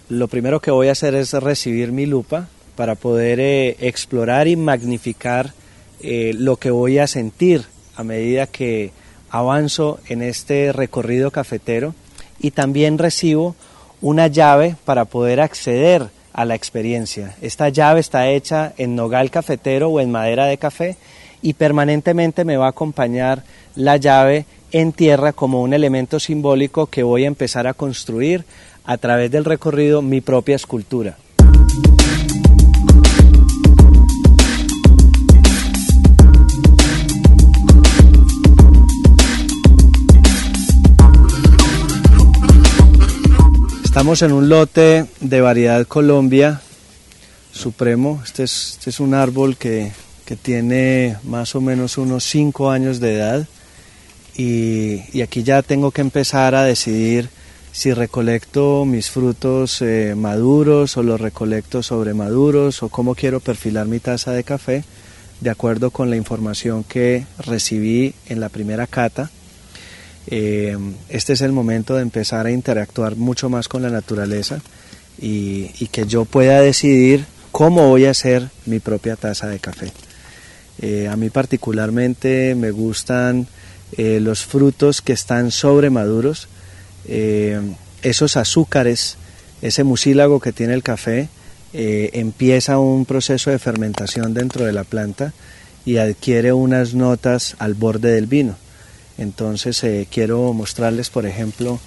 lo 0.09 0.29
primero 0.29 0.61
que 0.61 0.71
voy 0.71 0.89
a 0.89 0.93
hacer 0.93 1.15
es 1.15 1.35
recibir 1.35 1.93
mi 1.93 2.07
lupa 2.07 2.49
para 2.75 2.95
poder 2.95 3.39
eh, 3.39 3.77
explorar 3.81 4.49
y 4.49 4.57
magnificar 4.57 5.53
eh, 6.01 6.33
lo 6.35 6.57
que 6.57 6.71
voy 6.71 6.99
a 6.99 7.07
sentir 7.07 7.67
a 7.97 8.03
medida 8.03 8.47
que 8.47 8.93
avanzo 9.29 10.01
en 10.09 10.23
este 10.23 10.73
recorrido 10.73 11.31
cafetero 11.31 11.95
y 12.41 12.53
también 12.53 12.97
recibo 12.97 13.55
una 14.01 14.27
llave 14.27 14.77
para 14.85 15.05
poder 15.05 15.41
acceder 15.41 16.09
a 16.33 16.45
la 16.45 16.55
experiencia. 16.55 17.35
Esta 17.41 17.69
llave 17.69 18.01
está 18.01 18.29
hecha 18.29 18.73
en 18.79 18.95
nogal 18.95 19.31
cafetero 19.31 19.89
o 19.91 20.01
en 20.01 20.11
madera 20.11 20.47
de 20.47 20.59
café 20.59 20.97
y 21.43 21.55
permanentemente 21.55 22.45
me 22.45 22.57
va 22.57 22.67
a 22.67 22.71
acompañar 22.71 23.43
la 23.75 23.97
llave 23.97 24.47
en 24.73 24.93
tierra 24.93 25.33
como 25.33 25.63
un 25.63 25.75
elemento 25.75 26.21
simbólico 26.21 26.87
que 26.87 27.03
voy 27.03 27.25
a 27.25 27.29
empezar 27.29 27.67
a 27.67 27.75
construir 27.75 28.45
a 28.85 28.97
través 28.97 29.31
del 29.31 29.45
recorrido 29.45 30.03
mi 30.03 30.21
propia 30.21 30.57
escultura. 30.57 31.17
Estamos 44.01 44.23
en 44.23 44.33
un 44.33 44.49
lote 44.49 45.05
de 45.21 45.41
variedad 45.43 45.87
Colombia 45.87 46.63
Supremo. 47.53 48.23
Este 48.25 48.45
es, 48.45 48.77
este 48.79 48.89
es 48.89 48.99
un 48.99 49.13
árbol 49.13 49.59
que, 49.59 49.93
tiene 50.41 51.19
más 51.25 51.55
o 51.55 51.61
menos 51.61 51.99
unos 51.99 52.25
5 52.25 52.71
años 52.71 52.99
de 52.99 53.17
edad 53.17 53.47
y, 54.35 55.21
aquí 55.21 55.43
ya 55.43 55.61
tengo 55.61 55.91
que 55.91 56.01
empezar 56.01 56.55
a 56.55 56.65
decidir 56.65 57.29
si 57.73 57.93
recolecto 57.93 58.87
mis 58.87 59.11
frutos 59.11 59.83
eh, 59.83 60.15
maduros 60.17 60.97
o 60.97 61.03
los 61.03 61.21
recolecto 61.21 61.83
sobre 61.83 62.15
maduros 62.15 62.83
o 62.83 62.89
cómo 62.89 63.15
quiero 63.15 63.41
perfilar 63.41 63.87
mi 63.87 64.01
taza 64.01 64.33
de 64.33 64.45
café 64.45 64.83
de 65.43 65.51
acuerdo 65.51 65.91
con 65.91 66.09
la 66.09 66.17
información 66.17 66.85
que 66.85 67.27
recibí 67.39 68.15
en 68.31 68.41
la 68.41 68.49
primera 68.49 68.87
cata 68.87 69.31
eh, 70.31 70.77
este 71.09 71.33
es 71.33 71.41
el 71.41 71.51
momento 71.51 71.97
de 71.97 72.03
empezar 72.03 72.47
a 72.47 72.53
interactuar 72.53 73.17
mucho 73.17 73.49
más 73.49 73.69
con 73.69 73.83
la 73.83 73.91
naturaleza 73.91 74.61
y, 75.21 75.69
que 75.89 76.07
yo 76.07 76.25
pueda 76.25 76.61
decidir 76.61 77.25
cómo 77.51 77.89
voy 77.89 78.07
a 78.07 78.13
hacer 78.13 78.49
mi 78.65 78.79
propia 78.79 79.17
taza 79.17 79.49
de 79.49 79.59
café. 79.59 79.93
Eh, 80.81 81.09
a 81.09 81.17
mí 81.17 81.31
particularmente 81.31 82.55
me 82.55 82.71
gustan 82.71 83.49
eh, 83.97 84.21
los 84.21 84.45
frutos 84.45 85.03
que 85.03 85.13
están 85.13 85.51
sobremaduros, 85.51 86.49
esos 88.03 88.37
azúcares, 88.37 89.17
ese 89.63 89.83
mucílago 89.83 90.39
que 90.39 90.53
tiene 90.53 90.75
el 90.75 90.85
café, 90.85 91.29
empieza 91.73 92.79
un 92.79 93.05
proceso 93.05 93.51
de 93.51 93.59
fermentación 93.59 94.33
dentro 94.33 94.65
de 94.65 94.73
la 94.73 94.85
planta 94.85 95.33
y 95.85 95.97
adquiere 95.97 96.53
unas 96.53 96.95
notas 96.95 97.57
al 97.59 97.75
borde 97.75 98.13
del 98.13 98.27
vino. 98.27 98.55
Entonces 99.21 99.85
eh, 99.85 100.09
quiero 100.11 100.55
mostrarles, 100.55 101.11
por 101.11 101.27
ejemplo, 101.27 101.79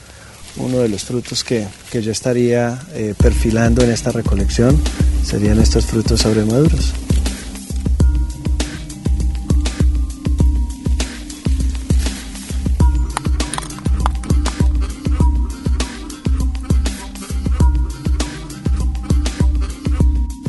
uno 0.58 0.78
de 0.78 0.88
los 0.88 1.04
frutos 1.04 1.44
que, 1.44 1.68
que 1.92 2.04
yo 2.04 2.12
estaría 2.12 2.80
eh, 2.94 3.16
perfilando 3.18 3.84
en 3.84 3.90
esta 3.90 4.12
recolección. 4.12 4.80
Serían 5.26 5.60
estos 5.60 5.88
frutos 5.88 6.22
sobremaduros. 6.22 6.94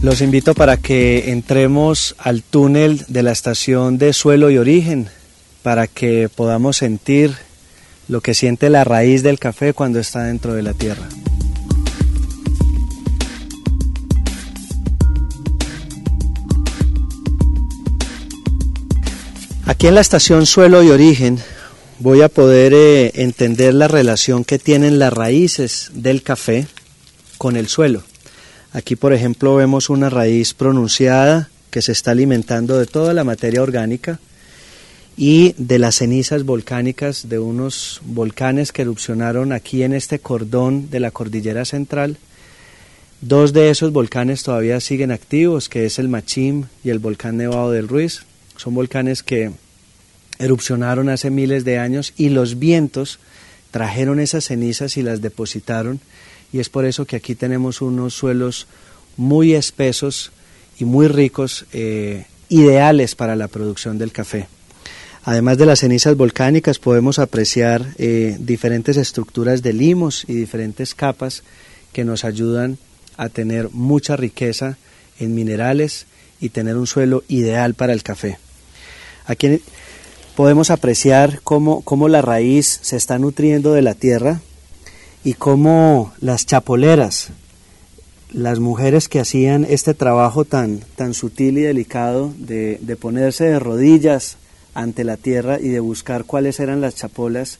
Los 0.02 0.20
invito 0.20 0.52
para 0.55 0.77
que 0.77 1.31
entremos 1.31 2.15
al 2.19 2.43
túnel 2.43 3.06
de 3.09 3.23
la 3.23 3.32
estación 3.32 3.97
de 3.97 4.12
suelo 4.12 4.51
y 4.51 4.59
origen 4.59 5.09
para 5.65 5.86
que 5.86 6.28
podamos 6.28 6.77
sentir 6.77 7.35
lo 8.07 8.20
que 8.20 8.35
siente 8.35 8.69
la 8.69 8.85
raíz 8.85 9.23
del 9.23 9.39
café 9.39 9.73
cuando 9.73 9.99
está 9.99 10.24
dentro 10.24 10.53
de 10.53 10.62
la 10.62 10.74
tierra. 10.74 11.09
Aquí 19.65 19.86
en 19.86 19.95
la 19.95 20.03
estación 20.03 20.45
suelo 20.45 20.82
y 20.82 20.91
origen 20.91 21.39
voy 21.99 22.20
a 22.20 22.28
poder 22.28 22.74
eh, 22.74 23.12
entender 23.15 23.73
la 23.73 23.89
relación 23.89 24.45
que 24.45 24.59
tienen 24.59 24.99
las 24.99 25.15
raíces 25.15 25.91
del 25.95 26.23
café 26.23 26.66
con 27.39 27.57
el 27.57 27.69
suelo. 27.69 28.03
Aquí, 28.74 28.97
por 28.97 29.15
ejemplo, 29.15 29.57
vemos 29.57 29.89
una 29.89 30.11
raíz 30.11 30.53
pronunciada 30.53 31.49
que 31.70 31.81
se 31.81 31.93
está 31.93 32.11
alimentando 32.11 32.78
de 32.78 32.85
toda 32.85 33.15
la 33.15 33.24
materia 33.24 33.62
orgánica 33.62 34.20
y 35.16 35.55
de 35.59 35.78
las 35.78 35.97
cenizas 35.97 36.45
volcánicas 36.45 37.28
de 37.28 37.39
unos 37.39 38.01
volcanes 38.05 38.73
que 38.73 38.82
erupcionaron 38.82 39.53
aquí 39.53 39.82
en 39.82 39.93
este 39.93 40.19
cordón 40.19 40.91
de 40.91 41.01
la 41.01 41.11
cordillera 41.11 41.65
central. 41.65 42.19
Dos 43.20 43.53
de 43.53 43.70
esos 43.70 43.93
volcanes 43.93 44.43
todavía 44.43 44.81
siguen 44.81 45.11
activos, 45.11 45.69
que 45.69 45.86
es 45.86 45.99
el 45.99 46.09
Machim 46.09 46.65
y 46.82 46.91
el 46.91 46.99
volcán 46.99 47.36
Nevado 47.36 47.70
del 47.70 47.89
Ruiz. 47.89 48.23
Son 48.57 48.74
volcanes 48.74 49.23
que 49.23 49.53
erupcionaron 50.39 51.09
hace 51.09 51.31
miles 51.31 51.65
de 51.65 51.78
años 51.78 52.12
y 52.16 52.28
los 52.28 52.59
vientos 52.59 53.19
trajeron 53.70 54.20
esas 54.20 54.45
cenizas 54.45 54.97
y 54.97 55.03
las 55.03 55.20
depositaron 55.20 56.01
y 56.55 56.61
es 56.61 56.69
por 56.69 56.85
eso 56.85 57.05
que 57.05 57.16
aquí 57.16 57.35
tenemos 57.35 57.82
unos 57.82 58.15
suelos 58.15 58.69
muy 59.16 59.55
espesos 59.55 60.31
y 60.78 60.85
muy 60.85 61.09
ricos, 61.09 61.66
eh, 61.73 62.27
ideales 62.49 63.16
para 63.16 63.35
la 63.35 63.49
producción 63.49 63.99
del 63.99 64.12
café. 64.12 64.47
Además 65.26 65.56
de 65.56 65.64
las 65.64 65.80
cenizas 65.80 66.18
volcánicas 66.18 66.78
podemos 66.78 67.18
apreciar 67.18 67.94
eh, 67.96 68.36
diferentes 68.38 68.98
estructuras 68.98 69.62
de 69.62 69.72
limos 69.72 70.24
y 70.28 70.34
diferentes 70.34 70.94
capas 70.94 71.42
que 71.94 72.05
nos 72.05 72.24
ayudan 72.24 72.76
a 73.16 73.30
tener 73.30 73.70
mucha 73.72 74.16
riqueza 74.16 74.76
en 75.18 75.34
minerales 75.34 76.06
y 76.40 76.51
tener 76.51 76.76
un 76.76 76.86
suelo 76.86 77.24
ideal 77.28 77.72
para 77.72 77.94
el 77.94 78.02
café. 78.02 78.38
Aquí 79.24 79.62
podemos 80.36 80.70
apreciar 80.70 81.40
cómo, 81.42 81.80
cómo 81.80 82.09
la 82.09 82.20
raíz 82.20 82.80
se 82.82 82.96
está 82.96 83.18
nutriendo 83.18 83.72
de 83.72 83.80
la 83.80 83.94
tierra 83.94 84.42
y 85.22 85.32
cómo 85.32 86.12
las 86.20 86.44
chapoleras, 86.44 87.28
las 88.30 88.59
mujeres 88.59 89.09
que 89.09 89.20
hacían 89.20 89.64
este 89.64 89.94
trabajo 89.94 90.44
tan, 90.44 90.80
tan 90.96 91.14
sutil 91.14 91.56
y 91.56 91.62
delicado 91.62 92.34
de, 92.36 92.78
de 92.82 92.96
ponerse 92.96 93.44
de 93.44 93.59
rodillas 93.59 94.36
ante 94.74 95.05
la 95.05 95.16
tierra 95.16 95.59
y 95.60 95.68
de 95.68 95.80
buscar 95.80 96.24
cuáles 96.24 96.60
eran 96.60 96.80
las 96.80 96.94
chapolas 96.96 97.59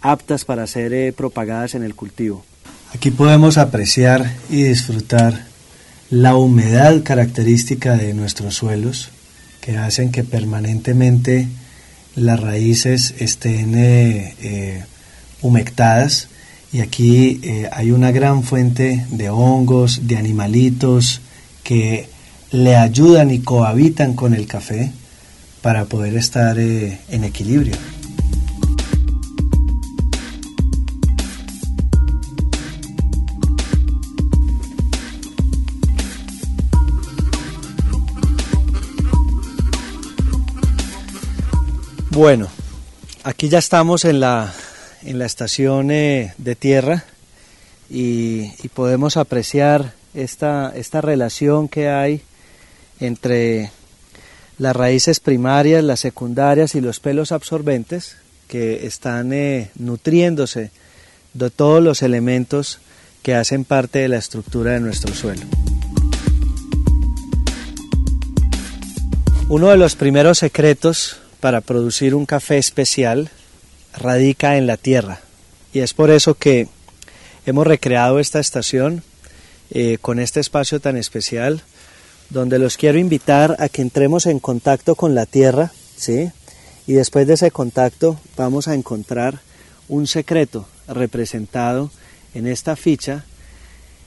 aptas 0.00 0.44
para 0.44 0.66
ser 0.66 0.92
eh, 0.92 1.12
propagadas 1.12 1.74
en 1.74 1.82
el 1.82 1.94
cultivo. 1.94 2.44
Aquí 2.94 3.10
podemos 3.10 3.58
apreciar 3.58 4.30
y 4.50 4.62
disfrutar 4.62 5.46
la 6.10 6.36
humedad 6.36 7.02
característica 7.02 7.96
de 7.96 8.14
nuestros 8.14 8.54
suelos 8.54 9.10
que 9.60 9.78
hacen 9.78 10.12
que 10.12 10.22
permanentemente 10.22 11.48
las 12.14 12.38
raíces 12.38 13.14
estén 13.18 13.74
eh, 13.76 14.34
eh, 14.42 14.84
humectadas 15.40 16.28
y 16.72 16.80
aquí 16.80 17.40
hay 17.70 17.92
una 17.92 18.10
gran 18.10 18.42
fuente 18.42 19.06
de 19.10 19.30
hongos, 19.30 20.08
de 20.08 20.16
animalitos 20.16 21.20
que 21.62 22.08
le 22.50 22.74
ayudan 22.74 23.30
y 23.30 23.38
cohabitan 23.40 24.14
con 24.14 24.34
el 24.34 24.48
café 24.48 24.90
para 25.64 25.86
poder 25.86 26.14
estar 26.14 26.58
en 26.58 27.24
equilibrio. 27.24 27.74
Bueno, 42.10 42.48
aquí 43.22 43.48
ya 43.48 43.56
estamos 43.56 44.04
en 44.04 44.20
la, 44.20 44.52
en 45.02 45.18
la 45.18 45.24
estación 45.24 45.90
eh, 45.90 46.34
de 46.36 46.56
tierra 46.56 47.04
y, 47.88 48.50
podemos 48.74 49.16
apreciar 49.16 49.94
esta, 50.12 50.74
esta 50.76 51.00
relación 51.00 51.68
que 51.68 51.88
hay 51.88 52.20
entre 53.00 53.70
las 54.58 54.76
raíces 54.76 55.20
primarias, 55.20 55.82
las 55.82 56.00
secundarias 56.00 56.74
y 56.74 56.80
los 56.80 57.00
pelos 57.00 57.32
absorbentes 57.32 58.16
que 58.48 58.86
están 58.86 59.32
eh, 59.32 59.70
nutriéndose 59.76 60.70
de 61.32 61.50
todos 61.50 61.82
los 61.82 62.02
elementos 62.02 62.78
que 63.22 63.34
hacen 63.34 63.64
parte 63.64 64.00
de 64.00 64.08
la 64.08 64.18
estructura 64.18 64.72
de 64.72 64.80
nuestro 64.80 65.14
suelo. 65.14 65.42
Uno 69.48 69.68
de 69.68 69.76
los 69.76 69.96
primeros 69.96 70.38
secretos 70.38 71.16
para 71.40 71.60
producir 71.60 72.14
un 72.14 72.26
café 72.26 72.58
especial 72.58 73.30
radica 73.96 74.56
en 74.56 74.66
la 74.66 74.76
tierra. 74.76 75.20
Y 75.72 75.80
es 75.80 75.92
por 75.92 76.10
eso 76.10 76.34
que 76.34 76.68
hemos 77.46 77.66
recreado 77.66 78.18
esta 78.20 78.40
estación 78.40 79.02
eh, 79.70 79.98
con 80.00 80.18
este 80.18 80.40
espacio 80.40 80.80
tan 80.80 80.96
especial, 80.96 81.62
donde 82.34 82.58
los 82.58 82.76
quiero 82.76 82.98
invitar 82.98 83.56
a 83.60 83.68
que 83.68 83.80
entremos 83.80 84.26
en 84.26 84.40
contacto 84.40 84.96
con 84.96 85.14
la 85.14 85.24
tierra, 85.24 85.72
¿sí? 85.96 86.30
Y 86.86 86.94
después 86.94 87.26
de 87.26 87.34
ese 87.34 87.50
contacto 87.52 88.18
vamos 88.36 88.68
a 88.68 88.74
encontrar 88.74 89.40
un 89.88 90.06
secreto 90.06 90.66
representado 90.88 91.90
en 92.34 92.46
esta 92.48 92.74
ficha 92.76 93.24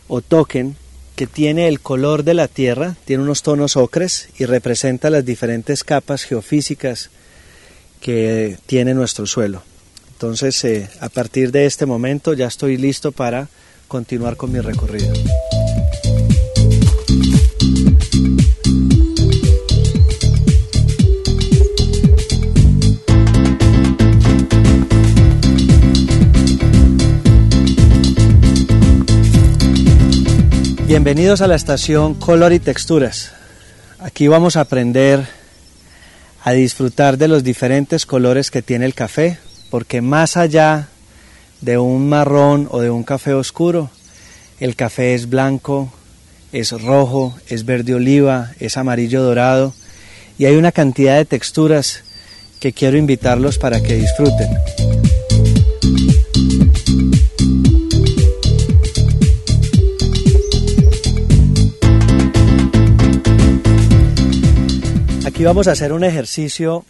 o 0.09 0.21
token 0.21 0.75
que 1.15 1.25
tiene 1.25 1.67
el 1.69 1.79
color 1.79 2.23
de 2.23 2.33
la 2.33 2.47
tierra, 2.47 2.97
tiene 3.05 3.23
unos 3.23 3.41
tonos 3.41 3.77
ocres 3.77 4.29
y 4.37 4.45
representa 4.45 5.09
las 5.09 5.25
diferentes 5.25 5.83
capas 5.83 6.23
geofísicas 6.23 7.09
que 8.01 8.57
tiene 8.67 8.93
nuestro 8.93 9.25
suelo. 9.25 9.63
Entonces, 10.11 10.63
eh, 10.65 10.89
a 10.99 11.09
partir 11.09 11.51
de 11.51 11.65
este 11.65 11.85
momento 11.85 12.33
ya 12.33 12.47
estoy 12.47 12.77
listo 12.77 13.11
para 13.11 13.47
continuar 13.87 14.35
con 14.35 14.51
mi 14.51 14.59
recorrido. 14.59 15.13
Bienvenidos 30.87 31.41
a 31.41 31.47
la 31.47 31.55
estación 31.55 32.13
Color 32.13 32.53
y 32.53 32.59
Texturas. 32.59 33.33
Aquí 33.99 34.29
vamos 34.29 34.55
a 34.55 34.61
aprender 34.61 35.27
a 36.45 36.53
disfrutar 36.53 37.17
de 37.17 37.27
los 37.27 37.43
diferentes 37.43 38.05
colores 38.05 38.51
que 38.51 38.61
tiene 38.61 38.85
el 38.85 38.93
café, 38.93 39.37
porque 39.69 39.99
más 39.99 40.37
allá 40.37 40.87
de 41.59 41.77
un 41.77 42.07
marrón 42.07 42.69
o 42.71 42.79
de 42.79 42.89
un 42.89 43.03
café 43.03 43.33
oscuro, 43.33 43.89
el 44.61 44.77
café 44.77 45.13
es 45.13 45.27
blanco, 45.27 45.91
es 46.53 46.71
rojo, 46.71 47.37
es 47.49 47.65
verde 47.65 47.93
oliva, 47.93 48.53
es 48.57 48.77
amarillo 48.77 49.21
dorado 49.21 49.73
y 50.37 50.45
hay 50.45 50.55
una 50.55 50.71
cantidad 50.71 51.17
de 51.17 51.25
texturas 51.25 52.03
que 52.61 52.71
quiero 52.71 52.97
invitarlos 52.97 53.57
para 53.57 53.83
que 53.83 53.95
disfruten. 53.95 54.96
Aquí 65.37 65.43
vamos 65.43 65.67
a 65.67 65.73
hacer 65.73 65.93
un 65.93 66.03
ejercicio 66.03 66.83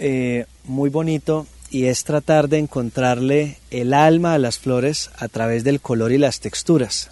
eh, 0.00 0.46
muy 0.64 0.90
bonito 0.90 1.46
y 1.70 1.84
es 1.84 2.02
tratar 2.02 2.48
de 2.48 2.58
encontrarle 2.58 3.58
el 3.70 3.94
alma 3.94 4.34
a 4.34 4.38
las 4.38 4.58
flores 4.58 5.12
a 5.18 5.28
través 5.28 5.62
del 5.62 5.80
color 5.80 6.10
y 6.10 6.18
las 6.18 6.40
texturas. 6.40 7.10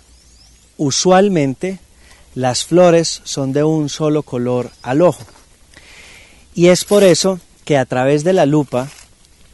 Usualmente 0.78 1.78
las 2.35 2.64
flores 2.64 3.20
son 3.23 3.52
de 3.52 3.62
un 3.62 3.89
solo 3.89 4.24
color 4.24 4.73
al 4.82 5.02
ojo 5.02 5.24
y 6.56 6.70
es 6.70 6.82
por 6.82 7.05
eso 7.05 7.39
que 7.64 7.78
a 7.78 7.86
través 7.86 8.24
de 8.24 8.32
la 8.32 8.44
lupa 8.44 8.89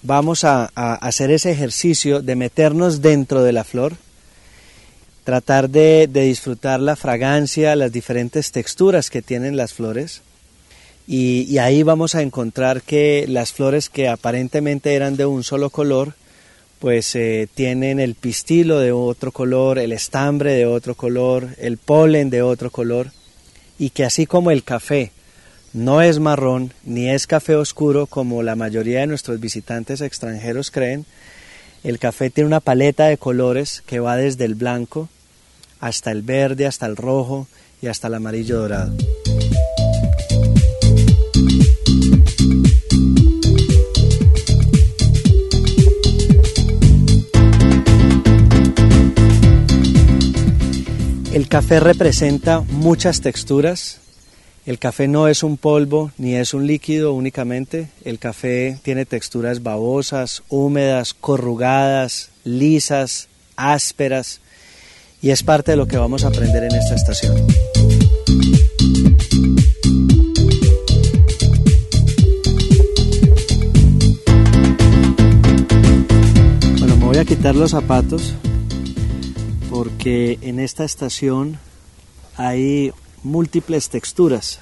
vamos 0.01 0.45
a, 0.45 0.71
hacer 0.75 1.31
ese 1.31 1.51
ejercicio 1.51 2.23
de 2.23 2.35
meternos 2.35 3.03
dentro 3.03 3.43
de 3.43 3.53
la 3.53 3.65
flor, 3.65 3.99
tratar 5.25 5.69
de 5.69 6.07
disfrutar 6.07 6.81
la 6.81 6.97
fragancia, 6.97 7.77
las 7.77 7.93
diferentes 7.93 8.53
texturas 8.53 9.11
que 9.11 9.21
tienen 9.21 9.59
las 9.59 9.75
flores 9.75 10.23
y, 11.11 11.57
ahí 11.57 11.83
vamos 11.83 12.15
a 12.15 12.21
encontrar 12.21 12.83
que 12.83 13.25
las 13.27 13.55
flores 13.55 13.89
que 13.89 14.09
aparentemente 14.09 14.95
eran 14.95 15.17
de 15.17 15.25
un 15.25 15.43
solo 15.43 15.71
color 15.71 16.13
pues 16.81 17.17
eh, 17.17 17.49
tienen 17.55 17.99
el 17.99 18.15
pistilo 18.15 18.79
de 18.79 18.93
otro 18.93 19.33
color, 19.33 19.79
el 19.79 19.93
estambre 19.93 20.53
de 20.53 20.67
otro 20.67 20.95
color, 20.95 21.49
el 21.57 21.79
polen 21.79 22.31
de 22.31 22.43
otro 22.43 22.71
color, 22.71 23.11
y 23.81 23.91
que 23.91 24.05
así 24.05 24.27
como 24.27 24.53
el 24.53 24.63
café 24.63 25.11
no 25.73 26.03
es 26.03 26.21
marrón 26.21 26.73
ni 26.85 27.09
es 27.09 27.27
café 27.27 27.57
oscuro 27.57 28.07
como 28.07 28.45
la 28.45 28.55
mayoría 28.55 29.01
de 29.01 29.09
nuestros 29.09 29.41
visitantes 29.41 30.03
extranjeros 30.03 30.71
creen, 30.71 31.05
el 31.85 31.99
café 31.99 32.31
tiene 32.31 32.47
una 32.47 32.61
paleta 32.61 33.07
de 33.07 33.17
colores 33.17 33.83
que 33.87 33.99
va 33.99 34.17
desde 34.17 34.45
el 34.45 34.55
blanco 34.55 35.09
hasta 35.81 36.13
el 36.13 36.23
verde, 36.23 36.67
hasta 36.67 36.87
el 36.87 36.97
rojo 36.97 37.49
y 37.81 37.87
hasta 37.87 38.09
el 38.09 38.15
amarillo 38.15 38.59
dorado. 38.59 38.95
El 51.39 51.47
café 51.47 51.79
representa 51.79 52.61
muchas 52.61 53.21
texturas. 53.21 54.01
El 54.67 54.79
café 54.79 55.09
no 55.09 55.29
es 55.29 55.43
un 55.43 55.57
polvo 55.57 56.11
ni 56.19 56.35
es 56.35 56.53
un 56.53 56.67
líquido 56.67 57.15
únicamente. 57.15 57.89
El 58.05 58.19
café 58.19 58.79
tiene 58.83 59.07
texturas 59.07 59.63
babosas, 59.63 60.43
húmedas, 60.49 61.15
corrugadas, 61.15 62.31
lisas, 62.45 63.29
ásperas. 63.57 64.41
Y 65.23 65.31
es 65.31 65.43
parte 65.43 65.71
de 65.71 65.77
lo 65.77 65.87
que 65.87 65.97
vamos 65.97 66.25
a 66.25 66.29
aprender 66.29 66.65
en 66.65 66.75
esta 66.75 66.97
estación. 66.97 67.47
Quitar 77.29 77.55
los 77.55 77.73
zapatos 77.73 78.33
porque 79.71 80.39
en 80.41 80.59
esta 80.59 80.87
estación 80.87 81.59
hay 82.37 82.91
múltiples 83.23 83.91
texturas 83.91 84.61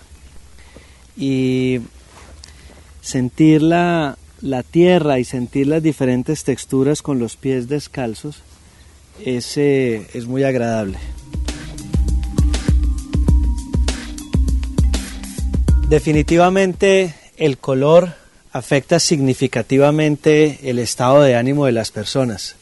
y 1.17 1.79
sentir 3.01 3.63
la, 3.63 4.19
tierra 4.69 5.21
y 5.21 5.25
sentir 5.25 5.69
las 5.69 5.81
diferentes 5.81 6.43
texturas 6.43 7.03
con 7.03 7.21
los 7.21 7.37
pies 7.37 7.69
descalzos 7.69 8.43
es, 9.25 9.57
es 9.59 10.27
muy 10.27 10.43
agradable. 10.43 10.99
Definitivamente 15.89 17.15
el 17.37 17.59
color 17.59 18.26
afecta 18.57 18.99
significativamente 18.99 20.59
el 20.63 20.79
estado 20.79 21.23
de 21.23 21.37
ánimo 21.37 21.67
de 21.67 21.73
las 21.73 21.91
personas. 21.91 22.57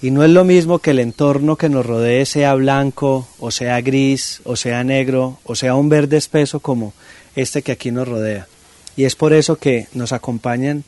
Y 0.00 0.10
no 0.10 0.22
es 0.22 0.30
lo 0.30 0.44
mismo 0.44 0.78
que 0.78 0.92
el 0.92 1.00
entorno 1.00 1.56
que 1.56 1.68
nos 1.68 1.84
rodee 1.84 2.24
sea 2.26 2.54
blanco, 2.54 3.26
o 3.40 3.50
sea 3.50 3.80
gris, 3.80 4.40
o 4.44 4.56
sea 4.56 4.84
negro, 4.84 5.38
o 5.44 5.54
sea 5.56 5.74
un 5.74 5.88
verde 5.88 6.16
espeso 6.16 6.60
como 6.60 6.92
este 7.34 7.62
que 7.62 7.72
aquí 7.72 7.90
nos 7.90 8.06
rodea. 8.06 8.46
Y 8.96 9.04
es 9.04 9.16
por 9.16 9.32
eso 9.32 9.56
que 9.56 9.88
nos 9.94 10.12
acompañan 10.12 10.84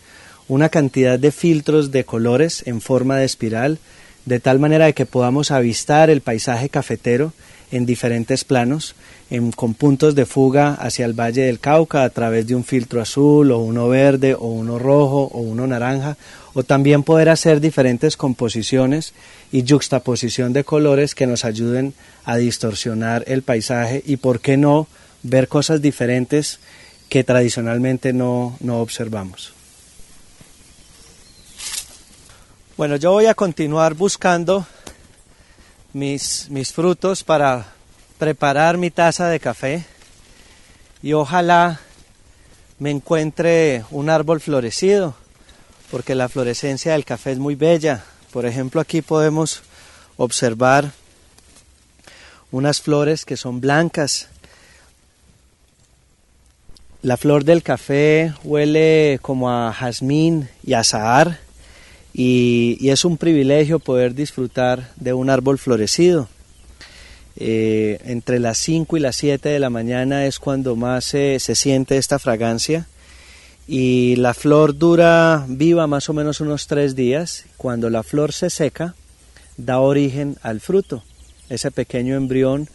una 0.46 0.68
cantidad 0.68 1.18
de 1.18 1.32
filtros 1.32 1.90
de 1.90 2.04
colores 2.04 2.62
en 2.66 2.80
forma 2.80 3.16
de 3.16 3.24
espiral, 3.24 3.78
de 4.26 4.40
tal 4.40 4.58
manera 4.58 4.92
que 4.92 5.06
podamos 5.06 5.50
avistar 5.50 6.10
el 6.10 6.20
paisaje 6.20 6.68
cafetero 6.68 7.32
en 7.72 7.86
diferentes 7.86 8.44
planos, 8.44 8.94
con 9.54 9.74
puntos 9.74 10.16
de 10.16 10.26
fuga 10.26 10.74
hacia 10.74 11.06
el 11.06 11.12
Valle 11.12 11.42
del 11.42 11.60
Cauca 11.60 12.02
a 12.02 12.10
través 12.10 12.48
de 12.48 12.56
un 12.56 12.64
filtro 12.64 13.00
azul 13.00 13.52
o 13.52 13.58
uno 13.58 13.88
verde 13.88 14.34
o 14.34 14.48
uno 14.48 14.76
rojo 14.76 15.30
o 15.32 15.38
uno 15.38 15.68
naranja 15.68 16.16
o 16.52 16.64
también 16.64 17.04
poder 17.04 17.28
hacer 17.28 17.60
diferentes 17.60 18.16
composiciones 18.16 19.14
y 19.52 19.64
juxtaposición 19.64 20.52
de 20.52 20.64
colores 20.64 21.14
que 21.14 21.28
nos 21.28 21.44
ayuden 21.44 21.94
a 22.24 22.38
distorsionar 22.38 23.22
el 23.28 23.42
paisaje 23.42 24.02
y, 24.04 24.16
por 24.16 24.40
qué 24.40 24.56
no, 24.56 24.88
ver 25.22 25.46
cosas 25.46 25.80
diferentes 25.80 26.58
que 27.08 27.22
tradicionalmente 27.22 28.12
no, 28.12 28.56
no 28.58 28.80
observamos. 28.80 29.52
Bueno, 32.76 32.96
yo 32.96 33.12
voy 33.12 33.26
a 33.26 33.34
continuar 33.34 33.94
buscando 33.94 34.66
mis, 35.92 36.48
mis 36.50 36.72
frutos 36.72 37.22
para 37.22 37.74
preparar 38.20 38.76
mi 38.76 38.90
taza 38.90 39.28
de 39.28 39.40
café 39.40 39.86
y 41.02 41.14
ojalá 41.14 41.80
me 42.78 42.90
encuentre 42.90 43.86
un 43.90 44.10
árbol 44.10 44.42
florecido 44.42 45.14
porque 45.90 46.14
la 46.14 46.28
florescencia 46.28 46.92
del 46.92 47.06
café 47.06 47.32
es 47.32 47.38
muy 47.38 47.54
bella. 47.54 48.04
Por 48.30 48.44
ejemplo, 48.44 48.78
aquí 48.82 49.00
podemos 49.00 49.62
observar 50.18 50.92
unas 52.52 52.82
flores 52.82 53.24
que 53.24 53.38
son 53.38 53.62
blancas. 53.62 54.28
La 57.00 57.16
flor 57.16 57.44
del 57.44 57.62
café 57.62 58.34
huele 58.44 59.18
como 59.22 59.50
a 59.50 59.72
jazmín 59.72 60.50
y 60.62 60.74
a 60.74 60.84
zahar 60.84 61.38
y, 62.12 62.86
es 62.86 63.06
un 63.06 63.16
privilegio 63.16 63.78
poder 63.78 64.14
disfrutar 64.14 64.92
de 64.96 65.14
un 65.14 65.30
árbol 65.30 65.58
florecido. 65.58 66.28
Eh, 67.40 67.98
entre 68.04 68.38
las 68.38 68.58
5 68.58 68.96
y 68.96 69.00
las 69.00 69.16
7 69.16 69.48
de 69.48 69.58
la 69.58 69.70
mañana 69.70 70.26
es 70.26 70.38
cuando 70.38 70.76
más 70.76 71.04
se 71.06 71.38
siente 71.40 71.96
esta 71.96 72.18
fragancia 72.18 72.86
y 73.72 74.16
la 74.16 74.34
flor 74.34 74.76
dura 74.76 75.44
viva 75.46 75.86
más 75.86 76.08
o 76.08 76.12
menos 76.12 76.40
unos 76.40 76.66
tres 76.66 76.96
días. 76.96 77.44
Cuando 77.56 77.88
la 77.88 78.02
flor 78.02 78.32
se 78.32 78.50
seca, 78.50 78.96
da 79.56 79.78
origen 79.78 80.36
al 80.42 80.60
fruto, 80.60 81.04
ese 81.48 81.70
pequeño 81.70 82.16
embrión 82.16 82.68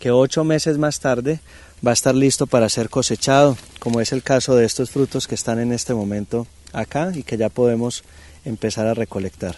que 0.00 0.10
ocho 0.10 0.44
meses 0.44 0.78
más 0.78 1.00
tarde 1.00 1.40
va 1.86 1.90
a 1.90 1.92
estar 1.92 2.14
listo 2.14 2.46
para 2.46 2.70
ser 2.70 2.88
cosechado, 2.88 3.58
como 3.78 4.00
es 4.00 4.12
el 4.12 4.22
caso 4.22 4.56
de 4.56 4.64
estos 4.64 4.90
frutos 4.90 5.26
que 5.28 5.34
están 5.34 5.58
en 5.58 5.70
este 5.70 5.92
momento 5.92 6.46
acá 6.72 7.12
y 7.14 7.24
que 7.24 7.36
ya 7.36 7.50
podemos 7.50 8.02
empezar 8.46 8.86
a 8.86 8.94
recolectar. 8.94 9.56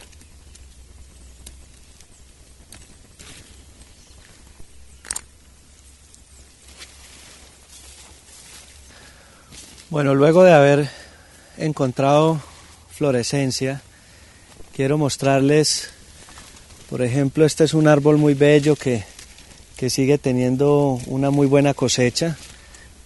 Bueno, 9.91 10.15
luego 10.15 10.45
de 10.45 10.53
haber 10.53 10.89
encontrado 11.59 12.41
florescencia, 12.91 13.83
quiero 14.73 14.99
mostrarles, 14.99 15.91
por 16.89 17.03
ejemplo, 17.03 17.45
este 17.45 17.65
es 17.65 17.75
un 17.75 17.89
árbol 17.89 18.17
muy 18.17 18.35
bello 18.35 18.77
que, 18.77 19.03
que 19.77 19.91
sigue 19.91 20.17
teniendo 20.17 21.01
una 21.07 21.31
muy 21.31 21.49
buena 21.49 21.75
cosecha, 21.75 22.37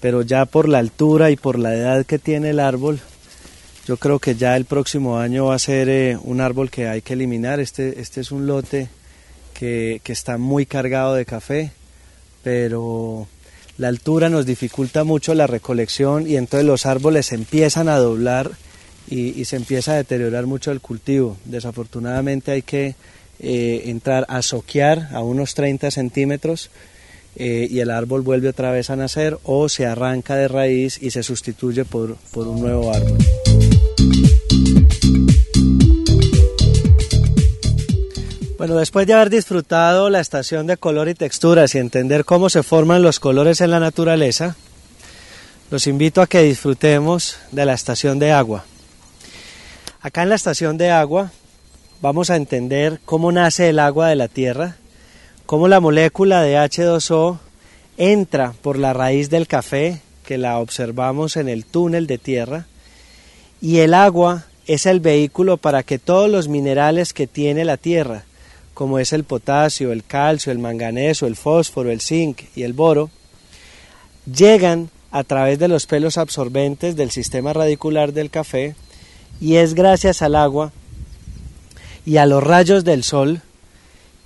pero 0.00 0.20
ya 0.20 0.44
por 0.44 0.68
la 0.68 0.78
altura 0.78 1.30
y 1.30 1.36
por 1.36 1.58
la 1.58 1.74
edad 1.74 2.04
que 2.04 2.18
tiene 2.18 2.50
el 2.50 2.60
árbol, 2.60 3.00
yo 3.86 3.96
creo 3.96 4.18
que 4.18 4.34
ya 4.34 4.54
el 4.54 4.66
próximo 4.66 5.18
año 5.18 5.46
va 5.46 5.54
a 5.54 5.58
ser 5.58 5.88
eh, 5.88 6.18
un 6.22 6.42
árbol 6.42 6.70
que 6.70 6.86
hay 6.86 7.00
que 7.00 7.14
eliminar. 7.14 7.60
Este, 7.60 7.98
este 7.98 8.20
es 8.20 8.30
un 8.30 8.46
lote 8.46 8.90
que, 9.54 10.02
que 10.04 10.12
está 10.12 10.36
muy 10.36 10.66
cargado 10.66 11.14
de 11.14 11.24
café, 11.24 11.72
pero 12.42 13.26
la 13.76 13.88
altura 13.88 14.28
nos 14.28 14.46
dificulta 14.46 15.04
mucho 15.04 15.34
la 15.34 15.46
recolección 15.46 16.28
y 16.28 16.36
entonces 16.36 16.66
los 16.66 16.86
árboles 16.86 17.32
empiezan 17.32 17.88
a 17.88 17.96
doblar 17.96 18.52
y, 19.10 19.44
se 19.44 19.56
empieza 19.56 19.92
a 19.92 19.96
deteriorar 19.96 20.46
mucho 20.46 20.70
el 20.70 20.80
cultivo. 20.80 21.36
Desafortunadamente 21.44 22.52
hay 22.52 22.62
que 22.62 22.94
eh, 23.40 23.82
entrar 23.86 24.24
a 24.28 24.42
soquear 24.42 25.08
a 25.12 25.20
unos 25.20 25.54
30 25.54 25.90
centímetros 25.90 26.70
eh, 27.36 27.66
y 27.68 27.80
el 27.80 27.90
árbol 27.90 28.22
vuelve 28.22 28.48
otra 28.48 28.70
vez 28.70 28.90
a 28.90 28.96
nacer 28.96 29.38
o 29.42 29.68
se 29.68 29.86
arranca 29.86 30.36
de 30.36 30.48
raíz 30.48 31.02
y 31.02 31.10
se 31.10 31.22
sustituye 31.22 31.84
por, 31.84 32.16
por 32.32 32.46
un 32.46 32.60
nuevo 32.60 32.94
árbol. 32.94 33.18
Bueno, 38.64 38.78
después 38.78 39.06
de 39.06 39.12
haber 39.12 39.28
disfrutado 39.28 40.08
la 40.08 40.20
estación 40.20 40.66
de 40.66 40.78
color 40.78 41.10
y 41.10 41.14
texturas 41.14 41.74
y 41.74 41.78
entender 41.78 42.24
cómo 42.24 42.48
se 42.48 42.62
forman 42.62 43.02
los 43.02 43.20
colores 43.20 43.60
en 43.60 43.70
la 43.70 43.78
naturaleza, 43.78 44.56
los 45.70 45.86
invito 45.86 46.22
a 46.22 46.26
que 46.26 46.40
disfrutemos 46.40 47.36
de 47.52 47.66
la 47.66 47.74
estación 47.74 48.18
de 48.18 48.32
agua. 48.32 48.64
Acá 50.00 50.22
en 50.22 50.30
la 50.30 50.36
estación 50.36 50.78
de 50.78 50.90
agua 50.90 51.30
vamos 52.00 52.30
a 52.30 52.36
entender 52.36 53.00
cómo 53.04 53.32
nace 53.32 53.68
el 53.68 53.78
agua 53.78 54.08
de 54.08 54.16
la 54.16 54.28
tierra, 54.28 54.78
cómo 55.44 55.68
la 55.68 55.80
molécula 55.80 56.40
de 56.40 56.56
H2O 56.56 57.40
entra 57.98 58.54
por 58.62 58.78
la 58.78 58.94
raíz 58.94 59.28
del 59.28 59.46
café, 59.46 60.00
que 60.24 60.38
la 60.38 60.58
observamos 60.58 61.36
en 61.36 61.50
el 61.50 61.66
túnel 61.66 62.06
de 62.06 62.16
tierra, 62.16 62.64
y 63.60 63.80
el 63.80 63.92
agua 63.92 64.46
es 64.66 64.86
el 64.86 65.00
vehículo 65.00 65.58
para 65.58 65.82
que 65.82 65.98
todos 65.98 66.30
los 66.30 66.48
minerales 66.48 67.12
que 67.12 67.26
tiene 67.26 67.66
la 67.66 67.76
tierra, 67.76 68.24
como 68.74 68.98
es 68.98 69.12
el 69.12 69.24
potasio, 69.24 69.92
el 69.92 70.04
calcio, 70.04 70.52
el 70.52 70.58
manganeso, 70.58 71.26
el 71.26 71.36
fósforo, 71.36 71.90
el 71.90 72.00
zinc 72.00 72.42
y 72.54 72.64
el 72.64 72.72
boro, 72.72 73.10
llegan 74.30 74.90
a 75.10 75.22
través 75.22 75.58
de 75.58 75.68
los 75.68 75.86
pelos 75.86 76.18
absorbentes 76.18 76.96
del 76.96 77.12
sistema 77.12 77.52
radicular 77.52 78.12
del 78.12 78.30
café 78.30 78.74
y 79.40 79.56
es 79.56 79.74
gracias 79.74 80.22
al 80.22 80.34
agua 80.34 80.72
y 82.04 82.16
a 82.16 82.26
los 82.26 82.42
rayos 82.42 82.84
del 82.84 83.04
sol 83.04 83.40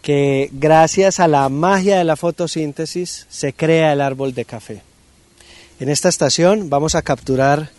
que 0.01 0.49
gracias 0.53 1.21
a 1.21 1.29
la 1.29 1.49
magia 1.51 1.99
de 1.99 2.05
la 2.05 2.17
fotosíntesis 2.17 3.27
se 3.29 3.53
crea 3.53 3.93
el 3.93 4.01
árbol 4.01 4.33
de 4.33 4.47
café. 4.47 4.83
En 5.81 5.91
esta 5.91 6.09
estación 6.09 6.71
vamos 6.71 6.95
a 6.95 7.03
capturar 7.03 7.71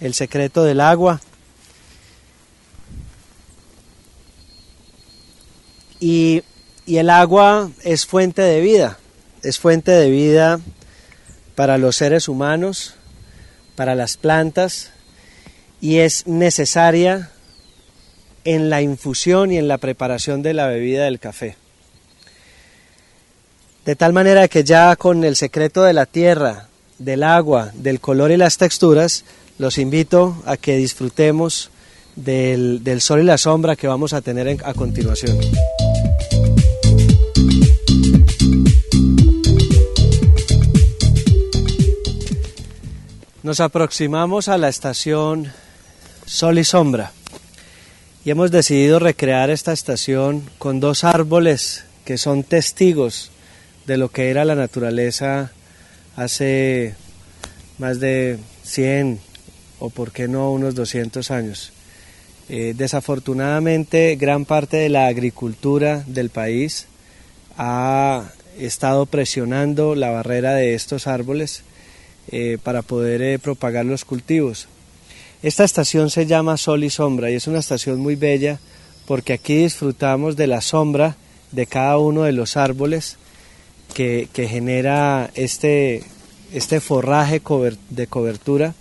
el 0.00 0.12
secreto 0.14 0.64
del 0.64 0.80
agua 0.80 1.20
y, 6.00 6.42
el 6.86 7.10
agua 7.10 7.70
es 7.84 8.06
fuente 8.06 8.40
de 8.40 8.60
vida, 8.60 8.98
es 9.42 9.58
fuente 9.58 9.90
de 9.90 10.08
vida 10.10 10.58
para 11.54 11.76
los 11.76 11.96
seres 11.96 12.28
humanos, 12.28 12.94
para 13.76 13.94
las 13.94 14.16
plantas 14.16 14.90
y 15.80 15.98
es 15.98 16.26
necesaria 16.26 17.30
en 18.44 18.70
la 18.70 18.80
infusión 18.80 19.52
y 19.52 19.58
en 19.58 19.68
la 19.68 19.76
preparación 19.76 20.42
de 20.42 20.54
la 20.54 20.66
bebida 20.66 21.04
del 21.04 21.20
café. 21.20 21.56
De 23.84 23.94
tal 23.94 24.12
manera 24.12 24.48
que 24.48 24.64
ya 24.64 24.96
con 24.96 25.24
el 25.24 25.36
secreto 25.36 25.82
de 25.82 25.92
la 25.92 26.06
tierra, 26.06 26.68
del 26.98 27.22
agua, 27.22 27.70
del 27.74 28.00
color 28.00 28.30
y 28.30 28.36
las 28.36 28.56
texturas, 28.56 29.24
los 29.58 29.78
invito 29.78 30.42
a 30.46 30.56
que 30.56 30.76
disfrutemos 30.76 31.70
del, 32.16 33.00
sol 33.00 33.20
y 33.20 33.24
la 33.24 33.38
sombra 33.38 33.76
que 33.76 33.86
vamos 33.86 34.12
a 34.12 34.20
tener 34.20 34.48
en- 34.48 34.60
a 34.64 34.74
continuación. 34.74 35.38
Nos 43.48 43.60
aproximamos 43.60 44.48
a 44.48 44.58
la 44.58 44.68
estación 44.68 45.50
Sol 46.26 46.58
y 46.58 46.64
Sombra 46.64 47.12
y 48.22 48.28
hemos 48.28 48.50
decidido 48.50 48.98
recrear 48.98 49.48
esta 49.48 49.72
estación 49.72 50.42
con 50.58 50.80
dos 50.80 51.02
árboles 51.02 51.84
que 52.04 52.18
son 52.18 52.42
testigos 52.42 53.30
de 53.86 53.96
lo 53.96 54.10
que 54.10 54.28
era 54.28 54.44
la 54.44 54.54
naturaleza 54.54 55.50
hace 56.14 56.94
más 57.78 58.00
de 58.00 58.38
100 58.64 59.18
o 59.78 59.88
por 59.88 60.12
qué 60.12 60.28
no 60.28 60.52
unos 60.52 60.74
200 60.74 61.30
años. 61.30 61.72
Eh, 62.50 62.74
desafortunadamente 62.76 64.16
gran 64.16 64.44
parte 64.44 64.76
de 64.76 64.90
la 64.90 65.06
agricultura 65.06 66.04
del 66.06 66.28
país 66.28 66.86
ha 67.56 68.28
estado 68.58 69.06
presionando 69.06 69.94
la 69.94 70.10
barrera 70.10 70.52
de 70.52 70.74
estos 70.74 71.06
árboles 71.06 71.62
eh, 72.30 72.58
para 72.62 72.82
poder 72.82 73.22
eh, 73.22 73.38
propagar 73.38 73.84
los 73.84 74.04
cultivos. 74.04 74.68
Esta 75.42 75.64
estación 75.64 76.10
se 76.10 76.26
llama 76.26 76.56
Sol 76.56 76.84
y 76.84 76.90
Sombra 76.90 77.30
y 77.30 77.34
es 77.34 77.46
una 77.46 77.60
estación 77.60 78.00
muy 78.00 78.16
bella 78.16 78.58
porque 79.06 79.32
aquí 79.32 79.56
disfrutamos 79.56 80.36
de 80.36 80.46
la 80.46 80.60
sombra 80.60 81.16
de 81.52 81.66
cada 81.66 81.98
uno 81.98 82.24
de 82.24 82.32
los 82.32 82.56
árboles 82.56 83.16
que, 83.94 84.28
que 84.32 84.48
genera 84.48 85.30
este, 85.34 86.02
este 86.52 86.80
forraje 86.80 87.40
de 87.90 88.06
cobertura 88.06 88.74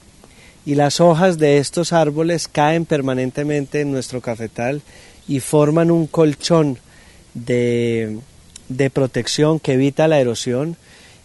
y 0.65 0.75
las 0.75 0.99
hojas 0.99 1.37
de 1.37 1.59
estos 1.59 1.93
árboles 1.93 2.49
caen 2.49 2.85
permanentemente 2.85 3.79
en 3.79 3.91
nuestro 3.91 4.19
cafetal 4.19 4.81
y 5.27 5.39
forman 5.39 5.91
un 5.91 6.07
colchón 6.07 6.77
de, 7.33 8.17
de 8.67 8.89
protección 8.89 9.59
que 9.59 9.73
evita 9.73 10.07
la 10.07 10.19
erosión 10.19 10.75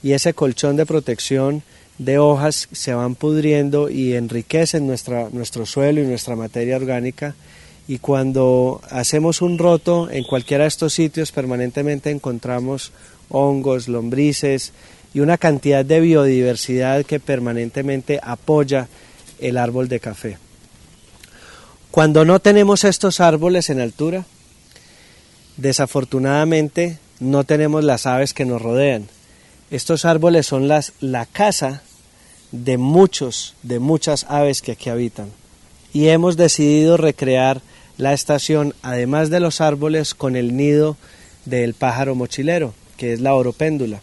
y 0.02 0.12
ese 0.12 0.34
colchón 0.34 0.76
de 0.76 0.86
protección 0.86 1.62
de 1.98 2.18
hojas 2.18 2.68
se 2.72 2.94
van 2.94 3.14
pudriendo 3.14 3.90
y 3.90 4.14
enriquecen 4.14 4.86
nuestro 4.86 5.66
suelo 5.66 6.02
y 6.02 6.06
nuestra 6.06 6.36
materia 6.36 6.76
orgánica 6.76 7.34
y 7.88 7.98
cuando 7.98 8.80
hacemos 8.90 9.42
un 9.42 9.58
roto 9.58 10.10
en 10.10 10.24
cualquiera 10.24 10.64
de 10.64 10.68
estos 10.68 10.94
sitios 10.94 11.32
permanentemente 11.32 12.10
encontramos 12.10 12.92
hongos, 13.28 13.88
lombrices 13.88 14.72
y 15.14 15.20
una 15.20 15.38
cantidad 15.38 15.84
de 15.84 16.00
biodiversidad 16.00 17.04
que 17.04 17.20
permanentemente 17.20 18.20
apoya 18.22 18.88
el 19.40 19.58
árbol 19.58 19.88
de 19.88 20.00
café. 20.00 20.38
Cuando 21.90 22.24
no 22.24 22.40
tenemos 22.40 22.84
estos 22.84 23.20
árboles 23.20 23.68
en 23.68 23.80
altura, 23.80 24.24
desafortunadamente 25.56 26.98
no 27.20 27.44
tenemos 27.44 27.84
las 27.84 28.06
aves 28.06 28.32
que 28.32 28.46
nos 28.46 28.62
rodean. 28.62 29.08
Estos 29.72 30.04
árboles 30.04 30.44
son 30.44 30.68
las, 30.68 30.92
la 31.00 31.24
casa 31.24 31.82
de 32.50 32.76
muchos, 32.76 33.54
de 33.62 33.78
muchas 33.78 34.26
aves 34.28 34.60
que 34.60 34.72
aquí 34.72 34.90
habitan. 34.90 35.30
Y 35.94 36.08
hemos 36.08 36.36
decidido 36.36 36.98
recrear 36.98 37.62
la 37.96 38.12
estación, 38.12 38.74
además 38.82 39.30
de 39.30 39.40
los 39.40 39.62
árboles, 39.62 40.12
con 40.12 40.36
el 40.36 40.58
nido 40.58 40.98
del 41.46 41.72
pájaro 41.72 42.14
mochilero, 42.14 42.74
que 42.98 43.14
es 43.14 43.22
la 43.22 43.32
oropéndula. 43.32 44.02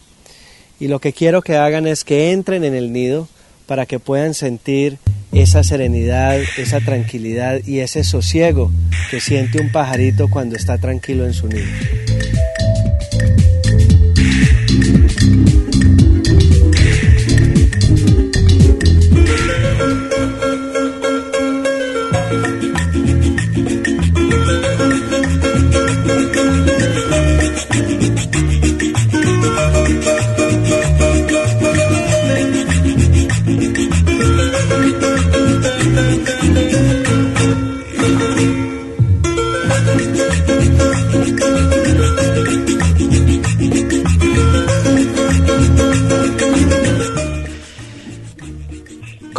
Y 0.80 0.88
lo 0.88 0.98
que 0.98 1.14
quiero 1.14 1.44
que 1.44 1.58
hagan 1.58 1.86
es 1.86 2.04
que 2.04 2.32
entren 2.32 2.64
en 2.64 2.74
el 2.74 2.92
nido 2.92 3.28
para 3.68 3.86
que 3.86 4.00
puedan 4.00 4.34
sentir 4.34 4.98
esa 5.32 5.64
serenidad, 5.64 6.40
esa 6.58 6.80
tranquilidad 6.80 7.60
y 7.64 7.82
ese 7.82 8.04
sosiego 8.04 8.72
que 9.12 9.20
siente 9.20 9.62
un 9.62 9.72
pajarito 9.72 10.30
cuando 10.30 10.56
está 10.56 10.80
tranquilo 10.80 11.28
en 11.28 11.34
su 11.36 11.48
nido. 11.48 11.68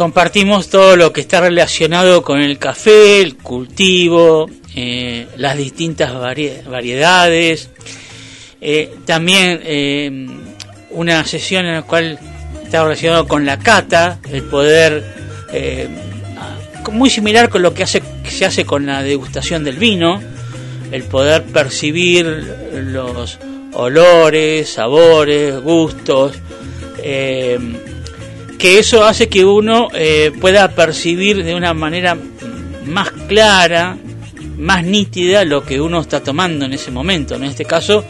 Compartimos 0.01 0.67
todo 0.67 0.95
lo 0.95 1.13
que 1.13 1.21
está 1.21 1.41
relacionado 1.41 2.23
con 2.23 2.41
el 2.41 2.57
café, 2.57 3.21
el 3.21 3.37
cultivo, 3.37 4.49
eh, 4.75 5.27
las 5.37 5.55
distintas 5.55 6.11
vari- 6.11 6.63
variedades. 6.67 7.69
Eh, 8.59 8.95
también 9.05 9.59
eh, 9.63 10.27
una 10.89 11.23
sesión 11.23 11.67
en 11.67 11.73
la 11.75 11.81
cual 11.83 12.17
está 12.63 12.81
relacionado 12.83 13.27
con 13.27 13.45
la 13.45 13.59
cata, 13.59 14.17
el 14.31 14.41
poder, 14.41 15.03
muy 16.91 17.11
similar 17.11 17.49
con 17.49 17.61
lo 17.61 17.75
que, 17.75 17.85
se 17.85 18.01
hace 18.43 18.65
con 18.65 18.87
la 18.87 19.03
degustación 19.03 19.63
del 19.63 19.75
vino, 19.77 20.19
el 20.91 21.03
poder 21.03 21.43
percibir 21.43 22.25
los 22.73 23.37
olores, 23.73 24.67
sabores, 24.67 25.61
gustos. 25.61 26.33
Que 28.61 28.77
eso 28.77 29.03
hace 29.03 29.27
que 29.27 29.43
uno 29.43 29.87
eh, 29.91 30.31
pueda 30.39 30.69
percibir 30.75 31.43
de 31.43 31.55
una 31.55 31.73
manera 31.73 32.15
más 32.85 33.09
clara, 33.27 33.97
más 34.59 34.83
nítida 34.83 35.43
lo 35.45 35.63
que 35.63 35.81
uno 35.81 35.99
está 35.99 36.21
tomando 36.21 36.65
en 36.65 36.73
ese 36.73 36.91
momento. 36.91 37.33
En 37.33 37.45
este 37.45 37.65
caso, 37.65 38.05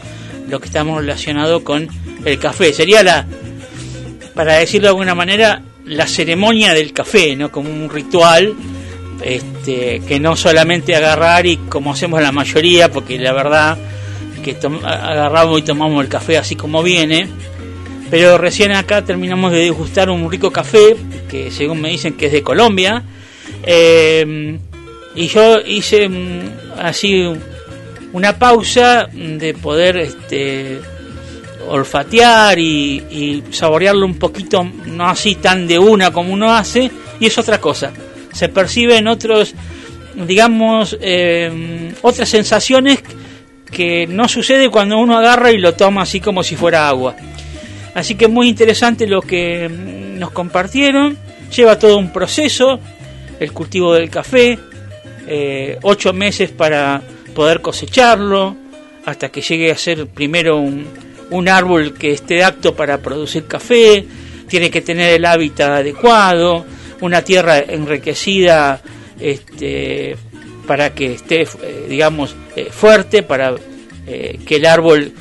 lo 0.50 0.60
que 0.60 0.66
estamos 0.66 0.98
relacionado 0.98 1.64
con 1.64 1.88
el 2.26 2.38
café. 2.38 2.74
Sería 2.74 3.02
la, 3.02 3.26
para 4.34 4.56
decirlo 4.56 4.88
de 4.88 4.90
alguna 4.90 5.14
manera, 5.14 5.62
la 5.86 6.06
ceremonia 6.06 6.74
del 6.74 6.92
café, 6.92 7.34
¿no? 7.34 7.50
Como 7.50 7.70
un 7.70 7.88
ritual, 7.88 8.52
este, 9.24 10.02
que 10.06 10.20
no 10.20 10.36
solamente 10.36 10.94
agarrar 10.94 11.46
y 11.46 11.56
como 11.56 11.94
hacemos 11.94 12.20
la 12.20 12.30
mayoría, 12.30 12.90
porque 12.90 13.18
la 13.18 13.32
verdad 13.32 13.78
que 14.44 14.58
agarramos 14.84 15.60
y 15.60 15.62
tomamos 15.62 16.04
el 16.04 16.10
café 16.10 16.36
así 16.36 16.56
como 16.56 16.82
viene, 16.82 17.26
pero 18.12 18.36
recién 18.36 18.72
acá 18.72 19.02
terminamos 19.02 19.52
de 19.52 19.60
degustar 19.60 20.10
un 20.10 20.30
rico 20.30 20.50
café 20.50 20.94
que 21.30 21.50
según 21.50 21.80
me 21.80 21.88
dicen 21.88 22.12
que 22.12 22.26
es 22.26 22.32
de 22.32 22.42
Colombia. 22.42 23.02
Eh, 23.62 24.58
y 25.14 25.28
yo 25.28 25.58
hice 25.60 26.10
mm, 26.10 26.42
así 26.78 27.24
una 28.12 28.38
pausa 28.38 29.08
de 29.10 29.54
poder 29.54 29.96
este 29.96 30.78
olfatear 31.66 32.58
y, 32.58 32.96
y 33.10 33.44
saborearlo 33.50 34.04
un 34.04 34.18
poquito 34.18 34.62
no 34.62 35.08
así 35.08 35.36
tan 35.36 35.66
de 35.66 35.78
una 35.78 36.10
como 36.10 36.34
uno 36.34 36.52
hace 36.52 36.90
y 37.18 37.24
es 37.24 37.38
otra 37.38 37.62
cosa. 37.62 37.94
Se 38.30 38.50
perciben 38.50 39.08
otros 39.08 39.54
digamos 40.26 40.98
eh, 41.00 41.94
otras 42.02 42.28
sensaciones 42.28 43.02
que 43.70 44.06
no 44.06 44.28
sucede 44.28 44.68
cuando 44.68 44.98
uno 44.98 45.16
agarra 45.16 45.50
y 45.50 45.56
lo 45.56 45.72
toma 45.72 46.02
así 46.02 46.20
como 46.20 46.42
si 46.42 46.56
fuera 46.56 46.90
agua 46.90 47.16
Así 47.94 48.14
que 48.14 48.28
muy 48.28 48.48
interesante 48.48 49.06
lo 49.06 49.20
que 49.20 49.68
mm, 49.68 50.18
nos 50.18 50.30
compartieron. 50.30 51.16
Lleva 51.54 51.78
todo 51.78 51.98
un 51.98 52.12
proceso, 52.12 52.80
el 53.38 53.52
cultivo 53.52 53.92
del 53.94 54.08
café, 54.08 54.58
eh, 55.26 55.78
ocho 55.82 56.12
meses 56.12 56.50
para 56.50 57.02
poder 57.34 57.60
cosecharlo, 57.60 58.56
hasta 59.04 59.28
que 59.28 59.42
llegue 59.42 59.70
a 59.70 59.76
ser 59.76 60.06
primero 60.06 60.58
un, 60.58 60.86
árbol 61.48 61.94
que 61.94 62.12
esté 62.12 62.44
apto 62.44 62.74
para 62.74 62.98
producir 62.98 63.46
café, 63.46 64.04
tiene 64.48 64.70
que 64.70 64.80
tener 64.82 65.14
el 65.14 65.24
hábitat 65.24 65.70
adecuado, 65.70 66.64
una 67.00 67.22
tierra 67.22 67.58
enriquecida 67.58 68.80
este, 69.18 70.16
para 70.66 70.94
que 70.94 71.14
esté, 71.14 71.42
eh, 71.42 71.86
digamos, 71.88 72.36
eh, 72.54 72.68
fuerte, 72.70 73.22
para 73.22 73.54
que 74.04 74.56
el 74.56 74.66
árbol 74.66 75.12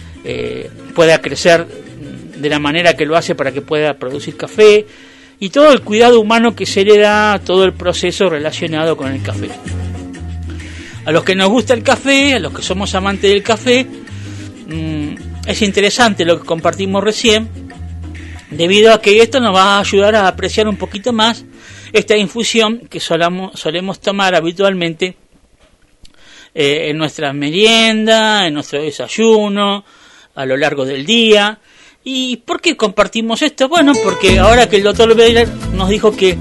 pueda 0.95 1.22
crecer 1.22 1.65
de 2.42 2.50
la 2.50 2.60
manera 2.60 2.96
que 2.96 3.06
lo 3.06 3.16
hace 3.16 3.36
para 3.36 3.52
que 3.52 3.62
pueda 3.62 3.94
producir 3.94 4.36
café 4.36 4.86
y 5.40 5.50
todo 5.50 5.72
el 5.72 5.82
cuidado 5.82 6.20
humano 6.20 6.56
que 6.56 6.66
se 6.66 6.84
le 6.84 6.98
da 6.98 7.34
a 7.34 7.40
todo 7.40 7.64
el 7.64 7.74
proceso 7.74 8.30
relacionado 8.30 8.98
con 8.98 9.12
el 9.12 9.22
café. 9.22 9.50
A 11.06 11.12
los 11.12 11.24
que 11.24 11.36
nos 11.36 11.50
gusta 11.50 11.74
el 11.74 11.84
café, 11.84 12.36
a 12.36 12.40
los 12.40 12.54
que 12.54 12.62
somos 12.62 12.94
amantes 12.94 13.32
del 13.32 13.42
café, 13.42 13.86
mm, 13.86 15.16
es 15.48 15.62
interesante 15.62 16.26
lo 16.26 16.40
que 16.40 16.46
compartimos 16.46 17.04
recién, 17.04 17.50
debido 18.52 18.94
a 18.94 19.02
que 19.02 19.22
esto 19.22 19.40
nos 19.40 19.56
va 19.56 19.78
a 19.78 19.80
ayudar 19.80 20.16
a 20.16 20.28
apreciar 20.28 20.68
un 20.68 20.78
poquito 20.78 21.12
más 21.14 21.46
esta 21.94 22.16
infusión 22.16 22.88
que 22.90 23.00
solamos, 23.00 23.60
solemos 23.60 24.00
tomar 24.00 24.36
habitualmente 24.36 25.16
eh, 26.54 26.90
en 26.90 26.98
nuestra 26.98 27.34
merienda, 27.34 28.46
en 28.46 28.54
nuestro 28.54 28.82
desayuno, 28.82 29.84
a 30.36 30.46
lo 30.46 30.58
largo 30.58 30.86
del 30.86 31.06
día. 31.06 31.60
¿Y 32.03 32.38
por 32.38 32.61
qué 32.61 32.76
compartimos 32.76 33.41
esto? 33.41 33.69
Bueno, 33.69 33.94
porque 34.03 34.40
ahora 34.40 34.68
que 34.68 34.78
el 34.78 34.84
doctor 34.84 35.15
Beiler 35.15 35.48
nos 35.73 35.90
dijo 35.90 36.15
que 36.15 36.38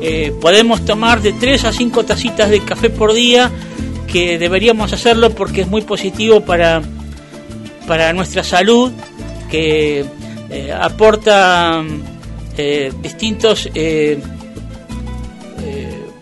eh, 0.00 0.32
podemos 0.40 0.84
tomar 0.84 1.20
de 1.20 1.32
3 1.32 1.64
a 1.66 1.72
5 1.72 2.04
tacitas 2.04 2.48
de 2.48 2.60
café 2.60 2.88
por 2.88 3.12
día, 3.12 3.50
que 4.06 4.38
deberíamos 4.38 4.92
hacerlo 4.92 5.30
porque 5.30 5.62
es 5.62 5.68
muy 5.68 5.82
positivo 5.82 6.40
para, 6.40 6.82
para 7.86 8.12
nuestra 8.12 8.42
salud, 8.42 8.90
que 9.50 10.04
eh, 10.50 10.70
aporta 10.70 11.82
eh, 12.58 12.92
distintos 13.00 13.70
eh, 13.74 14.18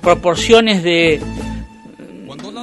proporciones 0.00 0.82
de 0.84 1.20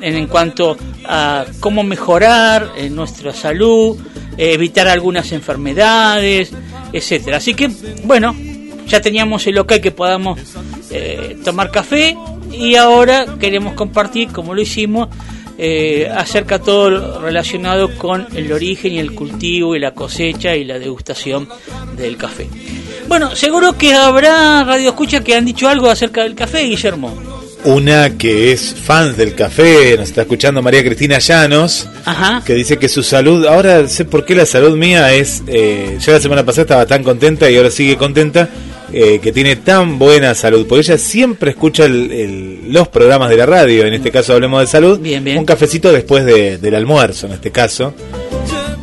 en, 0.02 0.28
cuanto 0.28 0.78
a 1.06 1.46
cómo 1.60 1.84
mejorar 1.84 2.72
eh, 2.78 2.90
nuestra 2.90 3.34
salud, 3.34 3.98
eh, 4.38 4.54
evitar 4.54 4.88
algunas 4.88 5.32
enfermedades, 5.32 6.52
etcétera. 6.94 7.38
Así 7.38 7.54
que, 7.54 7.70
bueno, 8.04 8.36
ya 8.88 9.02
teníamos 9.02 9.46
el 9.48 9.58
ok 9.58 9.74
que 9.82 9.92
podamos 9.92 10.40
eh, 10.92 11.38
tomar 11.44 11.72
café 11.72 12.16
y 12.52 12.76
ahora 12.76 13.38
queremos 13.40 13.74
compartir, 13.74 14.30
como 14.30 14.54
lo 14.54 14.62
hicimos, 14.62 15.10
eh, 15.60 16.08
acerca 16.16 16.60
todo 16.60 17.20
relacionado 17.20 17.98
con 17.98 18.28
el 18.36 18.52
origen 18.52 18.94
y 18.94 19.00
el 19.00 19.14
cultivo 19.14 19.76
y 19.76 19.80
la 19.80 19.92
cosecha 19.92 20.56
y 20.56 20.64
la 20.64 20.78
degustación 20.78 21.50
del 21.96 22.16
café. 22.16 22.48
Bueno, 23.08 23.36
seguro 23.36 23.78
que 23.78 23.94
habrá 23.94 24.64
radio 24.64 24.90
escucha 24.90 25.24
que 25.24 25.36
han 25.36 25.46
dicho 25.46 25.68
algo 25.68 25.90
acerca 25.90 26.24
del 26.24 26.36
café, 26.36 26.64
Guillermo. 26.64 27.37
Una 27.72 28.12
que 28.18 28.54
es 28.54 28.74
fan 28.74 29.18
del 29.18 29.36
café, 29.36 29.98
nos 29.98 30.08
está 30.08 30.22
escuchando 30.22 30.62
María 30.62 30.82
Cristina 30.86 31.20
Llanos, 31.20 31.90
Ajá. 32.06 32.42
que 32.46 32.54
dice 32.54 32.78
que 32.78 32.88
su 32.88 33.04
salud, 33.04 33.46
ahora 33.46 33.90
sé 33.90 34.06
por 34.06 34.24
qué 34.24 34.36
la 34.36 34.46
salud 34.46 34.78
mía 34.78 35.14
es, 35.14 35.44
eh, 35.48 35.98
ya 36.00 36.14
la 36.14 36.22
semana 36.22 36.46
pasada 36.46 36.62
estaba 36.62 36.86
tan 36.86 37.04
contenta 37.04 37.52
y 37.52 37.58
ahora 37.58 37.70
sigue 37.70 37.98
contenta, 37.98 38.48
eh, 38.94 39.20
que 39.22 39.34
tiene 39.34 39.58
tan 39.58 40.00
buena 40.00 40.34
salud, 40.34 40.66
porque 40.66 40.80
ella 40.86 40.98
siempre 40.98 41.52
escucha 41.52 41.84
el- 41.84 42.10
el- 42.14 42.60
los 42.72 42.88
programas 42.88 43.30
de 43.30 43.36
la 43.36 43.46
radio, 43.46 43.86
en 43.86 43.94
este 43.96 44.12
caso 44.12 44.32
hablemos 44.34 44.62
de 44.62 44.68
salud, 44.68 44.98
Bien, 45.02 45.22
bien. 45.22 45.38
un 45.38 45.44
cafecito 45.46 45.92
después 45.92 46.24
de- 46.24 46.58
del 46.60 46.74
almuerzo 46.74 47.28
en 47.28 47.34
este 47.34 47.52
caso. 47.52 47.94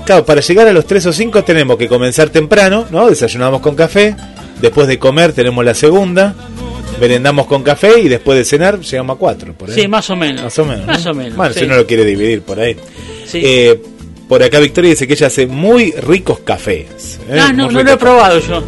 Claro, 0.05 0.27
para 0.27 0.43
llegar 0.43 0.69
a 0.69 0.75
los 0.75 0.87
3 0.87 1.07
o 1.07 1.13
5 1.15 1.43
tenemos 1.43 1.79
que 1.79 1.89
comenzar 1.89 2.29
temprano, 2.29 2.85
¿no? 2.91 3.09
Desayunamos 3.09 3.63
con 3.63 3.75
café, 3.77 4.15
después 4.61 4.87
de 4.89 4.99
comer 4.99 5.33
tenemos 5.33 5.65
la 5.65 5.73
segunda, 5.75 6.35
merendamos 7.01 7.47
con 7.47 7.63
café 7.63 8.01
y 8.01 8.09
después 8.09 8.39
de 8.39 8.45
cenar 8.45 8.81
llegamos 8.81 9.17
a 9.17 9.19
4. 9.19 9.53
Por 9.55 9.71
ahí. 9.71 9.75
Sí, 9.83 9.89
más 9.89 10.09
o 10.11 10.17
menos. 10.17 10.45
Más 10.45 10.59
o 10.59 10.65
menos. 10.65 10.87
Más 10.87 11.05
¿no? 11.05 11.11
o 11.11 11.15
menos, 11.15 11.37
Bueno, 11.37 11.53
sí. 11.53 11.61
si 11.61 11.65
uno 11.67 11.77
lo 11.77 11.87
quiere 11.87 12.05
dividir 12.05 12.43
por 12.43 12.59
ahí. 12.61 12.77
Sí. 13.27 13.41
Eh, 13.45 13.81
por 14.29 14.43
acá 14.43 14.59
Victoria 14.59 14.91
dice 14.91 15.07
que 15.07 15.13
ella 15.15 15.27
hace 15.27 15.47
muy 15.47 15.91
ricos 15.93 16.41
cafés. 16.41 17.19
¿eh? 17.29 17.39
ah, 17.41 17.53
no, 17.53 17.71
no 17.71 17.83
lo 17.83 17.93
he 17.93 17.97
probado 17.97 18.39
yo. 18.41 18.63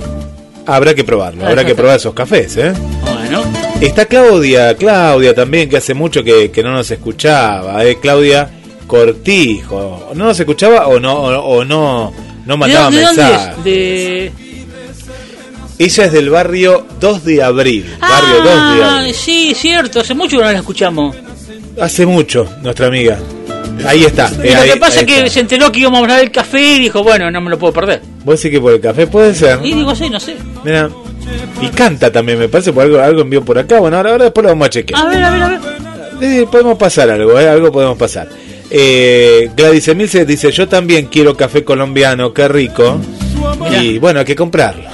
Habrá 0.66 0.94
que 0.94 1.05
probarlo, 1.05 1.44
Ah, 1.44 1.48
habrá 1.51 1.65
que 1.65 1.74
probar 1.77 1.97
esos 1.97 2.12
cafés, 2.12 2.57
¿eh? 2.57 2.73
Bueno, 3.03 3.43
Está 3.81 4.07
Claudia, 4.07 4.74
Claudia 4.74 5.32
también, 5.35 5.69
que 5.69 5.77
hace 5.77 5.94
mucho 5.94 6.24
que, 6.24 6.51
que 6.51 6.62
no 6.62 6.73
nos 6.73 6.90
escuchaba, 6.90 7.85
¿eh? 7.85 7.98
Claudia 8.03 8.51
Cortijo. 8.86 10.11
¿No 10.15 10.24
nos 10.27 10.40
escuchaba 10.40 10.89
o 10.89 10.98
no, 10.98 11.15
o, 11.15 11.59
o 11.59 11.65
no, 11.65 12.12
no 12.44 12.53
¿de, 12.55 12.59
mandaba 12.59 12.85
dónde- 12.90 12.98
de 12.98 13.05
dónde 13.07 13.23
mensajes? 13.23 13.59
es? 13.59 13.65
De... 13.65 14.32
Ella 15.78 16.05
es 16.07 16.12
del 16.12 16.31
barrio 16.31 16.86
2 17.01 17.24
de 17.24 17.43
abril. 17.43 17.97
barrio 18.01 18.36
2 18.36 18.44
de 18.44 18.51
Ah, 18.85 18.98
abril. 18.98 19.15
sí, 19.15 19.55
cierto, 19.55 20.01
hace 20.01 20.15
mucho 20.15 20.39
que 20.39 20.44
no 20.44 20.53
la 20.53 20.59
escuchamos. 20.59 21.15
Hace 21.81 22.07
mucho, 22.07 22.48
nuestra 22.62 22.86
amiga. 22.86 23.19
Ahí 23.86 24.05
está. 24.05 24.31
Eh, 24.43 24.53
lo 24.55 24.61
ahí- 24.62 24.70
que 24.70 24.77
pasa 24.78 25.01
es 25.01 25.07
que 25.07 25.19
está. 25.19 25.31
se 25.31 25.40
enteró 25.40 25.70
que 25.70 25.81
íbamos 25.81 25.98
a 25.98 26.03
hablar 26.03 26.20
del 26.20 26.31
café 26.31 26.61
y 26.77 26.78
dijo, 26.81 27.03
bueno, 27.03 27.31
no 27.31 27.40
me 27.43 27.51
lo 27.51 27.59
puedo 27.59 27.74
perder. 27.74 28.01
¿Vos 28.24 28.40
decís 28.40 28.57
que 28.57 28.61
por 28.61 28.73
el 28.73 28.81
café 28.81 29.07
puede 29.07 29.35
ser? 29.35 29.59
Y 29.62 29.74
digo, 29.74 29.94
sí, 29.94 30.09
no 30.09 30.19
sé. 30.19 30.36
Mira. 30.65 30.89
Y 31.61 31.69
canta 31.69 32.11
también, 32.11 32.39
me 32.39 32.48
parece, 32.48 32.73
por 32.73 32.85
algo, 32.85 32.98
algo 33.01 33.20
envió 33.20 33.44
por 33.44 33.59
acá. 33.59 33.78
Bueno, 33.78 33.97
ahora, 33.98 34.12
ahora 34.12 34.24
después 34.24 34.43
lo 34.44 34.48
vamos 34.51 34.66
a 34.66 34.70
chequear. 34.70 35.01
A 35.03 35.09
ver, 35.09 35.23
a 35.23 35.31
ver, 35.31 35.43
a 35.43 35.48
ver. 35.48 35.61
Eh, 36.23 36.47
podemos 36.51 36.78
pasar 36.78 37.11
algo, 37.11 37.39
¿eh? 37.39 37.47
algo 37.48 37.70
podemos 37.70 37.98
pasar. 37.98 38.28
Eh, 38.70 39.51
Gladys 39.55 39.89
Emilce 39.89 40.24
dice, 40.24 40.51
yo 40.51 40.66
también 40.66 41.07
quiero 41.07 41.36
café 41.36 41.62
colombiano, 41.62 42.32
qué 42.32 42.48
rico. 42.48 42.98
Y 43.78 43.98
bueno, 43.98 44.20
hay 44.20 44.24
que 44.24 44.35
comprarlo. 44.36 44.85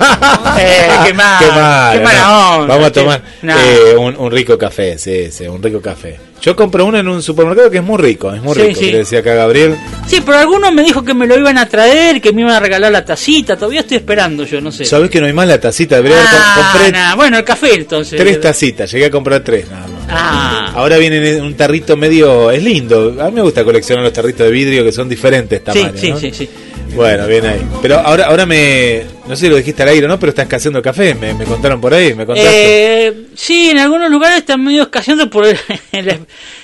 Eh, 0.58 0.88
qué 1.06 1.14
mal. 1.14 1.38
Qué 1.38 1.46
mal, 1.52 1.98
Qué 1.98 2.04
mala 2.04 2.20
no. 2.26 2.56
onda, 2.56 2.74
Vamos 2.74 2.88
a 2.88 2.92
tomar 2.92 3.22
No. 3.42 3.54
eh, 3.58 3.96
un, 3.96 4.16
un 4.16 4.30
rico 4.32 4.58
café, 4.58 4.98
sí, 4.98 5.30
sí, 5.30 5.46
un 5.46 5.62
rico 5.62 5.80
café. 5.80 6.18
Yo 6.42 6.56
compro 6.56 6.86
uno 6.86 6.98
en 6.98 7.06
un 7.06 7.22
supermercado 7.22 7.70
que 7.70 7.78
es 7.78 7.82
muy 7.84 7.98
rico, 7.98 8.32
es 8.32 8.42
muy 8.42 8.54
Sí, 8.54 8.62
rico, 8.62 8.80
sí. 8.80 8.86
que 8.86 8.92
le 8.92 8.98
decía 8.98 9.18
acá 9.20 9.34
Gabriel. 9.34 9.76
Sí, 10.06 10.22
pero 10.24 10.38
alguno 10.38 10.72
me 10.72 10.82
dijo 10.82 11.04
que 11.04 11.12
me 11.12 11.26
lo 11.26 11.38
iban 11.38 11.58
a 11.58 11.66
traer, 11.66 12.20
que 12.20 12.32
me 12.32 12.40
iban 12.42 12.54
a 12.54 12.60
regalar 12.60 12.90
la 12.90 13.04
tacita. 13.04 13.56
Todavía 13.56 13.80
estoy 13.80 13.98
esperando 13.98 14.44
yo, 14.44 14.60
no 14.60 14.72
sé. 14.72 14.86
¿Sabés 14.86 15.10
que 15.10 15.20
no 15.20 15.26
hay 15.26 15.34
más 15.34 15.46
la 15.46 15.60
tacita? 15.60 15.96
Debería 15.96 16.18
haber 16.18 16.30
Ah, 16.32 16.70
compré 16.72 16.92
nah, 16.92 17.14
bueno, 17.14 17.36
el 17.38 17.44
café 17.44 17.74
entonces. 17.74 18.18
tres 18.18 18.40
tacitas, 18.40 18.90
llegué 18.90 19.06
a 19.06 19.10
comprar 19.10 19.40
tres 19.44 19.68
nada 19.70 19.86
más. 19.86 20.00
Ah, 20.08 20.72
Ahora 20.74 20.96
vienen 20.96 21.24
en 21.24 21.42
un 21.42 21.54
tarrito 21.54 21.96
medio, 21.96 22.50
es 22.50 22.62
lindo. 22.62 23.16
A 23.20 23.26
mí 23.26 23.32
me 23.32 23.42
gusta 23.42 23.62
coleccionar 23.62 24.02
los 24.02 24.12
tarritos 24.12 24.46
de 24.46 24.50
vidrio 24.52 24.82
que 24.82 24.92
son 24.92 25.08
diferentes 25.10 25.58
sí, 25.58 25.64
tamaños. 25.64 26.00
sí, 26.00 26.10
¿no? 26.10 26.18
sí, 26.18 26.30
sí. 26.32 26.48
Bueno, 26.94 27.26
bien 27.26 27.46
ahí. 27.46 27.60
Pero 27.82 27.98
ahora, 27.98 28.26
ahora 28.26 28.46
me, 28.46 29.02
no 29.26 29.34
sé 29.36 29.46
si 29.46 29.50
lo 29.50 29.56
dijiste 29.56 29.82
al 29.82 29.88
aire 29.90 30.06
o 30.06 30.08
no, 30.08 30.18
pero 30.18 30.30
está 30.30 30.42
escaseando 30.42 30.82
café. 30.82 31.14
Me, 31.14 31.34
me 31.34 31.44
contaron 31.44 31.80
por 31.80 31.92
ahí, 31.94 32.14
me 32.14 32.26
contaste. 32.26 33.06
Eh, 33.08 33.26
sí, 33.34 33.70
en 33.70 33.78
algunos 33.78 34.10
lugares 34.10 34.38
están 34.38 34.62
medio 34.64 34.82
escaseando 34.82 35.28
por 35.30 35.46
el- 35.46 35.58
el- 35.92 36.20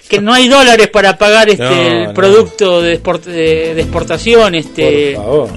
que 0.09 0.21
no 0.21 0.33
hay 0.33 0.49
dólares 0.49 0.89
para 0.89 1.17
pagar 1.19 1.49
este 1.49 1.65
No, 1.65 1.71
el 1.83 2.05
no. 2.05 2.15
producto 2.15 2.81
de, 2.83 3.03
export- 3.03 3.25
de- 3.25 3.75
de 3.75 3.81
exportación, 3.83 4.55
este 4.55 5.13
por 5.17 5.25
favor. 5.25 5.51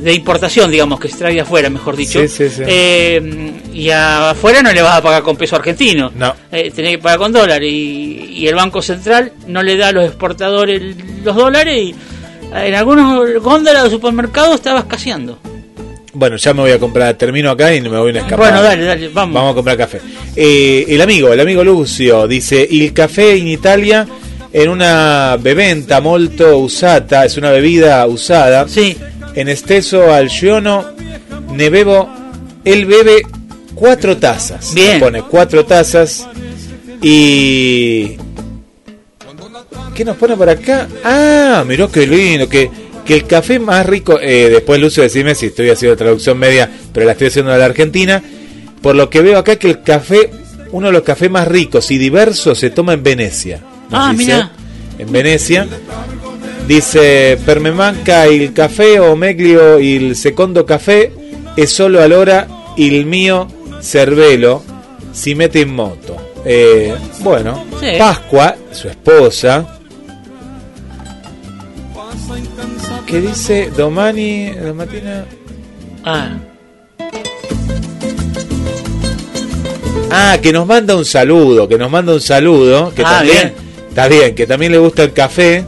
de 0.00 0.12
importación, 0.14 0.70
digamos, 0.70 0.98
que 0.98 1.08
se 1.08 1.18
trae 1.18 1.34
de 1.34 1.40
afuera, 1.42 1.68
mejor 1.68 1.94
dicho. 1.96 2.20
Sí, 2.20 2.28
sí, 2.28 2.48
sí. 2.48 2.62
Eh, 2.66 3.52
y 3.74 3.90
afuera 3.90 4.62
no 4.62 4.72
le 4.72 4.80
vas 4.80 4.96
a 4.96 5.02
pagar 5.02 5.22
con 5.22 5.36
peso 5.36 5.56
argentino. 5.56 6.10
No. 6.14 6.34
Eh, 6.50 6.70
tenés 6.74 6.92
que 6.92 6.98
pagar 6.98 7.18
con 7.18 7.32
dólar. 7.32 7.62
Y, 7.62 8.30
y 8.36 8.46
el 8.48 8.54
Banco 8.54 8.80
Central 8.80 9.32
no 9.48 9.62
le 9.62 9.76
da 9.76 9.88
a 9.88 9.92
los 9.92 10.06
exportadores 10.06 10.80
los 11.22 11.36
dólares 11.36 11.76
y 11.76 11.94
en 12.54 12.74
algunos 12.74 13.42
góndolas 13.42 13.84
de 13.84 13.90
supermercados 13.90 14.54
estaba 14.56 14.80
escaseando. 14.80 15.38
Bueno, 16.12 16.36
ya 16.36 16.54
me 16.54 16.60
voy 16.60 16.70
a 16.70 16.78
comprar, 16.78 17.14
termino 17.14 17.50
acá 17.50 17.74
y 17.74 17.80
me 17.80 17.88
voy 17.88 18.16
a 18.16 18.20
escapar. 18.20 18.38
Bueno, 18.38 18.62
dale, 18.62 18.84
dale, 18.84 19.08
vamos. 19.08 19.34
Vamos 19.34 19.52
a 19.52 19.54
comprar 19.54 19.76
café. 19.76 20.00
Eh, 20.36 20.86
el 20.88 21.00
amigo, 21.00 21.32
el 21.32 21.40
amigo 21.40 21.64
Lucio, 21.64 22.28
dice, 22.28 22.66
il 22.70 22.92
café 22.92 23.36
in 23.36 23.48
Italia 23.48 24.06
en 24.52 24.68
una 24.68 25.36
beventa 25.40 26.00
molto 26.00 26.58
usata, 26.58 27.24
es 27.24 27.36
una 27.36 27.50
bebida 27.50 28.06
usada. 28.06 28.68
Sí. 28.68 28.96
En 29.34 29.48
esteso 29.48 30.12
al 30.12 30.28
giorno 30.28 30.84
ne 31.50 31.68
bebo, 31.70 32.08
él 32.64 32.86
bebe 32.86 33.22
cuatro 33.74 34.16
tazas. 34.16 34.72
Bien. 34.72 35.00
Pone 35.00 35.22
cuatro 35.22 35.64
tazas 35.64 36.28
y... 37.02 38.16
¿Qué 39.94 40.04
nos 40.04 40.16
pone 40.16 40.36
por 40.36 40.48
acá? 40.48 40.88
Ah, 41.04 41.64
mirá 41.66 41.86
qué 41.88 42.06
lindo, 42.06 42.48
que, 42.48 42.68
que 43.04 43.14
el 43.14 43.26
café 43.26 43.58
más 43.58 43.86
rico, 43.86 44.18
eh, 44.20 44.48
después 44.50 44.80
Lucio 44.80 45.02
decime 45.02 45.34
si 45.34 45.46
estoy 45.46 45.70
haciendo 45.70 45.96
traducción 45.96 46.36
media, 46.38 46.68
pero 46.92 47.06
la 47.06 47.12
estoy 47.12 47.28
haciendo 47.28 47.52
de 47.52 47.58
la 47.58 47.66
Argentina, 47.66 48.22
por 48.82 48.96
lo 48.96 49.08
que 49.08 49.22
veo 49.22 49.38
acá 49.38 49.56
que 49.56 49.68
el 49.68 49.82
café, 49.82 50.30
uno 50.72 50.88
de 50.88 50.92
los 50.92 51.02
cafés 51.02 51.30
más 51.30 51.46
ricos 51.46 51.90
y 51.92 51.98
diversos 51.98 52.58
se 52.58 52.70
toma 52.70 52.92
en 52.94 53.02
Venecia. 53.04 53.60
Ah, 53.92 54.12
mirá. 54.12 54.50
En 54.98 55.12
Venecia. 55.12 55.66
Dice, 56.66 57.38
per 57.44 57.60
me 57.60 57.70
manca 57.72 58.24
il 58.26 58.52
caffè 58.52 58.98
o 59.00 59.14
meglio 59.14 59.78
il 59.78 60.16
secondo 60.16 60.64
caffè 60.64 61.10
e 61.54 61.66
solo 61.66 62.00
allora 62.00 62.46
il 62.76 63.04
mio 63.04 63.46
cervello 63.82 64.64
si 65.10 65.34
mete 65.34 65.58
in 65.60 65.68
moto. 65.68 66.32
Eh, 66.42 66.94
bueno, 67.20 67.64
Sí. 67.78 67.96
Pascua, 67.98 68.56
su 68.70 68.88
esposa, 68.88 69.73
¿Qué 73.06 73.20
dice 73.20 73.70
Domani? 73.76 74.50
Domatina. 74.50 75.24
Ah, 76.04 76.28
Ah, 80.16 80.38
que 80.40 80.52
nos 80.52 80.64
manda 80.66 80.94
un 80.96 81.04
saludo, 81.04 81.68
que 81.68 81.76
nos 81.76 81.90
manda 81.90 82.12
un 82.12 82.20
saludo, 82.20 82.92
que 82.94 83.02
Ah, 83.02 83.16
también 83.18 83.36
bien. 83.36 83.54
está 83.88 84.06
bien, 84.06 84.34
que 84.36 84.46
también 84.46 84.70
le 84.70 84.78
gusta 84.78 85.02
el 85.02 85.12
café. 85.12 85.64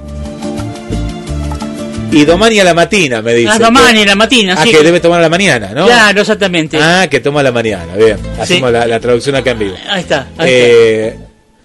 Y 2.12 2.24
Domani 2.24 2.60
a 2.60 2.64
la 2.64 2.72
matina, 2.72 3.20
me 3.22 3.34
dice. 3.34 3.50
Ah, 3.52 3.58
Domani 3.58 4.02
a 4.02 4.06
la 4.06 4.14
matina, 4.14 4.54
Ah, 4.56 4.62
sí. 4.62 4.70
que 4.70 4.82
debe 4.84 5.00
tomar 5.00 5.18
a 5.18 5.22
la 5.22 5.28
mañana, 5.28 5.72
¿no? 5.74 5.86
Claro, 5.86 6.20
exactamente. 6.20 6.78
Ah, 6.80 7.08
que 7.10 7.18
toma 7.20 7.40
a 7.40 7.42
la 7.42 7.50
mañana, 7.52 7.96
bien. 7.96 8.16
Hacemos 8.38 8.70
la, 8.70 8.86
la 8.86 9.00
traducción 9.00 9.34
acá 9.34 9.50
en 9.50 9.58
vivo. 9.58 9.74
Ahí 9.90 10.00
está. 10.02 10.28
Ahí 10.38 10.48
Eh, 10.52 11.16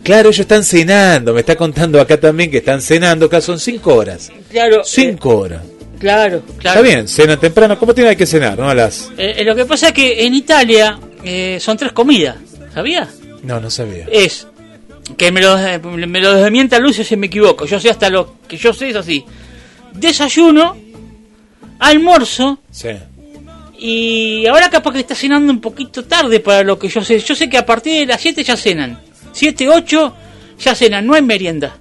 claro, 0.04 0.30
ellos 0.30 0.40
están 0.40 0.64
cenando, 0.64 1.34
me 1.34 1.40
está 1.42 1.56
contando 1.56 2.00
acá 2.02 2.20
también 2.20 2.50
que 2.52 2.58
están 2.58 2.82
cenando, 2.82 3.26
acá 3.28 3.42
son 3.42 3.60
cinco 3.60 3.96
horas. 3.96 4.32
Claro. 4.50 4.82
Cinco 4.84 5.38
horas. 5.38 5.64
eh, 5.64 5.98
claro, 6.00 6.42
claro. 6.58 6.80
Está 6.80 6.82
bien, 6.82 7.08
cenan 7.08 7.40
temprano. 7.40 7.78
¿Cómo 7.80 7.94
tiene 7.94 8.16
que 8.16 8.26
cenar, 8.26 8.58
no? 8.58 8.70
A 8.70 8.74
las... 8.76 9.10
Eh, 9.18 9.36
eh, 9.38 9.44
lo 9.44 9.56
que 9.56 9.66
pasa 9.66 9.88
es 9.90 9.94
que 9.94 10.26
en 10.26 10.34
Italia 10.34 11.00
eh, 11.24 11.58
son 11.60 11.78
tres 11.78 11.92
comidas, 11.92 12.38
¿sabías? 12.74 13.10
No, 13.44 13.60
no 13.60 13.70
sabía. 13.70 14.08
Es 14.12 14.48
que 15.18 15.32
me 15.32 15.42
lo, 15.42 15.58
eh, 15.58 15.80
me 15.80 16.22
lo 16.22 16.34
desmienta 16.36 16.80
Lucio 16.80 17.04
si 17.04 17.16
me 17.18 17.28
equivoco. 17.28 17.66
Yo 17.66 17.80
sé 17.80 17.90
hasta 17.90 18.10
lo 18.10 18.36
que 18.48 18.58
yo 18.58 18.74
sé 18.74 18.90
es 18.90 18.96
así. 18.96 19.26
Desayuno, 19.94 20.78
almuerzo 21.80 22.60
Sí. 22.72 22.90
y 23.78 24.46
ahora 24.48 24.70
capaz 24.70 24.94
que 24.94 25.00
está 25.00 25.16
cenando 25.16 25.52
un 25.52 25.60
poquito 25.62 26.04
tarde 26.06 26.40
para 26.40 26.64
lo 26.64 26.78
que 26.80 26.88
yo 26.88 27.04
sé. 27.04 27.20
Yo 27.20 27.36
sé 27.36 27.50
que 27.50 27.58
a 27.58 27.66
partir 27.66 28.00
de 28.00 28.06
las 28.06 28.22
7 28.22 28.44
ya 28.44 28.56
cenan. 28.56 29.00
7, 29.32 29.70
8 29.70 30.16
ya 30.60 30.76
cenan, 30.76 31.06
no 31.08 31.14
hay 31.14 31.22
merienda. 31.22 31.76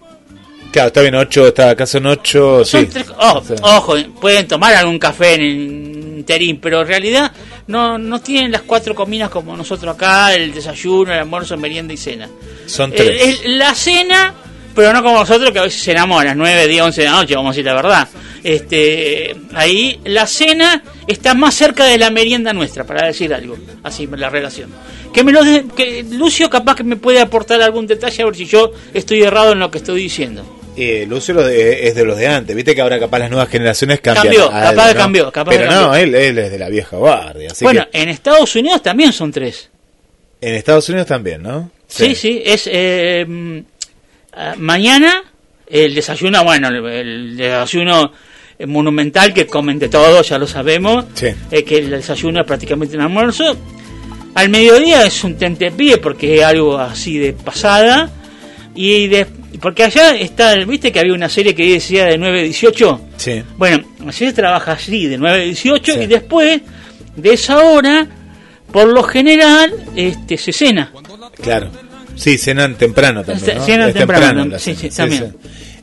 Claro, 0.73 0.87
está 0.89 1.01
bien, 1.03 1.17
ocho, 1.17 1.49
está 1.49 1.71
acá 1.71 1.85
son 1.85 2.07
ocho, 2.07 2.65
Son 2.65 2.83
sí. 2.83 2.87
tres- 2.93 3.07
oh. 3.19 3.43
Ojo, 3.63 3.97
pueden 4.21 4.47
tomar 4.47 4.73
algún 4.75 5.01
café 5.01 5.35
en 5.35 5.41
el 5.41 6.17
interín, 6.19 6.61
pero 6.61 6.83
en 6.83 6.87
realidad 6.87 7.33
no, 7.67 7.99
no 7.99 8.21
tienen 8.21 8.53
las 8.53 8.63
cuatro 8.63 8.95
comidas 8.95 9.31
como 9.31 9.57
nosotros 9.57 9.95
acá, 9.97 10.33
el 10.33 10.55
desayuno, 10.55 11.13
el 11.13 11.19
almuerzo, 11.19 11.57
merienda 11.57 11.93
y 11.93 11.97
cena. 11.97 12.29
Son 12.67 12.93
Eh, 12.93 12.97
tres. 12.97 13.41
el- 13.45 13.59
la 13.59 13.75
cena, 13.75 14.33
pero 14.75 14.93
no 14.93 15.03
como 15.03 15.19
nosotros 15.21 15.51
que 15.51 15.59
a 15.59 15.63
veces 15.63 15.83
cenamos 15.83 16.21
a 16.21 16.25
las 16.25 16.37
9, 16.37 16.67
10, 16.69 16.83
11 16.83 17.01
de 17.01 17.07
la 17.07 17.13
noche, 17.13 17.35
vamos 17.35 17.51
a 17.51 17.53
decir 17.53 17.65
la 17.65 17.75
verdad. 17.75 18.09
Este, 18.43 19.37
ahí 19.55 20.01
la 20.05 20.27
cena 20.27 20.83
está 21.07 21.35
más 21.35 21.55
cerca 21.55 21.85
de 21.85 21.99
la 21.99 22.11
merienda 22.11 22.53
nuestra, 22.53 22.85
para 22.85 23.07
decir 23.07 23.33
algo, 23.35 23.57
así 23.83 24.07
la 24.07 24.29
relación. 24.31 24.71
Que 25.13 25.25
me 25.25 25.33
lo 25.33 25.43
de- 25.45 25.65
que 25.77 26.05
Lucio 26.11 26.49
capaz 26.49 26.77
que 26.77 26.85
me 26.85 26.97
puede 26.97 27.21
aportar 27.21 27.61
algún 27.63 27.87
detalle 27.87 28.23
a 28.23 28.27
ver 28.27 28.37
si 28.37 28.47
yo 28.47 28.73
estoy 28.95 29.23
errado 29.23 29.53
en 29.53 29.59
lo 29.59 29.71
que 29.71 29.79
estoy 29.79 30.03
diciendo. 30.03 30.59
Eh, 30.77 31.05
Lucio 31.09 31.35
de- 31.35 31.89
es 31.89 31.95
de 31.95 32.05
los 32.05 32.17
de 32.17 32.29
antes, 32.29 32.55
viste 32.57 32.75
que 32.75 32.81
ahora 32.81 32.99
capaz 32.99 33.19
las 33.19 33.31
nuevas 33.31 33.49
generaciones 33.49 34.01
cambian. 34.01 34.25
Cambió, 34.27 34.51
algo, 34.51 34.71
capaz 34.71 34.89
que 34.89 34.95
¿no? 34.95 35.01
cambió, 35.01 35.33
capaz 35.33 35.51
Pero 35.51 35.63
que 35.69 35.75
no, 35.75 35.81
cambió. 35.91 35.95
él, 36.01 36.15
él 36.15 36.39
es 36.39 36.51
de 36.53 36.59
la 36.59 36.69
vieja 36.69 36.97
guardia. 36.97 37.49
Así 37.51 37.65
bueno, 37.65 37.87
en 37.93 38.09
Estados 38.09 38.55
Unidos 38.57 38.83
también 38.83 39.13
son 39.13 39.33
tres. 39.33 39.69
en 40.41 40.55
Estados 40.55 40.89
Unidos 40.89 41.07
también, 41.09 41.43
¿no? 41.43 41.71
Sí, 41.87 42.15
sí, 42.15 42.41
es 42.47 42.69
eh, 42.73 43.27
ah, 44.33 44.55
mañana 44.59 45.23
el 45.67 45.95
desayuno, 45.95 46.43
bueno, 46.45 46.69
el, 46.69 46.85
el 46.87 47.37
desayuno 47.37 48.13
monumental 48.67 49.33
que 49.33 49.47
comen 49.47 49.79
de 49.79 49.89
todo, 49.89 50.23
ya 50.23 50.39
lo 50.39 50.47
sabemos, 50.47 51.07
Sí. 51.15 51.29
eh, 51.51 51.65
que 51.65 51.79
el 51.79 51.91
desayuno 51.91 52.41
es 52.41 52.47
prácticamente 52.47 52.97
un 52.97 53.03
almuerzo. 53.03 53.57
Al 54.35 54.49
mediodía 54.49 55.05
es 55.07 55.25
un 55.25 55.37
tentepié 55.37 55.97
porque 55.99 56.37
es 56.37 56.43
algo 56.45 56.79
así 56.79 57.19
de 57.19 57.33
pasada. 57.33 58.11
Y 58.75 59.09
de, 59.09 59.27
porque 59.61 59.83
allá 59.85 60.15
está, 60.15 60.55
viste 60.65 60.93
que 60.93 61.01
había 61.01 61.15
una 61.15 61.29
serie 61.29 61.55
que 61.55 61.73
decía 61.73 62.05
de 62.07 62.17
9 62.19 62.41
a 62.41 62.43
18. 62.45 63.01
Sí. 63.17 63.43
Bueno, 63.57 63.83
así 64.07 64.27
se 64.27 64.33
trabaja 64.33 64.73
así, 64.73 65.07
de 65.07 65.19
9 65.19 65.37
a 65.41 65.45
18, 65.45 66.03
y 66.03 66.07
después 66.07 66.61
de 67.17 67.33
esa 67.33 67.59
hora, 67.65 68.07
por 68.73 68.87
lo 68.89 69.03
general, 69.03 69.73
este 69.97 70.37
se 70.39 70.53
cena. 70.53 70.93
Claro. 71.43 71.71
Sí, 72.21 72.37
cenan 72.37 72.75
temprano 72.77 73.25
también. 73.25 73.57
¿no? 73.59 73.65
Cenan 73.65 73.89
Es 73.89 73.95
temprano, 73.95 74.59
sí, 74.59 74.75
sí, 74.75 74.91
también. 74.91 75.35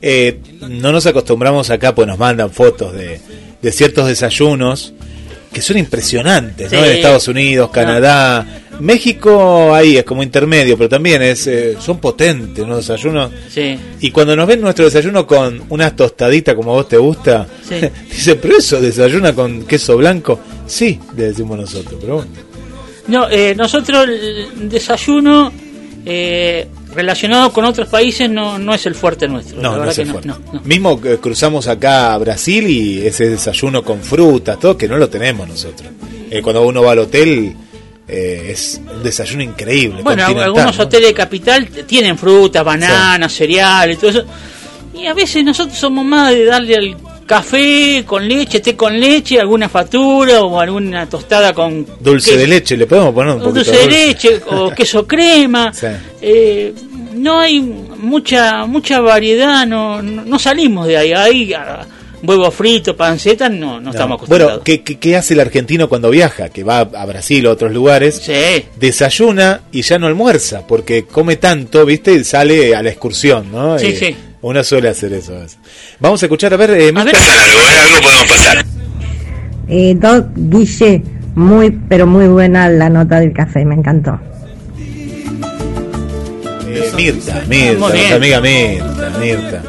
Eh, 0.02 0.40
no 0.70 0.92
nos 0.92 1.06
acostumbramos 1.08 1.72
acá, 1.72 1.96
pues 1.96 2.08
nos 2.08 2.20
mandan 2.20 2.52
fotos 2.52 2.94
de, 2.94 3.20
de 3.60 3.72
ciertos 3.72 4.08
desayunos 4.08 4.94
que 5.52 5.62
son 5.64 5.78
impresionantes, 5.80 6.72
¿no? 6.72 6.78
En 6.86 6.92
Estados 6.92 7.28
Unidos, 7.28 7.72
Canadá, 7.72 8.46
México, 8.80 9.74
ahí 9.74 9.98
es 9.98 10.04
como 10.04 10.22
intermedio, 10.22 10.78
pero 10.78 10.90
también 10.90 11.24
es 11.24 11.48
eh, 11.48 11.78
son 11.80 11.98
potentes 12.00 12.64
unos 12.64 12.86
desayunos. 12.86 13.32
Sí. 13.50 13.76
Y 14.02 14.12
cuando 14.12 14.36
nos 14.36 14.46
ven 14.46 14.62
nuestro 14.62 14.86
desayuno 14.86 15.26
con 15.26 15.64
unas 15.70 15.96
tostaditas 15.96 16.54
como 16.54 16.72
a 16.72 16.76
vos 16.76 16.88
te 16.88 16.98
gusta, 16.98 17.48
Sí. 17.68 17.76
dicen, 18.12 18.38
pero 18.40 18.58
eso 18.58 18.80
desayuna 18.80 19.34
con 19.34 19.64
queso 19.66 19.98
blanco. 19.98 20.40
Sí, 20.68 21.00
le 21.16 21.30
decimos 21.30 21.58
nosotros, 21.58 21.96
pero 22.00 22.16
bueno. 22.18 22.32
No, 23.08 23.28
eh, 23.30 23.56
nosotros 23.56 24.08
el 24.08 24.70
desayuno 24.70 25.52
eh, 26.10 26.70
relacionado 26.96 27.52
con 27.52 27.66
otros 27.66 27.90
países 27.90 28.30
no, 28.30 28.58
no 28.58 28.74
es 28.74 28.86
el 28.86 28.96
fuerte 28.96 29.28
nuestro. 29.28 29.62
la 29.62 29.72
No, 29.76 29.84
es 29.90 29.98
el 29.98 30.06
que 30.06 30.12
fuerte. 30.12 30.30
no, 30.30 30.40
no. 30.54 30.62
Mismo 30.62 31.02
que 31.02 31.18
cruzamos 31.18 31.68
acá 31.68 32.14
a 32.14 32.18
Brasil 32.18 32.66
y 32.70 33.06
ese 33.06 33.30
desayuno 33.30 33.84
con 33.84 34.00
frutas, 34.02 34.58
todo 34.58 34.78
que 34.78 34.88
no 34.88 34.98
lo 34.98 35.10
tenemos 35.10 35.46
nosotros. 35.50 35.92
Eh, 36.32 36.42
cuando 36.42 36.66
uno 36.66 36.82
va 36.82 36.94
al 36.94 37.00
hotel 37.00 37.54
eh, 38.08 38.52
es 38.52 38.80
un 38.90 39.04
desayuno 39.04 39.44
increíble. 39.44 40.02
Bueno, 40.02 40.26
algunos 40.26 40.78
¿no? 40.78 40.84
hoteles 40.84 41.10
de 41.10 41.14
capital 41.14 41.68
tienen 41.86 42.18
frutas, 42.18 42.64
bananas, 42.64 43.34
cereales, 43.34 44.00
todo 44.00 44.12
eso. 44.12 44.26
Y 44.94 45.08
a 45.08 45.14
veces 45.14 45.44
nosotros 45.44 45.78
somos 45.78 46.06
más 46.06 46.32
de 46.32 46.46
darle 46.46 46.76
al 46.76 46.98
café 47.28 48.04
con 48.06 48.28
leche, 48.28 48.60
té 48.62 48.76
con 48.76 48.98
leche, 49.00 49.40
alguna 49.40 49.70
factura 49.70 50.42
o 50.42 50.60
alguna 50.60 51.06
tostada 51.08 51.54
con 51.54 51.86
Dulce 52.00 52.32
queso- 52.32 52.40
de 52.40 52.48
leche, 52.48 52.78
le 52.78 52.88
podemos 52.88 53.14
poner 53.14 53.36
un 53.36 53.42
poquito 53.42 53.64
dulce 53.66 53.78
de 53.78 53.88
leche 53.88 54.42
o 54.48 54.72
queso 54.76 55.06
crema. 55.06 55.72
Sí. 55.74 55.88
Eh, 56.22 56.74
no 57.14 57.40
hay 57.40 57.60
mucha 57.60 58.66
mucha 58.66 59.00
variedad, 59.02 59.68
no, 59.68 60.02
no, 60.02 60.40
salimos 60.40 60.88
de 60.88 60.98
ahí. 60.98 61.14
Hay 61.14 61.54
ah, 61.54 61.86
huevo 62.24 62.50
frito, 62.50 62.96
panceta, 62.96 63.50
no, 63.50 63.74
no, 63.74 63.82
No. 63.82 63.90
estamos 63.92 64.16
acostumbrados. 64.18 64.64
Bueno, 64.64 64.64
¿qué, 64.64 64.82
qué, 64.84 65.16
hace 65.18 65.34
el 65.34 65.40
argentino 65.42 65.90
cuando 65.90 66.10
viaja? 66.10 66.50
Que 66.50 66.64
va 66.64 66.80
a 66.80 67.06
Brasil 67.06 67.46
o 67.46 67.50
a 67.50 67.54
otros 67.54 67.72
lugares. 67.74 68.22
Desayuna 68.80 69.62
y 69.72 69.82
ya 69.82 70.00
no 70.00 70.08
almuerza, 70.08 70.66
porque 70.66 71.04
come 71.06 71.36
tanto, 71.38 71.86
¿viste? 71.86 72.14
Y 72.14 72.24
sale 72.24 72.76
a 72.76 72.82
la 72.82 72.90
excursión, 72.90 73.52
¿no? 73.52 73.78
Sí, 73.80 73.88
Y 73.88 73.96
sí. 73.96 74.16
Uno 74.42 74.64
suele 74.64 74.90
hacer 74.90 75.14
eso. 75.14 75.36
a. 75.36 75.46
Vamos 76.00 76.22
a 76.22 76.26
escuchar, 76.28 76.54
a 76.54 76.58
ver, 76.58 76.72
eh, 76.72 76.92
Mirta. 76.94 77.02
algo 77.12 78.02
podemos 78.02 78.26
pasar. 78.28 78.66
Eh, 79.68 79.96
Doc 79.98 80.28
Guille, 80.36 81.04
muy, 81.36 81.72
pero 81.90 82.06
muy 82.08 82.28
buena 82.28 82.70
la 82.70 82.90
nota 82.90 83.20
del 83.20 83.34
café, 83.34 83.66
me 83.66 83.76
encantó. 83.76 84.20
Eh, 86.68 86.92
Mirta, 86.96 87.44
Mirta, 87.48 87.80
nuestra 87.80 88.16
amiga 88.16 88.42
Mirta, 88.42 89.14
Mirta. 89.20 89.64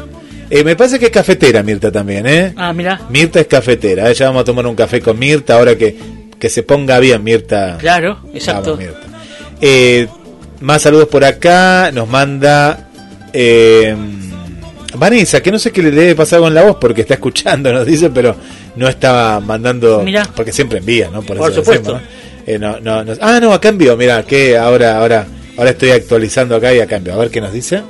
Eh, 0.51 0.63
me 0.63 0.75
parece 0.75 0.97
que 0.99 1.05
es 1.07 1.11
cafetera 1.11 1.61
Mirta 1.63 1.91
también, 1.91 2.25
¿eh? 2.27 2.53
Ah, 2.55 2.73
mira, 2.73 3.01
Mirta 3.09 3.39
es 3.39 3.47
cafetera, 3.47 4.09
¿eh? 4.09 4.13
ya 4.13 4.27
vamos 4.27 4.41
a 4.41 4.45
tomar 4.45 4.65
un 4.67 4.75
café 4.75 4.99
con 5.01 5.17
Mirta, 5.17 5.55
ahora 5.57 5.75
que, 5.77 5.95
que 6.39 6.49
se 6.49 6.63
ponga 6.63 6.99
bien 6.99 7.23
Mirta. 7.23 7.77
claro, 7.79 8.19
exacto. 8.33 8.71
Vamos, 8.77 8.79
Mirta. 8.79 9.07
Eh, 9.61 10.07
más 10.61 10.81
saludos 10.81 11.07
por 11.07 11.23
acá, 11.23 11.91
nos 11.93 12.07
manda 12.09 12.89
eh, 13.33 13.95
Vanessa, 14.95 15.41
que 15.41 15.51
no 15.51 15.59
sé 15.59 15.71
qué 15.71 15.83
le 15.83 15.91
debe 15.91 16.15
pasar 16.15 16.39
con 16.39 16.53
la 16.53 16.63
voz 16.63 16.77
porque 16.81 17.01
está 17.01 17.13
escuchando, 17.15 17.71
nos 17.71 17.85
dice, 17.85 18.09
pero 18.09 18.35
no 18.75 18.87
estaba 18.87 19.39
mandando, 19.39 20.01
Mirá. 20.03 20.23
porque 20.35 20.51
siempre 20.51 20.79
envía, 20.79 21.09
¿no? 21.11 21.21
Por 21.21 21.37
eso 21.37 21.47
supuesto. 21.55 21.93
decimos, 21.93 22.01
¿no? 22.01 22.29
Eh, 22.53 22.57
no, 22.57 22.79
no, 22.79 23.03
no- 23.03 23.13
Ah, 23.21 23.39
no, 23.39 23.53
acá 23.53 23.69
envió, 23.69 23.95
mira, 23.95 24.23
que 24.23 24.57
ahora, 24.57 24.97
ahora, 24.97 25.27
ahora 25.57 25.69
estoy 25.69 25.91
actualizando 25.91 26.55
acá 26.55 26.73
y 26.73 26.79
acá 26.79 26.95
envió. 26.95 27.13
A 27.13 27.17
ver 27.17 27.29
qué 27.29 27.39
nos 27.41 27.53
dice. 27.53 27.81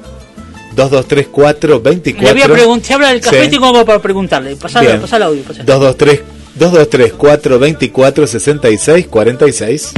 2234 0.75 1.79
24 1.81 2.27
Le 2.27 2.33
voy 2.33 2.41
a 2.51 2.53
preguntar, 2.53 2.85
si 2.87 2.93
habla 2.93 3.09
del 3.09 3.21
café, 3.21 3.43
Sí. 3.45 3.49
tengo 3.49 3.65
algo 3.67 3.85
para 3.85 3.99
preguntarle. 3.99 4.55
Pasale, 4.55 4.95
pasale 4.97 5.25
audio. 5.25 5.41
pasale. 5.43 5.63
223 5.65 6.21
223 6.55 7.13
424 7.13 8.27
66 8.27 9.07
46 9.07 9.93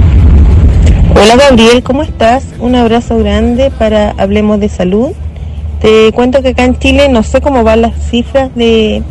Hola 1.15 1.35
Gabriel, 1.35 1.83
¿cómo 1.83 2.03
estás? 2.03 2.43
Un 2.59 2.75
abrazo 2.75 3.17
grande 3.19 3.71
para 3.77 4.11
Hablemos 4.11 4.59
de 4.59 4.69
Salud. 4.69 5.11
Te 5.81 6.11
cuento 6.11 6.41
que 6.41 6.49
acá 6.49 6.63
en 6.63 6.77
Chile 6.77 7.09
no 7.09 7.23
sé 7.23 7.41
cómo 7.41 7.63
van 7.63 7.81
las 7.81 7.95
cifras 8.09 8.53
de 8.55 9.01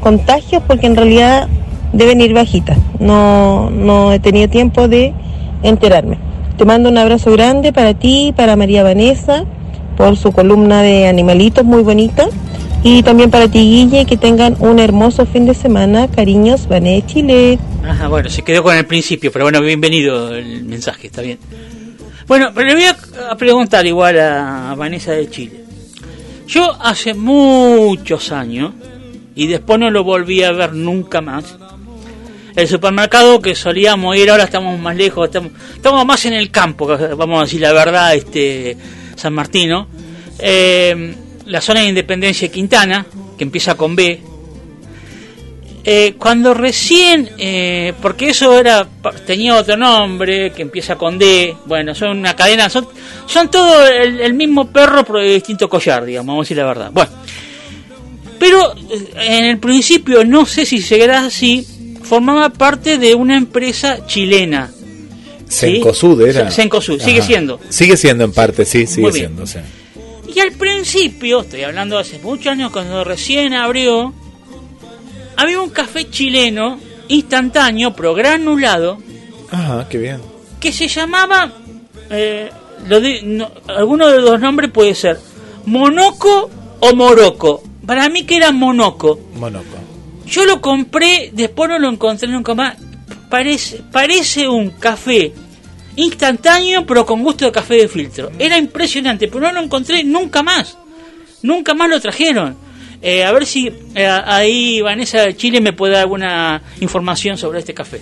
contagios 0.00 0.62
porque 0.66 0.86
en 0.86 0.96
realidad 0.96 1.48
deben 1.92 2.20
ir 2.20 2.32
bajitas. 2.32 2.78
No, 2.98 3.70
no 3.70 4.12
he 4.12 4.18
tenido 4.20 4.48
tiempo 4.48 4.88
de 4.88 5.12
enterarme. 5.62 6.18
Te 6.56 6.64
mando 6.64 6.88
un 6.88 6.98
abrazo 6.98 7.32
grande 7.32 7.72
para 7.72 7.94
ti, 7.94 8.32
para 8.36 8.56
María 8.56 8.82
Vanessa, 8.82 9.44
por 9.96 10.16
su 10.16 10.32
columna 10.32 10.82
de 10.82 11.08
animalitos 11.08 11.64
muy 11.64 11.82
bonita. 11.82 12.28
Y 12.82 13.02
también 13.02 13.30
para 13.30 13.48
ti, 13.48 13.60
Guille, 13.60 14.04
que 14.04 14.16
tengan 14.16 14.56
un 14.60 14.78
hermoso 14.78 15.24
fin 15.24 15.46
de 15.46 15.54
semana. 15.54 16.06
Cariños, 16.08 16.68
Vané 16.68 17.02
Chile. 17.06 17.58
Ajá, 17.82 18.08
bueno, 18.08 18.28
se 18.28 18.42
quedó 18.42 18.62
con 18.62 18.76
el 18.76 18.86
principio, 18.86 19.32
pero 19.32 19.46
bueno, 19.46 19.60
bienvenido 19.62 20.34
el 20.34 20.64
mensaje, 20.64 21.06
está 21.06 21.22
bien. 21.22 21.38
Bueno, 22.26 22.50
pero 22.54 22.68
le 22.68 22.74
voy 22.74 22.84
a, 22.84 23.36
preguntar 23.36 23.86
igual 23.86 24.18
a 24.20 24.74
Vanessa 24.76 25.12
de 25.12 25.28
Chile. 25.30 25.63
Yo 26.46 26.76
hace 26.80 27.14
muchos 27.14 28.32
años, 28.32 28.72
y 29.34 29.46
después 29.46 29.78
no 29.78 29.90
lo 29.90 30.04
volví 30.04 30.42
a 30.42 30.52
ver 30.52 30.72
nunca 30.74 31.20
más. 31.20 31.56
El 32.54 32.68
supermercado 32.68 33.40
que 33.40 33.54
solíamos 33.54 34.16
ir, 34.16 34.30
ahora 34.30 34.44
estamos 34.44 34.78
más 34.78 34.96
lejos, 34.96 35.28
estamos, 35.28 36.06
más 36.06 36.24
en 36.26 36.34
el 36.34 36.50
campo, 36.50 36.86
vamos 36.86 37.40
a 37.40 37.44
decir 37.44 37.60
la 37.60 37.72
verdad, 37.72 38.14
este 38.14 38.76
San 39.16 39.32
Martino. 39.32 39.88
Eh, 40.38 41.14
la 41.46 41.60
zona 41.60 41.80
de 41.80 41.88
Independencia 41.88 42.48
de 42.48 42.54
Quintana, 42.54 43.06
que 43.36 43.44
empieza 43.44 43.76
con 43.76 43.96
B. 43.96 44.20
Eh, 45.86 46.14
cuando 46.18 46.54
recién, 46.54 47.30
eh, 47.36 47.92
porque 48.00 48.30
eso 48.30 48.58
era 48.58 48.88
tenía 49.26 49.54
otro 49.54 49.76
nombre 49.76 50.50
que 50.52 50.62
empieza 50.62 50.96
con 50.96 51.18
D, 51.18 51.54
bueno, 51.66 51.94
son 51.94 52.18
una 52.18 52.34
cadena, 52.34 52.70
son, 52.70 52.88
son 53.26 53.50
todo 53.50 53.86
el, 53.86 54.18
el 54.18 54.32
mismo 54.32 54.70
perro 54.70 55.04
pero 55.04 55.18
de 55.18 55.34
distinto 55.34 55.68
collar, 55.68 56.06
digamos, 56.06 56.28
vamos 56.28 56.40
a 56.40 56.44
decir 56.44 56.56
la 56.56 56.64
verdad. 56.64 56.90
Bueno, 56.90 57.10
pero 58.38 58.74
eh, 58.74 59.08
en 59.16 59.44
el 59.44 59.58
principio, 59.58 60.24
no 60.24 60.46
sé 60.46 60.64
si 60.64 60.80
seguirá 60.80 61.26
así, 61.26 61.66
formaba 62.02 62.48
parte 62.50 62.98
de 62.98 63.14
una 63.14 63.36
empresa 63.36 64.06
chilena. 64.06 64.70
¿sí? 65.48 65.66
Cencosud 65.66 66.22
era. 66.22 66.50
Cencosud, 66.50 67.00
sigue 67.00 67.22
siendo. 67.22 67.60
Sigue 67.68 67.96
siendo 67.96 68.24
en 68.24 68.32
parte, 68.32 68.64
sí, 68.64 68.86
sigue 68.86 69.12
siendo. 69.12 69.46
sí. 69.46 69.58
Y 70.34 70.40
al 70.40 70.52
principio, 70.52 71.42
estoy 71.42 71.62
hablando 71.62 71.94
de 71.96 72.02
hace 72.02 72.18
muchos 72.18 72.48
años, 72.48 72.72
cuando 72.72 73.04
recién 73.04 73.54
abrió, 73.54 74.12
había 75.36 75.60
un 75.60 75.70
café 75.70 76.08
chileno 76.10 76.78
instantáneo, 77.08 77.94
pero 77.94 78.14
granulado, 78.14 78.98
Ajá, 79.50 79.86
qué 79.88 79.98
bien. 79.98 80.20
que 80.60 80.72
se 80.72 80.88
llamaba, 80.88 81.52
eh, 82.10 82.50
lo 82.88 83.00
di- 83.00 83.20
no, 83.22 83.50
alguno 83.68 84.08
de 84.08 84.20
los 84.20 84.40
nombres 84.40 84.70
puede 84.70 84.94
ser 84.94 85.18
Monoco 85.66 86.50
o 86.80 86.94
Moroco. 86.94 87.62
Para 87.86 88.08
mí 88.08 88.24
que 88.24 88.36
era 88.36 88.50
Monoco. 88.52 89.18
Monoco. 89.36 89.76
Yo 90.26 90.44
lo 90.46 90.60
compré, 90.60 91.30
después 91.34 91.68
no 91.70 91.78
lo 91.78 91.88
encontré 91.90 92.28
nunca 92.28 92.54
más. 92.54 92.76
Parece, 93.28 93.82
parece 93.92 94.48
un 94.48 94.70
café 94.70 95.32
instantáneo, 95.96 96.86
pero 96.86 97.04
con 97.06 97.22
gusto 97.22 97.44
de 97.44 97.52
café 97.52 97.74
de 97.76 97.88
filtro. 97.88 98.30
Era 98.38 98.58
impresionante, 98.58 99.28
pero 99.28 99.40
no 99.40 99.52
lo 99.52 99.60
encontré 99.60 100.02
nunca 100.04 100.42
más. 100.42 100.76
Nunca 101.42 101.74
más 101.74 101.88
lo 101.90 102.00
trajeron. 102.00 102.56
Eh, 103.02 103.24
a 103.24 103.32
ver 103.32 103.46
si 103.46 103.70
eh, 103.94 104.06
ahí 104.06 104.80
Vanessa 104.80 105.22
de 105.22 105.36
Chile 105.36 105.60
me 105.60 105.72
puede 105.72 105.94
dar 105.94 106.02
alguna 106.02 106.62
información 106.80 107.36
sobre 107.36 107.58
este 107.58 107.74
café. 107.74 108.00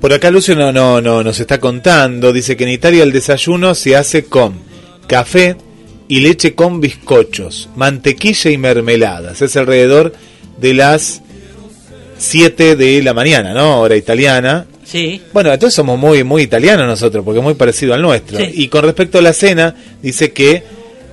Por 0.00 0.12
acá 0.12 0.30
Lucio 0.30 0.54
no, 0.54 0.72
no, 0.72 1.00
no, 1.00 1.22
nos 1.22 1.40
está 1.40 1.58
contando, 1.58 2.32
dice 2.32 2.56
que 2.56 2.64
en 2.64 2.70
Italia 2.70 3.02
el 3.02 3.12
desayuno 3.12 3.74
se 3.74 3.96
hace 3.96 4.24
con 4.24 4.54
café 5.06 5.56
y 6.08 6.20
leche 6.20 6.54
con 6.54 6.80
bizcochos, 6.80 7.68
mantequilla 7.76 8.50
y 8.50 8.58
mermeladas. 8.58 9.42
Es 9.42 9.56
alrededor 9.56 10.12
de 10.58 10.74
las 10.74 11.22
7 12.18 12.76
de 12.76 13.02
la 13.02 13.14
mañana, 13.14 13.52
¿no? 13.52 13.80
Hora 13.80 13.96
italiana. 13.96 14.66
Sí. 14.84 15.20
Bueno, 15.32 15.52
entonces 15.52 15.74
somos 15.74 15.98
muy, 15.98 16.22
muy 16.24 16.42
italianos 16.42 16.86
nosotros, 16.86 17.24
porque 17.24 17.40
es 17.40 17.44
muy 17.44 17.54
parecido 17.54 17.94
al 17.94 18.02
nuestro. 18.02 18.38
Sí. 18.38 18.50
Y 18.54 18.68
con 18.68 18.84
respecto 18.84 19.18
a 19.18 19.22
la 19.22 19.32
cena, 19.32 19.74
dice 20.02 20.32
que 20.32 20.62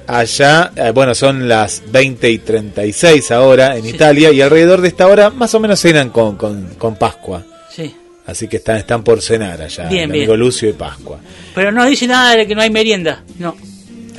allá, 0.07 0.71
eh, 0.75 0.91
bueno, 0.93 1.13
son 1.15 1.47
las 1.47 1.81
20 1.91 2.30
y 2.30 2.38
36 2.39 3.31
ahora 3.31 3.77
en 3.77 3.85
Italia, 3.85 4.31
y 4.31 4.41
alrededor 4.41 4.81
de 4.81 4.88
esta 4.89 5.07
hora 5.07 5.30
más 5.30 5.53
o 5.55 5.59
menos 5.59 5.80
cenan 5.81 6.09
con, 6.09 6.35
con, 6.38 6.75
con 6.77 6.95
Pascua. 6.95 7.43
Sí. 7.73 7.93
Así 8.25 8.47
que 8.47 8.57
están, 8.57 8.77
están 8.77 9.03
por 9.03 9.21
cenar 9.21 9.61
allá, 9.61 9.89
Bien, 9.89 10.03
el 10.05 10.11
bien. 10.11 10.23
amigo 10.23 10.38
Lucio 10.38 10.69
y 10.69 10.73
Pascua. 10.73 11.19
Pero 11.53 11.71
no 11.71 11.85
dice 11.85 12.07
nada 12.07 12.35
de 12.35 12.47
que 12.47 12.55
no 12.55 12.61
hay 12.61 12.69
merienda. 12.69 13.23
No. 13.39 13.55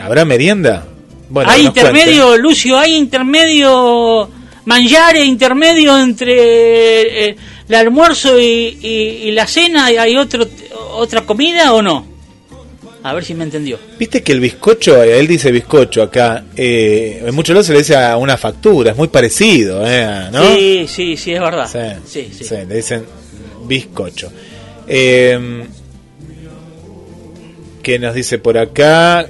¿Habrá 0.01 0.25
merienda? 0.25 0.85
Bueno, 1.31 1.51
hay 1.51 1.65
intermedio, 1.67 2.37
Lucio, 2.37 2.79
hay 2.79 2.95
intermedio 2.97 4.29
mangiare, 4.67 5.25
intermedio 5.25 5.99
entre 5.99 7.29
eh, 7.31 7.37
el 7.69 7.75
almuerzo 7.75 8.39
y, 8.39 8.79
y- 8.81 9.29
y 9.29 9.31
la 9.33 9.47
cena. 9.47 9.91
¿Y 9.91 9.97
¿Hay 9.97 10.17
otro, 10.17 10.47
otra 10.93 11.23
comida 11.23 11.73
o 11.73 11.81
no? 11.83 12.07
A 13.05 13.13
ver 13.13 13.23
si 13.23 13.35
me 13.35 13.45
entendió. 13.45 13.79
Viste 13.99 14.23
que 14.23 14.33
el 14.33 14.41
bizcocho, 14.41 15.03
él 15.03 15.27
dice 15.27 15.53
bizcocho 15.53 16.03
acá, 16.03 16.43
eh, 16.57 17.23
en 17.27 17.35
muchos 17.35 17.53
lados 17.53 17.67
se 17.67 17.75
le 17.75 17.81
dice 17.81 17.95
a 17.95 18.17
una 18.17 18.39
factura, 18.39 18.93
es 18.93 18.97
muy 18.97 19.09
parecido, 19.09 19.87
eh, 19.87 20.31
¿no? 20.33 20.43
Sí, 20.55 20.87
sí, 20.89 21.15
sí, 21.19 21.35
es 21.35 21.41
verdad. 21.41 21.69
Sí, 22.07 22.31
sí, 22.33 22.55
le 22.67 22.77
dicen 22.77 23.05
bizcocho. 23.67 24.33
Eh, 24.89 25.67
¿Qué 27.83 27.99
nos 27.99 28.15
dice 28.15 28.39
por 28.39 28.57
acá? 28.57 29.27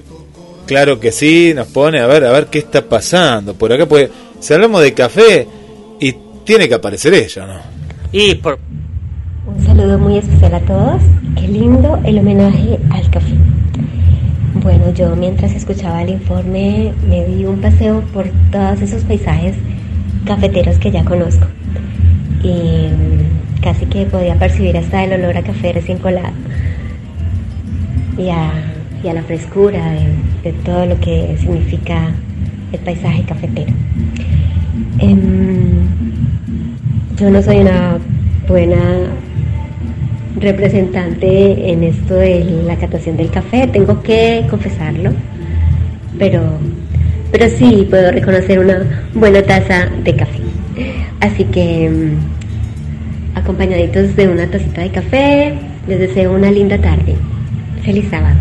Claro 0.67 1.01
que 1.01 1.11
sí, 1.11 1.53
nos 1.53 1.67
pone, 1.67 1.99
a 1.99 2.07
ver, 2.07 2.27
a 2.27 2.31
ver 2.31 2.47
qué 2.47 2.61
está 2.61 2.89
pasando. 2.89 3.55
Por 3.55 3.73
acá, 3.73 3.87
pues, 3.87 4.09
si 4.39 4.55
hablamos 4.55 4.83
de 4.83 4.95
café, 4.95 5.49
y 5.99 6.15
tiene 6.45 6.69
que 6.69 6.75
aparecer 6.75 7.13
ella, 7.13 7.45
¿no? 7.45 7.61
Y 8.13 8.37
por... 8.37 8.57
Un 9.49 9.67
saludo 9.67 9.99
muy 9.99 10.19
especial 10.19 10.55
a 10.55 10.61
todos. 10.61 11.03
Qué 11.35 11.49
lindo 11.49 12.01
el 12.05 12.21
homenaje 12.21 12.79
al 12.91 13.11
café. 13.11 13.35
Bueno, 14.63 14.93
yo 14.95 15.17
mientras 15.17 15.53
escuchaba 15.53 16.03
el 16.03 16.11
informe 16.11 16.93
me 17.09 17.25
di 17.25 17.45
un 17.45 17.61
paseo 17.61 18.03
por 18.13 18.27
todos 18.53 18.81
esos 18.81 19.03
paisajes 19.03 19.57
cafeteros 20.25 20.79
que 20.79 20.91
ya 20.91 21.05
conozco. 21.05 21.47
Y 22.43 22.89
casi 23.61 23.87
que 23.87 24.07
podía 24.07 24.39
percibir 24.39 24.77
hasta 24.77 25.05
el 25.05 25.15
olor 25.15 25.37
a 25.37 25.43
café 25.43 25.73
recién 25.73 25.99
colado. 25.99 26.33
Y 28.17 28.29
a, 28.29 28.53
la 29.13 29.23
frescura 29.25 29.91
de, 29.91 30.51
de 30.51 30.53
todo 30.65 30.87
lo 30.87 30.99
que 31.01 31.37
significa 31.39 32.15
el 32.73 32.79
paisaje 32.81 33.23
cafetero. 33.25 33.73
Em, 34.99 35.89
yo 37.17 37.29
no 37.29 37.43
soy 37.43 37.59
una 37.59 37.99
buena 38.49 38.81
representante 40.37 41.71
en 41.71 41.85
esto 41.85 42.15
de 42.15 42.45
la 42.67 42.77
catación 42.77 43.17
del 43.17 43.31
café, 43.31 43.67
tengo 43.69 44.03
que 44.03 44.45
confesarlo, 44.51 45.13
pero, 46.19 46.43
pero 47.31 47.49
sí 47.49 47.87
puedo 47.89 48.11
reconocer 48.11 48.59
una 48.59 49.09
buena 49.15 49.43
taza 49.43 49.87
de 50.03 50.17
café. 50.17 50.41
Así 51.21 51.45
que 51.45 51.89
mm, 51.89 53.37
acompañaditos 53.39 54.17
de 54.17 54.29
una 54.29 54.51
tacita 54.51 54.83
de 54.83 54.91
café, 54.91 55.55
les 55.87 55.99
deseo 56.01 56.33
una 56.33 56.51
linda 56.51 56.79
tarde. 56.81 57.15
Feliz 57.85 58.07
sábado. 58.11 58.37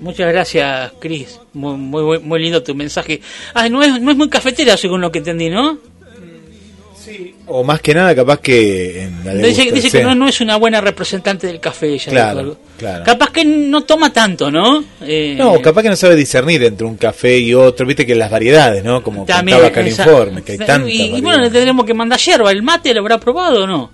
Muchas 0.00 0.32
gracias, 0.32 0.92
Cris. 1.00 1.40
Muy, 1.54 1.76
muy, 1.76 2.18
muy- 2.20 2.40
lindo 2.40 2.62
tu 2.62 2.74
mensaje. 2.74 3.20
Ah, 3.54 3.68
no 3.68 3.82
es, 3.82 4.00
no 4.00 4.10
es 4.10 4.16
muy 4.16 4.28
cafetera, 4.28 4.76
según 4.76 5.00
lo 5.00 5.10
que 5.10 5.18
entendí, 5.18 5.50
¿no? 5.50 5.78
O 7.46 7.64
más 7.64 7.80
que 7.80 7.94
nada, 7.94 8.14
capaz 8.14 8.38
que 8.40 9.02
en 9.04 9.24
la 9.24 9.34
Dice, 9.34 9.62
degusta- 9.62 9.74
dice 9.74 9.90
sí. 9.90 9.98
que 9.98 10.04
no, 10.04 10.14
no 10.14 10.28
es 10.28 10.40
una 10.40 10.56
buena 10.56 10.80
representante 10.80 11.46
del 11.46 11.60
café. 11.60 11.94
ella 11.94 12.10
Claro, 12.10 12.56
claro. 12.78 13.04
Capaz 13.04 13.30
que 13.30 13.44
no 13.44 13.82
toma 13.82 14.12
tanto, 14.12 14.50
¿no? 14.50 14.84
Eh, 15.00 15.34
No, 15.38 15.60
capaz 15.62 15.82
que 15.82 15.88
no 15.90 15.96
sabe 15.96 16.16
discernir 16.16 16.62
entre 16.64 16.86
un 16.86 16.96
café 16.96 17.38
y 17.38 17.54
otro, 17.54 17.86
viste 17.86 18.04
que 18.06 18.14
las 18.14 18.30
variedades, 18.30 18.84
¿no? 18.84 19.02
Como 19.02 19.24
también, 19.24 19.56
contaba 19.58 19.70
acá 19.72 19.80
el 19.80 19.86
esa- 19.88 20.04
informe, 20.04 20.42
que 20.42 20.52
hay 20.52 20.56
y- 20.56 20.64
tantas 20.64 20.90
Y, 20.92 21.20
bueno, 21.20 21.38
le 21.42 21.50
tendremos 21.50 21.84
que 21.86 21.94
mandar 21.94 22.18
yerba. 22.18 22.50
¿El 22.52 22.62
mate 22.62 22.92
lo 22.94 23.00
habrá 23.00 23.18
probado 23.18 23.64
o 23.64 23.66
no? 23.66 23.90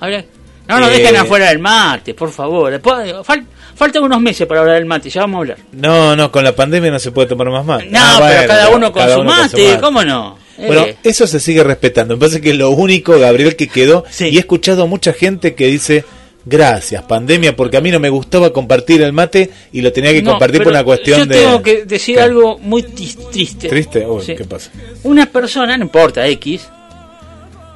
Habrá- 0.00 0.24
No 0.68 0.78
nos 0.78 0.90
Eh, 0.90 0.98
dejen 0.98 1.16
afuera 1.16 1.48
del 1.48 1.58
mate, 1.58 2.14
por 2.14 2.30
favor. 2.30 2.70
Después- 2.70 3.12
fal- 3.26 3.44
faltan 3.74 4.04
unos 4.04 4.20
meses 4.20 4.46
para 4.46 4.60
hablar 4.60 4.76
del 4.76 4.86
mate, 4.86 5.10
ya 5.10 5.22
vamos 5.22 5.38
a 5.38 5.40
hablar. 5.40 5.56
No, 5.72 6.14
no, 6.14 6.30
con 6.30 6.44
la 6.44 6.54
pandemia 6.54 6.92
no 6.92 6.98
se 7.00 7.10
puede 7.10 7.26
tomar 7.26 7.50
más 7.50 7.64
mate. 7.64 7.86
No, 7.86 7.98
Ah, 8.00 8.16
pero 8.20 8.34
bueno, 8.36 8.46
cada 8.46 8.68
uno 8.70 8.92
con 8.92 9.02
cada 9.02 9.14
su 9.14 9.20
uno 9.22 9.30
mate, 9.30 9.78
¿cómo 9.80 10.04
no? 10.04 10.38
Bueno, 10.66 10.82
Eh. 10.86 10.96
eso 11.04 11.26
se 11.26 11.40
sigue 11.40 11.62
respetando. 11.64 12.14
Me 12.14 12.20
parece 12.20 12.40
que 12.40 12.50
es 12.50 12.56
lo 12.56 12.70
único, 12.70 13.18
Gabriel, 13.18 13.56
que 13.56 13.68
quedó. 13.68 14.04
Y 14.20 14.36
he 14.36 14.40
escuchado 14.40 14.82
a 14.82 14.86
mucha 14.86 15.12
gente 15.12 15.54
que 15.54 15.66
dice, 15.66 16.04
gracias, 16.44 17.02
pandemia, 17.04 17.54
porque 17.56 17.76
a 17.76 17.80
mí 17.80 17.90
no 17.90 18.00
me 18.00 18.08
gustaba 18.08 18.52
compartir 18.52 19.02
el 19.02 19.12
mate 19.12 19.50
y 19.72 19.80
lo 19.80 19.92
tenía 19.92 20.12
que 20.12 20.22
No, 20.22 20.32
compartir 20.32 20.62
por 20.62 20.72
una 20.72 20.84
cuestión 20.84 21.20
yo 21.20 21.26
de... 21.26 21.34
tengo 21.40 21.62
que 21.62 21.84
decir 21.84 22.18
algo 22.20 22.58
muy 22.58 22.82
triste. 22.82 23.68
¿Triste? 23.68 24.06
Uy, 24.06 24.24
Sí. 24.24 24.34
¿qué 24.36 24.44
pasa? 24.44 24.70
Una 25.04 25.26
persona, 25.26 25.76
no 25.76 25.84
importa, 25.84 26.26
X, 26.28 26.62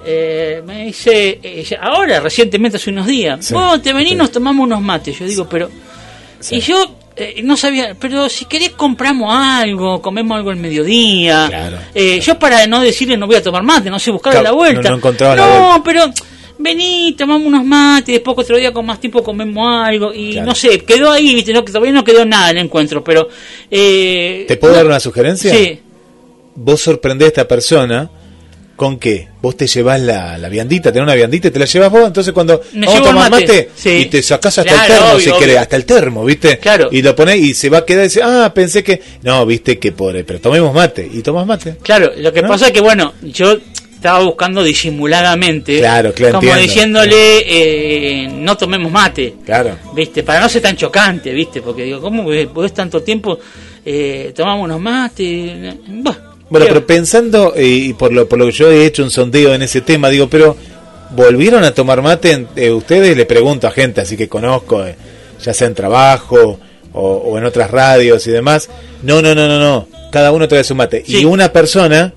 eh, 0.06 0.62
me 0.66 0.86
dice, 0.86 1.38
eh, 1.42 1.66
ahora, 1.80 2.20
recientemente, 2.20 2.76
hace 2.76 2.90
unos 2.90 3.06
días, 3.06 3.44
Sí, 3.46 3.54
vos 3.54 3.80
te 3.80 3.92
venís, 3.92 4.16
nos 4.16 4.30
tomamos 4.30 4.64
unos 4.66 4.82
mates. 4.82 5.18
Yo 5.18 5.26
digo, 5.26 5.48
pero... 5.48 5.70
Y 6.50 6.60
yo 6.60 6.96
eh, 7.16 7.40
no 7.44 7.56
sabía, 7.56 7.96
pero 7.98 8.28
si 8.28 8.44
querés 8.46 8.70
compramos 8.70 9.32
algo, 9.34 10.00
comemos 10.02 10.36
algo 10.36 10.50
al 10.50 10.56
mediodía. 10.56 11.48
Eh, 11.94 12.20
yo 12.20 12.38
para 12.38 12.66
no 12.66 12.80
decirle 12.80 13.16
no 13.16 13.26
voy 13.26 13.36
a 13.36 13.42
tomar 13.42 13.62
mate, 13.62 13.88
no 13.90 13.98
sé, 13.98 14.10
buscarle 14.10 14.40
Claro, 14.40 14.52
la 14.56 14.56
vuelta. 14.58 14.90
no- 14.90 14.96
no 14.98 15.12
la 15.34 15.36
No, 15.36 15.66
vuelta. 15.68 15.82
pero 15.84 16.04
vení, 16.58 17.14
tomamos 17.18 17.46
unos 17.46 17.64
mates, 17.64 18.14
después 18.14 18.36
otro 18.38 18.56
día 18.56 18.72
con 18.72 18.86
más 18.86 18.98
tiempo 19.00 19.22
comemos 19.22 19.86
algo. 19.86 20.12
Y 20.14 20.32
Claro. 20.32 20.46
no 20.48 20.54
sé, 20.54 20.78
quedó 20.80 21.10
ahí, 21.12 21.34
viste, 21.34 21.52
no, 21.52 21.62
todavía 21.64 21.92
no 21.92 22.04
quedó 22.04 22.24
nada 22.24 22.50
en 22.50 22.58
el 22.58 22.64
encuentro, 22.64 23.02
pero... 23.04 23.28
Eh, 23.70 24.44
¿Te 24.48 24.56
puedo 24.56 24.74
dar 24.74 24.86
una 24.86 25.00
sugerencia? 25.00 25.52
Sí. 25.54 25.80
Vos 26.56 26.80
sorprendés 26.80 27.26
a 27.26 27.28
esta 27.28 27.48
persona 27.48 28.08
¿Con 28.76 28.98
qué? 28.98 29.28
Vos 29.40 29.56
te 29.56 29.68
llevas 29.68 30.00
la, 30.00 30.36
la 30.36 30.48
viandita, 30.48 30.90
tenés 30.90 31.04
una 31.04 31.14
viandita 31.14 31.46
y 31.46 31.50
te 31.52 31.58
la 31.60 31.64
llevas 31.64 31.92
vos, 31.92 32.06
entonces 32.08 32.32
cuando 32.32 32.60
Me 32.72 32.86
vamos 32.86 33.00
a 33.00 33.04
tomar 33.04 33.30
mate, 33.30 33.42
mate, 33.46 33.70
sí. 33.76 33.90
y 33.90 34.04
te 34.06 34.20
sacás 34.20 34.58
hasta 34.58 34.72
Claro, 34.72 34.82
el 34.82 34.88
termo 34.98 35.06
obvio, 35.12 35.20
si 35.20 35.28
obvio. 35.30 35.38
querés, 35.40 35.58
hasta 35.58 35.76
el 35.76 35.84
termo, 35.84 36.24
¿viste? 36.24 36.58
Claro. 36.58 36.88
Y 36.90 37.00
lo 37.02 37.14
ponés 37.14 37.36
y 37.36 37.54
se 37.54 37.68
va 37.70 37.78
a 37.78 37.84
quedar 37.84 38.04
y 38.04 38.08
dice, 38.08 38.20
ah, 38.24 38.50
pensé 38.52 38.82
que... 38.82 39.00
No, 39.22 39.46
viste 39.46 39.78
que 39.78 39.92
pobre, 39.92 40.24
pero 40.24 40.40
tomemos 40.40 40.74
mate. 40.74 41.08
Y 41.12 41.22
tomas 41.22 41.46
mate. 41.46 41.76
Claro, 41.82 42.10
lo 42.16 42.32
que 42.32 42.42
¿No? 42.42 42.48
pasa 42.48 42.66
es 42.66 42.72
que, 42.72 42.80
bueno, 42.80 43.12
yo 43.22 43.56
estaba 43.94 44.24
buscando 44.24 44.62
disimuladamente, 44.64 45.78
Claro, 45.78 46.12
claro, 46.12 46.40
como 46.40 46.48
entiendo. 46.54 46.62
diciéndole, 46.62 47.42
eh, 48.24 48.28
no 48.28 48.56
tomemos 48.56 48.90
mate, 48.90 49.36
Claro. 49.44 49.78
¿viste? 49.94 50.22
Para 50.24 50.40
no 50.40 50.48
ser 50.48 50.62
tan 50.62 50.76
chocante, 50.76 51.32
¿viste? 51.32 51.62
Porque 51.62 51.84
digo, 51.84 52.00
¿cómo 52.00 52.24
podés 52.52 52.74
tanto 52.74 53.02
tiempo 53.02 53.38
eh, 53.84 54.32
tomamos 54.34 54.64
unos 54.64 54.80
mates? 54.80 55.74
Bah, 55.88 56.33
Bueno, 56.50 56.66
pero 56.68 56.86
pensando, 56.86 57.54
y 57.56 57.94
por 57.94 58.12
lo, 58.12 58.28
por 58.28 58.38
lo 58.38 58.46
que 58.46 58.52
yo 58.52 58.70
he 58.70 58.84
hecho 58.86 59.02
un 59.02 59.10
sondeo 59.10 59.54
en 59.54 59.62
ese 59.62 59.80
tema, 59.80 60.10
digo, 60.10 60.28
pero 60.28 60.56
¿volvieron 61.10 61.64
a 61.64 61.72
tomar 61.72 62.02
mate? 62.02 62.46
eh, 62.56 62.70
ustedes 62.70 63.16
le 63.16 63.24
pregunto 63.24 63.66
a 63.66 63.70
gente 63.70 64.00
así 64.00 64.16
que 64.16 64.28
conozco, 64.28 64.84
eh, 64.84 64.94
ya 65.42 65.54
sea 65.54 65.66
en 65.66 65.74
trabajo 65.74 66.58
o, 66.92 67.00
o 67.16 67.38
en 67.38 67.44
otras 67.44 67.70
radios 67.70 68.26
y 68.26 68.30
demás. 68.30 68.68
No, 69.02 69.20
no, 69.22 69.34
no, 69.34 69.48
no, 69.48 69.58
no. 69.58 69.88
Cada 70.10 70.32
uno 70.32 70.46
trae 70.46 70.64
su 70.64 70.74
mate. 70.74 71.02
Y 71.06 71.24
una 71.24 71.52
persona 71.52 72.12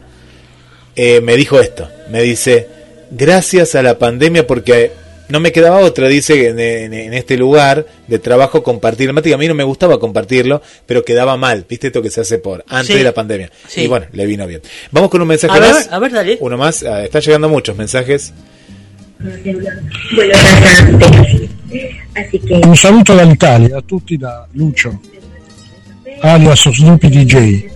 eh, 0.95 1.21
me 1.21 1.35
dijo 1.35 1.59
esto. 1.59 1.89
Me 2.09 2.21
dice, 2.21 2.67
gracias 3.11 3.75
a 3.75 3.81
la 3.81 3.97
pandemia 3.97 4.45
porque 4.45 4.91
no 5.29 5.39
me 5.39 5.51
quedaba 5.51 5.77
otra, 5.79 6.07
dice, 6.07 6.47
en, 6.49 6.59
en- 6.59 6.93
en 6.93 7.13
este 7.13 7.37
lugar 7.37 7.85
de 8.07 8.19
trabajo 8.19 8.63
compartir 8.63 9.07
el 9.07 9.13
mate. 9.13 9.29
Y 9.29 9.33
a 9.33 9.37
mí 9.37 9.47
no 9.47 9.53
me 9.55 9.63
gustaba 9.63 9.99
compartirlo, 9.99 10.61
pero 10.85 11.03
quedaba 11.03 11.35
mal. 11.37 11.65
¿Viste 11.67 11.87
esto 11.87 12.01
que 12.01 12.09
se 12.09 12.21
hace 12.21 12.37
por 12.39 12.63
antes 12.67 12.87
Sí. 12.87 12.93
de 12.97 13.03
la 13.03 13.13
pandemia? 13.13 13.51
Sí. 13.67 13.81
Y 13.81 13.87
bueno, 13.87 14.05
le 14.13 14.25
vino 14.25 14.45
bien. 14.47 14.61
Vamos 14.91 15.09
con 15.09 15.21
un 15.21 15.27
mensaje 15.27 15.57
A 15.57 15.59
ver, 15.59 15.73
más. 15.73 15.89
a 15.91 15.99
ver, 15.99 16.11
dale. 16.11 16.37
Uno 16.39 16.57
más. 16.57 16.83
Ah, 16.83 17.03
Están 17.03 17.21
llegando 17.21 17.49
muchos 17.49 17.75
mensajes. 17.75 18.33
Un 22.61 22.75
saluto 22.75 23.13
dall'Italia 23.13 23.77
a 23.77 23.81
tutti 23.81 24.17
da 24.17 24.47
Lucio, 24.53 24.99
alias 26.21 26.69
Snoopy 26.69 27.09
DJ. 27.09 27.69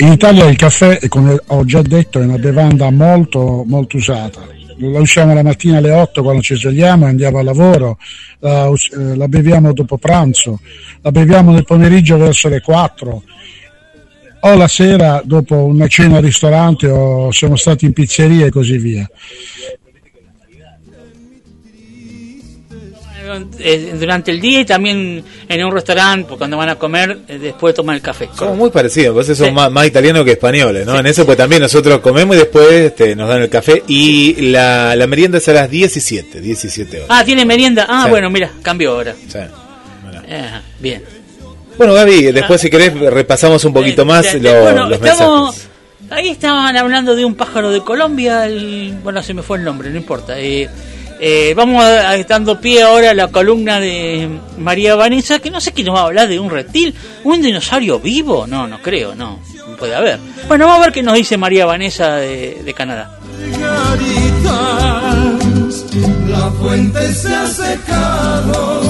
In 0.00 0.12
Italia 0.12 0.44
il 0.44 0.56
caffè, 0.56 0.98
come 1.08 1.36
ho 1.46 1.64
già 1.64 1.82
detto, 1.82 2.20
è 2.20 2.24
una 2.24 2.38
bevanda 2.38 2.90
molto, 2.90 3.64
molto 3.66 3.96
usata. 3.96 4.40
La 4.80 5.00
usiamo 5.00 5.34
la 5.34 5.42
mattina 5.42 5.78
alle 5.78 5.90
8 5.90 6.22
quando 6.22 6.40
ci 6.40 6.54
svegliamo 6.54 7.06
e 7.06 7.08
andiamo 7.08 7.38
al 7.38 7.44
lavoro, 7.44 7.98
la, 8.38 8.66
eh, 8.66 9.16
la 9.16 9.26
beviamo 9.26 9.72
dopo 9.72 9.98
pranzo, 9.98 10.60
la 11.02 11.10
beviamo 11.10 11.52
nel 11.52 11.64
pomeriggio 11.64 12.16
verso 12.16 12.48
le 12.48 12.60
4 12.60 13.22
o 14.40 14.54
la 14.54 14.68
sera 14.68 15.20
dopo 15.24 15.64
una 15.64 15.88
cena 15.88 16.18
al 16.18 16.22
ristorante 16.22 16.88
o 16.88 17.32
siamo 17.32 17.56
stati 17.56 17.86
in 17.86 17.92
pizzeria 17.92 18.46
e 18.46 18.50
così 18.50 18.78
via. 18.78 19.08
Durante 23.98 24.30
el 24.30 24.40
día 24.40 24.60
y 24.60 24.64
también 24.64 25.24
en 25.48 25.64
un 25.64 25.72
restaurante, 25.72 26.34
cuando 26.36 26.56
van 26.56 26.68
a 26.70 26.76
comer, 26.76 27.18
eh, 27.28 27.38
después 27.38 27.74
toman 27.74 27.96
el 27.96 28.02
café. 28.02 28.28
Somos 28.36 28.56
muy 28.56 28.70
parecidos, 28.70 29.14
vos 29.14 29.26
son 29.26 29.36
Sí. 29.36 29.50
más, 29.52 29.70
más 29.70 29.86
italianos 29.86 30.24
que 30.24 30.32
españoles, 30.32 30.86
¿no? 30.86 30.98
En 30.98 31.06
eso 31.06 31.24
pues 31.26 31.36
también 31.38 31.62
nosotros 31.62 32.00
comemos 32.00 32.36
y 32.36 32.40
después 32.40 32.66
este, 32.72 33.14
nos 33.16 33.28
dan 33.28 33.42
el 33.42 33.48
café 33.48 33.82
y 33.86 34.50
la, 34.50 34.94
la 34.96 35.06
merienda 35.06 35.38
es 35.38 35.48
a 35.48 35.52
las 35.52 35.70
17, 35.70 36.40
17 36.40 36.96
horas. 36.98 37.08
Ah, 37.10 37.24
tiene 37.24 37.44
merienda. 37.44 37.86
Ah, 37.88 38.02
Sí. 38.04 38.10
bueno, 38.10 38.30
mira, 38.30 38.50
cambió 38.62 38.92
ahora. 38.92 39.14
Eh, 40.30 40.50
bien. 40.78 41.02
Bueno, 41.76 41.94
Gaby, 41.94 42.32
después 42.32 42.60
si 42.60 42.68
querés 42.70 42.92
repasamos 42.98 43.64
un 43.64 43.72
poquito 43.72 44.04
más 44.04 44.34
Eh, 44.34 44.40
lo- 44.40 44.62
bueno, 44.62 44.88
los 44.88 45.00
estamos. 45.00 45.42
mensajes. 45.54 45.68
Ahí 46.10 46.28
estaban 46.30 46.76
hablando 46.76 47.14
de 47.14 47.24
un 47.24 47.34
pájaro 47.34 47.70
de 47.70 47.80
Colombia. 47.82 48.46
el- 48.46 48.98
bueno, 49.02 49.22
se 49.22 49.34
me 49.34 49.42
fue 49.42 49.58
el 49.58 49.64
nombre, 49.64 49.90
no 49.90 49.96
importa. 49.96 50.38
Eh, 50.40 50.68
eh, 51.20 51.52
vamos 51.56 51.82
a, 51.84 52.10
a- 52.10 52.24
dando 52.24 52.60
pie 52.60 52.82
ahora 52.82 53.10
a 53.10 53.14
la 53.14 53.28
columna 53.28 53.80
de 53.80 54.28
María 54.58 54.94
Vanessa, 54.94 55.38
que 55.38 55.50
no 55.50 55.60
sé 55.60 55.72
qué 55.72 55.82
nos 55.84 55.94
va 55.96 56.00
a 56.00 56.04
hablar 56.04 56.28
de 56.28 56.38
un 56.38 56.50
reptil, 56.50 56.94
un 57.24 57.40
dinosaurio 57.42 57.98
vivo. 58.00 58.46
No, 58.46 58.66
no 58.66 58.80
creo, 58.82 59.14
no. 59.14 59.38
puede 59.78 59.94
haber. 59.94 60.18
Bueno, 60.48 60.66
vamos 60.66 60.80
a 60.82 60.84
ver 60.86 60.92
qué 60.92 61.02
nos 61.02 61.14
dice 61.14 61.36
María 61.36 61.66
Vanessa 61.66 62.16
de, 62.16 62.74
Canadá. 62.76 63.18
La 66.28 66.50
fuente 66.60 67.12
se 67.14 67.34
ha 67.34 67.46
secado, 67.46 68.82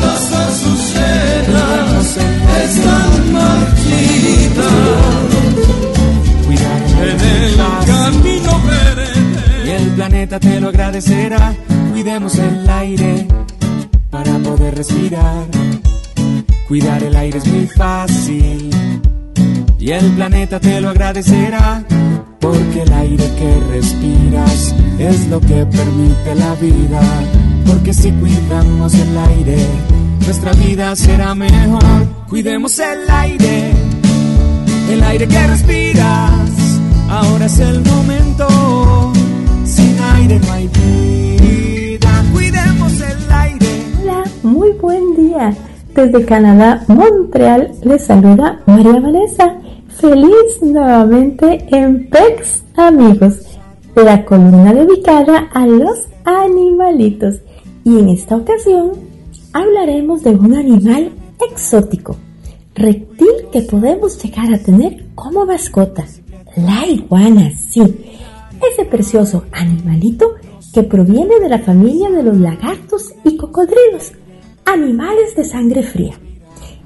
las 0.00 0.32
azucenas 0.32 2.16
están 2.64 3.32
marchitas. 3.32 4.64
En 7.02 7.20
el 7.20 7.56
camino 7.86 8.62
planeta 9.94 10.40
te 10.40 10.60
lo 10.60 10.68
agradecerá. 10.68 11.54
Cuidemos 11.92 12.38
el 12.38 12.68
aire 12.68 13.26
para 14.10 14.38
poder 14.38 14.74
respirar. 14.76 15.46
Cuidar 16.68 17.02
el 17.02 17.16
aire 17.16 17.38
es 17.38 17.46
muy 17.46 17.66
fácil. 17.66 18.70
Y 19.78 19.90
el 19.90 20.10
planeta 20.12 20.58
te 20.60 20.80
lo 20.80 20.90
agradecerá. 20.90 21.84
Porque 22.40 22.82
el 22.82 22.92
aire 22.92 23.24
que 23.38 23.60
respiras 23.70 24.74
es 24.98 25.28
lo 25.28 25.40
que 25.40 25.64
permite 25.66 26.34
la 26.34 26.54
vida. 26.56 27.00
Porque 27.66 27.94
si 27.94 28.10
cuidamos 28.12 28.94
el 28.94 29.18
aire, 29.18 29.66
nuestra 30.20 30.52
vida 30.52 30.94
será 30.96 31.34
mejor. 31.34 32.06
Cuidemos 32.28 32.78
el 32.78 33.08
aire, 33.08 33.72
el 34.90 35.02
aire 35.02 35.28
que 35.28 35.46
respiras. 35.46 36.80
Ahora 37.08 37.46
es 37.46 37.58
el 37.60 37.80
momento. 37.82 39.13
Cuidemos 42.32 43.00
el 43.02 43.32
aire. 43.32 43.66
Hola, 44.00 44.24
muy 44.42 44.70
buen 44.72 45.14
día. 45.16 45.54
Desde 45.94 46.24
Canadá, 46.24 46.82
Montreal, 46.88 47.72
les 47.82 48.04
saluda 48.04 48.58
María 48.64 49.00
Vanessa. 49.00 49.58
Feliz 50.00 50.62
nuevamente 50.62 51.66
en 51.70 52.08
PEX, 52.08 52.62
amigos. 52.74 53.34
La 53.94 54.24
columna 54.24 54.72
dedicada 54.72 55.50
a 55.52 55.66
los 55.66 56.08
animalitos. 56.24 57.34
Y 57.84 57.98
en 57.98 58.08
esta 58.08 58.36
ocasión 58.36 58.92
hablaremos 59.52 60.22
de 60.22 60.30
un 60.30 60.54
animal 60.54 61.12
exótico, 61.50 62.16
reptil 62.74 63.28
que 63.52 63.60
podemos 63.60 64.22
llegar 64.24 64.54
a 64.54 64.58
tener 64.58 65.04
como 65.14 65.44
mascota. 65.44 66.06
La 66.56 66.86
iguana, 66.86 67.50
sí. 67.70 67.82
Ese 68.60 68.84
precioso 68.84 69.44
animalito 69.52 70.34
que 70.72 70.82
proviene 70.82 71.38
de 71.40 71.48
la 71.48 71.60
familia 71.60 72.10
de 72.10 72.22
los 72.22 72.36
lagartos 72.36 73.14
y 73.24 73.36
cocodrilos, 73.36 74.12
animales 74.64 75.36
de 75.36 75.44
sangre 75.44 75.82
fría. 75.82 76.18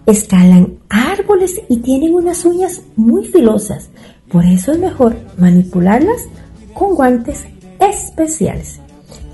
Escalan 0.07 0.79
árboles 0.89 1.61
y 1.69 1.79
tienen 1.79 2.15
unas 2.15 2.45
uñas 2.45 2.83
muy 2.97 3.25
filosas, 3.27 3.91
por 4.31 4.45
eso 4.45 4.73
es 4.73 4.79
mejor 4.79 5.17
manipularlas 5.39 6.27
con 6.75 6.95
guantes 6.95 7.45
especiales. 7.81 8.81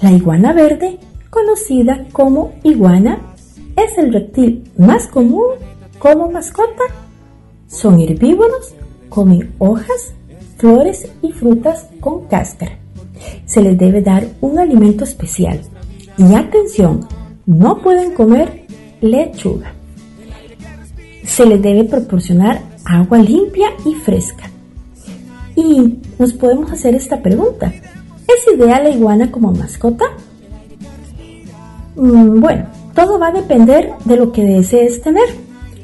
La 0.01 0.13
iguana 0.13 0.53
verde, 0.53 0.99
conocida 1.31 2.07
como 2.13 2.53
iguana, 2.63 3.21
es 3.77 3.99
el 3.99 4.13
reptil 4.13 4.71
más 4.77 5.07
común 5.09 5.55
como 5.99 6.31
mascota. 6.31 6.85
Son 7.67 7.99
herbívoros, 8.01 8.75
comen 9.09 9.53
hojas, 9.59 10.15
flores 10.57 11.09
y 11.23 11.33
frutas 11.33 11.89
con 12.01 12.27
cáscara. 12.27 12.79
Se 13.47 13.63
les 13.63 13.79
debe 13.79 14.01
dar 14.03 14.27
un 14.41 14.59
alimento 14.59 15.05
especial. 15.05 15.61
Y 16.17 16.35
atención, 16.35 17.07
no 17.47 17.79
pueden 17.79 18.15
comer 18.15 18.65
lechuga. 19.01 19.73
Se 21.27 21.47
les 21.47 21.61
debe 21.61 21.85
proporcionar 21.85 22.63
agua 22.85 23.19
limpia 23.19 23.69
y 23.85 23.95
fresca. 23.95 24.51
Y 25.57 25.99
nos 26.19 26.33
podemos 26.33 26.71
hacer 26.73 26.95
esta 26.95 27.23
pregunta. 27.23 27.73
¿Es 28.27 28.55
ideal 28.55 28.85
la 28.85 28.91
iguana 28.91 29.31
como 29.31 29.53
mascota? 29.53 30.05
Mm, 31.97 32.41
bueno, 32.41 32.67
todo 32.95 33.19
va 33.19 33.29
a 33.29 33.33
depender 33.33 33.93
de 34.05 34.17
lo 34.17 34.33
que 34.33 34.43
desees 34.43 35.01
tener. 35.03 35.29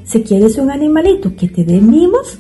Si 0.05 0.23
quieres 0.23 0.59
un 0.59 0.71
animalito 0.71 1.35
que 1.37 1.49
te 1.49 1.65
dé 1.65 1.81
mimos, 1.81 2.39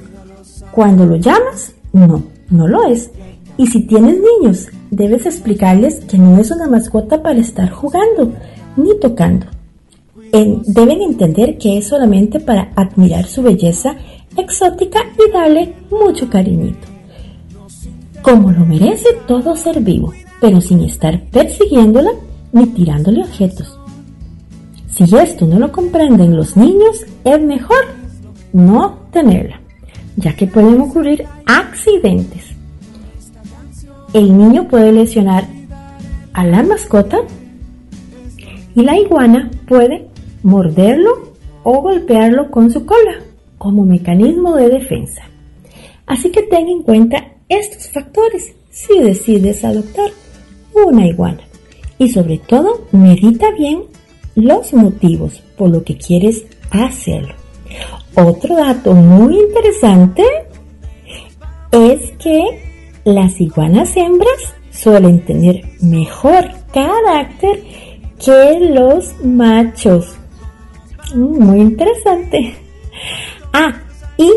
cuando 0.73 1.07
lo 1.07 1.16
llamas, 1.16 1.74
no, 1.92 2.22
no 2.50 2.68
lo 2.68 2.84
es. 2.84 3.10
Y 3.56 3.66
si 3.66 3.82
tienes 3.82 4.16
niños, 4.18 4.68
debes 4.90 5.26
explicarles 5.26 5.96
que 6.06 6.18
no 6.18 6.38
es 6.38 6.50
una 6.50 6.66
mascota 6.68 7.22
para 7.22 7.38
estar 7.38 7.70
jugando 7.70 8.32
ni 8.76 8.98
tocando. 9.00 9.46
En- 10.32 10.62
deben 10.66 11.02
entender 11.02 11.58
que 11.58 11.78
es 11.78 11.88
solamente 11.88 12.40
para 12.40 12.72
admirar 12.76 13.26
su 13.26 13.42
belleza 13.42 13.96
exótica 14.36 15.00
y 15.18 15.30
darle 15.32 15.74
mucho 15.90 16.28
cariñito. 16.30 16.86
Como 18.22 18.52
lo 18.52 18.64
merece 18.64 19.08
todo 19.26 19.56
ser 19.56 19.80
vivo, 19.80 20.12
pero 20.40 20.60
sin 20.60 20.80
estar 20.80 21.20
persiguiéndola 21.30 22.12
ni 22.52 22.66
tirándole 22.66 23.22
objetos. 23.22 23.76
Si 24.92 25.04
esto 25.04 25.46
no 25.46 25.58
lo 25.58 25.72
comprenden 25.72 26.36
los 26.36 26.56
niños, 26.56 27.04
es 27.24 27.40
mejor 27.40 27.84
no 28.52 28.98
tenerla, 29.12 29.60
ya 30.20 30.34
que 30.36 30.47
pueden 30.47 30.80
ocurrir 30.80 31.24
accidentes. 31.47 32.44
el 34.12 34.36
niño 34.36 34.66
puede 34.66 34.92
lesionar 34.92 35.44
a 36.32 36.44
la 36.44 36.62
mascota 36.62 37.18
y 38.74 38.82
la 38.82 38.98
iguana 38.98 39.51
puede 39.68 40.09
morderlo 40.42 41.32
o 41.62 41.80
golpearlo 41.80 42.51
con 42.51 42.70
su 42.70 42.84
cola 42.84 43.20
como 43.59 43.84
mecanismo 43.84 44.56
de 44.56 44.68
defensa. 44.68 45.22
Así 46.06 46.30
que 46.30 46.42
ten 46.42 46.68
en 46.68 46.82
cuenta 46.82 47.24
estos 47.48 47.88
factores 47.88 48.52
si 48.70 48.98
decides 49.01 49.64
adoptar 49.64 50.10
una 50.74 51.06
iguana. 51.06 51.42
Y 51.98 52.09
sobre 52.09 52.38
todo, 52.38 52.86
medita 52.92 53.51
bien 53.52 53.82
los 54.34 54.72
motivos 54.72 55.42
por 55.56 55.70
lo 55.70 55.84
que 55.84 55.97
quieres 55.97 56.44
hacerlo. 56.70 57.39
Otro 58.26 58.55
dato 58.56 58.92
muy 58.92 59.38
interesante 59.38 60.22
es 61.72 62.10
que 62.22 62.42
las 63.05 63.40
iguanas 63.40 63.97
hembras 63.97 64.55
suelen 64.70 65.24
tener 65.24 65.62
mejor 65.80 66.51
carácter 66.70 67.62
que 68.22 68.60
los 68.74 69.14
machos. 69.24 70.14
Mm, 71.14 71.44
muy 71.44 71.60
interesante. 71.60 72.56
Ah, 73.55 73.80
y 74.18 74.30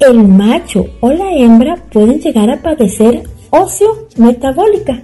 el 0.00 0.26
macho 0.26 0.86
o 1.00 1.12
la 1.12 1.32
hembra 1.32 1.76
pueden 1.92 2.18
llegar 2.18 2.50
a 2.50 2.60
padecer 2.60 3.22
óseo 3.50 4.08
metabólica 4.16 5.00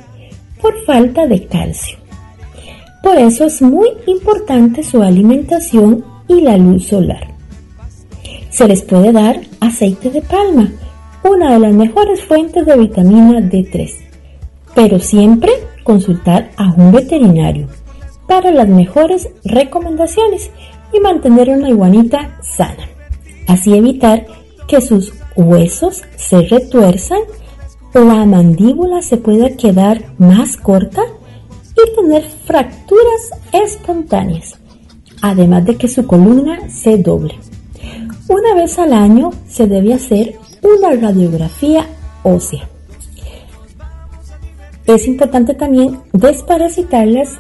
por 0.60 0.84
falta 0.84 1.28
de 1.28 1.46
calcio. 1.46 1.98
Por 3.00 3.16
eso 3.16 3.44
es 3.44 3.62
muy 3.62 3.90
importante 4.06 4.82
su 4.82 5.02
alimentación 5.02 6.04
y 6.26 6.40
la 6.40 6.56
luz 6.56 6.88
solar. 6.88 7.37
Se 8.58 8.66
les 8.66 8.82
puede 8.82 9.12
dar 9.12 9.40
aceite 9.60 10.10
de 10.10 10.20
palma, 10.20 10.68
una 11.22 11.52
de 11.52 11.60
las 11.60 11.72
mejores 11.72 12.24
fuentes 12.24 12.66
de 12.66 12.76
vitamina 12.76 13.38
D3, 13.38 13.88
pero 14.74 14.98
siempre 14.98 15.52
consultar 15.84 16.50
a 16.56 16.72
un 16.76 16.90
veterinario 16.90 17.68
para 18.26 18.50
las 18.50 18.66
mejores 18.66 19.28
recomendaciones 19.44 20.50
y 20.92 20.98
mantener 20.98 21.50
una 21.50 21.68
iguanita 21.68 22.36
sana. 22.42 22.88
Así 23.46 23.76
evitar 23.76 24.26
que 24.66 24.80
sus 24.80 25.12
huesos 25.36 26.02
se 26.16 26.42
retuerzan, 26.42 27.20
la 27.94 28.26
mandíbula 28.26 29.02
se 29.02 29.18
pueda 29.18 29.50
quedar 29.50 30.02
más 30.18 30.56
corta 30.56 31.02
y 31.76 31.94
tener 31.94 32.24
fracturas 32.44 33.30
espontáneas, 33.52 34.58
además 35.22 35.64
de 35.64 35.76
que 35.76 35.86
su 35.86 36.08
columna 36.08 36.68
se 36.68 36.98
doble. 36.98 37.36
Una 38.28 38.54
vez 38.54 38.78
al 38.78 38.92
año 38.92 39.30
se 39.48 39.66
debe 39.66 39.94
hacer 39.94 40.36
una 40.62 40.94
radiografía 40.94 41.86
ósea. 42.22 42.68
Es 44.86 45.06
importante 45.06 45.54
también 45.54 46.00
desparasitarlas 46.12 47.38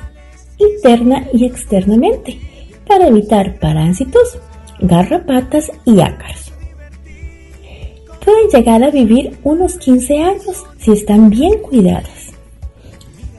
interna 0.58 1.26
y 1.32 1.44
externamente 1.44 2.40
para 2.86 3.08
evitar 3.08 3.58
parásitos, 3.58 4.38
garrapatas 4.80 5.70
y 5.84 6.00
ácaros. 6.00 6.52
Pueden 8.24 8.48
llegar 8.52 8.82
a 8.82 8.90
vivir 8.90 9.38
unos 9.44 9.76
15 9.76 10.22
años 10.22 10.64
si 10.78 10.92
están 10.92 11.30
bien 11.30 11.60
cuidadas. 11.60 12.32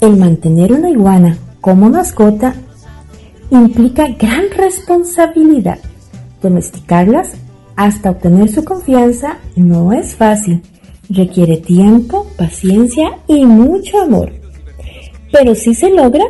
El 0.02 0.18
mantener 0.18 0.72
una 0.72 0.90
iguana 0.90 1.38
como 1.62 1.90
mascota 1.90 2.56
implica 3.52 4.08
gran 4.08 4.50
responsabilidad. 4.56 5.80
Domesticarlas 6.42 7.34
hasta 7.76 8.12
obtener 8.12 8.50
su 8.50 8.64
confianza 8.64 9.40
no 9.56 9.94
es 9.94 10.16
fácil. 10.16 10.62
Requiere 11.10 11.58
tiempo, 11.58 12.28
paciencia 12.38 13.20
y 13.28 13.46
mucho 13.46 14.00
amor. 14.02 14.34
Pero 15.32 15.56
si 15.56 15.74
se 15.74 15.90
logra, 15.90 16.26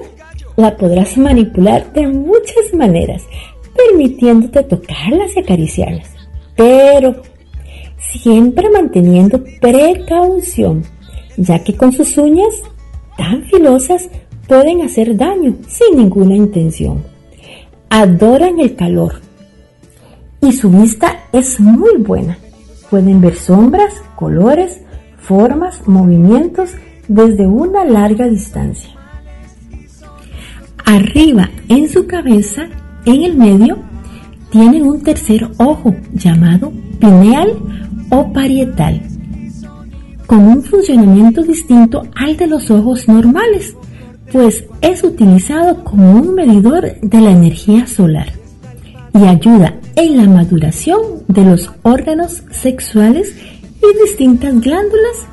la 0.56 0.78
podrás 0.78 1.18
manipular 1.18 1.92
de 1.94 2.08
muchas 2.08 2.74
maneras, 2.74 3.24
permitiéndote 3.76 4.64
tocarlas 4.64 5.36
y 5.36 5.40
acariciarlas. 5.40 6.10
Pero 6.56 7.22
siempre 7.98 8.70
manteniendo 8.70 9.44
precaución, 9.62 10.84
ya 11.38 11.64
que 11.64 11.76
con 11.76 11.92
sus 11.92 12.18
uñas 12.18 12.54
tan 13.18 13.44
filosas 13.44 14.10
pueden 14.48 14.82
hacer 14.82 15.16
daño 15.16 15.56
sin 15.68 15.98
ninguna 15.98 16.36
intención. 16.36 17.04
Adoran 17.90 18.60
el 18.60 18.76
calor 18.76 19.22
y 20.42 20.52
su 20.52 20.70
vista 20.70 21.20
es 21.32 21.60
muy 21.60 21.98
buena. 21.98 22.38
Pueden 22.90 23.22
ver 23.22 23.36
sombras, 23.36 23.94
colores, 24.16 24.80
formas, 25.22 25.88
movimientos 25.88 26.72
desde 27.08 27.46
una 27.46 27.86
larga 27.86 28.28
distancia. 28.28 28.92
Arriba 30.86 31.50
en 31.68 31.88
su 31.90 32.08
cabeza, 32.08 32.64
en 33.06 33.24
el 33.24 33.38
medio, 33.38 33.78
tienen 34.50 34.84
un 34.84 35.02
tercer 35.04 35.48
ojo 35.58 35.96
llamado 36.14 36.72
pineal 37.00 37.54
o 38.10 38.34
parietal, 38.34 39.02
con 40.26 40.40
un 40.40 40.64
funcionamiento 40.64 41.44
distinto 41.44 42.04
al 42.16 42.36
de 42.38 42.48
los 42.48 42.72
ojos 42.72 43.08
normales, 43.08 43.76
pues 44.32 44.66
es 44.82 45.04
utilizado 45.04 45.84
como 45.84 46.12
un 46.14 46.34
medidor 46.34 47.00
de 47.02 47.22
la 47.22 47.32
energía 47.32 47.86
solar 47.86 48.32
y 49.14 49.26
ayuda 49.26 49.79
en 50.00 50.16
la 50.16 50.28
maduración 50.28 51.02
de 51.28 51.44
los 51.44 51.70
órganos 51.84 52.44
sexuales 52.52 53.36
y 53.82 54.02
distintas 54.06 54.62
glándulas 54.62 55.28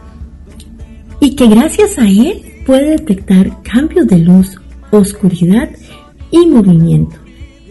y 1.20 1.36
que 1.36 1.46
gracias 1.46 1.98
a 1.98 2.08
él 2.08 2.42
puede 2.66 2.90
detectar 2.90 3.62
cambios 3.62 4.08
de 4.08 4.18
luz 4.18 4.60
oscuridad 4.90 5.70
y 6.32 6.46
movimiento, 6.46 7.16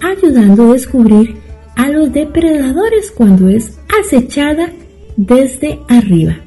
ayudando 0.02 0.70
a 0.70 0.74
descubrir 0.74 1.36
a 1.76 1.90
los 1.90 2.14
depredadores 2.14 3.12
cuando 3.12 3.50
es 3.50 3.78
acechada 4.00 4.70
desde 5.18 5.80
arriba. 5.90 6.38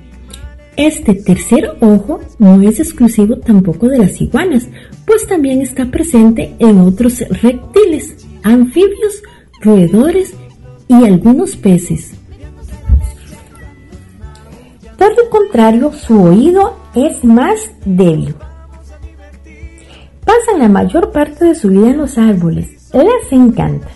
Este 0.79 1.13
tercer 1.13 1.73
ojo 1.81 2.21
no 2.39 2.63
es 2.63 2.81
exclusivo 2.81 3.37
tampoco 3.37 3.89
de 3.89 3.99
las 3.99 4.19
iguanas, 4.19 4.67
pues 5.05 5.27
también 5.27 5.61
está 5.61 5.91
presente 5.91 6.55
en 6.59 6.79
otros 6.79 7.21
reptiles, 7.43 8.27
anfibios, 8.45 9.23
roedores 9.61 10.35
y 10.89 11.05
algunos 11.05 11.57
peces. 11.57 12.13
Por 14.97 15.13
el 15.13 15.29
contrario, 15.31 15.93
su 15.93 16.23
oído 16.23 16.77
es 16.95 17.25
más 17.25 17.71
débil 17.85 18.35
pasan 20.29 20.59
la 20.59 20.69
mayor 20.69 21.11
parte 21.11 21.47
de 21.47 21.55
su 21.55 21.71
vida 21.71 21.89
en 21.89 21.97
los 21.97 22.19
árboles. 22.19 22.69
Les 22.93 23.33
encanta. 23.33 23.89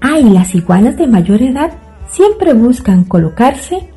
Ay, 0.00 0.24
las 0.24 0.52
iguanas 0.56 0.96
de 0.96 1.06
mayor 1.06 1.40
edad 1.40 1.70
siempre 2.10 2.52
buscan 2.52 3.04
colocarse 3.04 3.88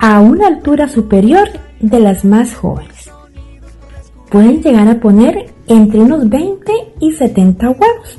a 0.00 0.18
una 0.18 0.48
altura 0.48 0.88
superior 0.88 1.48
de 1.78 2.00
las 2.00 2.24
más 2.24 2.54
jóvenes. 2.56 3.10
Pueden 4.28 4.60
llegar 4.60 4.88
a 4.88 4.98
poner 4.98 5.52
entre 5.68 6.00
unos 6.00 6.28
20 6.28 6.72
y 6.98 7.12
70 7.12 7.70
huevos. 7.70 8.18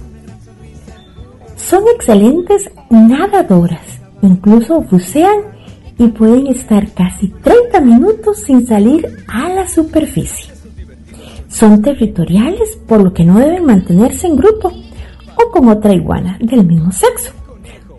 Son 1.68 1.84
excelentes 1.96 2.70
nadadoras, 2.90 4.02
incluso 4.22 4.82
bucean 4.82 5.42
y 5.98 6.08
pueden 6.08 6.48
estar 6.48 6.92
casi 6.92 7.30
30 7.30 7.82
minutos 7.82 8.40
sin 8.46 8.66
salir 8.68 9.08
a 9.28 9.50
la 9.50 9.68
superficie 9.68 10.54
son 11.54 11.84
territoriales, 11.84 12.78
por 12.88 13.04
lo 13.04 13.14
que 13.14 13.24
no 13.24 13.38
deben 13.38 13.66
mantenerse 13.66 14.28
en 14.28 14.36
grupo 14.36 14.72
o 15.36 15.52
con 15.52 15.70
otra 15.70 15.94
iguana 15.94 16.38
del 16.42 16.66
mismo 16.66 16.92
sexo. 16.92 17.32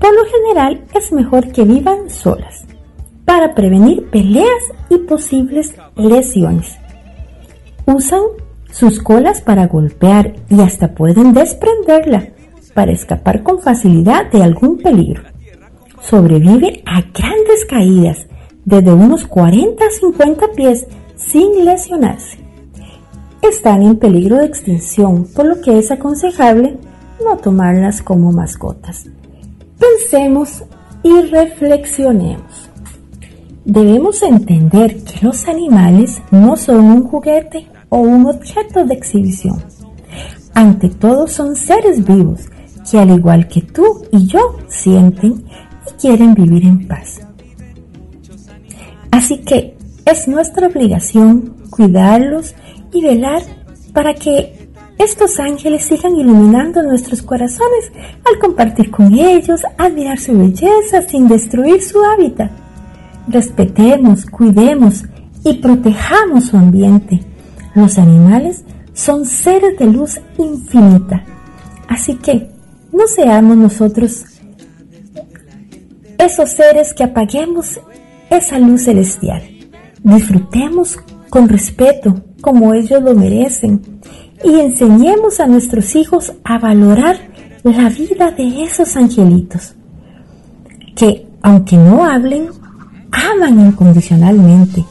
Por 0.00 0.12
lo 0.12 0.24
general 0.26 0.84
es 0.92 1.12
mejor 1.12 1.52
que 1.52 1.64
vivan 1.64 2.10
solas 2.10 2.64
para 3.24 3.54
prevenir 3.54 4.10
peleas 4.10 4.48
y 4.90 4.98
posibles 4.98 5.74
lesiones. 5.96 6.76
Usan 7.86 8.22
sus 8.70 9.00
colas 9.00 9.40
para 9.40 9.68
golpear 9.68 10.34
y 10.50 10.60
hasta 10.60 10.94
pueden 10.94 11.32
desprenderla 11.32 12.30
para 12.74 12.92
escapar 12.92 13.42
con 13.42 13.60
facilidad 13.60 14.30
de 14.30 14.42
algún 14.42 14.78
peligro. 14.78 15.22
Sobrevive 16.00 16.82
a 16.84 17.00
grandes 17.00 17.64
caídas 17.68 18.26
desde 18.64 18.92
unos 18.92 19.26
40 19.26 19.84
a 19.84 19.90
50 19.90 20.46
pies 20.56 20.86
sin 21.16 21.64
lesionarse 21.64 22.44
están 23.48 23.82
en 23.82 23.96
peligro 23.96 24.38
de 24.38 24.46
extinción, 24.46 25.26
por 25.34 25.46
lo 25.46 25.60
que 25.60 25.78
es 25.78 25.90
aconsejable 25.90 26.78
no 27.22 27.36
tomarlas 27.36 28.02
como 28.02 28.32
mascotas. 28.32 29.06
Pensemos 29.78 30.64
y 31.02 31.20
reflexionemos. 31.22 32.70
Debemos 33.64 34.22
entender 34.22 35.02
que 35.04 35.24
los 35.24 35.46
animales 35.48 36.20
no 36.30 36.56
son 36.56 36.84
un 36.84 37.04
juguete 37.04 37.68
o 37.88 37.98
un 37.98 38.26
objeto 38.26 38.84
de 38.84 38.94
exhibición. 38.94 39.62
Ante 40.54 40.88
todo 40.88 41.26
son 41.26 41.56
seres 41.56 42.04
vivos 42.04 42.48
que 42.90 42.98
al 42.98 43.10
igual 43.10 43.48
que 43.48 43.62
tú 43.62 44.04
y 44.12 44.26
yo 44.26 44.58
sienten 44.68 45.44
y 45.86 46.00
quieren 46.00 46.34
vivir 46.34 46.64
en 46.64 46.86
paz. 46.86 47.20
Así 49.10 49.38
que 49.38 49.76
es 50.04 50.28
nuestra 50.28 50.66
obligación 50.66 51.54
cuidarlos 51.70 52.54
y 52.92 53.02
velar 53.02 53.42
para 53.92 54.14
que 54.14 54.70
estos 54.98 55.40
ángeles 55.40 55.84
sigan 55.84 56.14
iluminando 56.16 56.82
nuestros 56.82 57.22
corazones 57.22 57.90
al 58.24 58.38
compartir 58.38 58.90
con 58.90 59.12
ellos, 59.12 59.62
admirar 59.76 60.18
su 60.18 60.38
belleza 60.38 61.02
sin 61.08 61.26
destruir 61.26 61.82
su 61.82 62.02
hábitat. 62.04 62.50
Respetemos, 63.26 64.26
cuidemos 64.26 65.04
y 65.44 65.54
protejamos 65.54 66.46
su 66.46 66.56
ambiente. 66.56 67.20
Los 67.74 67.98
animales 67.98 68.64
son 68.92 69.24
seres 69.24 69.76
de 69.78 69.86
luz 69.86 70.20
infinita. 70.38 71.24
Así 71.88 72.14
que 72.16 72.53
no 72.94 73.08
seamos 73.08 73.56
nosotros 73.56 74.24
esos 76.16 76.50
seres 76.50 76.94
que 76.94 77.02
apaguemos 77.02 77.80
esa 78.30 78.58
luz 78.60 78.84
celestial. 78.84 79.42
Disfrutemos 80.02 80.98
con 81.28 81.48
respeto 81.48 82.22
como 82.40 82.72
ellos 82.72 83.02
lo 83.02 83.14
merecen 83.14 83.82
y 84.44 84.60
enseñemos 84.60 85.40
a 85.40 85.46
nuestros 85.46 85.96
hijos 85.96 86.34
a 86.44 86.58
valorar 86.58 87.18
la 87.64 87.88
vida 87.88 88.30
de 88.30 88.62
esos 88.62 88.96
angelitos 88.96 89.74
que, 90.94 91.26
aunque 91.42 91.76
no 91.76 92.04
hablen, 92.04 92.50
aman 93.10 93.58
incondicionalmente 93.58 94.84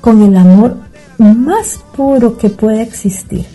con 0.00 0.22
el 0.22 0.36
amor 0.36 0.78
más 1.18 1.80
puro 1.96 2.36
que 2.36 2.50
pueda 2.50 2.82
existir. 2.82 3.46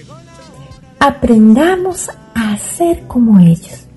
Aprendamos 0.99 2.09
a 2.33 2.57
ser 2.57 3.05
como 3.07 3.39
ellos. 3.39 3.88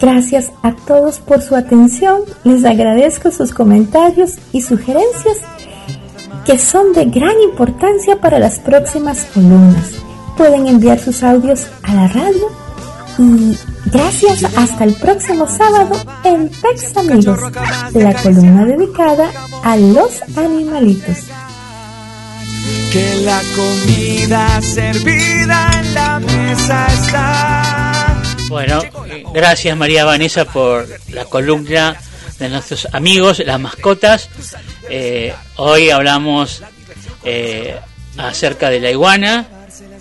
Gracias 0.00 0.50
a 0.62 0.72
todos 0.72 1.18
por 1.18 1.42
su 1.42 1.56
atención. 1.56 2.20
Les 2.44 2.64
agradezco 2.64 3.30
sus 3.30 3.52
comentarios 3.52 4.34
y 4.52 4.60
sugerencias 4.62 5.38
que 6.44 6.58
son 6.58 6.92
de 6.92 7.06
gran 7.06 7.40
importancia 7.42 8.20
para 8.20 8.38
las 8.38 8.58
próximas 8.60 9.24
columnas. 9.34 9.92
Pueden 10.36 10.68
enviar 10.68 10.98
sus 10.98 11.22
audios 11.22 11.66
a 11.82 11.94
la 11.94 12.08
radio 12.08 12.48
y 13.18 13.56
gracias 13.86 14.44
hasta 14.56 14.84
el 14.84 14.94
próximo 14.94 15.48
sábado 15.48 15.96
en 16.24 16.48
Pex 16.48 16.96
Amigos, 16.96 17.38
la 17.94 18.14
columna 18.22 18.64
dedicada 18.66 19.30
a 19.64 19.76
los 19.76 20.22
animalitos. 20.36 21.16
Que 22.92 23.22
la 23.24 23.40
comida 23.56 24.60
servida 24.62 25.70
en 25.80 25.94
la 25.94 26.20
mesa 26.20 26.86
está. 26.86 27.85
Bueno, 28.48 28.80
gracias 29.32 29.76
María 29.76 30.04
Vanessa 30.04 30.44
por 30.44 30.86
la 31.10 31.24
columna 31.24 31.96
de 32.38 32.48
nuestros 32.48 32.86
amigos, 32.92 33.42
las 33.44 33.58
mascotas. 33.58 34.28
Eh, 34.88 35.34
hoy 35.56 35.90
hablamos 35.90 36.62
eh, 37.24 37.76
acerca 38.16 38.70
de 38.70 38.80
la 38.80 38.90
iguana. 38.90 39.46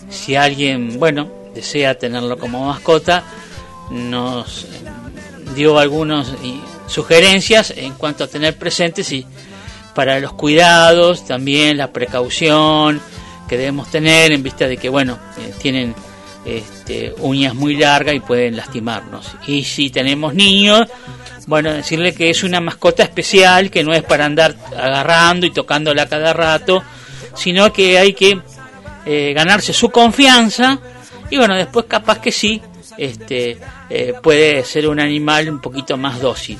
Si 0.09 0.35
alguien, 0.35 0.99
bueno, 0.99 1.29
desea 1.55 1.97
tenerlo 1.97 2.37
como 2.37 2.67
mascota, 2.67 3.23
nos 3.89 4.67
dio 5.55 5.79
algunas 5.79 6.27
sugerencias 6.87 7.73
en 7.75 7.93
cuanto 7.93 8.25
a 8.25 8.27
tener 8.27 8.57
presentes 8.57 9.11
y 9.11 9.25
para 9.95 10.19
los 10.19 10.33
cuidados, 10.33 11.25
también 11.25 11.77
la 11.77 11.91
precaución 11.91 13.01
que 13.47 13.57
debemos 13.57 13.89
tener 13.89 14.31
en 14.31 14.43
vista 14.43 14.67
de 14.67 14.77
que, 14.77 14.89
bueno, 14.89 15.17
eh, 15.37 15.53
tienen 15.61 15.95
este, 16.45 17.13
uñas 17.19 17.55
muy 17.55 17.75
largas 17.75 18.15
y 18.15 18.19
pueden 18.19 18.55
lastimarnos. 18.55 19.35
Y 19.47 19.63
si 19.63 19.89
tenemos 19.89 20.33
niños, 20.33 20.83
bueno, 21.47 21.73
decirle 21.73 22.13
que 22.13 22.29
es 22.29 22.43
una 22.43 22.61
mascota 22.61 23.03
especial, 23.03 23.69
que 23.69 23.83
no 23.83 23.93
es 23.93 24.03
para 24.03 24.25
andar 24.25 24.55
agarrando 24.77 25.45
y 25.45 25.51
tocándola 25.51 26.07
cada 26.07 26.33
rato, 26.33 26.83
sino 27.35 27.73
que 27.73 27.97
hay 27.97 28.13
que 28.13 28.39
eh, 29.05 29.33
ganarse 29.33 29.73
su 29.73 29.89
confianza 29.89 30.79
y 31.29 31.37
bueno, 31.37 31.55
después 31.55 31.85
capaz 31.87 32.19
que 32.19 32.31
sí, 32.31 32.61
este, 32.97 33.57
eh, 33.89 34.13
puede 34.21 34.63
ser 34.63 34.87
un 34.87 34.99
animal 34.99 35.49
un 35.49 35.59
poquito 35.59 35.97
más 35.97 36.19
dócil. 36.21 36.57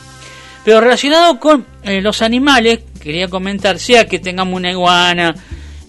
Pero 0.64 0.82
relacionado 0.82 1.40
con 1.40 1.66
eh, 1.84 2.02
los 2.02 2.22
animales, 2.22 2.80
quería 3.00 3.28
comentar, 3.28 3.78
sea 3.78 4.08
que 4.08 4.20
tengamos 4.20 4.56
una 4.56 4.72
iguana, 4.72 5.36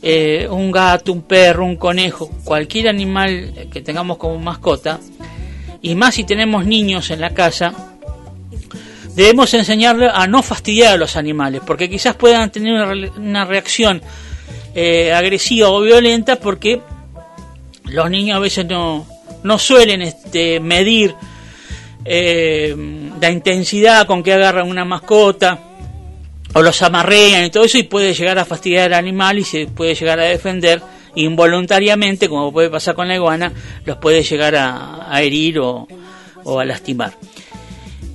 un 0.02 0.70
gato, 0.70 1.12
un 1.12 1.22
perro, 1.22 1.64
un 1.64 1.76
conejo, 1.76 2.30
cualquier 2.44 2.88
animal 2.88 3.68
que 3.72 3.80
tengamos 3.80 4.18
como 4.18 4.38
mascota, 4.38 5.00
y 5.82 5.94
más 5.94 6.14
si 6.14 6.24
tenemos 6.24 6.66
niños 6.66 7.10
en 7.10 7.20
la 7.20 7.30
casa, 7.30 7.72
debemos 9.16 9.52
enseñarle 9.54 10.08
a 10.12 10.26
no 10.26 10.42
fastidiar 10.42 10.94
a 10.94 10.96
los 10.96 11.16
animales, 11.16 11.62
porque 11.66 11.88
quizás 11.88 12.14
puedan 12.14 12.52
tener 12.52 13.10
una, 13.16 13.44
reacción 13.44 14.02
eh, 14.74 15.12
agresiva 15.12 15.70
o 15.70 15.80
violenta 15.80 16.36
porque 16.36 16.80
los 17.84 18.10
niños 18.10 18.36
a 18.36 18.40
veces 18.40 18.66
no, 18.66 19.06
no 19.42 19.58
suelen 19.58 20.02
este, 20.02 20.60
medir 20.60 21.14
eh, 22.04 22.76
la 23.20 23.30
intensidad 23.30 24.06
con 24.06 24.22
que 24.22 24.34
agarran 24.34 24.68
una 24.68 24.84
mascota 24.84 25.65
o 26.54 26.62
los 26.62 26.82
amarrean 26.82 27.44
y 27.44 27.50
todo 27.50 27.64
eso 27.64 27.78
y 27.78 27.82
puede 27.82 28.14
llegar 28.14 28.38
a 28.38 28.44
fastidiar 28.44 28.92
al 28.92 29.00
animal 29.00 29.38
y 29.38 29.44
se 29.44 29.66
puede 29.66 29.94
llegar 29.94 30.20
a 30.20 30.24
defender 30.24 30.80
involuntariamente, 31.14 32.28
como 32.28 32.52
puede 32.52 32.70
pasar 32.70 32.94
con 32.94 33.08
la 33.08 33.14
iguana, 33.14 33.52
los 33.84 33.96
puede 33.98 34.22
llegar 34.22 34.54
a, 34.56 35.22
herir 35.22 35.58
o 35.58 35.86
a 36.58 36.64
lastimar. 36.64 37.14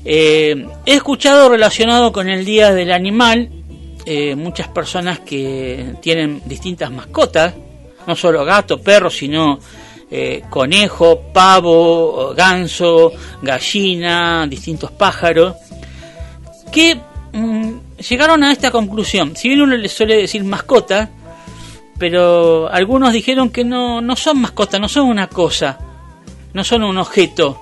Eh, 0.03 0.65
he 0.85 0.93
escuchado 0.93 1.49
relacionado 1.49 2.11
con 2.11 2.27
el 2.27 2.43
Día 2.43 2.73
del 2.73 2.91
Animal 2.91 3.49
eh, 4.05 4.35
muchas 4.35 4.67
personas 4.69 5.19
que 5.19 5.93
tienen 6.01 6.41
distintas 6.45 6.89
mascotas, 6.89 7.53
no 8.07 8.15
solo 8.15 8.43
gato, 8.43 8.81
perro, 8.81 9.11
sino 9.11 9.59
eh, 10.09 10.41
conejo, 10.49 11.21
pavo, 11.31 12.33
ganso, 12.35 13.11
gallina, 13.43 14.47
distintos 14.47 14.89
pájaros, 14.91 15.55
que 16.71 16.99
mm, 17.31 17.73
llegaron 18.01 18.43
a 18.43 18.51
esta 18.51 18.71
conclusión. 18.71 19.35
Si 19.35 19.47
bien 19.47 19.61
uno 19.61 19.75
le 19.75 19.89
suele 19.89 20.17
decir 20.17 20.43
mascota, 20.43 21.09
pero 21.97 22.67
algunos 22.71 23.13
dijeron 23.13 23.49
que 23.49 23.63
no, 23.63 24.01
no 24.01 24.15
son 24.15 24.41
mascotas, 24.41 24.79
no 24.79 24.89
son 24.89 25.07
una 25.07 25.27
cosa, 25.27 25.79
no 26.53 26.63
son 26.63 26.83
un 26.83 26.97
objeto, 26.97 27.61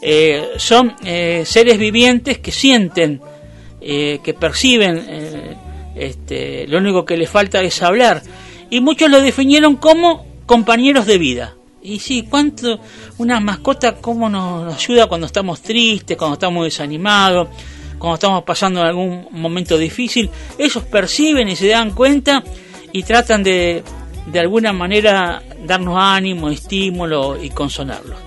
eh, 0.00 0.50
son 0.56 0.94
eh, 1.04 1.42
seres 1.46 1.78
vivientes 1.78 2.38
que 2.38 2.52
sienten, 2.52 3.20
eh, 3.80 4.20
que 4.22 4.34
perciben, 4.34 5.56
este, 5.94 6.66
lo 6.68 6.78
único 6.78 7.04
que 7.04 7.16
les 7.16 7.30
falta 7.30 7.60
es 7.62 7.82
hablar. 7.82 8.22
Y 8.70 8.80
muchos 8.80 9.10
lo 9.10 9.20
definieron 9.20 9.76
como 9.76 10.26
compañeros 10.46 11.06
de 11.06 11.18
vida. 11.18 11.54
Y 11.82 12.00
sí, 12.00 12.26
cuánto 12.28 12.80
una 13.18 13.40
mascota 13.40 13.96
cómo 13.96 14.28
nos 14.28 14.74
ayuda 14.74 15.06
cuando 15.06 15.26
estamos 15.26 15.62
tristes, 15.62 16.16
cuando 16.16 16.34
estamos 16.34 16.64
desanimados, 16.64 17.48
cuando 17.98 18.14
estamos 18.14 18.44
pasando 18.44 18.82
algún 18.82 19.28
momento 19.32 19.76
difícil. 19.76 20.30
Ellos 20.56 20.84
perciben 20.84 21.48
y 21.48 21.56
se 21.56 21.68
dan 21.68 21.90
cuenta 21.90 22.42
y 22.92 23.02
tratan 23.02 23.42
de 23.42 23.82
de 24.32 24.40
alguna 24.40 24.72
manera 24.72 25.42
darnos 25.64 25.96
ánimo, 25.98 26.50
estímulo 26.50 27.42
y 27.42 27.50
consolarlos. 27.50 28.18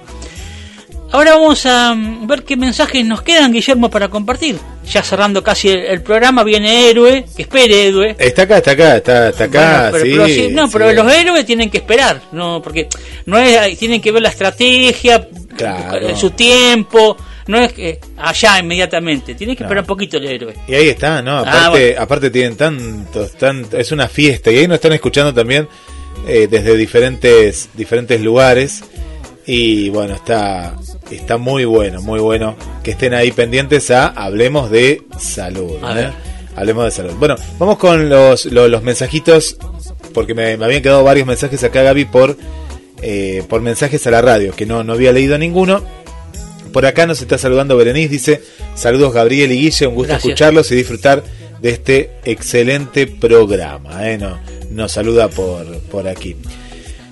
Ahora 1.14 1.34
vamos 1.34 1.66
a 1.66 1.94
mm, 1.94 2.26
ver 2.26 2.44
qué 2.44 2.56
mensajes 2.56 3.06
nos 3.06 3.22
quedan, 3.22 3.52
Guillermo, 3.52 3.90
para 3.90 4.08
compartir. 4.08 4.58
Ya 4.90 5.04
cerrando 5.04 5.44
casi 5.44 5.70
el, 5.70 6.02
programa, 6.02 6.44
viene 6.44 6.90
Héroe, 6.90 7.26
que 7.36 7.44
espere 7.44 7.88
Héroe. 7.88 8.16
Está 8.18 8.44
acá, 8.44 8.58
está 8.58 8.72
acá, 8.72 8.96
está, 8.98 9.30
está 9.30 9.44
acá. 9.44 9.90
pero, 9.92 10.28
no, 10.52 10.70
pero 10.70 10.94
los 10.94 11.14
héroes 11.14 11.46
tienen 11.46 11.70
que 11.70 11.78
esperar, 11.78 12.22
no, 12.32 12.62
porque 12.62 12.88
no 13.26 13.38
es, 13.38 13.78
tienen 13.78 14.02
que 14.02 14.12
ver 14.12 14.22
la 14.22 14.30
estrategia, 14.30 15.28
su 16.16 16.32
tiempo, 16.32 17.18
no 17.48 17.58
es 17.58 17.74
que 17.74 18.00
allá 18.18 18.60
inmediatamente, 18.60 19.36
tienen 19.36 19.56
que 19.56 19.64
esperar 19.64 19.84
un 19.84 19.88
poquito 19.88 20.18
el 20.18 20.28
héroe. 20.28 20.56
Y 20.68 20.76
ahí 20.76 20.90
está, 20.90 21.22
¿no? 21.22 21.38
Ah, 21.38 21.42
aparte, 21.42 21.98
aparte 21.98 22.30
tienen 22.30 22.56
tantos, 22.56 23.34
tanto, 23.34 23.78
es 23.78 23.92
una 23.92 24.08
fiesta, 24.08 24.52
y 24.52 24.58
ahí 24.58 24.68
nos 24.68 24.76
están 24.76 24.94
escuchando 24.94 25.34
también 25.34 25.68
eh, 26.28 26.48
desde 26.50 26.76
diferentes, 26.76 27.70
diferentes 27.74 28.22
lugares. 28.22 28.84
Y 29.46 29.90
bueno, 29.90 30.14
está, 30.14 30.76
está 31.10 31.38
muy 31.38 31.66
bueno, 31.66 32.02
muy 32.02 32.20
bueno 32.20 32.56
que 32.84 32.92
estén 32.92 33.14
ahí 33.14 33.32
pendientes 33.32 33.90
a 33.90 34.08
Hablemos 34.08 34.70
de 34.70 35.02
Salud. 35.20 35.78
¿eh? 35.98 36.12
Hablemos 36.56 36.86
de 36.86 36.92
Salud. 36.92 37.14
Bueno, 37.18 37.36
vamos 37.58 37.78
con 37.78 38.08
los, 38.08 38.46
los, 38.46 38.84
mensajitos, 38.84 39.58
porque 40.14 40.36
me, 40.36 40.54
habían 40.64 40.84
quedado 40.84 41.04
varios 41.04 41.26
mensajes 41.26 41.64
acá, 41.64 41.82
Gaby, 41.82 42.06
por, 42.06 42.38
eh, 43.02 43.44
por 43.50 43.62
mensajes 43.62 44.06
a 44.06 44.12
la 44.12 44.22
radio, 44.22 44.54
que 44.56 44.68
no, 44.68 44.84
no 44.84 44.94
había 44.94 45.12
leído 45.12 45.38
ninguno. 45.38 45.84
Por 46.72 46.86
acá 46.86 47.06
nos 47.06 47.22
está 47.22 47.38
saludando 47.38 47.76
Berenice, 47.78 48.10
dice, 48.10 48.42
saludos 48.76 49.14
Gabriel 49.14 49.52
y 49.52 49.60
Guille, 49.62 49.88
un 49.88 49.96
gusto 49.96 50.14
escucharlos 50.14 50.72
y 50.72 50.76
disfrutar 50.76 51.24
de 51.62 51.70
este 51.70 52.12
excelente 52.26 53.08
programa. 53.08 54.10
¿eh? 54.10 54.20
nos 54.72 54.92
saluda 54.92 55.30
por, 55.30 55.66
por 55.82 56.08
aquí. 56.08 56.36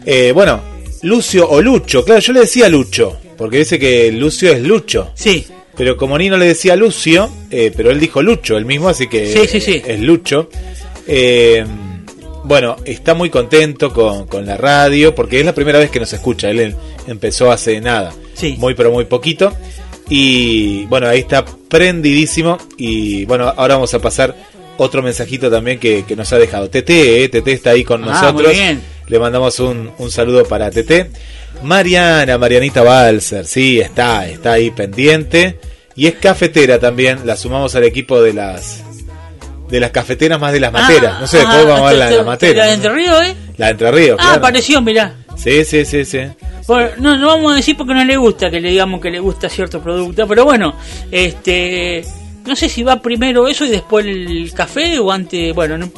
Eh, 0.06 0.32
bueno, 0.34 0.62
Lucio 1.04 1.50
o 1.50 1.62
Lucho, 1.62 2.04
claro, 2.04 2.22
yo 2.22 2.34
le 2.34 2.42
decía 2.42 2.70
Lucho, 2.70 3.18
porque 3.38 3.60
dice 3.60 3.78
que 3.80 4.12
Lucio 4.12 4.52
es 4.52 4.62
Lucho. 4.62 5.12
Sí. 5.16 5.46
Pero 5.78 5.96
como 5.96 6.18
Nino 6.18 6.38
le 6.38 6.48
decía 6.48 6.76
Lucio, 6.76 7.30
eh, 7.52 7.72
pero 7.76 7.92
él 7.92 8.00
dijo 8.00 8.22
Lucho, 8.22 8.58
el 8.58 8.66
mismo, 8.66 8.90
así 8.90 9.08
que 9.08 9.32
sí, 9.32 9.48
sí, 9.48 9.62
sí. 9.62 9.82
es 9.86 10.00
Lucho. 10.00 10.50
Eh, 11.08 11.64
bueno, 12.44 12.76
está 12.86 13.14
muy 13.14 13.30
contento 13.30 13.92
con, 13.94 14.26
con 14.28 14.46
la 14.46 14.58
radio 14.58 15.14
porque 15.16 15.40
es 15.40 15.46
la 15.46 15.54
primera 15.54 15.80
vez 15.80 15.90
que 15.92 16.00
nos 16.00 16.12
escucha. 16.14 16.50
Él 16.50 16.60
em- 16.60 16.76
empezó 17.08 17.52
hace 17.52 17.80
nada, 17.82 18.14
Sí. 18.34 18.56
muy 18.58 18.74
pero 18.74 18.92
muy 18.92 19.06
poquito. 19.06 19.54
Y 20.10 20.86
bueno, 20.86 21.08
ahí 21.08 21.20
está 21.20 21.46
prendidísimo. 21.46 22.58
Y 22.78 23.26
bueno, 23.26 23.54
ahora 23.56 23.76
vamos 23.76 23.94
a 23.94 24.00
pasar 24.00 24.36
otro 24.78 25.02
mensajito 25.04 25.52
también 25.52 25.80
que, 25.80 26.04
que 26.08 26.16
nos 26.16 26.32
ha 26.34 26.38
dejado. 26.40 26.70
Tete, 26.70 27.24
eh, 27.24 27.30
Tete 27.30 27.52
está 27.52 27.72
ahí 27.72 27.84
con 27.84 28.04
Ah, 28.04 28.08
nosotros. 28.14 28.54
Le 29.08 29.20
mandamos 29.20 29.60
un, 29.60 29.92
un 29.98 30.12
saludo 30.12 30.46
para 30.46 30.70
Tete. 30.72 31.10
Mariana, 31.64 32.38
Marianita 32.38 32.84
Balser, 32.84 33.46
sí, 33.46 33.80
está, 33.80 34.28
está 34.28 34.54
ahí 34.54 34.72
pendiente. 34.72 35.60
Y 35.96 36.08
es 36.08 36.16
cafetera 36.16 36.80
también, 36.80 37.20
la 37.26 37.36
sumamos 37.36 37.76
al 37.76 37.84
equipo 37.84 38.22
de 38.22 38.34
las 38.34 38.84
de 39.70 39.80
las 39.80 39.92
cafeteras 39.92 40.40
más 40.40 40.52
de 40.52 40.60
las 40.60 40.72
materas. 40.74 41.20
no 41.22 41.28
sé, 41.28 41.38
después 41.38 41.66
vamos 41.66 41.82
a 41.82 41.90
ver 41.90 41.98
la 42.00 42.10
de 42.10 42.18
la 42.18 42.24
matera. 42.24 42.60
¿La 42.60 42.66
de 42.68 42.74
Entre 42.74 42.92
Ríos, 42.92 43.22
eh? 43.24 43.36
La 43.58 43.66
de 43.68 43.72
Entre 43.72 43.92
Ríos, 43.92 44.18
Ah, 44.20 44.24
claro. 44.24 44.38
apareció, 44.40 44.82
mirá. 44.82 45.14
Sí, 45.38 45.64
sí, 45.64 45.86
sí, 45.86 46.04
sí. 46.06 46.20
Bueno, 46.68 46.90
no, 46.98 47.18
no 47.18 47.28
vamos 47.28 47.54
a 47.54 47.56
decir 47.56 47.78
porque 47.78 47.94
no 47.94 48.04
le 48.04 48.18
gusta 48.18 48.50
que 48.50 48.60
le 48.60 48.70
digamos 48.70 49.00
que 49.02 49.10
le 49.10 49.20
gusta 49.20 49.48
cierto 49.50 49.82
producto, 49.82 50.28
pero 50.28 50.44
bueno, 50.46 50.76
este, 51.12 52.04
no 52.46 52.56
sé 52.56 52.68
si 52.70 52.84
va 52.84 53.02
primero 53.02 53.48
eso 53.48 53.66
y 53.66 53.70
después 53.70 54.06
el 54.06 54.52
café 54.54 55.00
o 55.00 55.12
antes, 55.12 55.54
bueno, 55.56 55.78
no, 55.78 55.90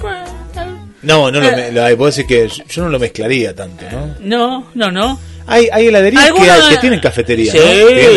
No, 1.03 1.31
no 1.31 1.39
lo, 1.39 1.47
Eh. 1.47 1.55
me- 1.55 1.71
lo, 1.71 2.05
decir 2.05 2.25
que 2.27 2.47
yo, 2.47 2.83
no 2.83 2.89
lo 2.89 2.99
mezclaría 2.99 3.55
tanto, 3.55 3.85
¿no? 3.91 4.15
no, 4.19 4.67
no, 4.75 4.91
no. 4.91 5.19
Hay, 5.47 5.67
hay 5.71 5.87
heladerías 5.87 6.31
que, 6.69 6.77
tienen 6.77 6.99
cafetería, 6.99 7.51
Sí, 7.51 7.59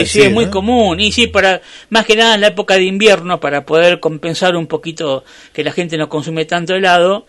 sí, 0.06 0.22
es 0.22 0.30
muy 0.32 0.44
¿no? 0.46 0.50
común. 0.50 1.00
Y 1.00 1.10
sí, 1.10 1.26
para 1.26 1.62
más 1.88 2.04
que 2.04 2.14
nada 2.16 2.34
en 2.34 2.42
la 2.42 2.48
época 2.48 2.74
de 2.74 2.84
invierno, 2.84 3.40
para 3.40 3.64
poder 3.64 3.98
compensar 3.98 4.54
un 4.56 4.66
poquito 4.66 5.24
que 5.52 5.64
la 5.64 5.72
gente 5.72 5.96
no 5.96 6.08
consume 6.08 6.44
tanto 6.44 6.74
helado. 6.74 7.26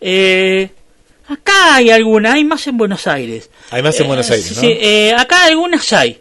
Eh, 0.00 0.68
acá 1.28 1.76
hay 1.76 1.90
alguna, 1.90 2.32
hay 2.34 2.44
más 2.44 2.66
en 2.66 2.76
Buenos 2.76 3.06
Aires. 3.06 3.50
Hay 3.70 3.82
más 3.82 3.96
en 4.00 4.04
Eh, 4.04 4.08
Buenos 4.08 4.30
Aires, 4.30 4.46
sí, 4.46 4.54
¿no? 4.56 4.60
sí, 4.62 4.66
eh, 4.80 5.14
acá 5.16 5.44
algunas 5.46 5.90
hay. 5.92 6.18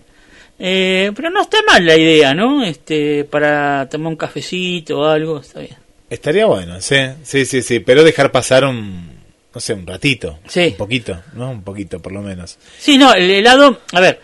Eh, 0.59 1.11
pero 1.15 1.29
no 1.31 1.41
está 1.41 1.57
mal 1.65 1.83
la 1.85 1.97
idea, 1.97 2.33
¿no? 2.35 2.63
Este, 2.63 3.23
para 3.23 3.87
tomar 3.89 4.09
un 4.11 4.17
cafecito 4.17 4.99
o 4.99 5.05
algo, 5.05 5.39
está 5.39 5.61
bien. 5.61 5.75
Estaría 6.09 6.45
bueno, 6.45 6.81
sí, 6.81 6.95
sí, 7.23 7.45
sí, 7.45 7.61
sí, 7.61 7.79
pero 7.79 8.03
dejar 8.03 8.31
pasar 8.31 8.65
un, 8.65 9.09
no 9.53 9.61
sé, 9.61 9.73
un 9.73 9.85
ratito, 9.85 10.39
Sí. 10.47 10.69
un 10.71 10.77
poquito, 10.77 11.21
¿no? 11.33 11.51
Un 11.51 11.61
poquito, 11.63 11.99
por 11.99 12.11
lo 12.11 12.21
menos. 12.21 12.57
Sí, 12.79 12.97
no, 12.97 13.13
el 13.13 13.29
helado, 13.29 13.79
a 13.93 13.99
ver, 13.99 14.19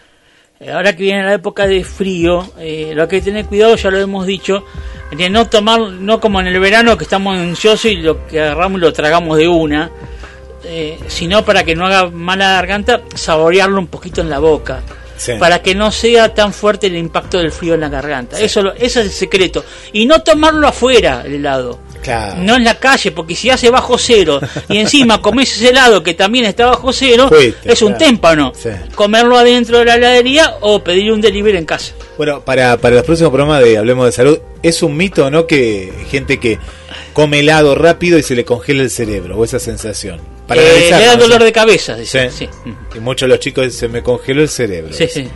ahora 0.73 0.95
que 0.95 1.03
viene 1.03 1.23
la 1.23 1.35
época 1.35 1.67
de 1.67 1.83
frío, 1.83 2.53
eh, 2.57 2.93
lo 2.95 3.07
que 3.07 3.17
hay 3.17 3.21
que 3.21 3.25
tener 3.25 3.45
cuidado, 3.45 3.75
ya 3.75 3.91
lo 3.91 3.99
hemos 3.99 4.25
dicho, 4.25 4.65
de 5.15 5.29
no 5.29 5.47
tomar, 5.47 5.79
no 5.79 6.19
como 6.19 6.39
en 6.41 6.47
el 6.47 6.59
verano 6.59 6.97
que 6.97 7.03
estamos 7.03 7.37
ansiosos 7.37 7.85
y 7.91 7.97
lo 7.97 8.25
que 8.25 8.41
agarramos 8.41 8.79
y 8.79 8.81
lo 8.81 8.91
tragamos 8.93 9.37
de 9.37 9.47
una, 9.47 9.91
eh, 10.63 10.97
sino 11.07 11.45
para 11.45 11.63
que 11.63 11.75
no 11.75 11.85
haga 11.85 12.09
mala 12.09 12.53
garganta, 12.53 13.01
saborearlo 13.13 13.79
un 13.79 13.87
poquito 13.87 14.21
en 14.21 14.31
la 14.31 14.39
boca. 14.39 14.81
Sí. 15.17 15.33
Para 15.39 15.61
que 15.61 15.73
no 15.75 15.91
sea 15.91 16.33
tan 16.33 16.51
fuerte 16.53 16.87
el 16.87 16.95
impacto 16.97 17.37
del 17.37 17.51
frío 17.51 17.75
en 17.75 17.81
la 17.81 17.89
garganta. 17.89 18.39
Eso, 18.39 18.61
lo- 18.61 18.73
ese 18.73 18.85
es 18.85 18.97
el 18.97 19.11
secreto. 19.11 19.63
Y 19.93 20.05
no 20.05 20.21
tomarlo 20.21 20.67
afuera, 20.67 21.23
el 21.25 21.35
helado. 21.35 21.79
Claro. 22.03 22.35
No 22.39 22.55
en 22.55 22.63
la 22.63 22.77
calle, 22.77 23.11
porque 23.11 23.33
si 23.33 23.49
hace 23.49 23.69
bajo 23.71 23.97
cero 23.97 24.39
y 24.69 24.77
encima 24.77 25.21
comes 25.21 25.51
ese 25.55 25.69
helado 25.69 26.03
que 26.03 26.13
también 26.13 26.45
está 26.45 26.67
bajo 26.67 26.93
cero, 26.93 27.27
Fuiste, 27.29 27.71
es 27.71 27.81
un 27.81 27.93
claro. 27.93 28.05
témpano. 28.05 28.51
Sí. 28.55 28.69
Comerlo 28.93 29.37
adentro 29.37 29.79
de 29.79 29.85
la 29.85 29.95
heladería 29.95 30.55
o 30.61 30.83
pedir 30.83 31.11
un 31.11 31.21
delivery 31.21 31.57
en 31.57 31.65
casa. 31.65 31.93
Bueno, 32.17 32.41
para, 32.41 32.77
para 32.77 32.95
los 32.97 33.03
próximos 33.05 33.31
programas 33.31 33.63
de 33.63 33.77
Hablemos 33.77 34.05
de 34.05 34.11
Salud, 34.11 34.37
¿es 34.61 34.83
un 34.83 34.95
mito 34.95 35.25
o 35.25 35.29
no 35.31 35.47
que 35.47 35.91
gente 36.09 36.39
que 36.39 36.59
come 37.15 37.39
helado 37.39 37.73
rápido 37.73 38.19
y 38.19 38.23
se 38.23 38.35
le 38.35 38.45
congela 38.45 38.83
el 38.83 38.91
cerebro 38.91 39.37
o 39.37 39.43
esa 39.43 39.57
sensación? 39.57 40.19
Para 40.47 40.61
Eh, 40.61 40.65
analizar, 40.69 40.99
le 40.99 41.05
da 41.07 41.15
¿no? 41.15 41.21
dolor 41.23 41.43
de 41.43 41.51
cabeza, 41.51 41.95
dicen, 41.95 42.29
Sí. 42.29 42.47
sí. 42.63 42.71
Y 42.95 42.99
muchos 42.99 43.27
de 43.27 43.29
los 43.35 43.39
chicos 43.39 43.63
dicen, 43.65 43.79
se 43.79 43.87
me 43.87 44.03
congeló 44.03 44.43
el 44.43 44.49
cerebro. 44.49 44.93
Sí, 44.93 45.07
sí. 45.11 45.27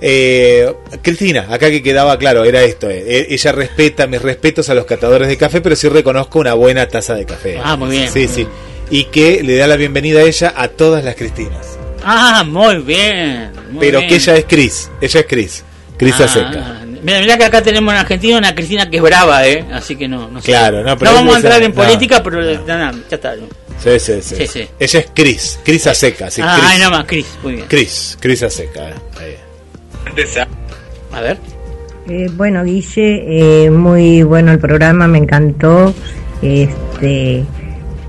Eh, 0.00 0.72
Cristina, 1.00 1.46
acá 1.50 1.70
que 1.70 1.82
quedaba 1.82 2.18
claro, 2.18 2.44
era 2.44 2.62
esto. 2.62 2.90
eh, 2.90 3.26
ella 3.30 3.52
respeta 3.52 4.06
mis 4.06 4.20
respetos 4.20 4.68
a 4.68 4.74
los 4.74 4.84
catadores 4.84 5.28
de 5.28 5.36
café, 5.36 5.60
pero 5.60 5.76
sí 5.76 5.88
reconozco 5.88 6.40
una 6.40 6.54
buena 6.54 6.88
taza 6.88 7.14
de 7.14 7.24
café. 7.24 7.60
Ah, 7.62 7.76
muy 7.76 7.90
bien. 7.90 8.10
Sí, 8.10 8.26
sí. 8.26 8.46
Y 8.90 9.04
que 9.04 9.42
le 9.42 9.56
da 9.56 9.66
la 9.66 9.76
bienvenida 9.76 10.20
a 10.20 10.22
ella 10.24 10.52
a 10.56 10.68
todas 10.68 11.04
las 11.04 11.14
Cristinas. 11.14 11.78
Ah, 12.04 12.42
muy 12.44 12.78
bien. 12.78 13.52
muy 13.70 13.78
pero 13.80 13.98
bien. 14.00 14.08
que 14.10 14.16
ella 14.16 14.36
es 14.36 14.44
Cris. 14.46 14.90
Ella 15.00 15.20
es 15.20 15.26
Cris. 15.26 15.64
Cris 15.96 16.14
Ah, 16.18 16.24
Aseca. 16.24 16.82
Mira, 17.02 17.20
mira 17.20 17.36
que 17.36 17.44
acá 17.44 17.62
tenemos 17.62 17.92
en 17.92 18.00
Argentina 18.00 18.38
una 18.38 18.54
Cristina 18.54 18.88
que 18.88 18.96
es 18.98 19.02
brava, 19.02 19.46
¿eh? 19.46 19.64
Así 19.72 19.96
que 19.96 20.06
no, 20.06 20.28
no 20.28 20.40
sé. 20.40 20.46
Claro, 20.46 20.82
no, 20.84 20.96
pero 20.96 21.10
no 21.10 21.16
vamos 21.18 21.34
a 21.34 21.38
entrar 21.38 21.62
en 21.62 21.70
no, 21.70 21.74
política, 21.74 22.22
pero 22.22 22.40
no, 22.40 22.52
no, 22.52 22.92
ya 23.10 23.16
está. 23.16 23.34
¿no? 23.36 23.46
Sí, 23.82 23.98
sí, 23.98 24.22
sí. 24.22 24.36
Sí, 24.36 24.46
sí. 24.46 24.68
Ella 24.78 25.00
es 25.00 25.06
Cris. 25.12 25.58
Cris 25.64 25.86
Aseca. 25.88 26.30
Sí, 26.30 26.40
ah, 26.44 26.56
Cris. 26.56 26.70
ay, 26.70 26.78
nada 26.78 26.90
más, 26.90 27.04
Cris, 27.06 27.26
muy 27.42 27.54
bien. 27.54 27.66
Cris. 27.68 28.16
Cris 28.20 28.42
Aseca. 28.44 28.90
eh, 28.90 28.94
ahí. 29.20 30.46
A 31.12 31.20
ver. 31.20 31.38
Eh, 32.08 32.28
bueno, 32.32 32.64
Guille, 32.64 33.64
eh, 33.64 33.70
muy 33.70 34.22
bueno 34.22 34.52
el 34.52 34.58
programa, 34.58 35.06
me 35.06 35.18
encantó, 35.18 35.94
este, 36.42 37.44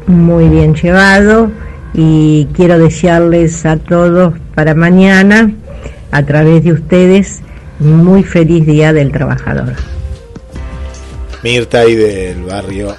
muy 0.07 0.49
bien 0.49 0.73
llevado 0.73 1.51
y 1.93 2.47
quiero 2.55 2.79
desearles 2.79 3.65
a 3.65 3.77
todos 3.77 4.33
para 4.55 4.73
mañana, 4.73 5.51
a 6.11 6.23
través 6.23 6.63
de 6.63 6.73
ustedes, 6.73 7.41
muy 7.83 8.23
feliz 8.23 8.65
Día 8.65 8.93
del 8.93 9.11
Trabajador. 9.11 9.75
Mirta 11.43 11.79
ahí 11.81 11.95
del 11.95 12.43
barrio 12.43 12.95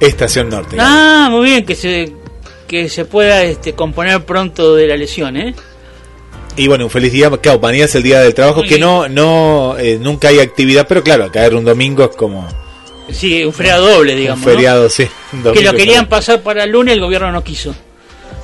Estación 0.00 0.48
Norte. 0.50 0.76
Ah, 0.78 1.28
muy 1.30 1.44
bien, 1.46 1.64
que 1.64 1.74
se 1.74 2.12
que 2.66 2.88
se 2.90 3.06
pueda 3.06 3.44
este, 3.44 3.72
componer 3.72 4.24
pronto 4.26 4.74
de 4.74 4.86
la 4.86 4.96
lesión, 4.96 5.36
¿eh? 5.38 5.54
Y 6.56 6.68
bueno, 6.68 6.84
un 6.84 6.90
feliz 6.90 7.12
día. 7.12 7.30
Claro, 7.30 7.58
mañana 7.60 7.86
es 7.86 7.94
el 7.94 8.02
día 8.02 8.20
del 8.20 8.34
trabajo, 8.34 8.60
Muy 8.60 8.68
que 8.68 8.74
bien. 8.76 8.86
no, 8.86 9.08
no, 9.08 9.76
eh, 9.78 9.98
nunca 9.98 10.28
hay 10.28 10.40
actividad, 10.40 10.86
pero 10.86 11.02
claro, 11.02 11.30
caer 11.32 11.54
un 11.54 11.64
domingo 11.64 12.04
es 12.04 12.14
como 12.16 12.46
Sí, 13.10 13.42
un 13.42 13.54
feriado 13.54 13.88
doble, 13.88 14.14
digamos. 14.14 14.44
un 14.44 14.50
¿no? 14.52 14.54
feriado, 14.56 14.88
sí. 14.90 15.08
un 15.32 15.52
Que 15.52 15.62
lo 15.62 15.72
querían 15.72 16.08
pasar 16.08 16.42
para 16.42 16.64
el 16.64 16.70
lunes, 16.70 16.92
el 16.94 17.00
gobierno 17.00 17.32
no 17.32 17.42
quiso. 17.42 17.74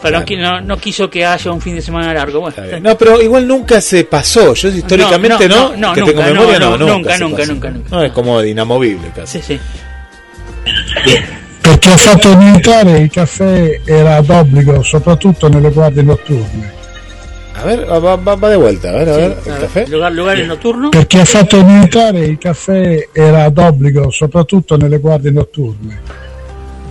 Pero 0.04 0.20
no 0.20 0.24
Claro. 0.26 0.60
no, 0.60 0.66
no 0.66 0.76
quiso 0.78 1.08
que 1.10 1.24
haya 1.24 1.50
un 1.50 1.60
fin 1.60 1.74
de 1.76 1.82
semana 1.82 2.12
largo. 2.14 2.40
Bueno, 2.40 2.56
No, 2.80 2.96
pero 2.96 3.20
igual 3.20 3.46
nunca 3.48 3.80
se 3.80 4.04
pasó. 4.04 4.54
Yo 4.54 4.68
históricamente 4.68 5.48
no, 5.48 5.70
no, 5.70 5.76
no, 5.88 5.92
que 5.94 6.00
nunca, 6.00 6.12
tengo 6.12 6.22
memoria, 6.34 6.58
no, 6.58 6.70
no, 6.70 6.76
no, 6.76 6.86
nunca, 6.98 7.18
nunca, 7.18 7.18
nunca, 7.18 7.36
pasó. 7.38 7.52
nunca, 7.52 7.70
nunca. 7.70 7.88
No, 7.96 8.02
es 8.04 8.12
como 8.12 8.42
inamovible 8.42 9.10
casi. 9.14 9.40
Sí, 9.40 9.58
sí. 9.58 9.60
Perché 11.60 11.90
ha 11.90 11.96
fatto 11.96 12.36
militare 12.36 12.98
il 12.98 13.10
caffè 13.10 13.80
era 13.84 14.20
d'obbligo, 14.20 14.82
soprattutto 14.82 15.48
nelle 15.48 15.70
guardie 15.70 16.02
notturne. 16.02 16.72
A 17.56 17.62
ver, 17.64 17.86
va, 17.88 18.16
va- 18.16 18.34
va 18.34 18.48
de 18.48 18.56
vuelta, 18.56 18.90
a 18.90 18.92
ver, 18.92 19.08
a 19.08 19.16
ver, 19.16 19.38
el 19.46 19.58
café. 19.58 19.86
Lugar, 19.88 20.12
lugares 20.12 20.46
nocturnos. 20.46 20.90
Perché 20.90 21.20
ha 21.20 21.24
fatto 21.24 21.64
militare 21.64 22.20
il 22.26 22.36
caffè 22.36 23.08
era 23.12 23.48
d'obbligo, 23.48 24.10
soprattutto 24.10 24.76
nelle 24.76 24.98
guardie 24.98 25.30
notturne. 25.30 26.00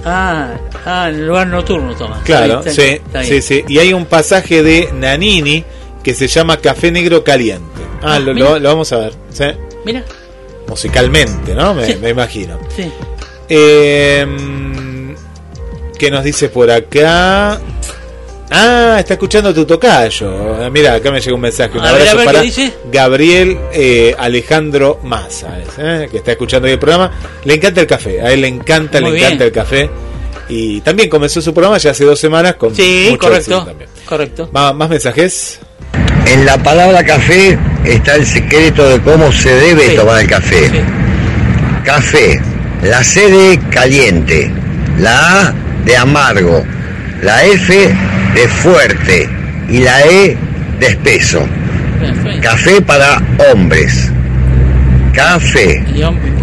Ah, 0.05 0.49
ah, 0.85 1.07
en 1.09 1.15
el 1.15 1.27
lugar 1.27 1.47
nocturno 1.47 1.95
toma. 1.95 2.21
Claro, 2.23 2.59
Está 2.65 2.71
sí, 2.71 2.99
sí, 3.29 3.41
sí. 3.41 3.65
Y 3.67 3.79
hay 3.79 3.93
un 3.93 4.05
pasaje 4.05 4.61
de 4.63 4.89
Nanini 4.93 5.63
que 6.03 6.13
se 6.13 6.27
llama 6.27 6.57
Café 6.57 6.91
Negro 6.91 7.23
Caliente. 7.23 7.81
Ah, 8.01 8.15
Ah, 8.15 8.19
lo, 8.19 8.33
mira. 8.33 8.49
lo- 8.49 8.59
lo 8.59 8.69
vamos 8.69 8.91
a 8.91 8.97
ver. 8.97 9.13
¿sí? 9.31 9.45
Mira, 9.85 10.03
Musicalmente, 10.67 11.53
¿no? 11.55 11.73
Me, 11.73 11.85
Sí. 11.85 11.95
me 12.01 12.09
imagino. 12.09 12.57
sí. 12.75 12.91
Eh, 13.49 14.25
¿Qué 15.97 16.09
nos 16.11 16.23
dice 16.23 16.49
por 16.49 16.69
acá? 16.71 17.59
Ah, 18.55 18.97
está 18.99 19.13
escuchando 19.15 19.51
tu 19.53 19.65
tocayo. 19.65 20.63
Ah, 20.63 20.69
Mira, 20.69 20.93
acá 20.93 21.11
me 21.11 21.19
llega 21.19 21.33
un 21.35 21.41
mensaje. 21.41 21.75
Un 21.77 21.83
A 21.83 21.91
ver, 21.91 22.01
abrazo 22.07 22.11
a 22.11 22.15
ver, 22.17 22.25
para 22.25 22.39
¿qué 22.39 22.45
dice? 22.45 22.73
Gabriel 22.91 23.57
eh, 23.73 24.15
Alejandro 24.17 24.99
Massa, 25.03 25.57
eh, 25.79 26.07
que 26.11 26.17
está 26.17 26.33
escuchando 26.33 26.67
hoy 26.67 26.73
el 26.73 26.79
programa. 26.79 27.11
Le 27.45 27.55
encanta 27.55 27.81
el 27.81 27.87
café, 27.87 28.21
a 28.21 28.31
él 28.31 28.41
le 28.41 28.47
encanta, 28.49 29.01
Muy 29.01 29.09
le 29.11 29.15
bien. 29.15 29.25
encanta 29.27 29.45
el 29.45 29.51
café. 29.51 29.89
Y 30.49 30.81
también 30.81 31.09
comenzó 31.09 31.41
su 31.41 31.51
programa 31.53 31.79
ya 31.79 31.91
hace 31.91 32.03
dos 32.05 32.19
semanas 32.19 32.53
con 32.55 32.75
Sí, 32.75 33.07
mucho 33.09 33.19
correcto. 33.27 33.63
también. 33.65 33.89
Correcto. 34.05 34.49
¿Más 34.51 34.89
mensajes? 34.89 35.59
En 36.27 36.45
la 36.45 36.61
palabra 36.61 37.03
café 37.03 37.57
está 37.85 38.15
el 38.15 38.25
secreto 38.27 38.87
de 38.87 39.01
cómo 39.01 39.31
se 39.31 39.49
debe 39.55 39.89
Sí. 39.89 39.95
tomar 39.95 40.21
el 40.21 40.27
café. 40.27 40.69
Café, 41.83 42.39
la 42.83 43.03
C 43.03 43.29
de 43.29 43.59
caliente, 43.71 44.51
la 44.99 45.47
A 45.47 45.53
de 45.85 45.97
amargo, 45.97 46.63
la 47.21 47.43
F 47.45 47.93
de 48.35 48.47
fuerte 48.47 49.29
y 49.69 49.79
la 49.79 50.01
E 50.01 50.37
de 50.79 50.87
espeso. 50.87 51.47
Café 52.41 52.81
para 52.81 53.21
hombres. 53.51 54.09
Café, 55.13 55.83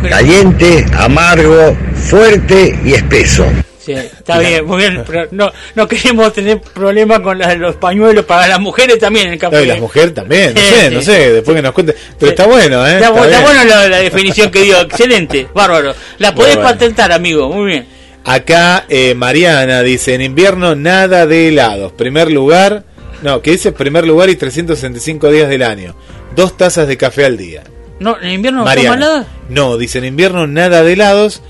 caliente, 0.08 0.86
amargo, 0.96 1.76
fuerte 1.94 2.78
y 2.84 2.92
espeso. 2.92 3.44
Sí, 3.84 3.92
está 3.92 4.38
bien, 4.38 4.64
muy 4.64 4.76
bien. 4.76 5.02
Pero 5.06 5.26
no, 5.32 5.50
no 5.74 5.88
queremos 5.88 6.32
tener 6.32 6.60
problemas 6.60 7.18
con 7.20 7.36
la- 7.38 7.54
los 7.56 7.74
pañuelos 7.76 8.24
para 8.26 8.46
las 8.46 8.60
mujeres 8.60 8.98
también 8.98 9.26
en 9.28 9.32
el 9.32 9.38
café. 9.40 9.56
No, 9.56 9.62
y 9.62 9.66
las 9.66 9.80
mujeres 9.80 10.14
también, 10.14 10.54
no 10.54 10.60
Sí, 10.60 10.66
sé, 10.68 10.88
sí. 10.88 10.94
no 10.94 11.00
sé, 11.02 11.32
después 11.32 11.56
que 11.56 11.62
nos 11.62 11.72
cuente. 11.72 11.96
Pero 12.18 12.30
está 12.30 12.46
bueno, 12.46 12.86
¿eh? 12.86 12.94
Está, 13.00 13.08
está 13.08 13.40
bueno 13.40 13.64
la, 13.64 13.88
la 13.88 13.98
definición 13.98 14.50
que 14.50 14.62
dio, 14.62 14.80
excelente, 14.82 15.48
bárbaro. 15.52 15.94
La 16.18 16.32
podés 16.34 16.54
bueno. 16.56 16.70
patentar, 16.70 17.10
amigo, 17.10 17.48
muy 17.48 17.66
bien. 17.72 17.86
Acá 18.24 18.84
eh, 18.88 19.14
Mariana 19.14 19.82
dice, 19.82 20.14
en 20.14 20.20
invierno 20.22 20.74
nada 20.74 21.26
de 21.26 21.48
helados. 21.48 21.92
Primer 21.92 22.30
lugar, 22.30 22.84
no, 23.22 23.40
que 23.42 23.52
dice 23.52 23.72
primer 23.72 24.06
lugar 24.06 24.28
y 24.30 24.36
365 24.36 25.30
días 25.30 25.48
del 25.48 25.62
año. 25.62 25.94
Dos 26.36 26.56
tazas 26.56 26.86
de 26.86 26.96
café 26.96 27.24
al 27.24 27.36
día. 27.36 27.62
No, 27.98 28.16
en 28.20 28.30
invierno 28.30 28.60
no 28.60 28.64
toma 28.64 28.74
Mariana. 28.74 28.96
nada. 28.96 29.26
No, 29.48 29.76
dice 29.76 29.98
en 29.98 30.04
invierno 30.06 30.46
nada 30.46 30.82
de 30.82 30.92
helados. 30.92 31.42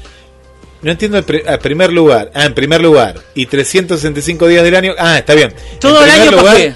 No 0.83 0.91
entiendo 0.91 1.19
el 1.19 1.25
ah, 1.47 1.59
primer 1.59 1.93
lugar. 1.93 2.31
Ah, 2.35 2.47
en 2.47 2.55
primer 2.55 2.81
lugar. 2.81 3.17
Y 3.35 3.47
365 3.47 4.47
días 4.49 4.65
del 4.65 4.75
año. 4.75 4.95
Ah, 4.99 5.19
está 5.19 5.35
bien. 5.35 5.53
Todo 5.79 6.03
En 6.03 6.11
el 6.11 6.21
año 6.23 6.31
lugar. 6.33 6.75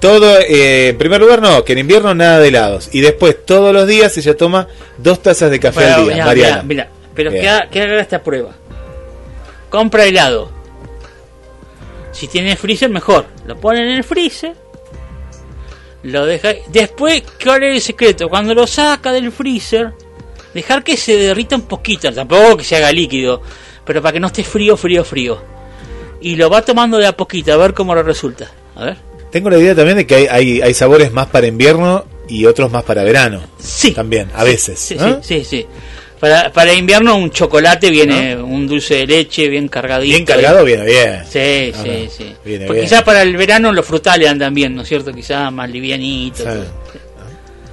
Todo, 0.00 0.38
eh, 0.40 0.88
en 0.88 0.98
primer 0.98 1.20
lugar 1.20 1.40
no, 1.40 1.64
que 1.64 1.72
en 1.72 1.78
invierno 1.80 2.14
nada 2.14 2.38
de 2.38 2.48
helados. 2.48 2.88
Y 2.92 3.00
después 3.00 3.36
todos 3.46 3.72
los 3.72 3.86
días 3.86 4.16
ella 4.18 4.36
toma 4.36 4.68
dos 4.98 5.22
tazas 5.22 5.50
de 5.50 5.58
café 5.60 5.80
Bueno, 5.80 5.94
al 5.96 6.04
día. 6.04 6.14
mirá, 6.14 6.24
Mariana. 6.26 6.62
mirá, 6.62 6.64
mirá. 6.64 6.88
pero 7.14 7.30
Bien. 7.30 7.42
que 7.42 7.48
haga, 7.48 7.70
que 7.70 7.80
haga 7.82 8.00
esta 8.00 8.22
prueba. 8.22 8.50
Compra 9.74 10.04
helado. 10.04 10.52
Si 12.12 12.28
tiene 12.28 12.54
freezer, 12.54 12.88
mejor. 12.90 13.26
Lo 13.44 13.56
pone 13.56 13.82
en 13.82 13.88
el 13.88 14.04
freezer. 14.04 14.54
Lo 16.04 16.24
deja. 16.26 16.50
Después, 16.68 17.24
¿cuál 17.42 17.64
es 17.64 17.74
el 17.74 17.80
secreto? 17.80 18.28
Cuando 18.28 18.54
lo 18.54 18.68
saca 18.68 19.10
del 19.10 19.32
freezer, 19.32 19.90
dejar 20.54 20.84
que 20.84 20.96
se 20.96 21.16
derrita 21.16 21.56
un 21.56 21.62
poquito. 21.62 22.12
Tampoco 22.12 22.58
que 22.58 22.62
se 22.62 22.76
haga 22.76 22.92
líquido. 22.92 23.42
Pero 23.84 24.00
para 24.00 24.12
que 24.12 24.20
no 24.20 24.28
esté 24.28 24.44
frío, 24.44 24.76
frío, 24.76 25.02
frío. 25.02 25.42
Y 26.20 26.36
lo 26.36 26.48
va 26.48 26.62
tomando 26.62 26.98
de 26.98 27.08
a 27.08 27.16
poquito, 27.16 27.52
a 27.52 27.56
ver 27.56 27.74
cómo 27.74 27.96
le 27.96 28.04
resulta. 28.04 28.48
A 28.76 28.84
ver. 28.84 28.96
Tengo 29.32 29.50
la 29.50 29.58
idea 29.58 29.74
también 29.74 29.96
de 29.96 30.06
que 30.06 30.14
hay, 30.14 30.26
hay, 30.30 30.62
hay 30.62 30.74
sabores 30.74 31.10
más 31.10 31.26
para 31.26 31.48
invierno 31.48 32.04
y 32.28 32.46
otros 32.46 32.70
más 32.70 32.84
para 32.84 33.02
verano. 33.02 33.42
Sí. 33.58 33.90
También, 33.90 34.30
a 34.36 34.44
veces. 34.44 34.78
Sí, 34.78 34.94
¿no? 34.94 35.20
sí, 35.20 35.42
sí, 35.42 35.44
sí. 35.44 35.66
Para, 36.24 36.50
para 36.50 36.72
invierno 36.72 37.16
un 37.16 37.30
chocolate 37.30 37.90
viene 37.90 38.34
un 38.34 38.66
dulce 38.66 38.94
de 38.94 39.06
leche 39.06 39.46
bien 39.46 39.68
cargadito. 39.68 40.14
Bien 40.14 40.24
cargado, 40.24 40.64
viene 40.64 40.82
bien. 40.86 41.22
Sí, 41.30 41.70
Ah, 41.74 41.80
sí, 41.84 42.08
sí. 42.16 42.34
viene 42.42 42.64
Porque 42.64 42.80
bien. 42.80 42.88
quizás 42.90 43.02
para 43.02 43.20
el 43.20 43.36
verano 43.36 43.70
los 43.74 43.84
frutales 43.84 44.30
andan 44.30 44.54
bien, 44.54 44.74
¿no 44.74 44.80
es 44.80 44.88
cierto? 44.88 45.12
Quizás 45.12 45.52
más 45.52 45.68
livianitos. 45.68 46.46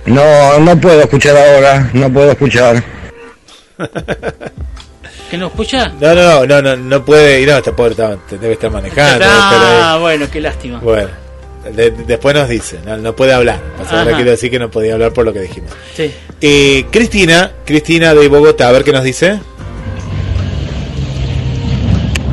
No, 0.05 0.59
no 0.59 0.77
puedo 0.81 0.99
escuchar 0.99 1.37
ahora, 1.37 1.89
no 1.93 2.11
puedo 2.11 2.31
escuchar. 2.31 2.83
¿Que 5.31 5.37
no 5.37 5.47
escucha? 5.47 5.87
No, 6.01 6.13
no, 6.13 6.45
no, 6.45 6.61
no, 6.61 6.61
no, 6.61 6.75
no 6.75 7.05
puede 7.05 7.39
ir, 7.39 7.47
no, 7.47 7.55
está 7.57 7.73
pobre, 7.73 7.91
está- 7.91 8.17
te 8.29 8.37
debe 8.37 8.55
estar 8.55 8.69
manejando. 8.69 9.13
debe 9.25 9.31
estar 9.31 9.61
Ah, 9.81 9.97
bueno, 10.01 10.25
qué 10.29 10.41
lástima. 10.41 10.79
Bueno, 10.79 11.09
de- 11.75 11.91
después 11.91 12.35
nos 12.35 12.49
dice, 12.49 12.79
no, 12.85 12.97
no 12.97 13.15
puede 13.15 13.33
hablar. 13.33 13.59
O 13.79 13.83
sea, 13.87 13.99
ahora 13.99 14.09
Ajá. 14.11 14.15
quiero 14.17 14.31
decir 14.31 14.49
que 14.51 14.59
no 14.59 14.69
podía 14.71 14.93
hablar 14.93 15.13
por 15.13 15.25
lo 15.25 15.33
que 15.33 15.41
dijimos. 15.41 15.71
Sí. 15.95 16.11
Eh, 16.41 16.85
Cristina, 16.91 17.51
Cristina 17.65 18.13
de 18.13 18.27
Bogotá, 18.27 18.69
a 18.69 18.71
ver 18.71 18.83
qué 18.83 18.91
nos 18.91 19.03
dice. 19.03 19.39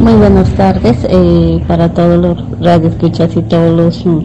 Muy 0.00 0.12
buenas 0.14 0.48
tardes 0.54 0.96
eh, 1.10 1.60
para 1.66 1.92
todos 1.92 2.18
los 2.20 2.60
radioescuchas 2.60 3.34
y 3.36 3.42
todos 3.42 3.76
los 3.76 4.06
mm, 4.06 4.22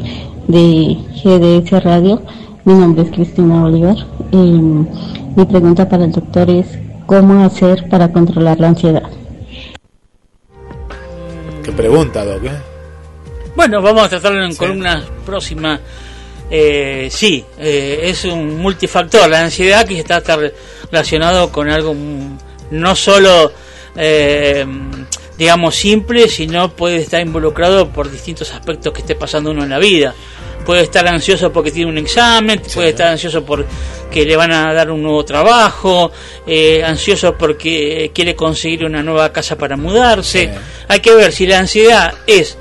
de 0.47 0.97
GDS 1.23 1.83
Radio. 1.83 2.21
Mi 2.65 2.73
nombre 2.73 3.03
es 3.03 3.11
Cristina 3.11 3.61
Bolívar. 3.61 3.95
Eh, 4.31 4.35
mi 5.35 5.45
pregunta 5.45 5.89
para 5.89 6.05
el 6.05 6.11
doctor 6.11 6.49
es 6.49 6.67
cómo 7.07 7.43
hacer 7.43 7.89
para 7.89 8.11
controlar 8.11 8.59
la 8.59 8.67
ansiedad. 8.69 9.03
Qué 11.63 11.71
pregunta, 11.71 12.23
Doc. 12.23 12.43
Bueno, 13.55 13.81
vamos 13.81 14.03
a 14.03 14.09
tratarlo 14.09 14.43
en 14.43 14.55
columnas 14.55 15.03
próximas. 15.25 15.79
Eh, 16.49 17.07
sí, 17.11 17.45
eh, 17.59 18.01
es 18.03 18.25
un 18.25 18.57
multifactor. 18.57 19.29
La 19.29 19.43
ansiedad 19.43 19.85
que 19.87 19.99
está 19.99 20.21
relacionado 20.91 21.51
con 21.51 21.69
algo 21.69 21.93
mm, 21.93 22.37
no 22.71 22.95
solo, 22.95 23.51
eh, 23.95 24.65
digamos, 25.37 25.75
simple, 25.75 26.27
sino 26.29 26.75
puede 26.75 26.97
estar 26.97 27.21
involucrado 27.21 27.89
por 27.89 28.09
distintos 28.09 28.51
aspectos 28.51 28.91
que 28.91 29.01
esté 29.01 29.15
pasando 29.15 29.51
uno 29.51 29.63
en 29.63 29.69
la 29.69 29.79
vida. 29.79 30.15
Puede 30.65 30.81
estar 30.81 31.05
ansioso 31.07 31.51
porque 31.51 31.71
tiene 31.71 31.91
un 31.91 31.97
examen, 31.97 32.61
puede 32.73 32.89
estar 32.89 33.09
ansioso 33.09 33.45
porque 33.45 34.25
le 34.25 34.35
van 34.35 34.51
a 34.51 34.73
dar 34.73 34.89
un 34.89 35.03
nuevo 35.03 35.23
trabajo, 35.25 36.11
eh, 36.47 36.83
ansioso 36.83 37.37
porque 37.37 38.11
quiere 38.15 38.35
conseguir 38.35 38.85
una 38.85 39.03
nueva 39.03 39.31
casa 39.31 39.57
para 39.57 39.77
mudarse. 39.77 40.49
Hay 40.87 41.01
que 41.01 41.13
ver 41.13 41.33
si 41.33 41.45
la 41.45 41.59
ansiedad 41.59 42.13
es 42.25 42.57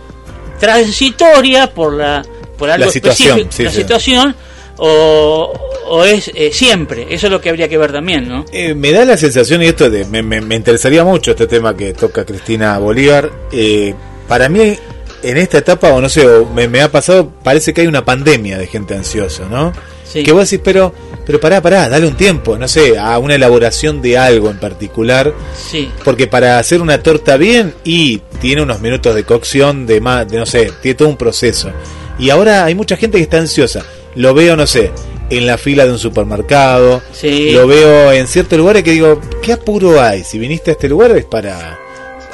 transitoria 0.63 1.67
por 1.75 1.93
la 1.95 2.25
por 2.57 2.71
algo 2.71 2.87
La 2.87 2.91
situación, 2.93 3.39
específico, 3.41 3.57
sí, 3.57 3.63
la 3.65 3.71
sí. 3.71 3.77
situación 3.79 4.37
o, 4.79 5.53
o 5.89 6.05
es 6.05 6.31
eh, 6.35 6.51
siempre 6.53 7.07
eso 7.11 7.27
es 7.27 7.33
lo 7.33 7.41
que 7.41 7.49
habría 7.51 7.69
que 7.69 7.77
ver 7.79 7.93
también 7.93 8.29
no 8.29 8.45
Eh, 8.53 8.75
me 8.75 8.93
da 8.93 9.05
la 9.05 9.17
sensación, 9.17 9.63
y 9.63 9.67
esto 9.67 9.91
de, 9.91 10.05
me, 10.07 10.23
me- 10.23 10.41
me 10.41 10.55
interesaría 10.55 11.05
mucho 11.05 11.33
este 11.33 11.47
tema 11.47 11.77
que 11.77 11.93
toca 11.93 12.25
Cristina 12.25 12.79
Bolívar. 12.79 13.31
eh, 13.53 13.95
para 14.29 14.49
mí, 14.49 14.77
en 15.23 15.37
esta 15.37 15.59
etapa, 15.59 15.89
o 15.93 16.01
no 16.01 16.09
sé, 16.09 16.27
o 16.27 16.47
me, 16.47 16.67
me 16.69 16.81
ha 16.81 16.91
pasado, 16.91 17.31
parece 17.43 17.75
que 17.75 17.83
hay 17.83 17.87
una 17.87 18.05
pandemia 18.05 18.57
de 18.59 18.67
gente 18.67 18.95
ansiosa, 18.95 19.45
¿no? 19.51 19.73
Sí. 20.13 20.23
Que 20.23 20.33
vos 20.33 20.49
decís, 20.51 20.61
pero, 20.63 20.93
pero 21.25 21.41
pará, 21.41 21.61
pará, 21.63 21.89
dale 21.89 22.07
un 22.07 22.17
tiempo, 22.17 22.59
no 22.59 22.69
sé, 22.69 22.99
a 22.99 23.19
una 23.19 23.35
elaboración 23.37 24.03
de 24.03 24.19
algo 24.19 24.51
en 24.51 24.59
particular. 24.59 25.33
sí 25.57 25.91
Porque 26.05 26.27
para 26.27 26.59
hacer 26.59 26.83
una 26.83 27.03
torta 27.03 27.37
bien, 27.37 27.75
y 27.85 28.19
tiene 28.41 28.63
unos 28.63 28.81
minutos 28.81 29.15
de 29.15 29.25
cocción, 29.25 29.87
de 29.87 30.01
más, 30.01 30.29
de 30.29 30.39
no 30.39 30.47
sé, 30.47 30.71
tiene 30.83 30.95
todo 30.97 31.09
un 31.09 31.17
proceso. 31.17 31.71
Y 32.19 32.31
ahora 32.31 32.65
hay 32.65 32.75
mucha 32.75 32.97
gente 32.97 33.17
que 33.19 33.25
está 33.25 33.39
ansiosa. 33.39 33.85
Lo 34.15 34.35
veo, 34.35 34.55
no 34.57 34.67
sé, 34.67 34.93
en 35.31 35.47
la 35.47 35.57
fila 35.57 35.87
de 35.87 35.93
un 35.93 35.99
supermercado. 35.99 37.01
Sí. 37.13 37.53
Lo 37.53 37.67
veo 37.67 38.13
en 38.13 38.27
ciertos 38.27 38.59
lugares 38.59 38.83
que 38.83 38.91
digo, 38.91 39.19
¿qué 39.43 39.55
apuro 39.55 40.01
hay? 40.03 40.23
Si 40.25 40.39
viniste 40.39 40.71
a 40.71 40.75
este 40.75 40.89
lugar 40.89 41.13
es 41.17 41.25
para... 41.25 41.79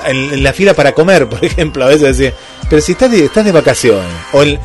En, 0.07 0.17
en 0.33 0.43
la 0.43 0.53
fila 0.53 0.75
para 0.75 0.93
comer, 0.93 1.29
por 1.31 1.45
ejemplo, 1.45 1.85
a 1.85 1.89
veces 1.89 2.19
decís, 2.19 2.35
pero 2.69 2.83
si 2.83 2.93
estás 2.93 3.11
de, 3.13 3.25
estás 3.27 3.45
de 3.45 3.53
vacaciones. 3.53 4.05
O, 4.33 4.43
el- 4.43 4.59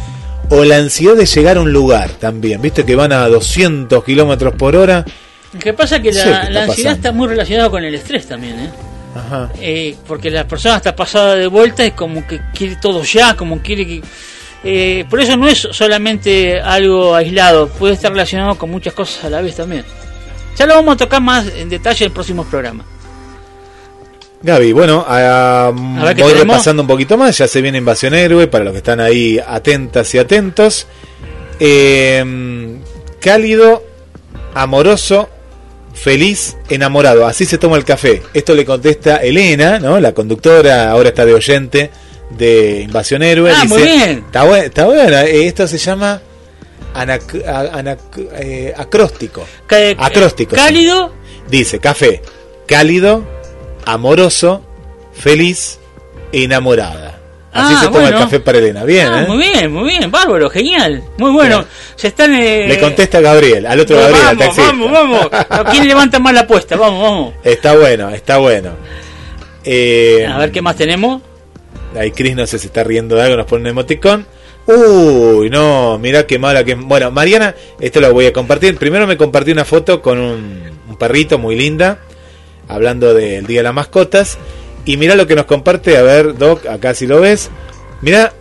o 0.53 0.63
la 0.63 0.77
ansiedad 0.77 1.15
de 1.15 1.25
llegar 1.25 1.57
a 1.57 1.61
un 1.61 1.73
lugar 1.73 2.11
también, 2.11 2.61
viste 2.61 2.85
que 2.85 2.95
van 2.95 3.11
a 3.11 3.27
200 3.27 4.03
kilómetros 4.03 4.53
por 4.53 4.75
hora. 4.75 5.03
lo 5.51 5.59
que 5.59 5.73
pasa 5.73 5.95
es 5.95 6.03
que 6.03 6.11
la, 6.11 6.23
Sí, 6.23 6.29
¿qué 6.29 6.31
está 6.31 6.49
la 6.49 6.63
ansiedad 6.63 6.67
pasando? 6.67 6.91
está 6.91 7.11
muy 7.11 7.27
relacionada 7.27 7.69
con 7.71 7.83
el 7.83 7.95
estrés 7.95 8.27
también 8.27 8.59
¿eh? 8.59 8.69
Ajá. 9.15 9.51
Eh, 9.59 9.95
porque 10.07 10.29
la 10.29 10.47
persona 10.47 10.77
está 10.77 10.95
pasada 10.95 11.35
de 11.35 11.47
vuelta 11.47 11.85
y 11.85 11.91
como 11.91 12.25
que 12.27 12.39
quiere 12.53 12.75
todo 12.75 13.03
ya 13.03 13.35
como 13.35 13.59
quiere 13.59 13.85
que 13.87 14.01
eh, 14.63 15.05
por 15.09 15.19
eso 15.19 15.35
no 15.37 15.47
es 15.47 15.67
solamente 15.71 16.59
algo 16.59 17.15
aislado 17.15 17.67
puede 17.67 17.95
estar 17.95 18.11
relacionado 18.11 18.55
con 18.55 18.69
muchas 18.69 18.93
cosas 18.93 19.25
a 19.25 19.29
la 19.29 19.41
vez 19.41 19.55
también 19.55 19.83
ya 20.55 20.67
lo 20.67 20.75
vamos 20.75 20.95
a 20.95 20.97
tocar 20.97 21.21
más 21.21 21.47
en 21.47 21.69
detalle 21.69 22.05
en 22.05 22.09
el 22.11 22.13
próximo 22.13 22.43
programa 22.45 22.85
Gaby, 24.43 24.73
bueno, 24.73 25.05
ah, 25.07 25.71
ver, 26.03 26.15
¿qué 26.15 26.21
voy 26.23 26.33
tenemos? 26.33 26.55
repasando 26.55 26.81
un 26.83 26.87
poquito 26.87 27.17
más. 27.17 27.37
Ya 27.37 27.47
se 27.47 27.61
viene 27.61 27.77
Invasión 27.77 28.13
Héroe 28.13 28.47
para 28.47 28.65
los 28.65 28.73
que 28.73 28.77
están 28.79 28.99
ahí 28.99 29.39
atentas 29.45 30.13
y 30.13 30.17
atentos. 30.17 30.85
Eh, 31.59 32.75
cálido, 33.21 33.83
amoroso, 34.53 35.29
feliz, 35.93 36.57
enamorado. 36.69 37.25
Así 37.25 37.45
se 37.45 37.57
toma 37.57 37.77
el 37.77 37.85
café. 37.85 38.21
Esto 38.33 38.53
le 38.53 38.65
contesta 38.65 39.17
Elena, 39.17 39.79
¿no? 39.79 39.99
La 40.01 40.13
conductora, 40.13 40.91
ahora 40.91 41.09
está 41.09 41.25
de 41.25 41.33
oyente 41.33 41.89
de 42.31 42.81
Invasión 42.81 43.23
Héroe. 43.23 43.49
Ah, 43.55 43.63
muy 43.65 43.81
bien. 43.83 44.23
Está, 44.25 44.43
buen- 44.43 44.63
está 44.65 44.85
bueno. 44.85 45.17
eh, 45.19 45.47
Esto 45.47 45.67
se 45.67 45.77
llama 45.77 46.21
anac- 46.93 47.45
anac- 47.45 48.29
eh, 48.39 48.73
acróstico. 48.75 49.45
Acróstico. 49.97 50.55
sí. 50.57 50.61
cálido 50.61 51.13
Dice, 51.49 51.79
café, 51.79 52.21
cálido, 52.65 53.23
amoroso, 53.85 54.61
feliz, 55.13 55.79
enamorada. 56.31 57.19
Así 57.51 57.73
Ah, 57.75 57.79
se 57.81 57.85
toma 57.87 57.99
bueno. 57.99 58.17
el 58.17 58.23
café 58.23 58.39
para 58.39 58.57
Elena. 58.57 58.83
Bien, 58.83 59.07
Ah, 59.07 59.21
¿eh? 59.21 59.27
muy 59.27 59.37
bien, 59.37 59.71
muy 59.71 59.83
bien, 59.89 60.09
bárbaro, 60.09 60.49
genial. 60.49 61.03
Muy 61.17 61.31
bueno. 61.31 61.63
Se 61.95 62.07
están. 62.07 62.33
eh, 62.33 62.65
Le 62.67 62.79
contesta 62.79 63.21
Gabriel, 63.21 63.65
al 63.67 63.79
otro 63.79 63.95
Gabriel, 63.95 64.25
al 64.25 64.37
Vamos, 64.37 64.55
taxista. 64.55 64.71
vamos, 64.71 64.91
vamos. 64.91 65.27
¿A 65.49 65.63
¿Quién 65.65 65.87
levanta 65.87 66.17
más 66.19 66.33
la 66.33 66.41
apuesta? 66.41 66.75
Vamos, 66.75 67.01
vamos. 67.03 67.33
Está 67.43 67.75
bueno, 67.75 68.09
está 68.09 68.37
bueno. 68.39 68.71
Eh, 69.63 70.25
A 70.27 70.37
ver 70.39 70.51
qué 70.51 70.61
más 70.63 70.75
tenemos. 70.75 71.21
Ahí 71.95 72.09
Cris 72.11 72.35
no 72.35 72.47
sé 72.47 72.57
si 72.57 72.67
está 72.67 72.83
riendo 72.83 73.15
de 73.15 73.21
algo, 73.21 73.37
nos 73.37 73.45
pone 73.45 73.61
un 73.61 73.67
emoticón. 73.67 74.25
Uy, 74.65 75.49
no, 75.51 75.99
mirá 75.99 76.25
qué 76.25 76.39
mala 76.39 76.63
que. 76.63 76.73
Bueno, 76.73 77.11
Mariana, 77.11 77.53
esto 77.79 78.01
lo 78.01 78.11
voy 78.13 78.25
a 78.25 78.33
compartir. 78.33 78.75
Primero 78.77 79.05
me 79.05 79.15
compartí 79.15 79.51
una 79.51 79.63
foto 79.65 80.01
con 80.01 80.17
un, 80.19 80.71
un 80.89 80.95
perrito 80.97 81.37
muy 81.37 81.55
linda, 81.55 81.99
hablando 82.67 83.13
del 83.13 83.45
Día 83.45 83.59
de 83.59 83.63
las 83.63 83.73
Mascotas. 83.73 84.37
Y 84.85 84.97
mirá 84.97 85.15
lo 85.15 85.27
que 85.27 85.35
nos 85.35 85.45
comparte, 85.45 85.97
a 85.97 86.01
ver, 86.01 86.37
Doc, 86.37 86.65
acá 86.65 86.93
si 86.93 87.07
lo 87.07 87.21
ves. 87.21 87.49
Mirá 88.01 88.33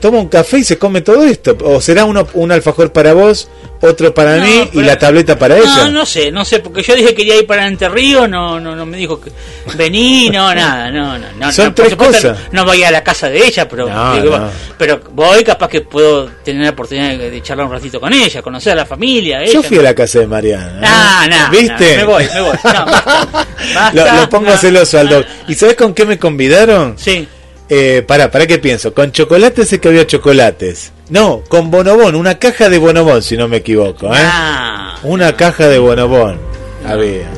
toma 0.00 0.18
un 0.18 0.28
café 0.28 0.58
y 0.58 0.64
se 0.64 0.78
come 0.78 1.00
todo 1.00 1.24
esto. 1.24 1.56
O 1.64 1.80
será 1.80 2.04
uno 2.04 2.26
un 2.34 2.50
alfajor 2.52 2.92
para 2.92 3.12
vos, 3.12 3.48
otro 3.80 4.12
para 4.14 4.36
No, 4.36 4.44
mí 4.44 4.70
y 4.72 4.82
la 4.82 4.98
tableta 4.98 5.38
para 5.38 5.56
No, 5.56 5.62
ella. 5.62 5.88
no 5.90 6.04
sé, 6.06 6.30
no 6.32 6.44
sé, 6.44 6.60
porque 6.60 6.82
yo 6.82 6.94
dije 6.94 7.08
que 7.10 7.14
quería 7.16 7.36
ir 7.36 7.46
para 7.46 7.66
Entre 7.66 7.88
Ríos, 7.88 8.28
no, 8.28 8.58
no, 8.60 8.74
no 8.74 8.86
me 8.86 8.96
dijo 8.96 9.20
que 9.20 9.30
vení, 9.76 10.30
no, 10.30 10.54
nada, 10.54 10.90
no, 10.90 11.18
no, 11.18 11.26
no. 11.38 11.52
Son 11.52 11.66
no, 11.66 11.74
tres 11.74 11.94
cosas. 11.96 12.36
No 12.52 12.64
voy 12.64 12.82
a 12.82 12.90
la 12.90 13.02
casa 13.04 13.28
de 13.28 13.46
ella, 13.46 13.68
pero, 13.68 13.88
No, 13.88 14.20
digo, 14.20 14.38
no. 14.38 14.50
pero 14.78 15.00
voy, 15.12 15.44
capaz 15.44 15.68
que 15.68 15.80
puedo 15.82 16.26
tener 16.44 16.62
la 16.64 16.70
oportunidad 16.70 17.16
de, 17.16 17.30
de 17.30 17.42
charlar 17.42 17.66
un 17.66 17.72
ratito 17.72 18.00
con 18.00 18.12
ella, 18.12 18.42
conocer 18.42 18.72
a 18.72 18.76
la 18.76 18.86
familia. 18.86 19.44
Yo 19.44 19.60
ella. 19.60 19.68
fui 19.68 19.78
a 19.78 19.82
la 19.82 19.94
casa 19.94 20.20
de 20.20 20.26
Mariana. 20.26 20.80
Ah, 20.82 21.26
no, 21.28 21.50
¿Viste? 21.50 21.90
no, 21.92 21.96
me 21.98 22.04
voy, 22.04 22.24
me 22.34 22.40
voy. 22.40 22.56
No, 22.64 22.84
basta, 22.86 23.28
lo, 23.94 24.02
basta, 24.04 24.20
lo 24.20 24.28
pongo 24.28 24.50
no. 24.50 24.56
celoso 24.56 24.98
al 24.98 25.08
dog. 25.08 25.24
¿Y 25.48 25.54
sabes 25.54 25.76
con 25.76 25.94
qué 25.94 26.04
me 26.04 26.18
convidaron? 26.18 26.94
Sí. 26.98 27.26
Eh, 27.70 28.02
pará, 28.06 28.30
¿para 28.30 28.46
qué 28.46 28.58
pienso? 28.58 28.94
Con 28.94 29.12
chocolates 29.12 29.68
sé 29.68 29.78
que 29.80 29.88
había 29.88 30.06
chocolates. 30.06 30.92
No, 31.10 31.42
con 31.48 31.70
bonobón, 31.70 32.14
una 32.14 32.38
caja 32.38 32.68
de 32.70 32.78
bonobón, 32.78 33.22
si 33.22 33.36
no 33.36 33.46
me 33.48 33.58
equivoco. 33.58 34.06
¿eh? 34.06 34.18
Ah, 34.20 34.96
una 35.02 35.36
caja 35.36 35.68
de 35.68 35.78
bonobón 35.78 36.38
había. 36.86 37.28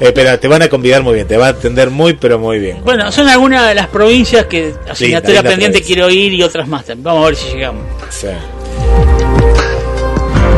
Eh, 0.00 0.12
pero 0.14 0.38
te 0.38 0.46
van 0.48 0.62
a 0.62 0.68
convidar 0.68 1.02
muy 1.02 1.14
bien, 1.14 1.26
te 1.26 1.36
va 1.36 1.46
a 1.46 1.50
atender 1.50 1.90
muy, 1.90 2.14
pero 2.14 2.38
muy 2.38 2.58
bien. 2.60 2.78
Bueno, 2.84 3.10
son 3.12 3.28
algunas 3.28 3.68
de 3.68 3.74
las 3.74 3.88
provincias 3.88 4.46
que 4.46 4.74
asignatura 4.88 5.42
pendiente 5.42 5.80
quiero 5.82 6.08
ir 6.10 6.32
y 6.32 6.42
otras 6.42 6.66
más. 6.68 6.84
Vamos 6.96 7.22
a 7.22 7.26
ver 7.26 7.36
si 7.36 7.48
llegamos. 7.54 7.84
Sí. 8.10 8.28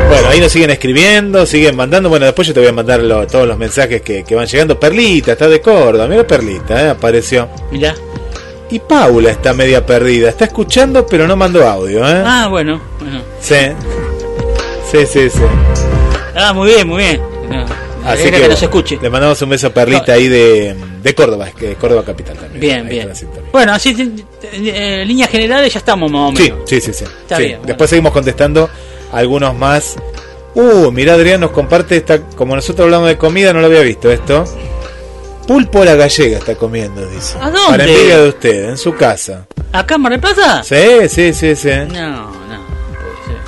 Bueno, 0.08 0.28
ahí 0.28 0.40
nos 0.40 0.50
siguen 0.52 0.70
escribiendo, 0.70 1.46
siguen 1.46 1.76
mandando. 1.76 2.08
Bueno, 2.08 2.26
después 2.26 2.48
yo 2.48 2.52
te 2.54 2.60
voy 2.60 2.68
a 2.68 2.72
mandar 2.72 3.00
lo- 3.00 3.26
todos 3.26 3.46
los 3.46 3.56
mensajes 3.56 4.02
que, 4.02 4.24
que 4.24 4.34
van 4.34 4.46
llegando. 4.46 4.78
Perlita, 4.78 5.32
está 5.32 5.48
de 5.48 5.60
Córdoba. 5.60 6.06
Mira 6.08 6.26
Perlita, 6.26 6.82
¿eh? 6.86 6.90
apareció. 6.90 7.48
Mirá. 7.70 7.94
Y 8.70 8.78
Paula 8.78 9.30
está 9.30 9.52
media 9.52 9.84
perdida. 9.84 10.28
Está 10.28 10.44
escuchando, 10.44 11.06
pero 11.06 11.26
no 11.26 11.36
mandó 11.36 11.66
audio. 11.68 12.06
¿eh? 12.06 12.22
Ah, 12.24 12.46
bueno, 12.48 12.80
bueno. 13.00 13.20
Sí. 13.40 13.54
Sí, 14.90 15.06
sí, 15.06 15.30
sí. 15.30 15.40
Ah, 16.36 16.52
muy 16.52 16.68
bien, 16.68 16.86
muy 16.88 16.98
bien. 16.98 17.20
No, 17.50 17.64
Así 18.04 18.24
que, 18.30 18.40
que 18.40 18.48
nos 18.48 18.62
escuche. 18.62 18.98
le 19.02 19.10
mandamos 19.10 19.40
un 19.42 19.50
beso 19.50 19.66
a 19.66 19.70
Perlita 19.70 20.12
ahí 20.12 20.28
de, 20.28 20.74
de 21.02 21.14
Córdoba, 21.14 21.48
es 21.48 21.54
que 21.54 21.74
Córdoba 21.74 22.04
capital 22.04 22.36
también. 22.36 22.60
Bien, 22.60 22.88
bien. 22.88 23.12
Bueno, 23.52 23.72
así, 23.72 23.90
en 23.90 24.24
en 24.52 25.06
líneas 25.08 25.28
generales 25.30 25.72
ya 25.72 25.78
estamos 25.80 26.10
más 26.10 26.32
o 26.32 26.36
Sí, 26.36 26.44
menos. 26.44 26.58
sí, 26.68 26.80
sí, 26.80 26.92
sí. 26.92 27.04
Está 27.04 27.36
Sí. 27.36 27.42
bien, 27.42 27.58
bueno. 27.58 27.66
Después 27.68 27.90
seguimos 27.90 28.12
contestando 28.12 28.70
algunos 29.12 29.54
más. 29.56 29.96
Uh, 30.54 30.90
mira 30.90 31.14
Adrián 31.14 31.40
nos 31.40 31.50
comparte 31.50 31.96
esta, 31.96 32.20
como 32.22 32.56
nosotros 32.56 32.84
hablamos 32.86 33.08
de 33.08 33.18
comida, 33.18 33.52
no 33.52 33.60
lo 33.60 33.66
había 33.66 33.80
visto 33.82 34.10
esto. 34.10 34.44
Pulpo 35.50 35.82
a 35.82 35.84
la 35.84 35.96
gallega 35.96 36.38
está 36.38 36.54
comiendo, 36.54 37.04
dice. 37.06 37.36
¿A 37.40 37.50
dónde? 37.50 37.70
Para 37.70 37.84
envidia 37.84 38.18
de 38.20 38.28
usted, 38.28 38.68
en 38.68 38.78
su 38.78 38.94
casa. 38.94 39.48
¿Acá 39.72 39.96
en 39.96 40.00
Mar 40.02 40.12
del 40.12 40.20
Plata? 40.20 40.62
Sí, 40.62 41.08
sí, 41.08 41.32
sí, 41.32 41.56
sí. 41.56 41.70
No, 41.92 42.30
no. 42.30 42.60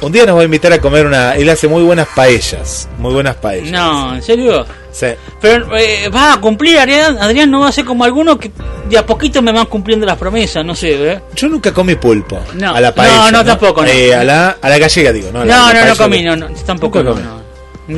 Un 0.01 0.11
día 0.11 0.27
nos 0.27 0.37
va 0.37 0.41
a 0.41 0.45
invitar 0.45 0.73
a 0.73 0.81
comer 0.81 1.07
una. 1.07 1.37
Él 1.37 1.49
hace 1.49 1.69
muy 1.69 1.85
buenas 1.85 2.09
paellas. 2.09 2.89
Muy 2.99 3.13
buenas 3.15 3.37
paellas. 3.37 3.71
No, 3.71 4.17
¿en 4.17 4.21
serio? 4.23 4.67
Sí. 4.91 5.07
Pero 5.41 5.77
eh, 5.79 6.09
va 6.09 6.33
a 6.33 6.41
cumplir, 6.41 6.77
Adrián, 6.77 7.19
Adrián 7.21 7.49
no 7.49 7.61
va 7.61 7.69
a 7.69 7.73
ser 7.73 7.85
como 7.85 8.03
algunos 8.03 8.37
que 8.39 8.51
de 8.91 8.99
a 8.99 9.07
poquito 9.07 9.41
me 9.41 9.53
van 9.53 9.67
cumpliendo 9.67 10.05
las 10.05 10.19
promesas, 10.19 10.65
no 10.65 10.75
sé, 10.75 11.13
¿eh? 11.13 11.21
Yo 11.37 11.49
nunca 11.49 11.73
comí 11.73 11.95
pulpo. 11.95 12.41
No. 12.55 12.75
A 12.75 12.81
la 12.81 12.93
paella. 12.93 13.31
No, 13.31 13.31
no, 13.31 13.45
tampoco, 13.45 13.83
no. 13.83 13.89
Eh, 13.89 14.13
a, 14.13 14.25
la, 14.25 14.57
a 14.61 14.69
la 14.69 14.79
gallega, 14.79 15.13
digo. 15.13 15.29
No, 15.33 15.45
No, 15.45 15.45
a 15.45 15.47
la- 15.47 15.55
no, 15.55 15.67
la 15.67 15.73
no, 15.73 15.81
paella 15.83 15.97
comí, 16.03 16.23
no, 16.25 16.35
no, 16.35 16.49
tampoco, 16.67 17.01
no, 17.01 17.13
comí. 17.13 17.23
no, 17.23 17.43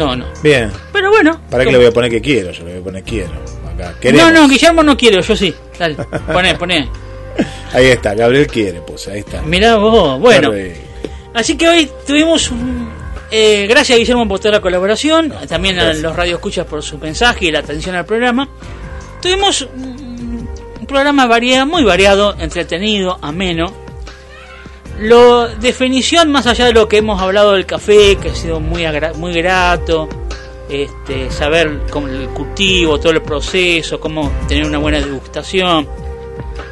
no, 0.08 0.16
no. 0.16 0.26
Bien. 0.42 0.70
Pero 0.92 1.08
bueno. 1.08 1.40
¿Para 1.50 1.64
qué 1.64 1.72
le 1.72 1.78
voy 1.78 1.86
a 1.86 1.90
poner 1.90 2.10
que 2.10 2.20
quiero? 2.20 2.50
Yo 2.52 2.64
le 2.64 2.72
voy 2.72 2.80
a 2.82 2.84
poner 2.84 3.02
quiero. 3.02 3.32
Acá. 3.74 3.94
Queremos. 4.00 4.32
No, 4.32 4.42
no, 4.42 4.48
Guillermo 4.48 4.82
no 4.82 4.96
quiero, 4.96 5.20
yo 5.20 5.36
sí. 5.36 5.54
Dale, 5.78 5.96
poné, 6.32 6.54
poné. 6.54 6.88
Ahí 7.72 7.86
está, 7.86 8.14
Gabriel 8.14 8.46
quiere, 8.46 8.80
pues 8.80 9.08
ahí 9.08 9.20
está. 9.20 9.42
Mirá 9.42 9.76
vos, 9.76 10.20
bueno. 10.20 10.50
Rico. 10.50 10.80
Así 11.34 11.56
que 11.56 11.68
hoy 11.68 11.90
tuvimos 12.06 12.50
un, 12.52 12.88
eh, 13.30 13.66
gracias 13.68 13.98
Guillermo 13.98 14.28
por 14.28 14.38
toda 14.38 14.52
la 14.52 14.60
colaboración, 14.60 15.34
también 15.48 15.78
a 15.80 15.92
los 15.92 16.14
radioescuchas 16.14 16.66
por 16.66 16.82
su 16.82 16.98
mensaje 16.98 17.46
y 17.46 17.50
la 17.50 17.58
atención 17.58 17.96
al 17.96 18.06
programa. 18.06 18.48
Tuvimos 19.20 19.62
un, 19.62 20.48
un 20.80 20.86
programa 20.86 21.26
variado, 21.26 21.66
muy 21.66 21.82
variado, 21.82 22.36
entretenido, 22.38 23.18
ameno. 23.20 23.72
Lo 25.00 25.48
definición 25.48 26.30
más 26.30 26.46
allá 26.46 26.66
de 26.66 26.72
lo 26.72 26.88
que 26.88 26.98
hemos 26.98 27.20
hablado 27.20 27.54
del 27.54 27.66
café, 27.66 28.16
que 28.16 28.28
ha 28.28 28.34
sido 28.34 28.60
muy 28.60 28.84
muy 29.16 29.32
grato, 29.32 30.08
este, 30.68 31.30
saber 31.30 31.80
cómo 31.90 32.08
el 32.08 32.28
cultivo, 32.28 32.98
todo 32.98 33.12
el 33.12 33.22
proceso, 33.22 34.00
cómo 34.00 34.30
tener 34.48 34.64
una 34.64 34.78
buena 34.78 34.98
degustación, 35.00 35.86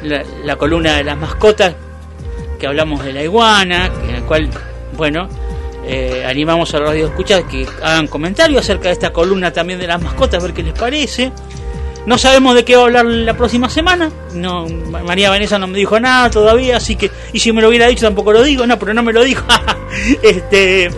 la, 0.03 0.23
la 0.43 0.55
columna 0.55 0.97
de 0.97 1.03
las 1.03 1.17
mascotas, 1.17 1.75
que 2.59 2.67
hablamos 2.67 3.03
de 3.03 3.13
la 3.13 3.23
iguana, 3.23 3.91
en 4.07 4.15
el 4.15 4.23
cual, 4.23 4.49
bueno, 4.97 5.27
eh, 5.85 6.23
animamos 6.25 6.73
a 6.73 6.79
los 6.79 6.89
radioescuchas 6.89 7.43
que 7.43 7.65
hagan 7.81 8.07
comentarios 8.07 8.61
acerca 8.61 8.87
de 8.89 8.93
esta 8.93 9.11
columna 9.11 9.51
también 9.51 9.79
de 9.79 9.87
las 9.87 10.01
mascotas, 10.01 10.41
a 10.41 10.45
ver 10.45 10.53
qué 10.55 10.63
les 10.63 10.73
parece. 10.77 11.31
No 12.05 12.17
sabemos 12.17 12.53
de 12.55 12.65
qué 12.65 12.75
va 12.75 12.81
a 12.81 12.85
hablar 12.85 13.05
la 13.05 13.33
próxima 13.35 13.69
semana. 13.69 14.09
No, 14.33 14.65
Ma- 14.67 15.03
María 15.03 15.29
Vanessa 15.29 15.57
no 15.57 15.67
me 15.67 15.77
dijo 15.77 15.97
nada 16.01 16.29
todavía, 16.29 16.75
así 16.77 16.97
que 16.97 17.09
y 17.31 17.39
si 17.39 17.53
me 17.53 17.61
lo 17.61 17.69
hubiera 17.69 17.87
dicho 17.87 18.05
tampoco 18.05 18.33
lo 18.33 18.43
digo, 18.43 18.67
no, 18.67 18.77
pero 18.77 18.93
no 18.93 19.03
me 19.03 19.13
lo 19.13 19.23
dijo. 19.23 19.45
este, 20.21 20.89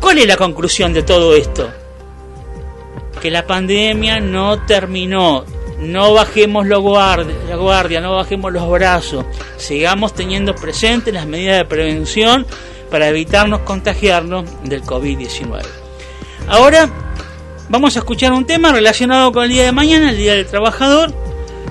¿cuál 0.00 0.18
es 0.18 0.26
la 0.26 0.36
conclusión 0.36 0.92
de 0.92 1.02
todo 1.02 1.34
esto? 1.34 1.68
Que 3.20 3.30
la 3.30 3.46
pandemia 3.46 4.20
no 4.20 4.64
terminó. 4.64 5.44
No 5.78 6.12
bajemos 6.12 6.66
la 6.66 6.76
guardia, 6.76 8.00
no 8.00 8.16
bajemos 8.16 8.52
los 8.52 8.68
brazos. 8.68 9.24
Sigamos 9.56 10.12
teniendo 10.12 10.54
presentes 10.54 11.14
las 11.14 11.26
medidas 11.26 11.58
de 11.58 11.64
prevención 11.64 12.46
para 12.90 13.08
evitarnos 13.08 13.60
contagiarnos 13.60 14.44
del 14.64 14.82
COVID-19. 14.82 15.62
Ahora 16.48 16.88
vamos 17.68 17.96
a 17.96 18.00
escuchar 18.00 18.32
un 18.32 18.46
tema 18.46 18.72
relacionado 18.72 19.30
con 19.32 19.44
el 19.44 19.50
día 19.50 19.64
de 19.64 19.72
mañana, 19.72 20.10
el 20.10 20.16
Día 20.16 20.34
del 20.34 20.46
Trabajador, 20.46 21.12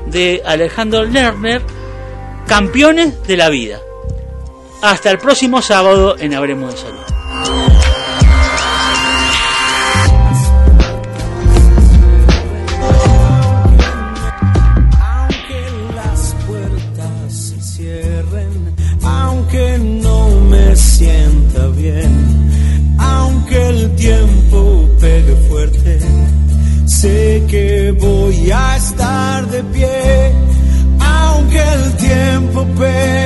de 0.05 0.41
Alejandro 0.45 1.03
Lerner, 1.03 1.61
Campeones 2.47 3.23
de 3.27 3.37
la 3.37 3.49
Vida. 3.49 3.79
Hasta 4.81 5.11
el 5.11 5.17
próximo 5.17 5.61
sábado 5.61 6.15
en 6.17 6.33
Habremos 6.33 6.73
de 6.75 6.81
Salud. 6.81 7.06
Tiempo 32.77 33.16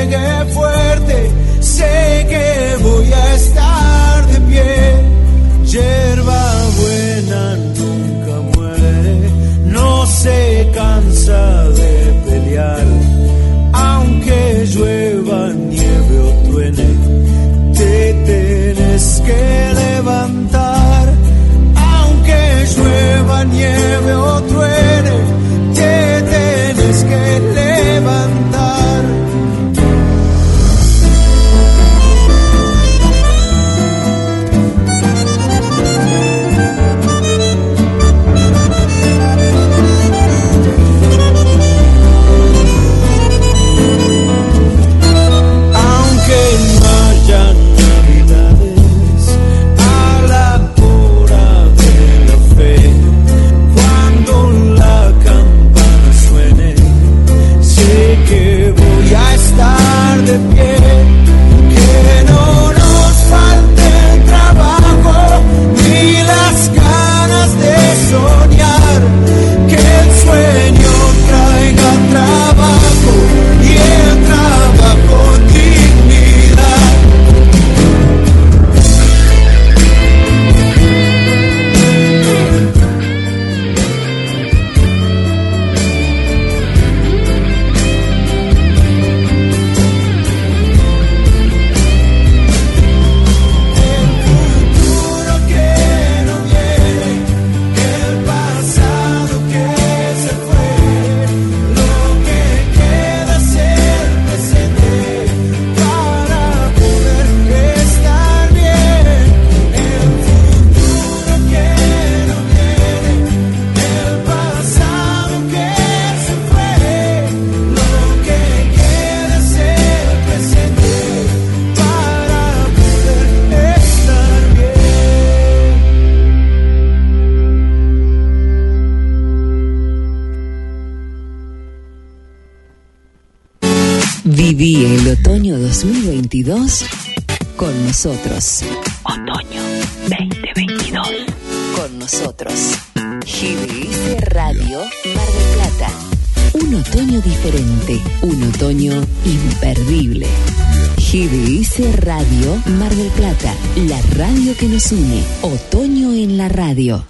nos. 154.81 155.23
Otoño 155.43 156.13
en 156.13 156.37
la 156.37 156.49
radio. 156.49 157.05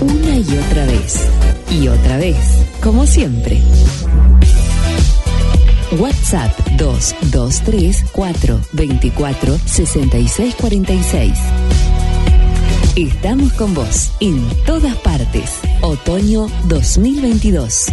Una 0.00 0.36
y 0.36 0.58
otra 0.58 0.86
vez. 0.86 1.28
Y 1.70 1.88
otra 1.88 2.16
vez, 2.16 2.36
como 2.82 3.06
siempre. 3.06 3.60
WhatsApp 5.98 6.52
223 6.78 8.04
424 8.12 9.58
6646. 9.66 11.91
Estamos 12.96 13.54
con 13.54 13.72
vos 13.72 14.12
en 14.20 14.46
todas 14.66 14.94
partes. 14.96 15.60
Otoño 15.80 16.48
2022. 16.68 17.86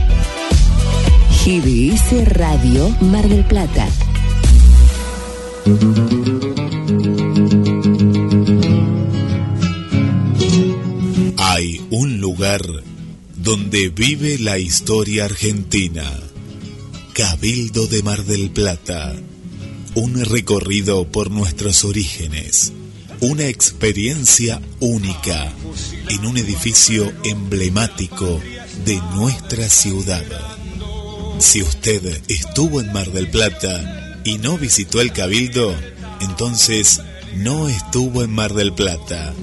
GBS 1.45 2.27
Radio 2.27 2.89
Mar 2.99 3.25
del 3.29 3.45
Plata. 3.45 3.87
Hay 11.37 11.81
un 11.91 12.19
lugar 12.19 12.61
donde 13.37 13.87
vive 13.87 14.37
la 14.37 14.59
historia 14.59 15.23
argentina. 15.23 16.03
Cabildo 17.13 17.87
de 17.87 18.03
Mar 18.03 18.25
del 18.25 18.49
Plata. 18.49 19.15
Un 19.95 20.25
recorrido 20.25 21.09
por 21.09 21.31
nuestros 21.31 21.85
orígenes. 21.85 22.73
Una 23.21 23.47
experiencia 23.47 24.61
única 24.79 25.51
en 26.07 26.25
un 26.25 26.37
edificio 26.37 27.11
emblemático 27.25 28.39
de 28.85 28.95
nuestra 29.13 29.67
ciudad. 29.67 30.23
Si 31.39 31.61
usted 31.61 32.21
estuvo 32.29 32.79
en 32.79 32.93
Mar 32.93 33.11
del 33.11 33.29
Plata 33.29 34.21
y 34.23 34.37
no 34.37 34.57
visitó 34.57 35.01
el 35.01 35.11
Cabildo, 35.11 35.75
entonces 36.21 37.01
no 37.35 37.67
estuvo 37.67 38.23
en 38.23 38.31
Mar 38.31 38.53
del 38.53 38.73
Plata. 38.73 39.33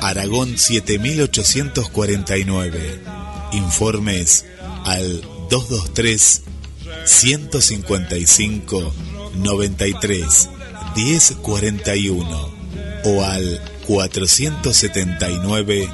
Aragón 0.00 0.56
7849. 0.56 3.02
Informes 3.50 4.44
al 4.84 5.22
223 5.50 6.42
155 7.04 8.94
93 9.34 10.48
1041 10.94 12.55
o 13.06 13.22
al 13.22 13.60
479 13.86 15.88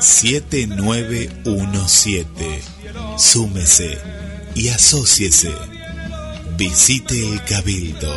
7917. 0.00 2.62
Súmese 3.18 3.98
y 4.54 4.68
asóciese. 4.68 5.52
Visite 6.56 7.32
el 7.32 7.42
Cabildo. 7.44 8.14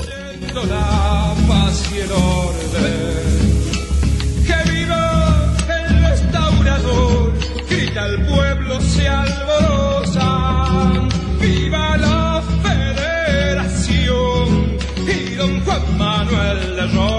Que 4.47 4.71
viva 4.71 5.53
el 5.67 6.01
restaurador, 6.01 7.33
grita 7.69 8.05
el 8.05 8.25
pueblo, 8.25 8.79
se 8.81 9.05
alborosa. 9.07 11.09
Viva 11.41 11.97
la 11.97 12.41
federación 12.63 14.77
y 15.07 15.35
don 15.35 15.59
Juan 15.65 15.97
Manuel 15.97 16.75
de. 16.77 17.18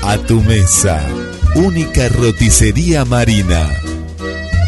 a 0.03 0.19
tu 0.19 0.41
mesa. 0.43 1.05
Única 1.59 2.09
roticería 2.09 3.05
marina. 3.05 3.69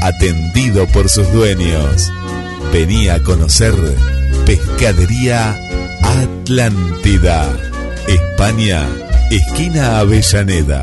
Atendido 0.03 0.89
por 0.89 1.09
sus 1.09 1.33
dueños. 1.33 2.11
Venía 2.73 3.15
a 3.15 3.23
conocer 3.23 3.73
Pescadería 4.45 5.57
Atlántida. 6.03 7.57
España, 8.09 8.89
esquina 9.31 10.01
Avellaneda. 10.01 10.83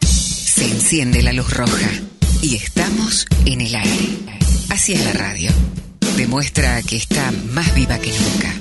Se 0.00 0.64
enciende 0.64 1.22
la 1.22 1.32
luz 1.32 1.54
roja 1.54 1.88
y 2.42 2.56
estamos 2.56 3.26
en 3.44 3.60
el 3.60 3.74
aire. 3.74 4.08
Así 4.70 4.92
es 4.92 5.04
la 5.04 5.12
radio. 5.12 5.50
Demuestra 6.16 6.82
que 6.82 6.96
está 6.96 7.32
más 7.52 7.74
viva 7.74 7.98
que 7.98 8.10
nunca. 8.10 8.52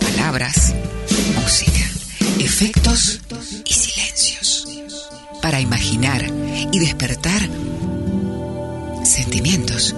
Palabras, 0.00 0.74
música, 1.40 1.84
efectos 2.38 3.20
y 3.64 3.72
silencios. 3.72 4.68
Para 5.42 5.60
imaginar 5.60 6.24
y 6.72 6.78
despertar 6.78 7.48
sentimientos. 9.04 9.94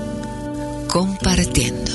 Compartiendo 0.88 1.92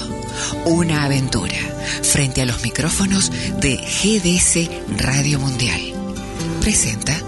una 0.66 1.03
aventura 1.03 1.58
frente 2.02 2.42
a 2.42 2.45
los 2.45 2.61
micrófonos 2.64 3.32
de 3.60 3.77
GDS 3.77 4.69
Radio 4.98 5.40
Mundial. 5.40 5.82
Presenta 6.61 7.19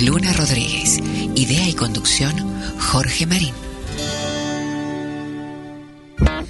Luna 0.00 0.32
Rodríguez. 0.32 0.98
Idea 1.34 1.68
y 1.68 1.74
conducción 1.74 2.34
Jorge 2.78 3.26
Marín. 3.26 3.54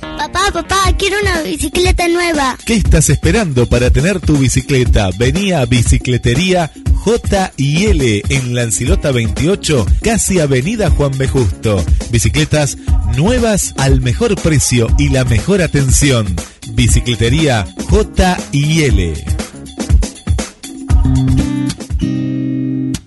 Papá, 0.01 0.51
papá, 0.53 0.97
quiero 0.99 1.17
una 1.21 1.43
bicicleta 1.43 2.09
nueva. 2.09 2.57
¿Qué 2.65 2.75
estás 2.75 3.11
esperando 3.11 3.67
para 3.67 3.91
tener 3.91 4.21
tu 4.21 4.39
bicicleta? 4.39 5.11
Vení 5.19 5.53
a 5.53 5.67
Bicicletería 5.67 6.71
J 6.95 7.53
y 7.59 7.85
L 7.85 8.23
en 8.31 8.55
Lancilota 8.55 9.11
28, 9.13 9.87
casi 10.03 10.41
Avenida 10.41 10.89
Juan 10.91 11.17
B. 11.19 11.29
Justo. 11.29 11.85
Bicicletas 12.11 12.79
nuevas 13.17 13.75
al 13.77 14.01
mejor 14.01 14.35
precio 14.41 14.87
y 14.99 15.11
la 15.11 15.25
mejor 15.25 15.61
atención. 15.61 16.35
Bicicletería 16.73 17.67
J 17.91 18.39
y 18.53 18.83
L. 18.85 19.15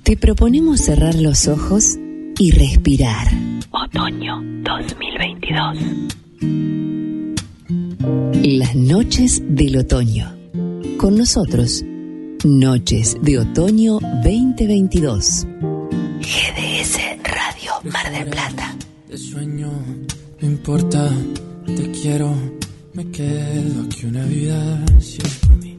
Te 0.07 0.15
proponemos 0.15 0.79
cerrar 0.79 1.15
los 1.15 1.49
ojos 1.49 1.97
y 2.39 2.51
respirar. 2.51 3.27
Otoño 3.71 4.41
2022. 4.63 5.77
Las 8.41 8.73
noches 8.73 9.43
del 9.49 9.75
otoño. 9.79 10.33
Con 10.97 11.17
nosotros, 11.17 11.83
Noches 12.45 13.17
de 13.21 13.39
Otoño 13.39 13.99
2022. 14.23 15.45
GDS 16.21 16.99
Radio 17.25 17.71
Mar 17.91 18.09
del 18.09 18.29
Plata. 18.29 18.77
Te 19.09 19.17
sueño, 19.17 19.73
no 20.39 20.47
importa, 20.47 21.11
te 21.65 21.91
quiero, 21.91 22.33
me 22.93 23.11
quedo 23.11 23.81
aquí 23.83 24.05
una 24.05 24.23
vida 24.23 24.85
si 25.01 25.17
es 25.17 25.37
por 25.39 25.57
mí. 25.57 25.77